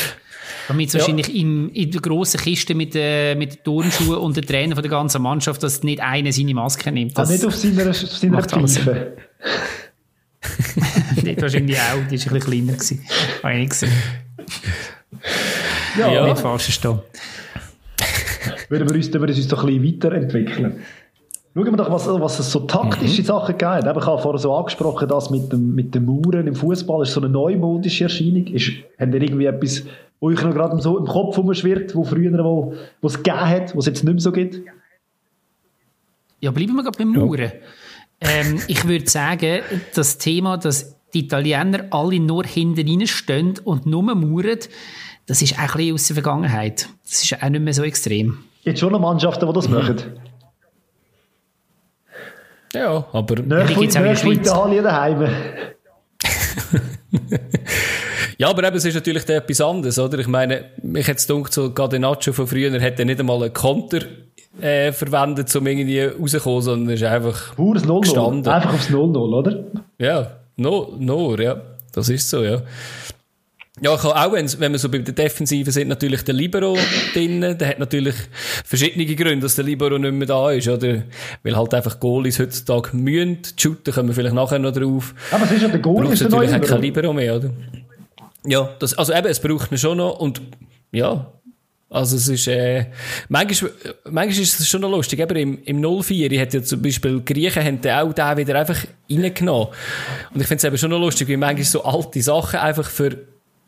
Damit 0.68 0.88
es 0.88 0.94
Ja. 0.94 1.00
wahrscheinlich 1.00 1.36
im, 1.36 1.70
in 1.74 1.92
der 1.92 2.02
grossen 2.02 2.40
Kiste 2.40 2.74
mit, 2.76 2.94
äh, 2.96 3.36
mit 3.36 3.54
den 3.56 3.64
Turnschuhen 3.64 4.18
und 4.18 4.38
den 4.38 4.46
Trainer 4.46 4.76
von 4.76 4.82
der 4.84 4.92
ganzen 4.92 5.22
Mannschaft, 5.22 5.62
dass 5.64 5.84
nicht 5.84 6.00
einer 6.00 6.32
seine 6.32 6.54
Maske 6.54 6.92
nimmt. 6.92 7.12
Ah, 7.18 7.22
Das 7.22 7.30
nicht 7.32 7.46
auf 7.46 7.56
seiner, 7.56 7.90
auf 7.90 7.96
seiner 7.96 8.42
Pfeife. 8.44 9.14
nicht 11.24 11.42
wahrscheinlich 11.42 11.78
auch, 11.78 11.82
die 12.10 12.18
war 12.26 12.34
ein 12.34 12.34
bisschen 12.34 12.40
kleiner. 12.40 12.74
Gewesen. 12.74 13.06
Habe 13.42 13.54
ich 13.54 13.60
nicht 13.60 13.70
gesehen. 13.72 13.92
Ja, 15.98 16.12
Ja. 16.14 16.28
Nicht 16.28 16.40
falsch 16.40 16.64
verstehen. 16.64 17.00
würden 18.70 18.90
wir 18.90 18.96
uns, 18.96 19.08
würden 19.14 19.28
wir 19.28 19.36
uns 19.36 19.48
doch 19.48 19.64
ein 19.64 19.82
bisschen 19.82 20.02
weiterentwickeln. 20.02 20.82
Schauen 21.56 21.66
wir 21.66 21.78
doch, 21.78 21.92
was, 21.92 22.08
was 22.08 22.40
es 22.40 22.52
so 22.52 22.62
taktische 22.62 23.22
Mhm. 23.22 23.26
Sachen 23.26 23.58
gibt. 23.58 23.62
Eben, 23.86 24.00
Ich 24.00 24.06
habe 24.08 24.22
vorher 24.22 24.40
so 24.40 24.56
angesprochen, 24.56 25.08
das 25.08 25.30
mit, 25.30 25.52
dem, 25.52 25.76
mit 25.76 25.94
den 25.94 26.06
Mauern 26.06 26.48
im 26.48 26.56
Fußball 26.56 27.04
ist 27.04 27.14
so 27.14 27.20
eine 27.22 27.30
neumodische 27.30 28.06
Erscheinung. 28.06 28.48
Ist, 28.48 28.72
habt 29.00 29.14
ihr 29.14 29.22
irgendwie 29.22 29.46
etwas, 29.46 29.84
wo 30.20 30.28
euch 30.30 30.42
noch 30.42 30.52
gerade 30.54 30.82
so 30.82 30.98
im 30.98 31.06
Kopf 31.06 31.38
rumschwirrt, 31.38 31.94
wo 31.96 32.04
früher 32.04 32.32
wo, 32.44 32.74
wo 33.02 33.08
es 33.08 33.22
gegeben 33.22 33.40
hat, 33.48 33.76
wo 33.76 33.80
es 33.80 33.86
jetzt 33.86 34.04
nicht 34.04 34.14
mehr 34.14 34.20
so 34.22 34.32
gibt? 34.32 34.62
Ja, 36.40 36.52
bleiben 36.52 36.74
wir 36.76 36.84
gerade 36.84 36.98
beim 36.98 37.12
Mauern. 37.14 37.52
Ähm, 38.20 38.60
ich 38.68 38.88
würde 38.88 39.08
sagen, 39.10 39.60
das 39.96 40.18
Thema, 40.18 40.58
dass 40.58 40.96
die 41.14 41.20
Italiener 41.26 41.86
alle 41.92 42.20
nur 42.20 42.46
hinten 42.46 42.88
reinstehen 42.88 43.60
und 43.64 43.86
nur 43.86 44.02
mauern, 44.02 44.58
das 45.28 45.42
ist 45.42 45.54
auch 45.54 45.60
ein 45.60 45.68
bisschen 45.78 45.94
aus 45.94 46.08
der 46.08 46.14
Vergangenheit. 46.16 46.90
Das 47.04 47.24
ist 47.24 47.44
auch 47.44 47.50
nicht 47.50 47.62
mehr 47.64 47.74
so 47.74 47.84
extrem. 47.84 48.40
Gibt 48.64 48.80
schon 48.80 48.92
noch 48.92 49.00
Mannschaften, 49.00 49.46
die 49.46 49.54
das 49.54 49.68
Mhm. 49.70 49.76
machen. 49.76 49.98
Ja, 52.74 53.06
aber 53.12 53.36
Nicht 53.36 53.70
Die 53.70 53.74
von 53.74 53.82
gibt's 53.84 53.96
auch 53.96 54.02
in 54.02 54.08
der 54.08 54.16
Schweiz. 54.16 54.50
Daheim. 54.84 55.30
Ja, 58.38 58.50
aber 58.50 58.64
eben, 58.68 58.76
es 58.76 58.86
ist 58.86 58.96
natürlich 58.96 59.30
etwas 59.30 59.62
anderes, 59.62 60.00
oder? 60.00 60.18
Ich 60.20 60.28
meine, 60.28 60.66
mich 60.82 61.08
jetzt 61.08 61.28
gedacht, 61.28 61.54
so 61.54 61.70
Cadenaccio 61.70 62.34
von 62.34 62.48
früher 62.48 62.72
hätte 62.80 63.06
nicht 63.06 63.20
einmal 63.20 63.42
einen 63.44 63.54
Konter 63.54 64.00
äh, 64.60 64.92
verwendet, 64.92 65.56
um 65.56 65.68
irgendwie 65.68 66.02
rauszukommen, 66.02 66.62
sondern 66.62 66.96
ist 66.96 67.04
einfach, 67.04 67.56
Pures 67.56 67.86
0-0. 67.86 68.02
Gestanden. 68.02 68.52
Einfach 68.52 68.74
aufs 68.74 68.90
0-0, 68.90 69.18
oder? 69.18 69.64
ja, 70.00 70.32
no, 70.58 70.94
nur, 70.98 71.40
ja. 71.40 71.62
Das 71.94 72.10
ist 72.10 72.30
so, 72.30 72.44
ja. 72.44 72.62
Ja, 73.82 73.96
ich 73.96 74.04
auch, 74.04 74.32
wenn's- 74.34 74.60
wenn 74.60 74.72
wir 74.72 74.78
so 74.78 74.88
bei 74.88 75.00
der 75.00 75.16
Defensive 75.16 75.72
sind, 75.72 75.88
natürlich 75.88 76.22
der 76.24 76.36
Libero 76.36 76.78
drin. 77.14 77.42
Der 77.42 77.68
hat 77.68 77.80
natürlich 77.80 78.14
verschiedene 78.64 79.04
Gründe, 79.16 79.40
dass 79.42 79.56
der 79.56 79.66
Libero 79.66 79.98
nicht 79.98 80.14
mehr 80.14 80.28
da 80.28 80.52
ist, 80.52 80.68
oder? 80.68 81.02
Weil 81.42 81.58
halt 81.58 81.74
einfach 81.74 82.00
Goalies 82.00 82.38
heutzutage 82.38 82.96
mühen. 82.96 83.40
Shooten 83.58 83.92
kommen 83.92 84.10
wir 84.10 84.16
vielleicht 84.16 84.36
nachher 84.36 84.60
noch 84.60 84.74
drauf. 84.74 85.16
Aber 85.32 85.46
es 85.46 85.52
ist 85.54 85.62
ja 85.64 85.68
der 85.70 85.80
Goal, 85.80 86.04
braucht 86.04 86.14
ist 86.14 86.22
der 86.22 86.30
natürlich 86.30 86.52
neue 86.52 86.62
kein 86.62 86.82
Libero. 86.82 87.14
Mehr, 87.14 87.36
oder? 87.38 87.50
Ja, 88.46 88.70
das, 88.78 88.94
also 88.96 89.12
eben, 89.12 89.28
es 89.28 89.40
braucht 89.40 89.72
ihn 89.72 89.78
schon 89.80 89.98
noch 89.98 90.20
und 90.20 90.40
ja, 90.92 91.32
also 91.90 92.16
es 92.16 92.28
ist, 92.28 92.48
äh, 92.48 92.88
manchmal, 93.30 93.72
manchmal 94.04 94.44
ist 94.44 94.60
es 94.60 94.68
schon 94.68 94.82
noch 94.82 94.90
lustig, 94.92 95.20
eben 95.20 95.36
im, 95.64 95.64
im 95.64 96.02
04 96.04 96.40
hat 96.42 96.54
ja 96.54 96.62
zum 96.62 96.82
Beispiel 96.82 97.22
die 97.22 97.34
Griechen 97.34 97.64
haben 97.64 97.82
dann 97.82 98.08
auch 98.08 98.14
den 98.14 98.38
wieder 98.38 98.60
einfach 98.60 98.78
reingenommen. 99.10 99.70
Und 100.34 100.42
ich 100.42 100.48
finde 100.48 100.58
es 100.58 100.64
eben 100.66 100.78
schon 100.78 100.90
noch 100.92 101.00
lustig, 101.00 101.28
wie 101.28 101.38
manchmal 101.38 101.64
so 101.66 101.84
alte 101.84 102.22
Sachen 102.22 102.60
einfach 102.60 102.90
für 102.90 103.18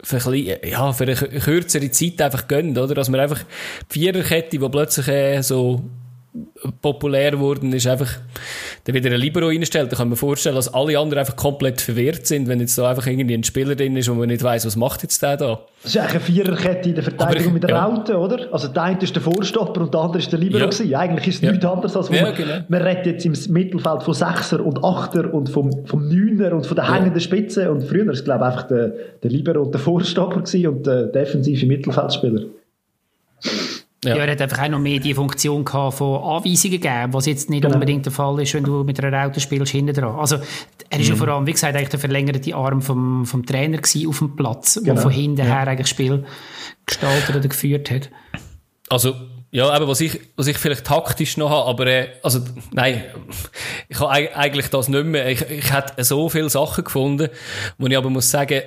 für, 0.06 0.18
ein 0.18 0.32
bisschen, 0.32 0.70
ja, 0.70 0.93
für 0.93 1.03
eine 1.03 1.16
kürzere 1.16 1.89
Zeit 1.89 2.22
einfach 2.22 2.47
gönnen, 2.47 2.78
oder? 2.78 2.93
Dass 2.93 3.10
man 3.10 3.20
einfach 3.20 3.43
die 3.91 3.99
Viererkette, 3.99 4.60
die 4.60 4.70
plötzlich 4.70 5.08
äh, 5.08 5.41
so 5.41 5.82
populär 6.81 7.31
geworden 7.31 7.71
ist, 7.73 7.88
einfach 7.88 8.17
dann 8.83 8.95
wieder 8.95 9.09
ein 9.11 9.19
Libero 9.19 9.47
reinstellt. 9.47 9.91
Da 9.91 9.95
kann 9.97 10.09
man 10.09 10.17
vorstellen, 10.17 10.55
dass 10.55 10.73
alle 10.73 10.97
anderen 10.99 11.19
einfach 11.19 11.36
komplett 11.36 11.81
verwirrt 11.81 12.27
sind, 12.27 12.47
wenn 12.47 12.59
jetzt 12.59 12.77
da 12.77 12.89
einfach 12.89 13.07
irgendwie 13.07 13.36
ein 13.36 13.43
Spieler 13.43 13.75
drin 13.75 13.95
ist 13.97 14.09
und 14.09 14.17
man 14.17 14.27
nicht 14.27 14.43
weiss, 14.43 14.65
was 14.65 14.75
macht 14.75 15.03
jetzt 15.03 15.21
der 15.21 15.38
da. 15.38 15.59
Das 15.81 15.93
ist 15.93 15.97
eigentlich 16.01 16.11
eine 16.15 16.19
Viererkette 16.21 16.89
in 16.89 16.95
der 16.95 17.03
Verteidigung 17.03 17.47
ich- 17.47 17.53
mit 17.53 17.63
der 17.63 17.69
ja. 17.71 17.86
Raute, 17.86 18.17
oder? 18.17 18.47
Also 18.53 18.67
der 18.67 18.83
eine 18.83 18.99
ist 19.01 19.15
der 19.15 19.21
Vorstopper 19.21 19.81
und 19.81 19.93
der 19.93 20.01
andere 20.01 20.19
ist 20.19 20.31
der 20.31 20.39
Libero 20.39 20.59
Ja. 20.65 20.69
gewesen. 20.69 20.93
Eigentlich 20.95 21.27
ist 21.27 21.36
es 21.36 21.41
Ja. 21.41 21.51
nichts 21.51 21.65
anderes 21.65 21.95
als 21.95 22.09
wo 22.09 22.13
Ja, 22.15 22.23
man, 22.23 22.36
genau. 22.36 22.55
man 22.67 22.81
redet 22.81 23.05
jetzt 23.05 23.25
im 23.25 23.53
Mittelfeld 23.53 24.03
von 24.03 24.13
Sechser 24.13 24.65
und 24.65 24.83
Achter 24.83 25.33
und 25.33 25.49
vom, 25.49 25.86
vom 25.86 26.07
Neuner 26.07 26.53
und 26.53 26.65
von 26.65 26.75
der 26.75 26.93
hängenden 26.93 27.21
Spitze 27.21 27.71
und 27.71 27.83
früher 27.83 28.05
war 28.07 28.13
es 28.13 28.23
glaube 28.23 28.43
ich 28.45 28.51
einfach 28.51 28.67
der, 28.67 28.93
der 29.23 29.31
Libero 29.31 29.61
und 29.63 29.73
der 29.73 29.79
Vorstopper 29.81 30.41
gewesen 30.41 30.67
und 30.67 30.86
der 30.86 31.03
defensive 31.07 31.65
Mittelfeldspieler. 31.65 32.41
Ja. 34.06 34.16
Ja. 34.18 34.24
er 34.26 34.32
hat 34.32 34.41
einfach 34.41 34.64
auch 34.64 34.70
noch 34.70 34.80
mehr 34.80 34.99
die 34.99 35.14
Funktion 35.14 35.66
gehabt 35.66 35.97
von 35.97 36.22
Anweisungen 36.24 36.80
geben, 36.80 37.14
was 37.14 37.26
jetzt 37.26 37.49
nicht 37.49 37.62
Genau. 37.64 37.74
unbedingt 37.76 38.06
der 38.06 38.14
Fall 38.14 38.39
ist, 38.41 38.53
wenn 38.53 38.64
du 38.64 38.84
mit 38.84 39.03
einer 39.03 39.16
Raute 39.18 39.39
spielst 39.39 39.72
hinten 39.72 39.93
dran. 39.93 40.16
Also, 40.16 40.36
er 40.89 40.97
Mhm. 40.97 41.01
ist 41.01 41.10
ja 41.10 41.16
vor 41.16 41.28
allem, 41.28 41.45
wie 41.47 41.51
gesagt, 41.53 41.76
eigentlich 41.76 41.89
der 41.89 41.99
verlängerte 41.99 42.56
Arm 42.56 42.82
vom, 42.82 43.26
vom 43.26 43.45
Trainer 43.45 43.78
gewesen 43.78 44.08
auf 44.08 44.20
dem 44.20 44.36
Platz, 44.36 44.76
der 44.76 44.84
Genau. 44.84 45.01
von 45.01 45.12
hinten 45.12 45.41
her 45.45 45.68
eigentlich 45.68 45.80
das 45.80 45.89
Spiel 45.89 46.26
gestaltet 46.86 47.36
oder 47.36 47.47
geführt 47.47 47.89
hat. 47.91 48.10
Also, 48.89 49.16
ja, 49.51 49.70
aber 49.70 49.88
was 49.88 50.01
ich, 50.01 50.20
was 50.36 50.47
ich 50.47 50.58
vielleicht 50.58 50.86
taktisch 50.86 51.38
noch 51.38 51.49
habe, 51.49 51.70
aber, 51.70 51.88
äh, 51.88 52.08
also, 52.24 52.41
nein, 52.72 53.03
ich 53.89 53.99
habe 53.99 54.12
eig- 54.12 54.34
eigentlich 54.34 54.70
das 54.70 54.89
nicht 54.89 55.06
mehr. 55.06 55.28
Ich, 55.30 55.41
ich 55.49 55.74
hätte 55.74 56.03
so 56.03 56.30
viele 56.30 56.49
Sachen 56.49 56.84
gefunden, 56.84 57.30
wo 57.78 57.88
ich 57.88 57.97
aber 57.97 58.10
muss 58.10 58.30
sagen, 58.30 58.62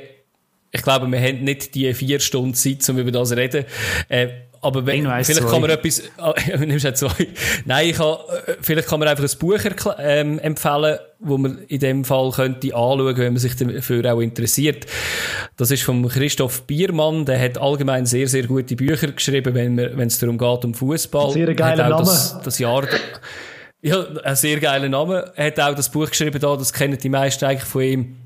ich 0.71 0.83
glaube, 0.83 1.11
wir 1.11 1.19
haben 1.21 1.45
nicht 1.45 1.75
die 1.75 1.95
vier 1.95 2.21
Stunden 2.21 2.53
Zeit, 2.55 2.87
um 2.91 2.99
über 2.99 3.11
das 3.11 3.31
zu 3.31 3.37
reden. 3.37 3.65
Äh, 4.09 4.29
aber 4.61 4.87
wenn, 4.87 5.03
vielleicht 5.03 5.35
zwei. 5.35 5.51
kann 5.51 5.61
man 5.61 5.71
etwas, 5.71 6.03
ah, 6.19 6.35
nimmst 6.59 6.85
du 6.85 6.89
auch 6.91 6.95
zwei? 6.95 7.27
Nein, 7.65 7.89
ich 7.91 7.99
habe, 7.99 8.21
äh, 8.47 8.55
vielleicht 8.61 8.89
kann 8.89 8.99
man 9.01 9.09
einfach 9.09 9.25
ein 9.25 9.39
Buch 9.39 9.59
ähm, 9.99 10.39
empfehlen, 10.39 10.99
wo 11.21 11.39
man 11.39 11.59
in 11.69 11.81
dem 11.81 12.05
Fall 12.05 12.31
könnte 12.31 12.69
anschauen, 12.75 13.17
wenn 13.17 13.33
man 13.33 13.39
sich 13.39 13.57
dafür 13.57 14.13
auch 14.15 14.21
interessiert. 14.21 14.87
Das 15.57 15.71
ist 15.71 15.83
von 15.83 16.07
Christoph 16.09 16.63
Biermann, 16.63 17.25
der 17.25 17.41
hat 17.41 17.59
allgemein 17.59 18.07
sehr, 18.07 18.29
sehr 18.29 18.47
gute 18.47 18.77
Bücher 18.77 19.13
geschrieben, 19.13 19.55
wenn 19.55 19.75
man- 19.75 19.97
wenn 19.97 20.09
es 20.09 20.19
darum 20.19 20.39
geht, 20.39 20.65
um 20.65 20.75
Fußball. 20.75 21.31
Sehr 21.33 21.55
geiler 21.55 21.89
Name. 21.89 22.05
Das, 22.05 22.41
das 22.43 22.59
Jahr, 22.59 22.87
ja, 23.83 24.05
ein 24.25 24.37
sehr 24.37 24.59
geiler 24.61 24.89
Name. 24.89 25.33
Er 25.37 25.47
hat 25.47 25.61
auch 25.61 25.75
das 25.75 25.89
Buch 25.89 26.09
geschrieben 26.09 26.41
da, 26.41 26.57
das 26.57 26.73
kennen 26.73 26.99
die 26.99 27.09
meisten 27.09 27.45
eigentlich 27.45 27.65
von 27.69 27.83
ihm. 27.83 28.17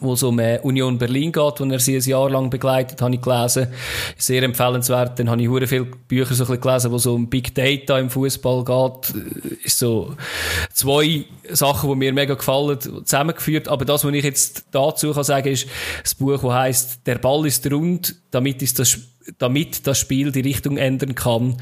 Wo 0.00 0.14
es 0.14 0.22
um 0.22 0.38
äh, 0.38 0.58
Union 0.62 0.98
Berlin 0.98 1.32
geht, 1.32 1.60
wo 1.60 1.64
er 1.64 1.78
sie 1.78 1.96
ein 1.96 2.02
Jahr 2.02 2.30
lang 2.30 2.50
begleitet, 2.50 3.00
habe 3.02 3.14
ich 3.14 3.20
gelesen. 3.20 3.68
Sehr 4.16 4.42
empfehlenswert. 4.42 5.18
Dann 5.18 5.28
habe 5.28 5.42
ich 5.42 5.48
hure 5.48 5.66
viele 5.66 5.84
Bücher 5.84 6.34
so 6.34 6.46
ein 6.46 6.60
gelesen, 6.60 6.92
wo 6.92 6.98
so 6.98 7.14
um 7.14 7.28
Big 7.28 7.54
Data 7.54 7.98
im 7.98 8.10
Fußball 8.10 8.64
geht. 8.64 9.14
Äh, 9.14 9.64
Ist 9.64 9.78
so 9.78 10.14
zwei 10.72 11.24
Sachen, 11.50 11.90
die 11.90 11.96
mir 11.96 12.12
mega 12.12 12.34
gefallen, 12.34 12.78
zusammengeführt. 12.80 13.68
Aber 13.68 13.84
das, 13.84 14.04
was 14.04 14.12
ich 14.12 14.24
jetzt 14.24 14.66
dazu 14.70 15.12
kann 15.12 15.24
sagen, 15.24 15.48
ist 15.48 15.66
das 16.02 16.14
Buch, 16.14 16.42
das 16.42 16.52
heißt 16.52 17.06
"Der 17.06 17.16
Ball 17.16 17.46
ist 17.46 17.70
rund", 17.70 18.14
damit 18.32 18.62
ist 18.62 18.78
das 18.78 18.98
damit 19.38 19.86
das 19.86 19.98
Spiel 19.98 20.32
die 20.32 20.40
Richtung 20.40 20.76
ändern 20.76 21.14
kann. 21.14 21.56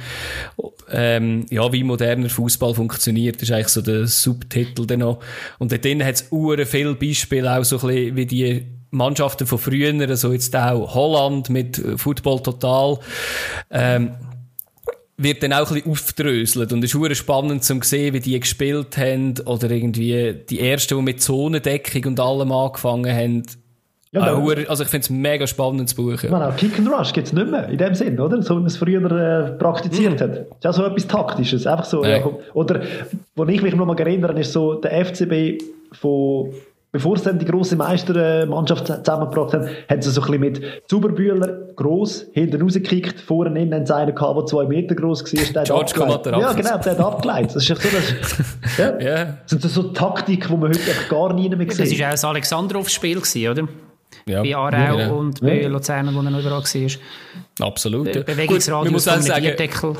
Ähm, 0.90 1.46
ja, 1.50 1.72
wie 1.72 1.84
moderner 1.84 2.28
Fußball 2.28 2.74
funktioniert, 2.74 3.42
ist 3.42 3.52
eigentlich 3.52 3.68
so 3.68 3.82
der 3.82 4.06
Subtitel 4.06 4.86
dann 4.86 5.00
noch. 5.00 5.20
Und 5.58 5.72
dort 5.72 5.84
hat 5.84 6.14
es 6.14 6.28
viele 6.70 6.94
Beispiele, 6.94 7.58
auch 7.58 7.64
so 7.64 7.76
ein 7.76 7.86
bisschen 7.86 8.16
wie 8.16 8.26
die 8.26 8.66
Mannschaften 8.90 9.46
von 9.46 9.58
früher, 9.58 10.08
also 10.08 10.32
jetzt 10.32 10.56
auch 10.56 10.94
Holland 10.94 11.48
mit 11.50 11.80
Football 11.96 12.42
Total, 12.42 12.98
ähm, 13.70 14.14
wird 15.16 15.42
dann 15.42 15.52
auch 15.52 15.70
ein 15.70 15.74
bisschen 15.74 15.92
aufdröselt 15.92 16.72
und 16.72 16.82
es 16.82 16.94
ist 16.94 17.18
spannend 17.18 17.62
zu 17.62 17.78
sehen, 17.82 18.14
wie 18.14 18.20
die 18.20 18.40
gespielt 18.40 18.96
haben 18.96 19.34
oder 19.44 19.70
irgendwie 19.70 20.34
die 20.48 20.60
ersten, 20.60 20.96
die 20.96 21.02
mit 21.02 21.20
Zonendeckung 21.20 22.06
und 22.06 22.20
allem 22.20 22.50
angefangen 22.50 23.14
haben, 23.14 23.42
ja, 24.12 24.22
ah, 24.22 24.54
also 24.68 24.82
ich 24.82 24.88
finde 24.88 25.04
es 25.04 25.10
ein 25.10 25.20
mega 25.20 25.46
spannendes 25.46 25.94
Buch. 25.94 26.20
Ja. 26.22 26.48
Auch 26.48 26.56
Kick 26.56 26.78
and 26.78 26.90
Rush 26.90 27.12
gibt 27.12 27.28
es 27.28 27.32
nicht 27.32 27.48
mehr, 27.48 27.68
in 27.68 27.78
dem 27.78 27.94
Sinn, 27.94 28.18
oder? 28.18 28.42
So 28.42 28.54
wie 28.54 28.58
man 28.58 28.66
es 28.66 28.76
früher 28.76 29.10
äh, 29.10 29.52
praktiziert 29.52 30.18
mm. 30.18 30.22
hat. 30.22 30.46
Das 30.60 30.76
ist 30.76 30.80
auch 30.80 30.84
so 30.84 30.90
etwas 30.90 31.06
Taktisches. 31.06 31.66
Einfach 31.66 31.84
so, 31.84 32.04
ja, 32.04 32.20
oder, 32.54 32.80
wo 33.36 33.44
ich 33.44 33.62
mich 33.62 33.74
noch 33.76 33.86
mal 33.86 33.98
erinnere, 33.98 34.40
ist 34.40 34.52
so 34.52 34.74
der 34.74 35.04
FCB 35.04 35.62
von 35.92 36.52
bevor 36.92 37.16
sie 37.16 37.24
dann 37.24 37.38
die 37.38 37.44
grosse 37.44 37.76
Meistermannschaft 37.76 38.86
zusammengebracht 38.86 39.54
haben, 39.54 39.68
haben 39.88 40.02
sie 40.02 40.10
so 40.10 40.20
ein 40.22 40.26
bisschen 40.26 40.40
mit 40.40 40.88
Zuberbühler 40.88 41.68
gross 41.76 42.26
hinten 42.32 42.60
rausgekickt, 42.60 43.20
vorne 43.20 43.60
innen 43.60 43.74
haben 43.74 43.86
sie 43.86 43.94
einen 43.94 44.14
gehabt, 44.14 44.36
der 44.36 44.46
zwei 44.46 44.66
Meter 44.66 44.94
gross 44.96 45.22
war. 45.22 45.64
George 45.64 45.92
Comater 45.94 46.36
Ja, 46.38 46.52
genau, 46.52 46.78
der 46.78 46.92
hat 46.92 47.00
abgeleitet. 47.00 47.54
Das 47.54 47.68
ist 47.68 47.68
so, 47.68 47.74
das, 47.74 48.78
ja. 48.78 48.98
yeah. 48.98 49.38
das 49.48 49.62
sind 49.62 49.70
so 49.70 49.84
Taktik, 49.84 50.48
die 50.48 50.56
man 50.56 50.70
heute 50.70 50.80
gar 51.08 51.32
nie 51.32 51.48
mehr 51.48 51.70
sieht. 51.70 51.92
Das 51.92 51.98
war 52.00 52.08
auch 52.08 52.10
das 52.10 52.24
Alexandrov-Spiel, 52.24 53.18
oder? 53.48 53.68
Ja. 54.26 54.42
Bei 54.42 54.56
Aarau 54.56 54.98
ja, 54.98 55.10
und 55.10 55.40
bei 55.40 55.62
ja. 55.62 55.68
Luzern, 55.68 56.14
wo 56.14 56.20
er 56.20 56.30
noch 56.30 56.40
überall 56.40 56.62
war. 56.62 57.66
Absolut. 57.66 58.12
Be 58.12 58.22
Bewegungsradius 58.22 59.04
Gut, 59.04 59.28
man 59.28 59.42
Bierdeckel. 59.42 59.96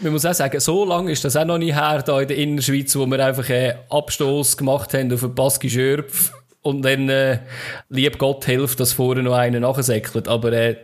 Man 0.00 0.12
muss 0.12 0.24
auch 0.24 0.34
sagen, 0.34 0.60
so 0.60 0.84
lange 0.84 1.10
ist 1.10 1.24
das 1.24 1.36
auch 1.36 1.44
noch 1.44 1.58
nicht 1.58 1.74
her, 1.74 2.02
da 2.02 2.20
in 2.20 2.28
der 2.28 2.36
Innerschweiz, 2.36 2.94
wo 2.96 3.06
wir 3.06 3.24
einfach 3.24 3.48
einen 3.50 3.74
Abstoß 3.90 4.56
gemacht 4.56 4.94
haben 4.94 5.12
auf 5.12 5.24
einen 5.24 5.34
Baski 5.34 5.68
Schörpf 5.68 6.32
und 6.62 6.82
dann, 6.82 7.08
äh, 7.08 7.40
lieb 7.88 8.18
Gott 8.18 8.44
hilft, 8.44 8.78
dass 8.80 8.92
vorher 8.92 9.22
noch 9.22 9.34
einer 9.34 9.60
nachsäckelt. 9.60 10.28
Aber, 10.28 10.52
äh, 10.52 10.76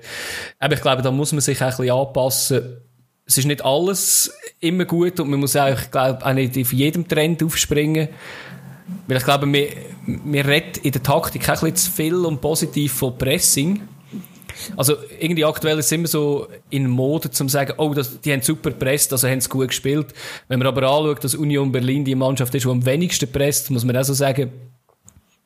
ich 0.71 0.81
glaube, 0.81 1.03
da 1.03 1.11
muss 1.11 1.33
man 1.33 1.41
sich 1.41 1.63
auch 1.63 1.67
ein 1.67 1.77
bisschen 1.77 1.91
anpassen. 1.91 2.77
Es 3.27 3.39
ist 3.39 3.47
nicht 3.47 3.65
alles 3.65 4.37
immer 4.61 4.85
gut 4.85 5.19
und 5.21 5.31
man 5.31 5.41
muss 5.41 5.57
auch, 5.57 5.69
ich 5.69 5.91
glaube, 5.91 6.25
auch 6.25 6.33
nicht 6.33 6.59
auf 6.59 6.73
jedem 6.73 7.07
Trend 7.09 7.43
aufspringen. 7.43 8.09
Weil 9.07 9.17
ich 9.17 9.25
glaube, 9.25 9.51
wir, 9.51 9.69
wir 10.07 10.47
reden 10.47 10.81
in 10.83 10.93
der 10.93 11.03
Taktik 11.03 11.49
ein 11.49 11.55
bisschen 11.55 11.77
zu 11.77 11.91
viel 11.91 12.15
und 12.15 12.41
positiv 12.41 12.93
von 12.93 13.17
Pressing. 13.17 13.83
Also 14.77 14.95
irgendwie 15.19 15.45
aktuell 15.45 15.79
ist 15.79 15.87
es 15.87 15.93
immer 15.93 16.07
so 16.07 16.49
in 16.71 16.89
Mode 16.89 17.31
zu 17.31 17.49
sagen, 17.49 17.75
oh, 17.77 17.93
das, 17.93 18.21
die 18.21 18.33
haben 18.33 18.43
super 18.43 18.71
presst, 18.71 19.13
also 19.13 19.29
haben 19.29 19.39
es 19.39 19.49
gut 19.49 19.69
gespielt. 19.69 20.15
Wenn 20.49 20.59
man 20.59 20.69
aber 20.69 20.83
anschaut, 20.83 21.25
dass 21.25 21.35
Union 21.35 21.73
Berlin 21.73 22.05
die 22.05 22.15
Mannschaft 22.15 22.55
ist, 22.55 22.65
die 22.65 22.71
am 22.71 22.85
wenigsten 22.85 23.31
presst, 23.31 23.71
muss 23.71 23.85
man 23.85 23.97
auch 23.97 24.05
so 24.05 24.15
sagen, 24.15 24.53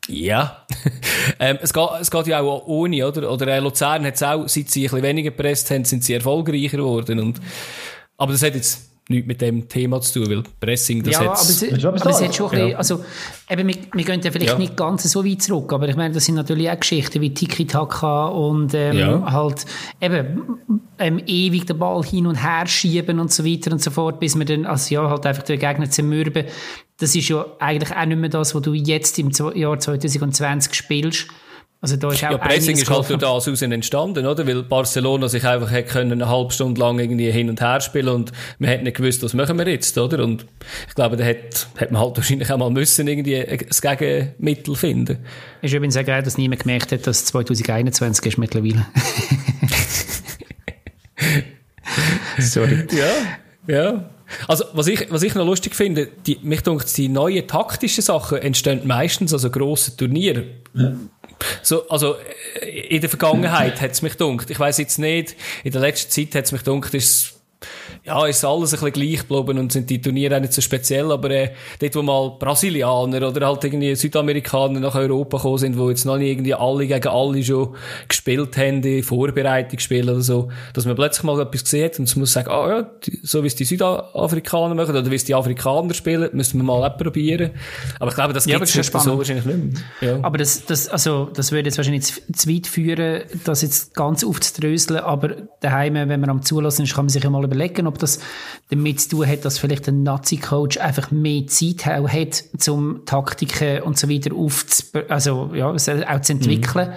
ja. 0.09 0.67
ähm, 1.41 1.59
es, 1.61 1.73
geht, 1.73 1.89
es 2.01 2.11
geht 2.11 2.27
ja 2.27 2.41
auch 2.41 2.67
ohne, 2.67 3.07
oder? 3.07 3.31
Oder 3.31 3.49
äh, 3.49 3.61
Luzern 3.61 4.05
hat 4.05 4.15
es 4.15 4.23
auch, 4.23 4.49
seit 4.49 4.71
sie 4.71 4.81
ein 4.81 4.91
bisschen 4.91 5.03
weniger 5.03 5.31
gepresst 5.31 5.71
haben, 5.71 5.85
sind 5.85 6.05
sie 6.05 6.15
erfolgreicher 6.15 6.79
geworden. 6.79 7.19
Und, 7.19 7.41
aber 8.17 8.33
das 8.33 8.43
hat 8.43 8.55
jetzt 8.55 8.88
nichts 9.09 9.27
mit 9.27 9.41
dem 9.41 9.69
Thema 9.69 10.01
zu 10.01 10.21
tun, 10.21 10.31
weil 10.31 10.43
Pressing, 10.61 11.03
das 11.03 11.15
ja, 11.15 11.21
aber 11.21 11.33
es, 11.33 11.85
aber 11.85 12.11
es 12.11 12.21
hat 12.21 12.35
schon 12.35 12.51
ein 12.51 12.59
bisschen, 12.59 12.77
also, 12.77 13.05
eben, 13.49 13.69
wir, 13.69 13.77
wir 13.93 14.05
gehen 14.05 14.21
ja 14.23 14.31
vielleicht 14.31 14.53
ja. 14.53 14.59
nicht 14.59 14.77
ganz 14.77 15.05
so 15.05 15.25
weit 15.25 15.43
zurück, 15.43 15.73
aber 15.73 15.89
ich 15.89 15.97
meine, 15.97 16.15
das 16.15 16.25
sind 16.25 16.35
natürlich 16.35 16.71
auch 16.71 16.79
Geschichten 16.79 17.21
wie 17.21 17.33
Tiki-Taka 17.33 18.27
und 18.27 18.75
ähm, 18.75 18.99
ja. 18.99 19.33
halt 19.33 19.65
eben 20.01 20.43
ähm, 20.99 21.23
ewig 21.27 21.67
den 21.67 21.79
Ball 21.79 22.03
hin 22.05 22.27
und 22.27 22.37
her 22.37 22.67
schieben 22.67 23.19
und 23.21 23.33
so 23.33 23.45
weiter 23.45 23.73
und 23.73 23.83
so 23.83 23.91
fort, 23.91 24.21
bis 24.21 24.39
wir 24.39 24.45
dann, 24.45 24.67
also 24.67 24.95
ja, 24.95 25.09
halt 25.09 25.25
einfach 25.27 25.43
den 25.43 25.59
Gegner 25.59 25.91
zermürben. 25.91 26.45
Das 26.99 27.15
ist 27.15 27.29
ja 27.29 27.47
eigentlich 27.61 27.97
auch 27.97 28.07
nicht 28.07 28.19
mehr 28.19 28.31
das, 28.31 28.55
was 28.55 28.63
du 28.63 28.75
jetzt 28.75 29.19
im 29.19 29.31
Jahr 29.31 29.79
2020 29.79 30.75
spielst. 30.75 31.29
Also 31.81 31.97
da 31.97 32.11
ist 32.11 32.24
auch 32.24 32.33
ja, 32.33 32.39
Pressing 32.39 32.76
ist 32.76 32.91
halt 32.91 33.09
durch 33.09 33.20
das 33.20 33.29
aus 33.29 33.62
entstanden, 33.62 34.26
oder? 34.26 34.45
Weil 34.49 34.64
Barcelona 34.64 35.29
sich 35.29 35.47
einfach 35.47 35.70
hätte 35.70 35.93
können 35.93 36.11
eine 36.11 36.29
halbe 36.29 36.53
Stunde 36.53 36.81
lang 36.81 36.99
irgendwie 36.99 37.31
hin 37.31 37.49
und 37.49 37.61
her 37.61 37.81
spielen 37.81 38.09
und 38.09 38.33
man 38.59 38.70
hätte 38.70 38.83
nicht 38.83 38.97
gewusst, 38.97 39.22
was 39.22 39.33
machen 39.33 39.57
wir 39.57 39.68
jetzt, 39.68 39.97
oder? 39.97 40.24
Und 40.24 40.45
ich 40.89 40.95
glaube, 40.97 41.16
da 41.16 41.22
hätte, 41.22 41.66
hätte 41.76 41.93
man 41.93 42.03
halt 42.03 42.16
wahrscheinlich 42.16 42.51
auch 42.51 42.59
mal 42.59 42.70
müssen 42.70 43.07
irgendwie 43.07 43.37
ein 43.37 43.59
Gegenmittel 43.81 44.74
finden. 44.74 45.18
Ist 45.62 45.72
übrigens 45.72 45.95
sehr 45.95 46.03
geil, 46.03 46.24
dass 46.24 46.37
niemand 46.37 46.62
gemerkt 46.62 46.91
hat, 46.91 47.07
dass 47.07 47.26
2021 47.26 48.26
ist 48.26 48.39
mittlerweile. 48.39 48.85
Sorry. 52.39 52.87
Ja, 52.91 53.12
ja. 53.72 54.11
Also, 54.49 54.64
was 54.72 54.89
ich, 54.89 55.11
was 55.11 55.22
ich 55.22 55.35
noch 55.37 55.47
lustig 55.47 55.76
finde, 55.76 56.09
die, 56.26 56.39
mich 56.43 56.62
denkt, 56.62 56.97
die 56.97 57.09
neuen 57.09 57.47
taktischen 57.47 58.03
Sachen 58.03 58.39
entstehen 58.39 58.81
meistens 58.85 59.33
also 59.33 59.49
grosse 59.49 59.97
Turniere. 59.97 60.45
Ja. 60.74 60.93
So, 61.62 61.89
also, 61.89 62.16
in 62.62 63.01
der 63.01 63.11
Vergangenheit 63.11 63.80
hat 63.80 63.93
es 63.93 64.03
mich 64.03 64.16
dunkt. 64.16 64.51
Ich 64.51 64.59
weiß 64.59 64.78
jetzt 64.78 64.99
nicht, 64.99 65.36
in 65.64 65.72
der 65.72 65.80
letzten 65.80 66.11
Zeit 66.11 66.34
hat 66.34 66.45
es 66.45 66.53
mich 66.53 66.62
dunkt, 66.62 66.95
ist 66.95 67.38
ja, 68.05 68.27
ist 68.27 68.45
alles 68.45 68.73
ein 68.73 68.81
bisschen 68.81 68.93
gleich 68.93 69.29
geblieben 69.29 69.59
und 69.59 69.73
sind 69.73 69.91
die 69.91 70.01
Turniere 70.01 70.37
auch 70.37 70.41
nicht 70.41 70.53
so 70.53 70.61
speziell, 70.61 71.11
aber 71.11 71.31
äh, 71.31 71.51
dort, 71.81 71.95
wo 71.97 72.03
mal 72.03 72.37
Brasilianer 72.39 73.29
oder 73.29 73.47
halt 73.47 73.65
irgendwie 73.65 73.95
Südamerikaner 73.95 74.81
nach 74.81 74.95
Europa 74.95 75.37
gekommen 75.37 75.59
sind, 75.59 75.79
wo 75.79 75.91
jetzt 75.91 76.05
noch 76.05 76.17
nicht 76.17 76.31
irgendwie 76.31 76.55
alle 76.55 76.87
gegen 76.87 77.09
alle 77.09 77.43
schon 77.43 77.75
gespielt 78.07 78.57
haben, 78.57 78.81
die 78.83 79.03
Vorbereitungsspiele 79.03 80.13
oder 80.13 80.21
so, 80.21 80.49
dass 80.73 80.87
man 80.87 80.95
plötzlich 80.95 81.25
mal 81.25 81.41
etwas 81.41 81.65
gesehen 81.65 81.85
hat 81.87 81.99
und 81.99 82.09
man 82.09 82.21
muss 82.21 82.33
sagen, 82.33 82.49
ah 82.51 82.69
ja, 82.69 82.91
so 83.23 83.43
wie 83.43 83.49
es 83.49 83.57
die 83.57 83.65
Südafrikaner 83.65 84.75
machen 84.75 84.97
oder 84.97 85.11
wie 85.11 85.17
es 85.17 85.25
die 85.25 85.35
Afrikaner 85.35 85.95
spielen, 85.95 86.31
müssen 86.33 86.59
wir 86.59 86.65
mal 86.65 86.89
auch 86.89 86.97
probieren. 86.97 87.51
Aber 87.99 88.11
ich 88.11 88.15
glaube, 88.15 88.33
das 88.33 88.47
ja, 88.47 88.59
gibt 88.59 88.75
es 88.75 88.87
so 88.87 89.19
wahrscheinlich 89.19 89.45
nicht 89.45 89.75
mehr. 90.01 90.13
Ja. 90.13 90.19
Aber 90.23 90.39
das, 90.39 90.65
das, 90.65 90.89
also, 90.89 91.29
das 91.35 91.51
würde 91.51 91.69
jetzt 91.69 91.77
wahrscheinlich 91.77 92.05
zu, 92.05 92.33
zu 92.33 92.49
weit 92.49 92.67
führen, 92.67 93.23
das 93.45 93.63
jetzt 93.63 93.95
ganz 93.95 94.25
aufzudröseln, 94.25 95.01
aber 95.01 95.49
daheim, 95.61 95.95
wenn 95.95 96.21
man 96.21 96.31
am 96.31 96.43
Zulassen 96.43 96.85
ist, 96.85 96.95
kann 96.95 97.07
man 97.07 97.11
sich 97.11 97.23
ja 97.23 97.31
mal 97.31 97.47
überlegen, 97.49 97.86
ob 97.86 97.99
das 97.99 98.20
damit 98.70 99.01
zu 99.01 99.11
tun 99.11 99.26
hat, 99.26 99.44
dass 99.44 99.59
vielleicht 99.59 99.88
ein 99.88 100.03
Nazi-Coach 100.03 100.78
einfach 100.78 101.11
mehr 101.11 101.46
Zeit 101.46 101.86
hat, 101.86 102.44
um 102.68 103.05
Taktiken 103.05 103.82
und 103.82 103.99
so 103.99 104.09
weiter 104.09 104.34
aufzu 104.34 104.84
also, 105.09 105.51
ja, 105.55 105.70
auch 105.70 105.76
zu 105.76 106.32
entwickeln. 106.32 106.88
Mhm. 106.88 106.94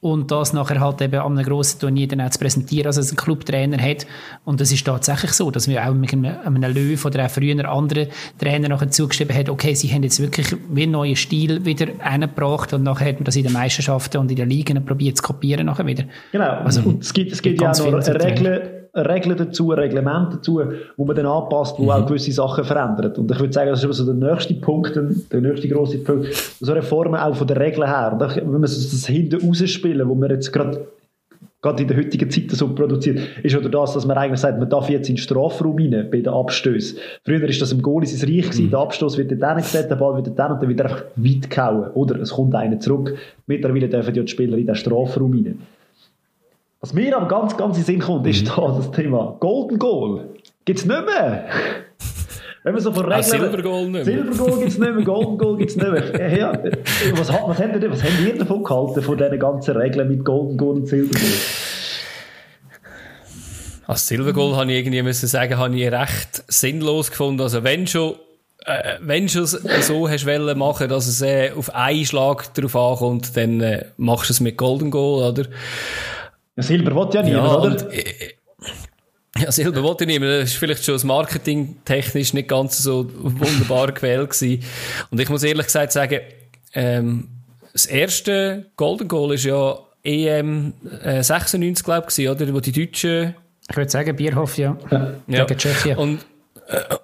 Und 0.00 0.30
das 0.30 0.52
nachher 0.52 0.78
halt 0.78 1.02
eben 1.02 1.18
an 1.18 1.36
einem 1.36 1.44
grossen 1.44 1.80
Turnier 1.80 2.06
dann 2.06 2.20
auch 2.20 2.30
zu 2.30 2.38
präsentieren, 2.38 2.86
also 2.86 3.00
als 3.00 3.10
ein 3.10 3.16
Clubtrainer 3.16 3.82
hat. 3.82 4.06
Und 4.44 4.60
das 4.60 4.70
ist 4.70 4.86
tatsächlich 4.86 5.32
so, 5.32 5.50
dass 5.50 5.66
wir 5.66 5.88
auch 5.88 5.92
mit 5.92 6.12
einem, 6.12 6.36
einem 6.44 6.72
Löw 6.72 7.04
oder 7.04 7.26
auch 7.26 7.30
früher 7.30 7.68
anderen 7.68 8.06
Trainer 8.38 8.68
nachher 8.68 8.90
zugeschrieben 8.90 9.36
hat, 9.36 9.48
okay, 9.48 9.74
sie 9.74 9.92
haben 9.92 10.04
jetzt 10.04 10.20
wirklich 10.20 10.54
wie 10.70 10.84
einen 10.84 10.92
neuen 10.92 11.16
Stil 11.16 11.64
wieder 11.64 11.88
eingebracht 11.98 12.72
und 12.74 12.84
nachher 12.84 13.08
hat 13.08 13.16
man 13.16 13.24
das 13.24 13.34
in 13.34 13.42
den 13.42 13.52
Meisterschaften 13.52 14.18
und 14.18 14.30
in 14.30 14.36
den 14.36 14.48
Ligen 14.48 14.84
probiert 14.84 15.16
zu 15.16 15.22
kopieren 15.24 15.66
nachher 15.66 15.86
wieder. 15.86 16.04
Genau, 16.30 16.48
also, 16.48 16.82
und 16.82 17.02
es 17.02 17.12
gibt, 17.12 17.32
es 17.32 17.42
gibt 17.42 17.60
ja 17.60 17.72
auch 17.72 17.90
noch 17.90 18.06
Regeln, 18.06 18.77
Regeln 18.94 19.36
dazu, 19.36 19.70
Reglement 19.70 20.34
dazu, 20.34 20.62
wo 20.96 21.04
man 21.04 21.16
dann 21.16 21.26
anpasst, 21.26 21.78
wo 21.78 21.84
mhm. 21.84 21.90
auch 21.90 22.06
gewisse 22.06 22.32
Sachen 22.32 22.64
verändert. 22.64 23.18
Und 23.18 23.30
ich 23.30 23.38
würde 23.38 23.52
sagen, 23.52 23.70
das 23.70 23.84
ist 23.84 23.96
so 23.96 24.12
der 24.12 24.30
nächste 24.30 24.54
Punkt, 24.54 24.94
der 24.96 25.40
nächste 25.40 25.68
große 25.68 25.98
Punkt, 25.98 26.34
so 26.60 26.72
Reformen 26.72 27.16
auch 27.16 27.34
von 27.34 27.46
der 27.46 27.58
Regeln 27.60 27.88
her. 27.88 28.12
Und 28.12 28.20
wenn 28.20 28.52
wir 28.52 28.60
das 28.60 29.06
hinten 29.06 29.46
rausspielen, 29.46 30.08
wo 30.08 30.14
wir 30.14 30.30
jetzt 30.30 30.52
gerade 30.52 30.86
gerade 31.60 31.82
in 31.82 31.88
der 31.88 31.96
heutigen 31.96 32.30
Zeit 32.30 32.50
so 32.52 32.72
produziert, 32.74 33.18
ist 33.42 33.56
oder 33.56 33.68
das, 33.68 33.94
dass 33.94 34.06
man 34.06 34.16
eigentlich 34.16 34.40
sagt, 34.40 34.58
man 34.58 34.68
darf 34.68 34.88
jetzt 34.88 35.08
in 35.08 35.16
den 35.16 35.20
Strafraum 35.20 35.76
rein 35.76 36.08
bei 36.10 36.20
den 36.20 36.28
Abstößen. 36.28 36.98
Früher 37.24 37.48
ist 37.48 37.60
das 37.60 37.72
im 37.72 37.82
Goal 37.82 38.06
sein 38.06 38.28
Reich 38.28 38.42
gewesen, 38.42 38.66
mhm. 38.66 38.70
der 38.70 38.78
Abstoß 38.78 39.18
wird 39.18 39.42
dann 39.42 39.56
gesetzt, 39.56 39.90
der 39.90 39.96
Ball 39.96 40.14
wird 40.16 40.38
dann 40.38 40.52
und 40.52 40.62
dann 40.62 40.68
wird 40.68 40.80
einfach 40.80 41.04
weit 41.16 41.50
gehauen. 41.50 41.90
Oder 41.94 42.20
es 42.20 42.30
kommt 42.30 42.54
einer 42.54 42.78
zurück. 42.78 43.16
Mittlerweile 43.46 43.88
dürfen 43.88 44.14
ja 44.14 44.22
die 44.22 44.28
Spieler 44.28 44.56
in 44.56 44.66
den 44.66 44.74
Strafraum 44.76 45.32
rein. 45.32 45.58
Was 46.80 46.92
mir 46.92 47.16
aber 47.16 47.26
ganz, 47.26 47.56
ganz 47.56 47.76
in 47.76 47.84
Sinn 47.84 47.98
kommt, 47.98 48.26
ist 48.26 48.42
mhm. 48.42 48.52
da 48.54 48.74
das 48.76 48.90
Thema 48.92 49.36
Golden 49.40 49.78
Goal. 49.78 50.28
Gibt 50.64 50.78
es 50.78 50.84
nicht 50.84 51.06
mehr. 51.06 51.46
Wenn 52.62 52.74
wir 52.74 52.80
so 52.80 52.92
von 52.92 53.04
Regeln... 53.04 53.18
Ah, 53.18 53.22
Silbergoal 53.22 53.82
nicht 53.82 53.92
mehr. 53.92 54.04
Silbergoal 54.04 54.58
gibt 54.58 54.68
es 54.68 54.78
nicht 54.78 54.94
mehr, 54.94 55.04
Golden 55.04 55.38
Goal 55.38 55.56
gibt 55.56 55.70
es 55.70 55.76
nicht 55.76 55.90
mehr. 55.90 56.38
Ja, 56.38 56.52
was, 57.12 57.28
was, 57.28 57.58
habt 57.58 57.82
ihr, 57.82 57.90
was 57.90 58.02
habt 58.02 58.20
ihr 58.20 58.38
davon 58.38 58.62
gehalten, 58.62 59.02
von 59.02 59.16
diesen 59.16 59.38
ganzen 59.38 59.76
Regeln 59.76 60.08
mit 60.08 60.24
Golden 60.24 60.56
Goal 60.56 60.76
und 60.76 60.86
Silbergoal? 60.86 61.32
Als 63.86 64.06
Silbergoal 64.06 64.56
habe 64.56 64.70
ich 64.70 64.78
irgendwie 64.78 65.02
müssen 65.02 65.26
sagen, 65.26 65.56
habe 65.56 65.74
ich 65.74 65.90
recht 65.90 66.44
sinnlos 66.46 67.10
gefunden. 67.10 67.40
Also 67.40 67.64
wenn 67.64 67.86
schon 67.86 68.14
äh, 68.66 68.98
wenn 69.00 69.26
du 69.26 69.42
es 69.42 69.52
so 69.52 70.08
hast 70.08 70.26
wollen 70.26 70.58
machen, 70.58 70.88
dass 70.88 71.06
es 71.06 71.22
äh, 71.22 71.52
auf 71.56 71.74
einen 71.74 72.04
Schlag 72.04 72.52
drauf 72.54 72.76
ankommt, 72.76 73.36
dann 73.36 73.60
äh, 73.60 73.86
machst 73.96 74.28
du 74.28 74.34
es 74.34 74.40
mit 74.40 74.58
Golden 74.58 74.90
Goal, 74.90 75.30
oder? 75.30 75.48
Ja, 76.58 76.64
Silber 76.64 76.92
will 76.92 77.08
ja 77.14 77.22
niemand, 77.22 77.48
oder? 77.52 77.62
Und, 77.62 77.92
äh, 77.92 78.34
ja, 79.40 79.52
Silber 79.52 79.80
wollte 79.84 80.02
ich 80.02 80.08
nicht 80.08 80.18
mehr. 80.18 80.40
Das 80.40 80.50
ist 80.50 80.56
vielleicht 80.56 80.84
schon 80.84 80.96
das 80.96 81.04
Marketing 81.04 81.76
technisch 81.84 82.34
nicht 82.34 82.48
ganz 82.48 82.78
so 82.78 83.08
wunderbar 83.14 83.92
gewählt 83.92 84.30
gewesen. 84.30 84.64
Und 85.08 85.20
ich 85.20 85.28
muss 85.28 85.44
ehrlich 85.44 85.66
gesagt 85.66 85.92
sagen, 85.92 86.18
ähm, 86.74 87.28
das 87.72 87.86
erste 87.86 88.66
Golden 88.74 89.06
Goal 89.06 89.34
ist 89.34 89.44
ja 89.44 89.78
EM 90.02 90.72
äh, 91.04 91.22
96, 91.22 91.84
glaube 91.84 92.08
ich, 92.16 92.28
oder? 92.28 92.52
Wo 92.52 92.58
die 92.58 92.72
Deutschen 92.72 93.36
Ich 93.70 93.76
würde 93.76 93.90
sagen, 93.90 94.16
Bierhoff, 94.16 94.58
ja. 94.58 94.76
ja. 95.28 95.44
Gegen 95.44 95.58
Tschechien. 95.60 95.96
Und, 95.96 96.18
äh, 96.18 96.24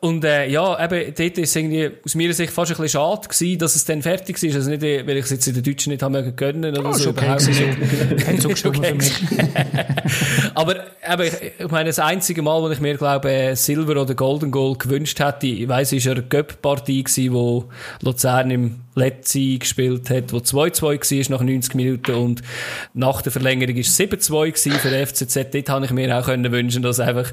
und 0.01 0.25
äh, 0.25 0.47
ja, 0.49 0.85
eben, 0.85 1.15
dort 1.17 1.39
ist 1.39 1.57
irgendwie 1.57 1.91
aus 2.05 2.15
meiner 2.15 2.35
Sicht 2.35 2.53
fast 2.53 2.71
ein 2.73 2.77
bisschen 2.77 3.01
schade 3.01 3.27
gewesen, 3.29 3.59
dass 3.59 3.75
es 3.77 3.85
dann 3.87 4.03
fertig 4.03 4.43
ist. 4.43 4.55
Also 4.55 4.69
nicht, 4.71 4.83
weil 4.83 5.17
ich 5.17 5.25
es 5.25 5.31
jetzt 5.31 5.47
in 5.47 5.55
den 5.55 5.63
Deutschen 5.63 5.91
nicht 5.91 6.03
haben 6.03 6.37
gönnen 6.37 6.77
oder 6.77 6.87
Oh, 6.89 6.93
so. 6.93 6.99
ist 6.99 7.07
okay 7.07 7.25
überhaupt 7.25 7.47
nicht. 7.47 8.21
so. 8.21 8.27
Hat 8.27 8.41
zugestimmt 8.43 8.77
Okay. 8.79 8.89
für 8.89 8.95
mich. 8.97 9.13
Aber 10.55 10.75
eben, 10.77 11.23
ich, 11.23 11.53
ich 11.65 11.71
meine, 11.71 11.89
das 11.89 11.99
einzige 11.99 12.43
Mal, 12.43 12.61
wo 12.61 12.69
ich 12.71 12.81
mir, 12.81 12.97
glaube 12.99 13.31
äh, 13.33 13.55
Silber 13.57 14.01
oder 14.03 14.15
Golden 14.15 14.51
Goal 14.51 14.77
gewünscht 14.77 15.19
hätte, 15.21 15.47
ich 15.47 15.67
weiss, 15.67 15.93
es 15.93 16.05
war 16.05 16.13
eine 16.13 16.23
Göpp-Partie 16.25 17.03
gewesen, 17.05 17.33
wo 17.33 17.65
Luzern 18.03 18.51
im 18.51 18.81
Letzi 18.95 19.59
gespielt 19.59 20.11
hat, 20.11 20.33
wo 20.33 20.39
2-2 20.39 21.31
war 21.31 21.39
nach 21.39 21.45
90 21.45 21.75
Minuten 21.75 22.15
und 22.15 22.43
nach 22.93 23.23
der 23.23 23.33
Verlängerung 23.33 23.75
war 23.75 23.81
es 23.81 23.99
7-2 23.99 24.47
gewesen 24.47 24.73
für 24.73 24.91
den 24.91 25.07
FCZ. 25.07 25.53
Dort 25.53 25.69
habe 25.69 25.85
ich 25.87 25.91
mir 25.91 26.19
auch 26.19 26.25
können 26.25 26.51
wünschen, 26.53 26.83
dass 26.83 27.01
einfach 27.01 27.33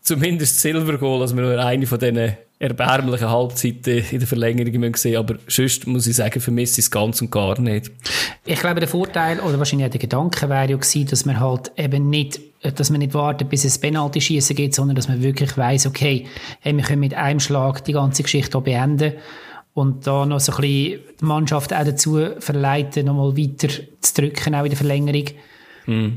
zumindest 0.00 0.56
das 0.56 0.62
Silbergoal, 0.62 1.20
dass 1.20 1.34
wir 1.34 1.42
nur 1.42 1.58
eine 1.58 1.86
von 1.86 1.98
diesen 1.98 2.36
erbärmlichen 2.60 3.30
Halbzeiten 3.30 4.04
in 4.10 4.18
der 4.18 4.26
Verlängerung 4.26 4.80
müssen 4.80 4.94
sehen. 4.94 5.16
Aber 5.16 5.36
sonst 5.46 5.86
muss 5.86 6.06
ich 6.06 6.16
sagen, 6.16 6.40
vermisse 6.40 6.80
ich 6.80 6.86
es 6.86 6.90
ganz 6.90 7.22
und 7.22 7.30
gar 7.30 7.60
nicht. 7.60 7.90
Ich 8.44 8.58
glaube, 8.58 8.80
der 8.80 8.88
Vorteil, 8.88 9.38
oder 9.40 9.58
wahrscheinlich 9.58 9.90
der 9.90 10.00
Gedanke 10.00 10.48
wäre 10.48 10.70
ja 10.70 10.76
gewesen, 10.76 11.06
dass 11.06 11.24
man 11.24 11.38
halt 11.38 11.70
eben 11.76 12.10
nicht, 12.10 12.40
dass 12.62 12.90
man 12.90 12.98
nicht 12.98 13.14
wartet, 13.14 13.48
bis 13.48 13.64
es 13.64 13.78
Penalty 13.78 14.20
schießen 14.20 14.56
geht, 14.56 14.74
sondern 14.74 14.96
dass 14.96 15.08
man 15.08 15.22
wirklich 15.22 15.56
weiss, 15.56 15.86
okay, 15.86 16.26
hey, 16.60 16.76
wir 16.76 16.82
können 16.82 17.00
mit 17.00 17.14
einem 17.14 17.38
Schlag 17.38 17.84
die 17.84 17.92
ganze 17.92 18.24
Geschichte 18.24 18.60
beenden 18.60 19.12
und 19.78 20.06
da 20.06 20.26
noch 20.26 20.40
so 20.40 20.52
ein 20.52 20.60
bisschen 20.60 21.00
die 21.20 21.24
Mannschaft 21.24 21.72
auch 21.72 21.84
dazu 21.84 22.18
verleiten, 22.38 23.06
nochmal 23.06 23.36
weiter 23.36 23.68
zu 24.00 24.14
drücken, 24.14 24.54
auch 24.54 24.64
in 24.64 24.70
der 24.70 24.76
Verlängerung. 24.76 25.24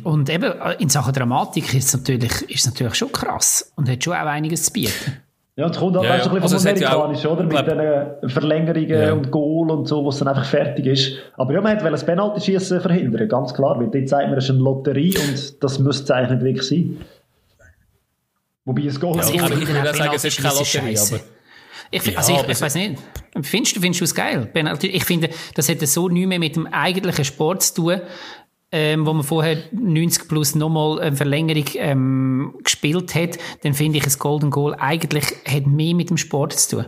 Und 0.04 0.30
eben, 0.30 0.44
äh, 0.52 0.76
in 0.80 0.90
Sachen 0.90 1.14
Dramatik 1.14 1.74
ist 1.74 1.88
es 1.88 1.94
natürlich, 1.94 2.32
ist 2.50 2.60
es 2.60 2.66
natürlich 2.66 2.96
schon 2.96 3.12
krass 3.12 3.72
und 3.78 3.90
hat 3.90 4.04
schon 4.04 4.14
auch 4.14 4.26
einiges 4.26 4.66
zu 4.66 4.74
bieten. 4.74 5.18
Ja, 5.56 5.68
es 5.70 5.78
kommt 5.78 5.96
auch 5.96 6.04
Ja, 6.04 6.18
du, 6.18 6.30
ein 6.30 6.36
ja. 6.36 6.40
bisschen 6.40 6.44
Also 6.44 6.58
vom 6.60 6.68
hat 6.68 6.80
ja 6.82 6.90
Amerikanischen, 6.90 7.28
oder? 7.28 7.44
Mit 7.44 8.20
diesen 8.20 8.30
Verlängerungen 8.30 8.90
Ja. 8.90 9.14
und 9.14 9.32
Goal 9.32 9.72
und 9.72 9.86
so, 9.88 10.04
wo 10.04 10.10
es 10.10 10.18
dann 10.18 10.28
einfach 10.28 10.46
fertig 10.46 10.86
ist. 10.88 11.14
Aber 11.38 11.54
ja, 11.54 11.62
man 11.62 11.78
das 11.80 12.06
Penalty-Schießen 12.06 12.82
verhindern, 12.82 13.30
ganz 13.30 13.54
klar. 13.54 13.80
Weil 13.80 13.88
dort 13.92 14.10
sagt 14.10 14.28
man, 14.30 14.38
es 14.38 14.46
ist 14.46 14.50
eine 14.52 14.60
Lotterie 14.60 15.14
und 15.18 15.64
das 15.64 15.80
müsste 15.80 16.04
es 16.04 16.12
eigentlich 16.12 16.32
nicht 16.32 16.44
wirklich 16.44 16.68
sein. 16.68 16.98
Wobei 18.66 18.82
es 18.86 19.00
Goal 19.00 19.18
Also 19.18 19.34
ich 19.34 19.40
aber 19.42 19.50
finde 19.56 19.64
ich 19.64 19.70
würde 19.84 19.98
sagen, 19.98 20.12
es 20.16 20.26
ist 20.26 20.38
keine 20.42 20.54
Lotterie, 20.56 20.98
aber- 20.98 21.20
Ich, 21.92 22.06
Ja, 22.06 22.18
also 22.18 22.34
ich, 22.34 22.48
ich 22.48 22.62
weiß 22.62 22.76
nicht. 22.76 23.02
Findest 23.44 23.76
du, 23.76 23.82
findest 23.82 24.02
du 24.02 24.06
es 24.06 24.16
geil? 24.16 24.46
Penalty? 24.46 24.88
Ich 24.88 25.04
finde, 25.04 25.30
das 25.56 25.68
hätte 25.68 25.86
so 25.88 26.10
nichts 26.10 26.28
mehr 26.28 26.40
mit 26.40 26.56
dem 26.56 26.68
eigentlichen 26.68 27.26
Sport 27.26 27.64
zu 27.64 27.74
tun, 27.76 28.02
ähm, 28.72 29.06
wo 29.06 29.14
man 29.14 29.24
vorher 29.24 29.58
90 29.72 30.28
plus 30.30 30.56
nochmal 30.56 31.02
eine 31.02 31.16
Verlängerung 31.16 31.66
ähm, 31.76 32.56
gespielt 32.64 33.14
hat. 33.14 33.38
Dann 33.64 33.74
finde 33.74 33.98
ich, 33.98 34.06
ein 34.06 34.14
Golden 34.18 34.50
Goal 34.50 34.76
eigentlich 34.76 35.26
hat 35.46 35.68
mehr 35.68 35.94
mit 35.94 36.10
dem 36.10 36.18
Sport 36.18 36.54
zu 36.54 36.78
tun. 36.78 36.86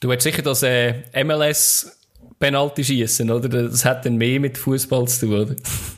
Du 0.00 0.12
hättest 0.12 0.24
sicher 0.24 0.42
das 0.42 0.62
äh, 0.62 1.02
MLS 1.24 1.98
Penalty 2.38 2.84
schießen, 2.84 3.30
oder? 3.30 3.48
Das 3.48 3.84
hat 3.84 4.04
dann 4.04 4.16
mehr 4.16 4.38
mit 4.38 4.58
Fußball 4.58 5.08
zu 5.08 5.26
tun, 5.26 5.40
oder? 5.40 5.56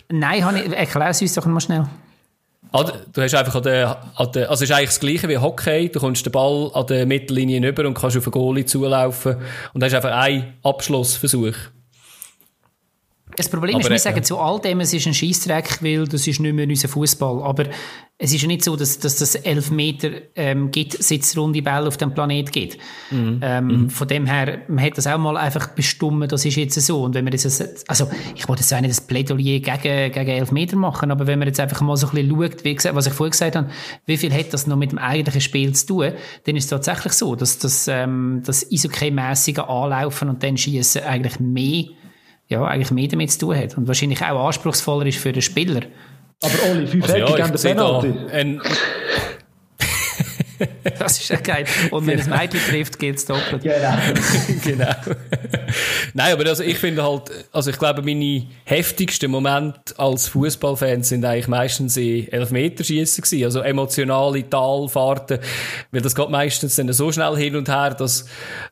Nein, 0.08 0.44
ich, 0.64 0.72
erklär 0.72 1.08
es 1.08 1.20
uns 1.20 1.34
doch 1.34 1.46
mal 1.46 1.60
schnell. 1.60 1.88
Ah, 2.70 2.84
du 2.84 3.22
hast 3.22 3.34
einfach 3.34 3.54
an 3.54 3.62
der, 3.62 3.96
an 4.16 4.32
der, 4.32 4.50
also 4.50 4.64
ist 4.64 4.70
eigentlich 4.72 4.90
das 4.90 5.00
Gleiche 5.00 5.28
wie 5.28 5.38
Hockey. 5.38 5.88
Du 5.88 6.00
kommst 6.00 6.26
den 6.26 6.32
Ball 6.32 6.70
an 6.74 6.86
der 6.86 7.06
Mittellinie 7.06 7.62
rüber 7.62 7.86
und 7.86 7.94
kannst 7.94 8.16
auf 8.16 8.24
den 8.24 8.30
Goalie 8.30 8.66
zulaufen. 8.66 9.36
Und 9.72 9.82
hast 9.82 9.94
einfach 9.94 10.12
einen 10.12 10.52
Abschlussversuch. 10.62 11.54
Das 13.38 13.48
Problem 13.48 13.76
Aber, 13.76 13.82
ist, 13.82 13.88
wir 13.88 13.96
äh, 13.96 14.00
sagen 14.00 14.24
zu 14.24 14.36
all 14.38 14.60
dem, 14.60 14.80
es 14.80 14.92
ist 14.92 15.06
ein 15.06 15.14
Scheissdreck, 15.14 15.78
weil 15.80 16.08
das 16.08 16.26
ist 16.26 16.40
nicht 16.40 16.54
mehr 16.54 16.66
unser 16.66 16.88
Fußball. 16.88 17.40
Aber 17.44 17.66
es 18.20 18.32
ist 18.32 18.42
ja 18.42 18.48
nicht 18.48 18.64
so, 18.64 18.74
dass, 18.74 18.98
dass 18.98 19.16
das 19.16 19.36
elf 19.36 19.70
Meter 19.70 20.10
ähm, 20.34 20.72
gibt, 20.72 21.00
seit 21.00 21.20
es 21.20 21.38
runde 21.38 21.62
Bälle 21.62 21.86
auf 21.86 21.96
dem 21.96 22.12
Planet 22.12 22.50
gibt. 22.50 22.78
Mhm. 23.12 23.38
Ähm, 23.40 23.90
Von 23.90 24.08
dem 24.08 24.26
her, 24.26 24.62
man 24.66 24.84
hat 24.84 24.98
das 24.98 25.06
auch 25.06 25.18
mal 25.18 25.36
einfach 25.36 25.68
bestimmt, 25.68 26.32
das 26.32 26.44
ist 26.44 26.56
jetzt 26.56 26.80
so. 26.80 27.04
Und 27.04 27.14
wenn 27.14 27.24
wir 27.24 27.30
das, 27.30 27.62
also 27.86 28.10
ich 28.34 28.48
wollte 28.48 28.62
jetzt 28.62 28.74
auch 28.74 28.80
nicht 28.80 28.90
das 28.90 29.00
Plädoyer 29.00 29.60
gegen, 29.60 30.12
gegen 30.12 30.30
elf 30.30 30.50
Meter 30.50 30.74
machen, 30.74 31.12
aber 31.12 31.28
wenn 31.28 31.38
man 31.38 31.46
jetzt 31.46 31.60
einfach 31.60 31.80
mal 31.80 31.96
so 31.96 32.08
ein 32.08 32.14
bisschen 32.14 32.30
schaut, 32.30 32.64
wie 32.64 32.74
gesagt, 32.74 32.96
was 32.96 33.06
ich 33.06 33.12
vorher 33.12 33.30
gesagt 33.30 33.54
habe, 33.54 33.70
wie 34.06 34.16
viel 34.16 34.34
hat 34.34 34.52
das 34.52 34.66
noch 34.66 34.76
mit 34.76 34.90
dem 34.90 34.98
eigentlichen 34.98 35.40
Spiel 35.40 35.72
zu 35.76 35.86
tun, 35.86 36.12
dann 36.42 36.56
ist 36.56 36.64
es 36.64 36.70
tatsächlich 36.70 37.12
so, 37.12 37.36
dass 37.36 37.60
das, 37.60 37.86
ähm, 37.86 38.42
das 38.44 38.66
Eishockey-mässige 38.68 39.68
Anlaufen 39.68 40.28
und 40.28 40.42
dann 40.42 40.56
Schießen 40.56 41.04
eigentlich 41.04 41.38
mehr 41.38 41.84
ja, 42.48 42.64
eigentlich 42.64 42.90
mehr 42.90 43.08
damit 43.08 43.30
zu 43.30 43.38
tun 43.40 43.56
hat 43.56 43.76
und 43.76 43.86
wahrscheinlich 43.86 44.22
auch 44.22 44.46
anspruchsvoller 44.46 45.06
ist 45.06 45.18
für 45.18 45.32
den 45.32 45.42
Spieler. 45.42 45.82
Aber 46.42 46.52
Oli, 46.70 46.86
fünf 46.86 47.04
Also 47.04 47.16
Ecken 47.16 47.28
ja, 47.28 47.46
gegen 47.46 47.54
ich 47.54 47.60
den 47.60 47.76
Penalty. 47.76 48.14
ein, 48.32 48.62
Das 50.98 51.18
ist 51.18 51.28
ja 51.28 51.36
geil. 51.36 51.64
Und 51.90 52.06
wenn 52.06 52.18
es 52.18 52.26
Mädchen 52.26 52.60
trifft, 52.68 52.98
geht 52.98 53.16
es 53.16 53.24
doppelt. 53.24 53.62
Genau. 53.62 53.98
genau. 54.64 54.94
Nein, 56.14 56.32
aber 56.32 56.46
also 56.48 56.62
ich 56.62 56.78
finde 56.78 57.02
halt, 57.02 57.30
also 57.52 57.70
ich 57.70 57.78
glaube, 57.78 58.02
meine 58.02 58.46
heftigsten 58.64 59.30
Momente 59.30 59.98
als 59.98 60.28
Fußballfan 60.28 61.02
sind 61.02 61.24
eigentlich 61.24 61.48
meistens 61.48 61.96
in 61.96 62.30
Elfmeterschießen 62.32 63.22
gewesen. 63.22 63.44
Also 63.44 63.60
emotionale 63.60 64.48
Talfahrten, 64.48 65.38
weil 65.92 66.00
das 66.00 66.14
geht 66.14 66.30
meistens 66.30 66.76
dann 66.76 66.92
so 66.92 67.12
schnell 67.12 67.36
hin 67.36 67.56
und 67.56 67.68
her, 67.68 67.94
dass 67.94 68.26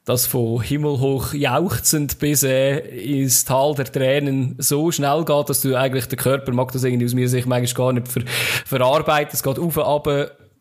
das 0.05 0.27
von 0.27 0.63
himmelhoch 0.63 1.35
jauchzend 1.35 2.19
bis 2.19 2.43
äh, 2.43 2.79
ins 2.79 3.45
Tal 3.45 3.75
der 3.75 3.85
Tränen 3.85 4.57
so 4.59 4.91
schnell 4.91 5.25
geht, 5.25 5.49
dass 5.49 5.61
du 5.61 5.77
eigentlich 5.77 6.07
der 6.07 6.19
Körper 6.19 6.53
mag 6.53 6.73
das 6.73 6.85
irgendwie 6.85 7.07
aus 7.07 7.15
meiner 7.15 7.29
Sicht 7.29 7.47
manchmal 7.47 7.87
gar 7.87 7.93
nicht 7.93 8.09
ver 8.09 8.23
verarbeiten. 8.65 9.31
Es 9.33 9.43
geht 9.43 9.59
auf 9.59 9.77
und 9.77 9.83
ab 9.83 10.07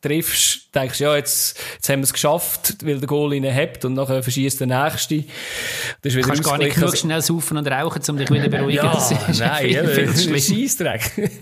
triffst, 0.06 0.74
denkst, 0.76 1.00
ja, 1.00 1.16
jetzt, 1.16 1.58
jetzt 1.76 1.90
haben 1.90 2.00
wir 2.00 2.04
es 2.04 2.14
geschafft, 2.14 2.76
weil 2.84 3.00
der 3.00 3.08
Goal 3.08 3.34
ihn 3.34 3.44
hebt 3.44 3.84
und 3.86 3.94
nachher 3.94 4.22
verschießt 4.22 4.60
der 4.60 4.68
Nächste. 4.68 5.24
Das 6.02 6.14
ist 6.14 6.18
wieder 6.18 6.22
Du 6.22 6.28
kannst 6.28 6.44
gar 6.44 6.58
nicht 6.58 6.76
genug 6.76 6.96
schnell 6.98 7.22
saufen 7.22 7.58
und 7.58 7.68
rauchen, 7.68 8.02
um 8.10 8.18
dich 8.18 8.30
wieder 8.30 8.50
beruhigen. 8.50 8.76
ja, 8.76 8.94
Das 8.94 9.12
ist 9.12 9.40
nein, 9.40 9.66
viel, 9.66 9.88
viel 9.88 10.06
das 10.06 10.16
zu 10.24 10.34
ist 10.34 10.48
schlimm. 10.48 10.60
Scheissdreck. 10.62 11.32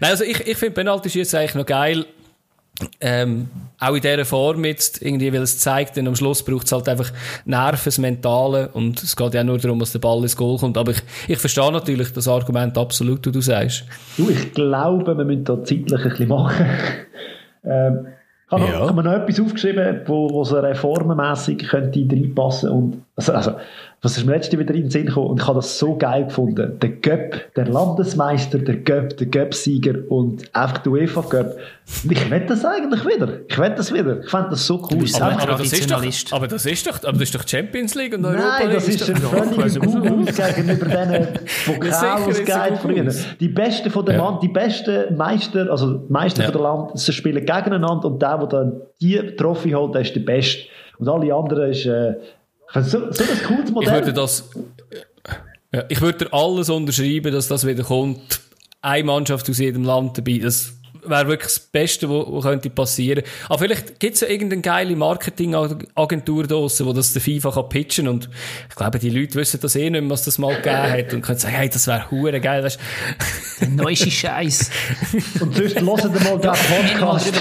nein, 0.00 0.10
also 0.10 0.24
ich, 0.24 0.40
ich 0.46 0.56
finde 0.56 0.74
Penalty 0.74 1.10
schießen 1.10 1.38
eigentlich 1.38 1.54
noch 1.54 1.66
geil. 1.66 2.06
Ähm, 3.00 3.48
auch 3.78 3.94
in 3.94 4.00
dieser 4.00 4.24
Form 4.24 4.64
jetzt, 4.64 5.02
irgendwie, 5.02 5.30
weil 5.34 5.42
es 5.42 5.58
zeigt, 5.58 5.96
denn 5.96 6.08
am 6.08 6.16
Schluss 6.16 6.42
braucht 6.42 6.64
es 6.64 6.72
halt 6.72 6.88
einfach 6.88 7.12
Nerven, 7.44 7.80
das 7.84 7.98
Mentale 7.98 8.68
und 8.68 9.02
es 9.02 9.14
geht 9.16 9.34
ja 9.34 9.44
nur 9.44 9.58
darum, 9.58 9.78
dass 9.80 9.92
der 9.92 9.98
Ball 9.98 10.22
ins 10.22 10.34
Goal 10.34 10.56
kommt. 10.58 10.78
Aber 10.78 10.92
ich, 10.92 11.02
ich 11.28 11.38
verstehe 11.38 11.70
natürlich 11.70 12.10
das 12.14 12.26
Argument 12.26 12.78
absolut, 12.78 13.26
was 13.26 13.32
du 13.34 13.40
sagst. 13.42 13.84
Du, 14.16 14.30
ich 14.30 14.54
glaube, 14.54 15.14
wir 15.14 15.24
müssen 15.26 15.44
da 15.44 15.62
zeitlich 15.62 15.92
ein 15.92 16.08
bisschen 16.08 16.28
machen. 16.28 16.66
Ähm, 17.64 18.06
ich 18.46 18.52
habe, 18.52 18.62
noch, 18.62 18.68
Ja. 18.68 18.80
habe 18.80 18.94
mir 18.94 19.02
noch 19.04 19.12
etwas 19.12 19.40
aufgeschrieben, 19.40 20.00
wo, 20.06 20.28
wo 20.30 20.42
so 20.44 20.58
reformenmässig 20.58 21.68
könnte 21.68 22.00
reinpassen 22.00 22.70
und 22.70 23.02
also, 23.16 23.32
also, 23.32 23.52
was 24.02 24.16
ist 24.16 24.24
mir 24.24 24.32
letzte 24.32 24.58
wieder 24.58 24.74
in 24.74 24.82
den 24.84 24.90
Sinn 24.90 25.06
gekommen 25.06 25.26
und 25.28 25.40
ich 25.42 25.46
habe 25.46 25.56
das 25.56 25.78
so 25.78 25.94
geil 25.96 26.24
gefunden. 26.24 26.78
Der 26.80 26.88
Göpp, 26.88 27.54
der 27.54 27.66
Landesmeister, 27.66 28.58
der 28.58 28.76
Göpp, 28.76 29.18
der 29.18 29.26
Göpp-Sieger 29.26 29.94
und 30.08 30.44
einfach 30.54 30.78
der 30.78 30.92
UEFA-Göpp. 30.92 31.58
Und 32.04 32.12
Ich 32.12 32.30
will 32.30 32.46
das 32.48 32.64
eigentlich 32.64 33.04
wieder. 33.04 33.28
Ich 33.46 33.58
will 33.58 33.74
das 33.76 33.92
wieder. 33.92 34.20
Ich 34.22 34.30
fände 34.30 34.48
das 34.50 34.66
so 34.66 34.76
cool. 34.90 34.98
bist 35.00 35.20
Aber- 35.20 35.38
selber 35.38 35.56
das 35.58 35.72
ist 35.72 35.90
doch, 35.90 36.36
aber 36.36 36.46
das 36.48 36.64
ist 36.64 36.86
doch, 36.86 36.94
aber 37.04 37.12
das 37.12 37.22
ist 37.22 37.34
doch 37.34 37.46
Champions 37.46 37.94
League 37.94 38.14
und 38.16 38.24
Europa 38.24 38.42
Nein, 38.60 38.70
das 38.72 38.86
League 38.86 39.00
ist 39.02 39.10
ein 39.10 39.16
völliger 39.16 39.64
nicht, 39.64 39.80
Google 39.80 40.24
gegenüber 40.24 40.86
diesen 40.86 41.24
sicher 41.46 41.74
Pokal, 41.74 41.90
was 41.90 42.28
ist 42.28 42.28
es 42.28 42.38
es 42.38 42.44
geht 42.46 42.68
gut 42.70 42.78
früher. 42.80 43.34
Die 43.38 43.48
besten 43.48 43.90
von 43.90 44.06
der 44.06 44.14
Ja. 44.14 44.22
Mann, 44.24 44.40
die 44.40 44.48
besten 44.48 45.16
Meister, 45.16 45.70
also 45.70 45.94
die 45.98 46.10
Meister 46.12 46.42
Ja. 46.44 46.50
von 46.50 46.62
der 46.62 46.62
Land, 46.70 46.98
sie 46.98 47.12
spielen 47.12 47.44
gegeneinander 47.44 48.06
und 48.06 48.22
der, 48.22 48.38
der 48.38 48.46
dann 48.46 48.80
die 49.02 49.18
Trophy 49.36 49.72
holt, 49.72 49.94
der 49.94 50.00
ist 50.02 50.14
der 50.14 50.20
Beste. 50.20 50.62
Und 50.98 51.08
alle 51.08 51.34
anderen 51.34 51.70
ist, 51.70 51.84
äh, 51.86 52.14
so, 52.74 53.12
so 53.12 53.24
ein 53.24 53.42
cooles 53.46 53.68
Ich 53.68 53.70
Modell. 53.74 53.92
würde 53.94 54.12
das, 54.12 54.48
ja, 55.72 55.84
ich 55.88 56.00
würde 56.00 56.24
dir 56.26 56.32
alles 56.32 56.68
unterschreiben, 56.70 57.32
dass 57.32 57.48
das 57.48 57.66
wieder 57.66 57.84
kommt. 57.84 58.40
Eine 58.82 59.04
Mannschaft 59.04 59.48
aus 59.50 59.58
jedem 59.58 59.84
Land 59.84 60.16
dabei. 60.18 60.38
Das 60.42 60.72
wäre 61.04 61.28
wirklich 61.28 61.48
das 61.54 61.58
Beste, 61.60 62.08
was 62.10 62.42
könnte 62.44 62.68
passieren. 62.70 63.22
Aber 63.48 63.58
vielleicht 63.58 64.00
gibt 64.00 64.14
es 64.16 64.20
ja 64.20 64.28
irgendeine 64.28 64.62
geile 64.62 64.96
Marketingagentur 64.96 66.46
draussen, 66.46 66.86
wo 66.86 66.92
das 66.92 67.12
der 67.12 67.22
FIFA 67.22 67.52
kann 67.52 67.68
pitchen 67.70 68.08
und 68.08 68.28
ich 68.68 68.74
glaube, 68.76 68.98
die 68.98 69.10
Leute 69.10 69.34
wissen 69.36 69.60
das 69.60 69.76
eh 69.76 69.88
nicht 69.90 70.00
mehr, 70.02 70.10
was 70.10 70.24
das 70.24 70.38
mal 70.38 70.54
gegeben 70.56 70.76
hat 70.92 71.14
und 71.14 71.22
können 71.22 71.38
sagen, 71.38 71.54
hey, 71.54 71.68
das 71.70 71.86
wäre 71.86 72.10
hure 72.10 72.40
geil. 72.40 72.62
Weißt, 72.64 72.78
Der 73.60 73.68
neueste 73.68 74.10
Scheiß. 74.10 74.70
und 75.40 75.54
sonst 75.56 75.80
hören 75.80 76.14
wir 76.14 76.20
mal 76.20 76.38
den 76.38 76.50
Podcast. 76.98 77.32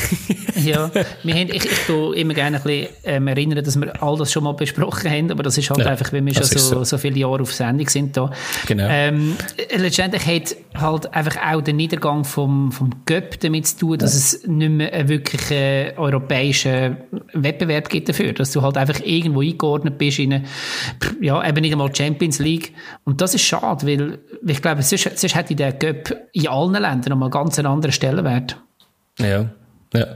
ja, 0.64 0.90
wir 1.22 1.34
haben, 1.34 1.48
ich, 1.48 1.64
ich 1.64 1.86
tue 1.86 2.16
immer 2.16 2.34
gerne 2.34 2.56
ein 2.58 2.62
bisschen 2.62 2.88
ähm, 3.04 3.28
erinnern, 3.28 3.64
dass 3.64 3.78
wir 3.78 4.02
all 4.02 4.16
das 4.16 4.32
schon 4.32 4.44
mal 4.44 4.52
besprochen 4.52 5.10
haben, 5.10 5.30
aber 5.30 5.42
das 5.42 5.58
ist 5.58 5.70
halt 5.70 5.80
Ja, 5.80 5.86
einfach, 5.86 6.12
weil 6.12 6.24
wir 6.24 6.34
schon 6.34 6.44
so, 6.44 6.58
so. 6.58 6.84
so 6.84 6.98
viele 6.98 7.18
Jahre 7.18 7.42
auf 7.42 7.52
Sendung 7.52 7.88
sind 7.88 8.16
da. 8.16 8.30
Genau. 8.66 8.86
Ähm, 8.88 9.36
letztendlich 9.76 10.26
hat 10.26 10.56
halt 10.80 11.14
einfach 11.14 11.36
auch 11.42 11.60
der 11.62 11.74
Niedergang 11.74 12.24
vom, 12.24 12.72
vom 12.72 12.90
Göpp 13.06 13.40
damit 13.40 13.66
zu 13.66 13.78
tun, 13.78 13.98
dass 13.98 14.14
es 14.14 14.46
nicht 14.46 14.70
mehr 14.70 14.92
einen 14.92 15.08
wirklichen 15.08 15.98
europäischen 15.98 16.98
Wettbewerb 17.32 17.88
gibt 17.88 18.08
dafür, 18.08 18.32
dass 18.32 18.52
du 18.52 18.62
halt 18.62 18.76
einfach 18.76 19.00
irgendwo 19.04 19.40
eingeordnet 19.40 19.98
bist 19.98 20.18
in 20.18 20.32
eine, 20.32 20.44
ja, 21.20 21.46
eben 21.46 21.60
nicht 21.60 21.72
einmal 21.72 21.94
Champions 21.94 22.38
League. 22.38 22.72
Und 23.04 23.20
das 23.20 23.34
ist 23.34 23.42
schade, 23.42 23.86
weil 23.86 24.18
ich 24.46 24.62
glaube, 24.62 24.82
sonst, 24.82 25.18
sonst 25.18 25.34
hätte 25.34 25.54
der 25.54 25.72
Göpp 25.72 26.16
in 26.32 26.48
allen 26.48 26.72
Ländern 26.72 27.10
nochmal 27.10 27.30
ganz 27.30 27.58
einen 27.58 27.66
anderen 27.66 27.92
Stellenwert. 27.92 28.56
Ja, 29.18 29.50
ja. 29.92 30.06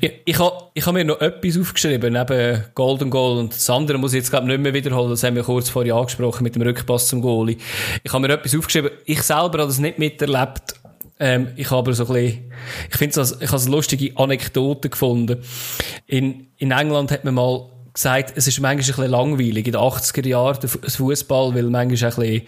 Ich, 0.00 0.12
ich 0.24 0.38
habe 0.38 0.70
ha 0.80 0.92
mir 0.92 1.04
noch 1.04 1.20
etwas 1.20 1.58
aufgeschrieben, 1.58 2.12
neben 2.12 2.64
Golden 2.74 3.10
Goal 3.10 3.38
und 3.38 3.54
das 3.54 3.68
andere 3.70 3.98
muss 3.98 4.12
ich 4.12 4.18
jetzt 4.18 4.30
glaube 4.30 4.46
nicht 4.46 4.60
mehr 4.60 4.74
wiederholen, 4.74 5.10
das 5.10 5.22
haben 5.22 5.34
wir 5.34 5.42
kurz 5.42 5.70
vorher 5.70 5.94
angesprochen 5.94 6.44
mit 6.44 6.54
dem 6.54 6.62
Rückpass 6.62 7.08
zum 7.08 7.22
Goalie. 7.22 7.56
Ich 8.02 8.12
habe 8.12 8.26
mir 8.26 8.34
etwas 8.34 8.54
aufgeschrieben, 8.54 8.90
ich 9.06 9.22
selber 9.22 9.58
habe 9.58 9.66
das 9.66 9.78
nicht 9.78 9.98
miterlebt, 9.98 10.74
ähm, 11.18 11.48
ich 11.56 11.70
habe 11.70 11.78
aber 11.78 11.94
so 11.94 12.06
ein 12.06 12.12
bisschen, 12.12 12.52
ich 12.90 12.96
finde 12.96 13.20
es, 13.20 13.40
ich 13.40 13.50
habe 13.50 13.62
eine 13.62 13.70
lustige 13.70 14.16
Anekdote 14.16 14.90
gefunden. 14.90 15.38
In, 16.06 16.48
in 16.58 16.70
England 16.70 17.10
hat 17.10 17.24
man 17.24 17.34
mal 17.34 17.70
gesagt, 17.94 18.32
es 18.36 18.46
ist 18.46 18.60
manchmal 18.60 18.72
ein 18.72 18.76
bisschen 18.78 19.10
langweilig 19.10 19.66
in 19.66 19.72
den 19.72 19.80
80er 19.80 20.26
Jahren, 20.26 20.58
der 20.60 20.68
Fußball, 20.68 21.54
weil 21.54 21.64
manchmal 21.64 22.12
ein 22.12 22.16
bisschen 22.16 22.42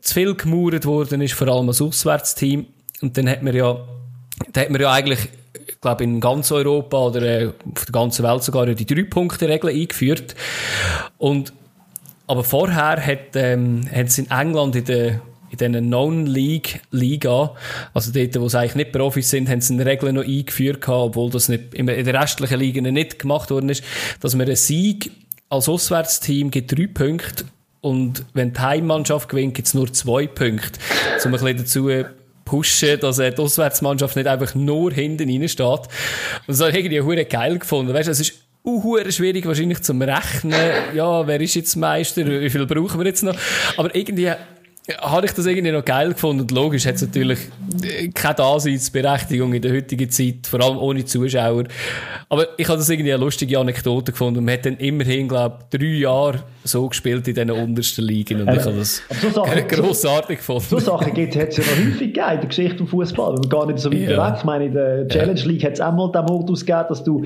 zu 0.00 0.14
viel 0.14 0.34
gemauert 0.34 0.84
worden 0.84 1.20
ist, 1.20 1.34
vor 1.34 1.48
allem 1.48 1.68
als 1.68 1.80
Auswärtsteam. 1.80 2.66
Und 3.00 3.16
dann 3.16 3.28
hat 3.28 3.42
man 3.42 3.54
ja, 3.54 3.78
da 4.52 4.60
hat 4.60 4.70
man 4.70 4.80
ja 4.80 4.92
eigentlich, 4.92 5.20
ich 5.20 5.43
glaube, 5.84 6.04
in 6.04 6.20
ganz 6.20 6.50
Europa 6.50 6.98
oder 6.98 7.22
äh, 7.22 7.46
auf 7.46 7.84
der 7.84 7.92
ganzen 7.92 8.24
Welt 8.24 8.42
sogar 8.42 8.66
die 8.66 8.86
Drei-Punkte-Regel 8.86 9.70
eingeführt. 9.70 10.34
Und, 11.18 11.52
aber 12.26 12.42
vorher 12.44 13.04
hat, 13.04 13.36
ähm, 13.36 13.82
sie 14.06 14.22
in 14.22 14.30
England 14.30 14.76
in 14.76 14.84
der, 14.84 15.20
in 15.50 15.58
diesen 15.58 15.88
Non-League-Liga, 15.88 17.54
also 17.92 18.12
dort, 18.12 18.40
wo 18.40 18.48
sie 18.48 18.58
eigentlich 18.58 18.74
nicht 18.74 18.92
Profis 18.92 19.30
sind, 19.30 19.48
haben 19.48 19.60
sie 19.60 19.74
eine 19.74 19.86
Regel 19.86 20.12
noch 20.12 20.24
eingeführt 20.24 20.80
gehabt, 20.80 21.00
obwohl 21.00 21.30
das 21.30 21.48
nicht, 21.48 21.74
in 21.74 21.86
den 21.86 22.16
restlichen 22.16 22.58
Ligen 22.58 22.92
nicht 22.92 23.18
gemacht 23.18 23.50
worden 23.50 23.68
ist, 23.68 23.84
dass 24.20 24.34
man 24.34 24.46
einen 24.46 24.56
Sieg 24.56 25.10
als 25.50 25.68
Auswärtsteam 25.68 26.50
gibt 26.50 26.76
drei 26.76 26.86
Punkte 26.86 27.44
und 27.84 28.24
wenn 28.32 28.54
die 28.54 28.60
Heimmannschaft 28.60 29.28
gewinnt, 29.28 29.54
gibt 29.54 29.68
es 29.68 29.74
nur 29.74 29.92
zwei 29.92 30.26
Punkte. 30.26 30.80
Um 31.22 31.26
ein 31.26 31.32
bisschen 31.32 31.58
dazu 31.58 31.90
pushen, 32.44 33.00
dass 33.00 33.18
äh, 33.18 33.30
die 33.30 33.40
Auswärtsmannschaft 33.40 34.16
nicht 34.16 34.26
einfach 34.26 34.54
nur 34.54 34.92
hinten 34.92 35.28
rein 35.28 35.48
steht. 35.48 35.66
Und 35.66 35.88
das 36.48 36.60
habe 36.60 36.70
ich 36.70 36.76
irgendwie 36.76 37.00
hure 37.00 37.24
geil 37.24 37.58
gefunden. 37.58 37.92
Weißt 37.92 38.08
du, 38.08 38.12
es 38.12 38.20
ist 38.20 38.34
hure 38.64 39.10
schwierig 39.12 39.46
wahrscheinlich 39.46 39.82
zum 39.82 40.00
Rechnen. 40.00 40.54
Ja, 40.94 41.26
wer 41.26 41.40
ist 41.40 41.54
jetzt 41.54 41.76
Meister? 41.76 42.26
Wie 42.26 42.50
viel 42.50 42.66
brauchen 42.66 42.98
wir 42.98 43.06
jetzt 43.06 43.22
noch? 43.22 43.36
Aber 43.76 43.94
irgendwie 43.94 44.32
habe 45.00 45.24
ich 45.26 45.32
das 45.32 45.46
irgendwie 45.46 45.72
noch 45.72 45.84
geil 45.84 46.12
gefunden. 46.12 46.42
Und 46.42 46.50
logisch 46.50 46.84
hat 46.86 46.96
es 46.96 47.02
natürlich 47.02 47.38
äh, 47.82 48.08
keine 48.08 48.34
Daseinsberechtigung 48.34 49.54
in 49.54 49.62
der 49.62 49.72
heutigen 49.72 50.10
Zeit, 50.10 50.46
vor 50.46 50.60
allem 50.62 50.76
ohne 50.76 51.04
Zuschauer. 51.06 51.64
Aber 52.28 52.46
ich 52.58 52.68
habe 52.68 52.78
das 52.78 52.88
irgendwie 52.90 53.12
eine 53.14 53.22
lustige 53.24 53.58
Anekdote 53.58 54.12
gefunden. 54.12 54.40
Und 54.40 54.44
man 54.44 54.54
hat 54.54 54.66
dann 54.66 54.76
immerhin, 54.76 55.26
glaube 55.28 55.56
ich, 55.72 55.78
drei 55.78 55.86
Jahre 55.86 56.40
so 56.64 56.86
gespielt 56.88 57.26
in 57.28 57.34
diesen 57.34 57.50
untersten 57.50 58.04
Ligen. 58.04 58.42
Und 58.42 58.52
ich 58.54 58.60
habe 58.64 58.76
das 58.76 59.02
so 59.22 59.30
Sachen- 59.30 59.68
grossartig 59.68 60.38
gefunden. 60.38 60.64
So 60.68 60.78
Sachen 60.78 61.12
gibt 61.14 61.34
es 61.36 61.56
ja 61.56 61.64
noch 61.64 61.70
häufig 61.70 61.98
gegeben 61.98 62.30
in 62.32 62.40
der 62.40 62.46
Geschichte 62.48 62.76
vom 62.78 62.86
Fußball. 62.86 63.36
Wir 63.42 63.48
gar 63.48 63.66
nicht 63.66 63.78
so 63.78 63.90
weit 63.92 64.08
Ja. 64.08 64.28
weg. 64.28 64.34
Ich 64.38 64.44
meine, 64.44 64.66
in 64.66 64.72
der 64.74 65.08
Challenge 65.08 65.40
League 65.44 65.64
hat 65.64 65.72
es 65.74 65.80
auch 65.80 65.92
mal 65.92 66.10
den 66.12 66.24
Modus 66.26 66.60
gegeben, 66.64 66.84
dass 66.88 67.04
du 67.04 67.24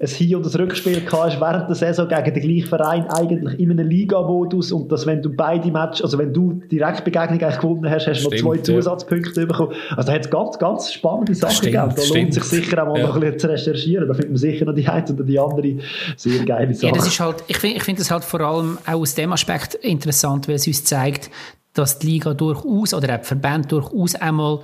ein 0.00 0.06
Hin- 0.08 0.36
und 0.36 0.46
ein 0.46 0.52
Rückspiel 0.60 1.02
hast 1.10 1.40
während 1.40 1.68
der 1.68 1.76
Saison 1.76 2.08
gegen 2.08 2.34
den 2.34 2.42
gleichen 2.42 2.68
Verein 2.68 3.06
eigentlich 3.08 3.58
in 3.60 3.70
einem 3.70 3.88
Liga-Modus 3.88 4.72
und 4.72 4.90
dass 4.92 5.06
wenn 5.06 5.20
du 5.22 5.30
beide 5.30 5.70
Matches, 5.70 6.02
also 6.02 6.18
wenn 6.18 6.32
du 6.32 6.60
Direktbegegnung 7.02 7.40
eigentlich 7.42 7.60
gewonnen 7.60 7.90
hast, 7.90 8.06
hast 8.06 8.24
du 8.24 8.30
noch 8.30 8.36
zwei 8.36 8.56
ja. 8.56 8.62
Zusatzpunkte 8.62 9.46
bekommen. 9.46 9.72
Also 9.96 10.06
da 10.08 10.12
hat 10.14 10.24
es 10.24 10.30
ganz, 10.30 10.58
ganz 10.58 10.92
spannende 10.92 11.34
Sachen 11.34 11.54
Stimmt, 11.54 11.72
gegeben. 11.72 11.88
Da 11.96 12.02
lohnt 12.02 12.06
stimmt. 12.08 12.34
sich 12.34 12.44
sicher 12.44 12.82
auch 12.82 12.86
mal 12.88 12.98
Ja. 13.00 13.06
noch 13.08 13.14
ein 13.16 13.20
bisschen 13.20 13.38
zu 13.38 13.46
recherchieren. 13.50 14.08
Da 14.08 14.14
findet 14.14 14.30
man 14.30 14.36
sicher 14.38 14.64
noch 14.64 14.74
die 14.74 14.86
eine 14.88 15.04
oder 15.04 15.24
die 15.24 15.38
andere 15.38 15.76
sehr 16.16 16.44
geile 16.44 16.68
Ja, 16.68 16.74
Sache. 16.74 16.92
das 16.92 17.06
ist 17.06 17.20
halt, 17.20 17.36
ich 17.48 17.56
finde 17.58 17.76
ich 17.76 17.82
find 17.82 17.98
das 18.00 18.10
halt 18.10 18.24
vor 18.24 18.40
allem 18.40 18.78
auch 18.86 18.92
aus 18.94 19.14
dem 19.14 19.32
Aspekt 19.32 19.74
interessant, 19.76 20.48
weil 20.48 20.56
es 20.56 20.66
uns 20.66 20.84
zeigt, 20.84 21.30
dass 21.74 21.98
die 21.98 22.06
Liga 22.06 22.34
durchaus 22.34 22.94
oder 22.94 23.14
auch 23.14 23.20
die 23.20 23.26
Verbände 23.26 23.68
durchaus 23.68 24.14
einmal, 24.14 24.60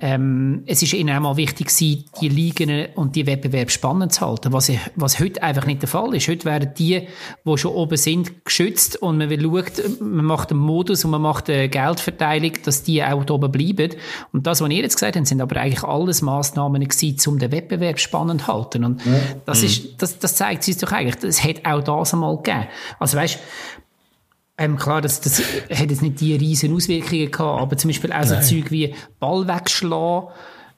ähm, 0.00 0.62
es 0.66 0.82
ist 0.82 0.94
ihnen 0.94 1.10
einmal 1.10 1.36
wichtig 1.36 1.68
gewesen, 1.68 2.04
die 2.20 2.28
Ligen 2.28 2.86
und 2.94 3.14
die 3.14 3.26
Wettbewerbe 3.26 3.70
spannend 3.70 4.12
zu 4.12 4.26
halten, 4.26 4.52
was, 4.52 4.68
ich, 4.68 4.78
was 4.96 5.20
heute 5.20 5.42
einfach 5.42 5.66
nicht 5.66 5.82
der 5.82 5.88
Fall 5.88 6.14
ist. 6.14 6.28
Heute 6.28 6.44
werden 6.44 6.70
die, 6.76 7.08
die 7.44 7.58
schon 7.58 7.72
oben 7.72 7.96
sind, 7.96 8.44
geschützt 8.44 8.96
und 8.96 9.18
man 9.18 9.28
will 9.28 9.42
schaut, 9.42 10.00
man 10.00 10.24
macht 10.24 10.50
einen 10.50 10.60
Modus 10.60 11.04
und 11.04 11.10
man 11.10 11.22
macht 11.22 11.50
eine 11.50 11.68
Geldverteilung, 11.68 12.52
dass 12.64 12.82
die 12.84 13.02
auch 13.02 13.24
da 13.24 13.34
oben 13.34 13.52
bleiben. 13.52 13.94
Und 14.32 14.46
das, 14.46 14.60
was 14.60 14.70
ihr 14.70 14.82
jetzt 14.82 14.94
gesagt 14.94 15.16
habt, 15.16 15.26
sind 15.26 15.40
aber 15.40 15.60
eigentlich 15.60 15.84
alles 15.84 16.22
Massnahmen 16.22 16.82
gewesen, 16.82 17.30
um 17.30 17.38
den 17.38 17.52
Wettbewerb 17.52 17.98
spannend 17.98 18.42
zu 18.42 18.46
halten. 18.48 18.84
Und 18.84 19.02
das 19.46 19.62
ist, 19.62 20.00
das, 20.02 20.18
das 20.18 20.36
zeigt 20.36 20.62
sich 20.62 20.78
doch 20.78 20.92
eigentlich, 20.92 21.22
es 21.22 21.44
hat 21.44 21.64
auch 21.64 21.82
das 21.82 22.12
einmal 22.12 22.36
gegeben. 22.36 22.66
Also 22.98 23.18
weißt, 23.18 23.38
ähm, 24.58 24.76
klar, 24.76 25.00
das, 25.00 25.20
das 25.20 25.40
hat 25.70 25.90
jetzt 25.90 26.02
nicht 26.02 26.20
die 26.20 26.34
riesen 26.34 26.74
Auswirkungen 26.74 27.30
gehabt, 27.30 27.60
aber 27.60 27.76
zum 27.76 27.88
Beispiel 27.88 28.12
auch 28.12 28.24
so 28.24 28.38
Zeug 28.40 28.70
wie 28.70 28.94
Ball 29.18 29.48
wegschlagen, 29.48 30.28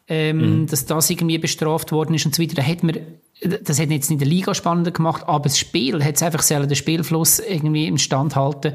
ähm, 0.07 0.67
dass 0.67 0.87
das 0.87 1.11
irgendwie 1.11 1.39
bestraft 1.39 1.91
worden 1.91 2.15
ist 2.15 2.27
und 2.27 2.35
so 2.35 2.43
weiter. 2.43 2.55
Da 2.55 2.63
hat 2.63 2.83
man, 2.83 2.99
das 3.63 3.81
hat 3.81 3.91
jetzt 3.91 4.11
nicht 4.11 4.21
die 4.21 4.27
Liga 4.27 4.55
spannender 4.55 4.91
gemacht, 4.91 5.25
aber 5.27 5.45
das 5.45 5.59
Spiel 5.59 6.05
hat 6.05 6.15
es 6.15 6.23
einfach 6.23 6.43
selber 6.43 6.67
den 6.67 6.77
Spielfluss 6.77 7.41
irgendwie 7.41 7.87
im 7.87 7.99
Stand 7.99 8.37
halten. 8.37 8.75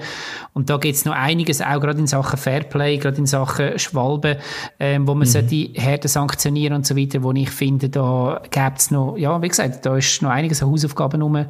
Und 0.53 0.69
da 0.69 0.77
gibt 0.77 0.95
es 0.95 1.05
noch 1.05 1.13
einiges, 1.13 1.61
auch 1.61 1.79
gerade 1.79 1.99
in 1.99 2.07
Sachen 2.07 2.37
Fairplay, 2.37 2.97
gerade 2.97 3.17
in 3.17 3.25
Sachen 3.25 3.79
Schwalben, 3.79 4.37
ähm, 4.79 5.07
wo 5.07 5.15
man 5.15 5.27
sollte 5.27 5.69
härter 5.75 6.09
sanktionieren 6.09 6.75
und 6.75 6.85
so 6.85 6.97
weiter, 6.97 7.23
wo 7.23 7.31
ich 7.31 7.51
finde, 7.51 7.89
da 7.89 8.41
gäbe 8.49 8.75
es 8.75 8.91
noch, 8.91 9.15
ja, 9.17 9.41
wie 9.41 9.47
gesagt, 9.47 9.85
da 9.85 9.95
ist 9.95 10.21
noch 10.21 10.31
einiges 10.31 10.61
an 10.61 10.69
Hausaufgaben 10.69 11.21
rum 11.21 11.45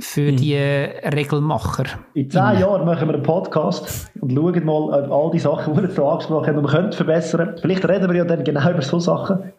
für 0.00 0.32
die 0.32 0.54
äh, 0.54 1.08
Regelmacher. 1.08 1.84
In 2.14 2.30
zehn 2.30 2.58
Jahren 2.58 2.84
machen 2.84 3.08
wir 3.08 3.14
einen 3.14 3.22
Podcast 3.22 4.10
und 4.20 4.32
schauen 4.34 4.64
mal 4.64 4.72
auf 5.04 5.10
all 5.10 5.30
die 5.30 5.38
Sachen, 5.38 5.74
die 5.74 5.82
wir 5.82 5.88
da 5.88 6.02
angesprochen 6.02 6.46
haben, 6.48 6.58
und 6.58 6.64
wir 6.64 6.70
können 6.70 6.92
verbessern. 6.92 7.56
Vielleicht 7.60 7.88
reden 7.88 8.08
wir 8.10 8.16
ja 8.16 8.24
dann 8.24 8.42
genau 8.44 8.70
über 8.70 8.82
so 8.82 8.98
Sachen. 8.98 9.52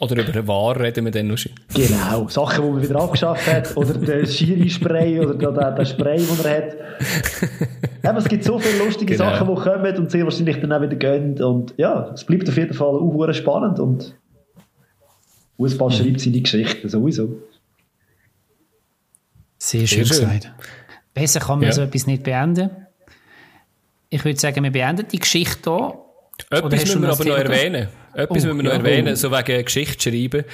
Oder 0.00 0.22
über 0.22 0.30
den 0.30 0.46
War 0.46 0.78
reden 0.78 1.04
wir 1.06 1.10
dann 1.10 1.26
noch 1.26 1.38
schon. 1.38 1.52
Genau, 1.74 2.28
Sachen, 2.28 2.64
die 2.64 2.70
man 2.70 2.82
wieder 2.82 3.00
abgeschafft 3.00 3.52
hat. 3.52 3.76
Oder 3.76 3.94
der 3.94 4.26
Schiri-Spray 4.26 5.18
oder 5.18 5.34
der, 5.34 5.50
der, 5.50 5.72
der 5.72 5.84
Spray, 5.84 6.18
den 6.18 6.44
er 6.44 6.56
hat. 6.56 6.76
Aber 8.04 8.18
es 8.18 8.28
gibt 8.28 8.44
so 8.44 8.58
viele 8.60 8.84
lustige 8.84 9.16
Genau. 9.16 9.30
Sachen, 9.30 9.48
die 9.48 9.60
kommen 9.60 9.96
und 9.96 10.10
sehr 10.10 10.24
wahrscheinlich 10.24 10.60
dann 10.60 10.72
auch 10.72 10.80
wieder 10.80 10.94
gehen. 10.94 11.42
Und 11.42 11.74
ja, 11.76 12.10
es 12.14 12.24
bleibt 12.24 12.48
auf 12.48 12.56
jeden 12.56 12.74
Fall 12.74 12.86
auch 12.94 13.32
spannend. 13.32 13.80
Und 13.80 14.14
Fußball 15.56 15.90
schreibt 15.90 16.20
seine 16.20 16.40
Geschichte 16.40 16.88
sowieso. 16.88 17.36
Sehr 19.58 19.86
schön, 19.86 20.04
Sehr 20.04 20.14
schön. 20.16 20.26
gesagt. 20.28 20.52
Besser 21.14 21.40
kann 21.40 21.58
man 21.58 21.66
Ja. 21.68 21.72
so 21.72 21.82
etwas 21.82 22.06
nicht 22.06 22.22
beenden. 22.22 22.70
Ich 24.08 24.24
würde 24.24 24.38
sagen, 24.38 24.62
wir 24.64 24.70
beenden 24.70 25.06
die 25.08 25.18
Geschichte 25.18 25.70
hier. 25.70 25.98
Etwas 26.50 26.70
müssen 26.84 27.02
wir 27.02 27.08
aber 27.10 27.24
noch 27.24 27.36
erwähnen. 27.36 27.88
Etwas 28.14 28.28
Oh, 28.30 28.34
müssen 28.34 28.56
wir 28.56 28.62
noch 28.62 28.70
ja. 28.72 28.76
erwähnen, 28.78 29.16
so 29.16 29.30
wegen 29.30 29.64
Geschichte 29.64 30.10
schreiben. 30.10 30.44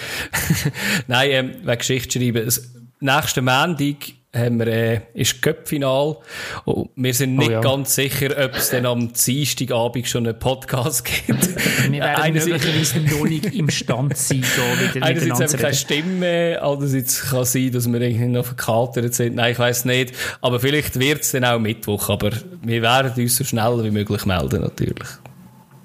Nein, 1.07 1.31
ähm, 1.31 1.55
wegen 1.63 1.79
Geschichte 1.79 2.19
schreiben. 2.19 2.45
Das 2.47 2.71
nächste 3.01 3.43
Montag 3.43 3.97
haben 4.35 4.59
wir, 4.59 4.67
äh, 4.67 5.01
ist 5.15 5.41
Cup-Final. 5.43 6.17
Und 6.65 6.91
wir 6.97 7.15
sind 7.15 7.37
nicht 7.37 7.49
Oh 7.51 7.53
ja. 7.53 7.61
ganz 7.61 7.95
sicher, 7.95 8.31
ob 8.45 8.55
es 8.57 8.71
dann 8.71 8.85
am 8.87 9.13
Dienstagabend 9.13 10.09
schon 10.09 10.27
einen 10.27 10.39
Podcast 10.39 11.05
gibt. 11.05 11.49
Wir 11.91 12.01
werden 12.01 12.35
möglicherweise 12.35 13.01
noch 13.01 13.25
nicht 13.25 13.47
imstande 13.55 14.15
sein, 14.17 14.43
da 14.57 14.95
wieder 14.95 15.07
Einerseits 15.07 15.53
haben 15.53 15.53
wir 15.53 15.59
keine. 15.59 15.75
Stimme, 15.75 16.59
andererseits 16.63 17.31
kann 17.31 17.41
es 17.43 17.53
sein, 17.53 17.71
dass 17.73 17.91
wir 17.93 18.01
irgendwie 18.01 18.27
noch 18.27 18.45
verkatert 18.47 19.15
sind. 19.15 19.37
Nein, 19.37 19.53
ich 19.53 19.59
weiss 19.59 19.85
nicht. 19.85 20.15
Aber 20.41 20.59
vielleicht 20.61 20.99
wird 20.99 21.23
es 21.23 21.33
dann 21.33 21.45
auch 21.45 21.59
Mittwoch. 21.59 22.09
Aber 22.09 22.31
wir 22.63 22.83
werden 22.83 23.13
uns 23.17 23.37
so 23.37 23.45
schnell 23.45 23.85
wie 23.85 23.91
möglich 23.91 24.25
melden, 24.27 24.63
natürlich. 24.63 25.09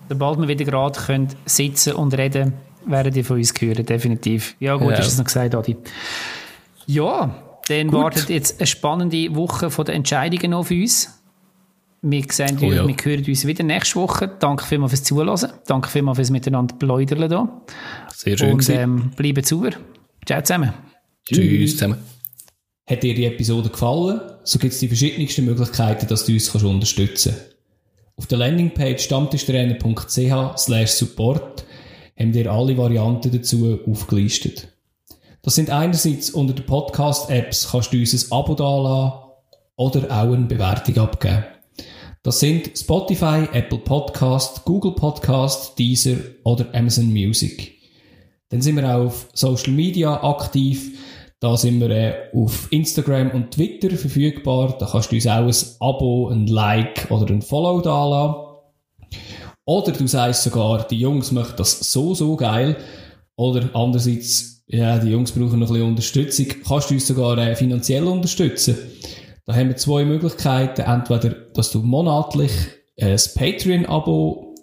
Sobald 0.10 0.40
wir 0.40 0.48
wieder 0.48 0.66
gerade 0.66 1.00
können 1.00 1.28
sitzen 1.46 1.94
und 1.94 2.18
reden, 2.18 2.54
werden 2.86 3.14
die 3.14 3.24
von 3.24 3.38
uns 3.38 3.54
hören, 3.60 3.86
definitiv. 3.86 4.56
Ja, 4.60 4.76
gut, 4.76 4.92
Ja. 4.92 4.98
hast 4.98 5.08
du 5.08 5.12
es 5.12 5.18
noch 5.20 5.26
gesagt, 5.26 5.54
Adi. 5.54 5.78
Ja, 6.88 7.36
dann 7.70 7.92
wartet 7.92 8.30
jetzt 8.30 8.60
eine 8.60 8.68
spannende 8.68 9.36
Woche 9.36 9.70
von 9.70 9.86
der 9.86 9.96
Entscheidungen 9.96 10.54
auf 10.54 10.72
uns. 10.72 11.22
Wir, 12.02 12.24
sehen 12.32 12.58
Oh 12.62 12.66
uns, 12.66 12.76
ja. 12.76 12.88
wir 12.88 12.96
hören 13.02 13.26
uns 13.26 13.46
wieder 13.46 13.64
nächste 13.64 13.96
Woche. 13.96 14.30
Danke 14.40 14.66
vielmals 14.66 14.92
fürs 14.92 15.04
Zuhören. 15.04 15.52
Danke 15.68 15.90
vielmals 15.90 16.18
fürs 16.18 16.30
Miteinander 16.30 16.76
plaudern 16.76 17.28
hier. 17.28 17.62
Sehr 18.16 18.38
schön. 18.38 18.54
Und 18.54 18.70
ähm, 18.70 19.12
bleiben 19.16 19.44
sauber. 19.44 19.72
Ciao 20.26 20.42
zusammen. 20.42 20.74
Tschüss 21.26 21.74
zusammen. 21.74 21.98
Hat 22.90 23.04
dir 23.04 23.14
die 23.14 23.26
Episode 23.26 23.70
gefallen? 23.70 24.22
So 24.44 24.58
gibt 24.58 24.74
es 24.74 24.80
die 24.80 24.88
verschiedensten 24.88 25.46
Möglichkeiten, 25.46 26.08
dass 26.08 26.26
du 26.26 26.34
uns 26.34 26.52
kannst 26.52 26.66
unterstützen 26.66 27.36
kannst. 27.36 27.56
Auf 28.16 28.28
der 28.28 28.40
Landingpage 28.40 29.02
stammtischtrainer.ch 29.04 30.58
slash 30.58 30.90
support 30.90 31.66
haben 32.20 32.34
wir 32.34 32.52
alle 32.52 32.78
Varianten 32.78 33.32
dazu 33.32 33.80
aufgelistet. 33.86 34.68
Das 35.42 35.56
sind 35.56 35.70
einerseits 35.70 36.32
unter 36.32 36.54
den 36.54 36.66
Podcast-Apps 36.66 37.72
kannst 37.72 37.94
du 37.94 37.98
uns 37.98 38.14
ein 38.14 38.32
Abo 38.38 38.56
dalassen 38.56 39.20
oder 39.78 40.04
auch 40.12 40.34
eine 40.34 40.46
Bewertung 40.46 40.98
abgeben. 40.98 41.46
Das 42.24 42.42
sind 42.42 42.78
Spotify, 42.78 43.48
Apple 43.54 43.78
Podcast, 43.78 44.66
Google 44.66 44.92
Podcast, 44.92 45.80
Deezer 45.80 46.18
oder 46.44 46.68
Amazon 46.74 47.14
Music. 47.14 47.78
Dann 48.50 48.62
sind 48.62 48.76
wir 48.76 48.94
auch 48.94 49.06
auf 49.06 49.30
Social 49.34 49.72
Media 49.72 50.22
aktiv. 50.24 51.00
Da 51.40 51.56
sind 51.56 51.80
wir 51.80 51.90
äh, 51.90 52.16
auf 52.34 52.68
Instagram 52.72 53.32
und 53.32 53.52
Twitter 53.52 53.96
verfügbar. 53.96 54.76
Da 54.78 54.88
kannst 54.88 55.12
du 55.12 55.16
uns 55.16 55.28
auch 55.28 55.48
ein 55.48 55.88
Abo, 55.88 56.28
ein 56.28 56.48
Like 56.48 57.10
oder 57.10 57.34
ein 57.34 57.42
Follow 57.42 57.80
dalassen. 57.80 58.50
Oder 59.64 59.94
du 59.94 60.06
sagst 60.06 60.44
sogar, 60.44 60.86
die 60.86 61.00
Jungs 61.00 61.32
möchten 61.32 61.56
das 61.56 61.80
so, 61.92 62.14
so 62.14 62.36
geil. 62.36 62.76
Oder 63.38 63.70
andererseits, 63.74 64.59
ja, 64.72 65.00
die 65.00 65.10
Jungs 65.10 65.32
brauchen 65.32 65.60
noch 65.60 65.70
ein 65.70 65.74
bisschen 65.74 65.88
Unterstützung. 65.88 66.46
Kannst 66.68 66.92
du 66.92 66.94
uns 66.94 67.08
sogar 67.08 67.38
äh, 67.40 67.56
finanziell 67.56 68.04
unterstützen. 68.04 68.78
Da 69.48 69.56
haben 69.56 69.70
wir 69.70 69.78
zwei 69.78 70.06
Möglichkeiten. 70.06 70.82
Entweder, 70.82 71.30
dass 71.54 71.72
du 71.72 71.80
monatlich 71.80 72.52
ein 73.02 73.18
Patreon-Abo 73.36 74.56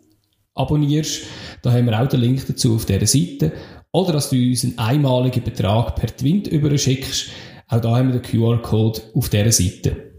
abonnierst. 0.55 1.23
Da 1.63 1.73
haben 1.73 1.87
wir 1.87 2.01
auch 2.01 2.07
den 2.07 2.21
Link 2.21 2.47
dazu 2.47 2.77
auf 2.77 2.87
dieser 2.87 3.07
Seite. 3.07 3.53
Oder 3.91 4.13
dass 4.13 4.31
du 4.31 4.37
uns 4.37 4.63
einen 4.63 4.79
einmaligen 4.79 5.43
Betrag 5.43 5.97
per 5.97 6.17
Twint 6.17 6.47
überschickst. 6.47 7.31
Auch 7.67 7.81
da 7.81 7.97
haben 7.97 8.13
wir 8.13 8.21
den 8.21 8.31
QR-Code 8.31 9.01
auf 9.13 9.29
dieser 9.29 9.51
Seite. 9.51 10.13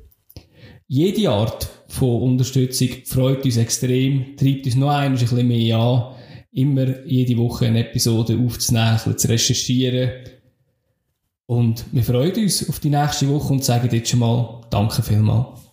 Jede 0.89 1.29
Art 1.29 1.69
von 1.87 2.23
Unterstützung 2.23 2.89
freut 3.05 3.45
uns 3.45 3.55
extrem, 3.55 4.35
treibt 4.35 4.65
uns 4.65 4.75
noch 4.75 4.89
ein 4.89 5.13
bisschen 5.13 5.47
mehr 5.47 5.77
an, 5.77 6.15
immer 6.57 7.05
jede 7.05 7.37
Woche 7.37 7.67
eine 7.67 7.87
Episode 7.87 8.37
aufzunehmen, 8.37 8.99
ein 9.05 9.17
zu 9.17 9.27
recherchieren. 9.27 10.11
Und 11.45 11.85
wir 11.91 12.03
freuen 12.03 12.33
uns 12.33 12.67
auf 12.67 12.79
die 12.79 12.89
nächste 12.89 13.29
Woche 13.29 13.53
und 13.53 13.63
sagen 13.63 13.89
jetzt 13.91 14.09
schon 14.09 14.19
mal 14.19 14.61
Danke 14.69 15.03
vielmals. 15.03 15.66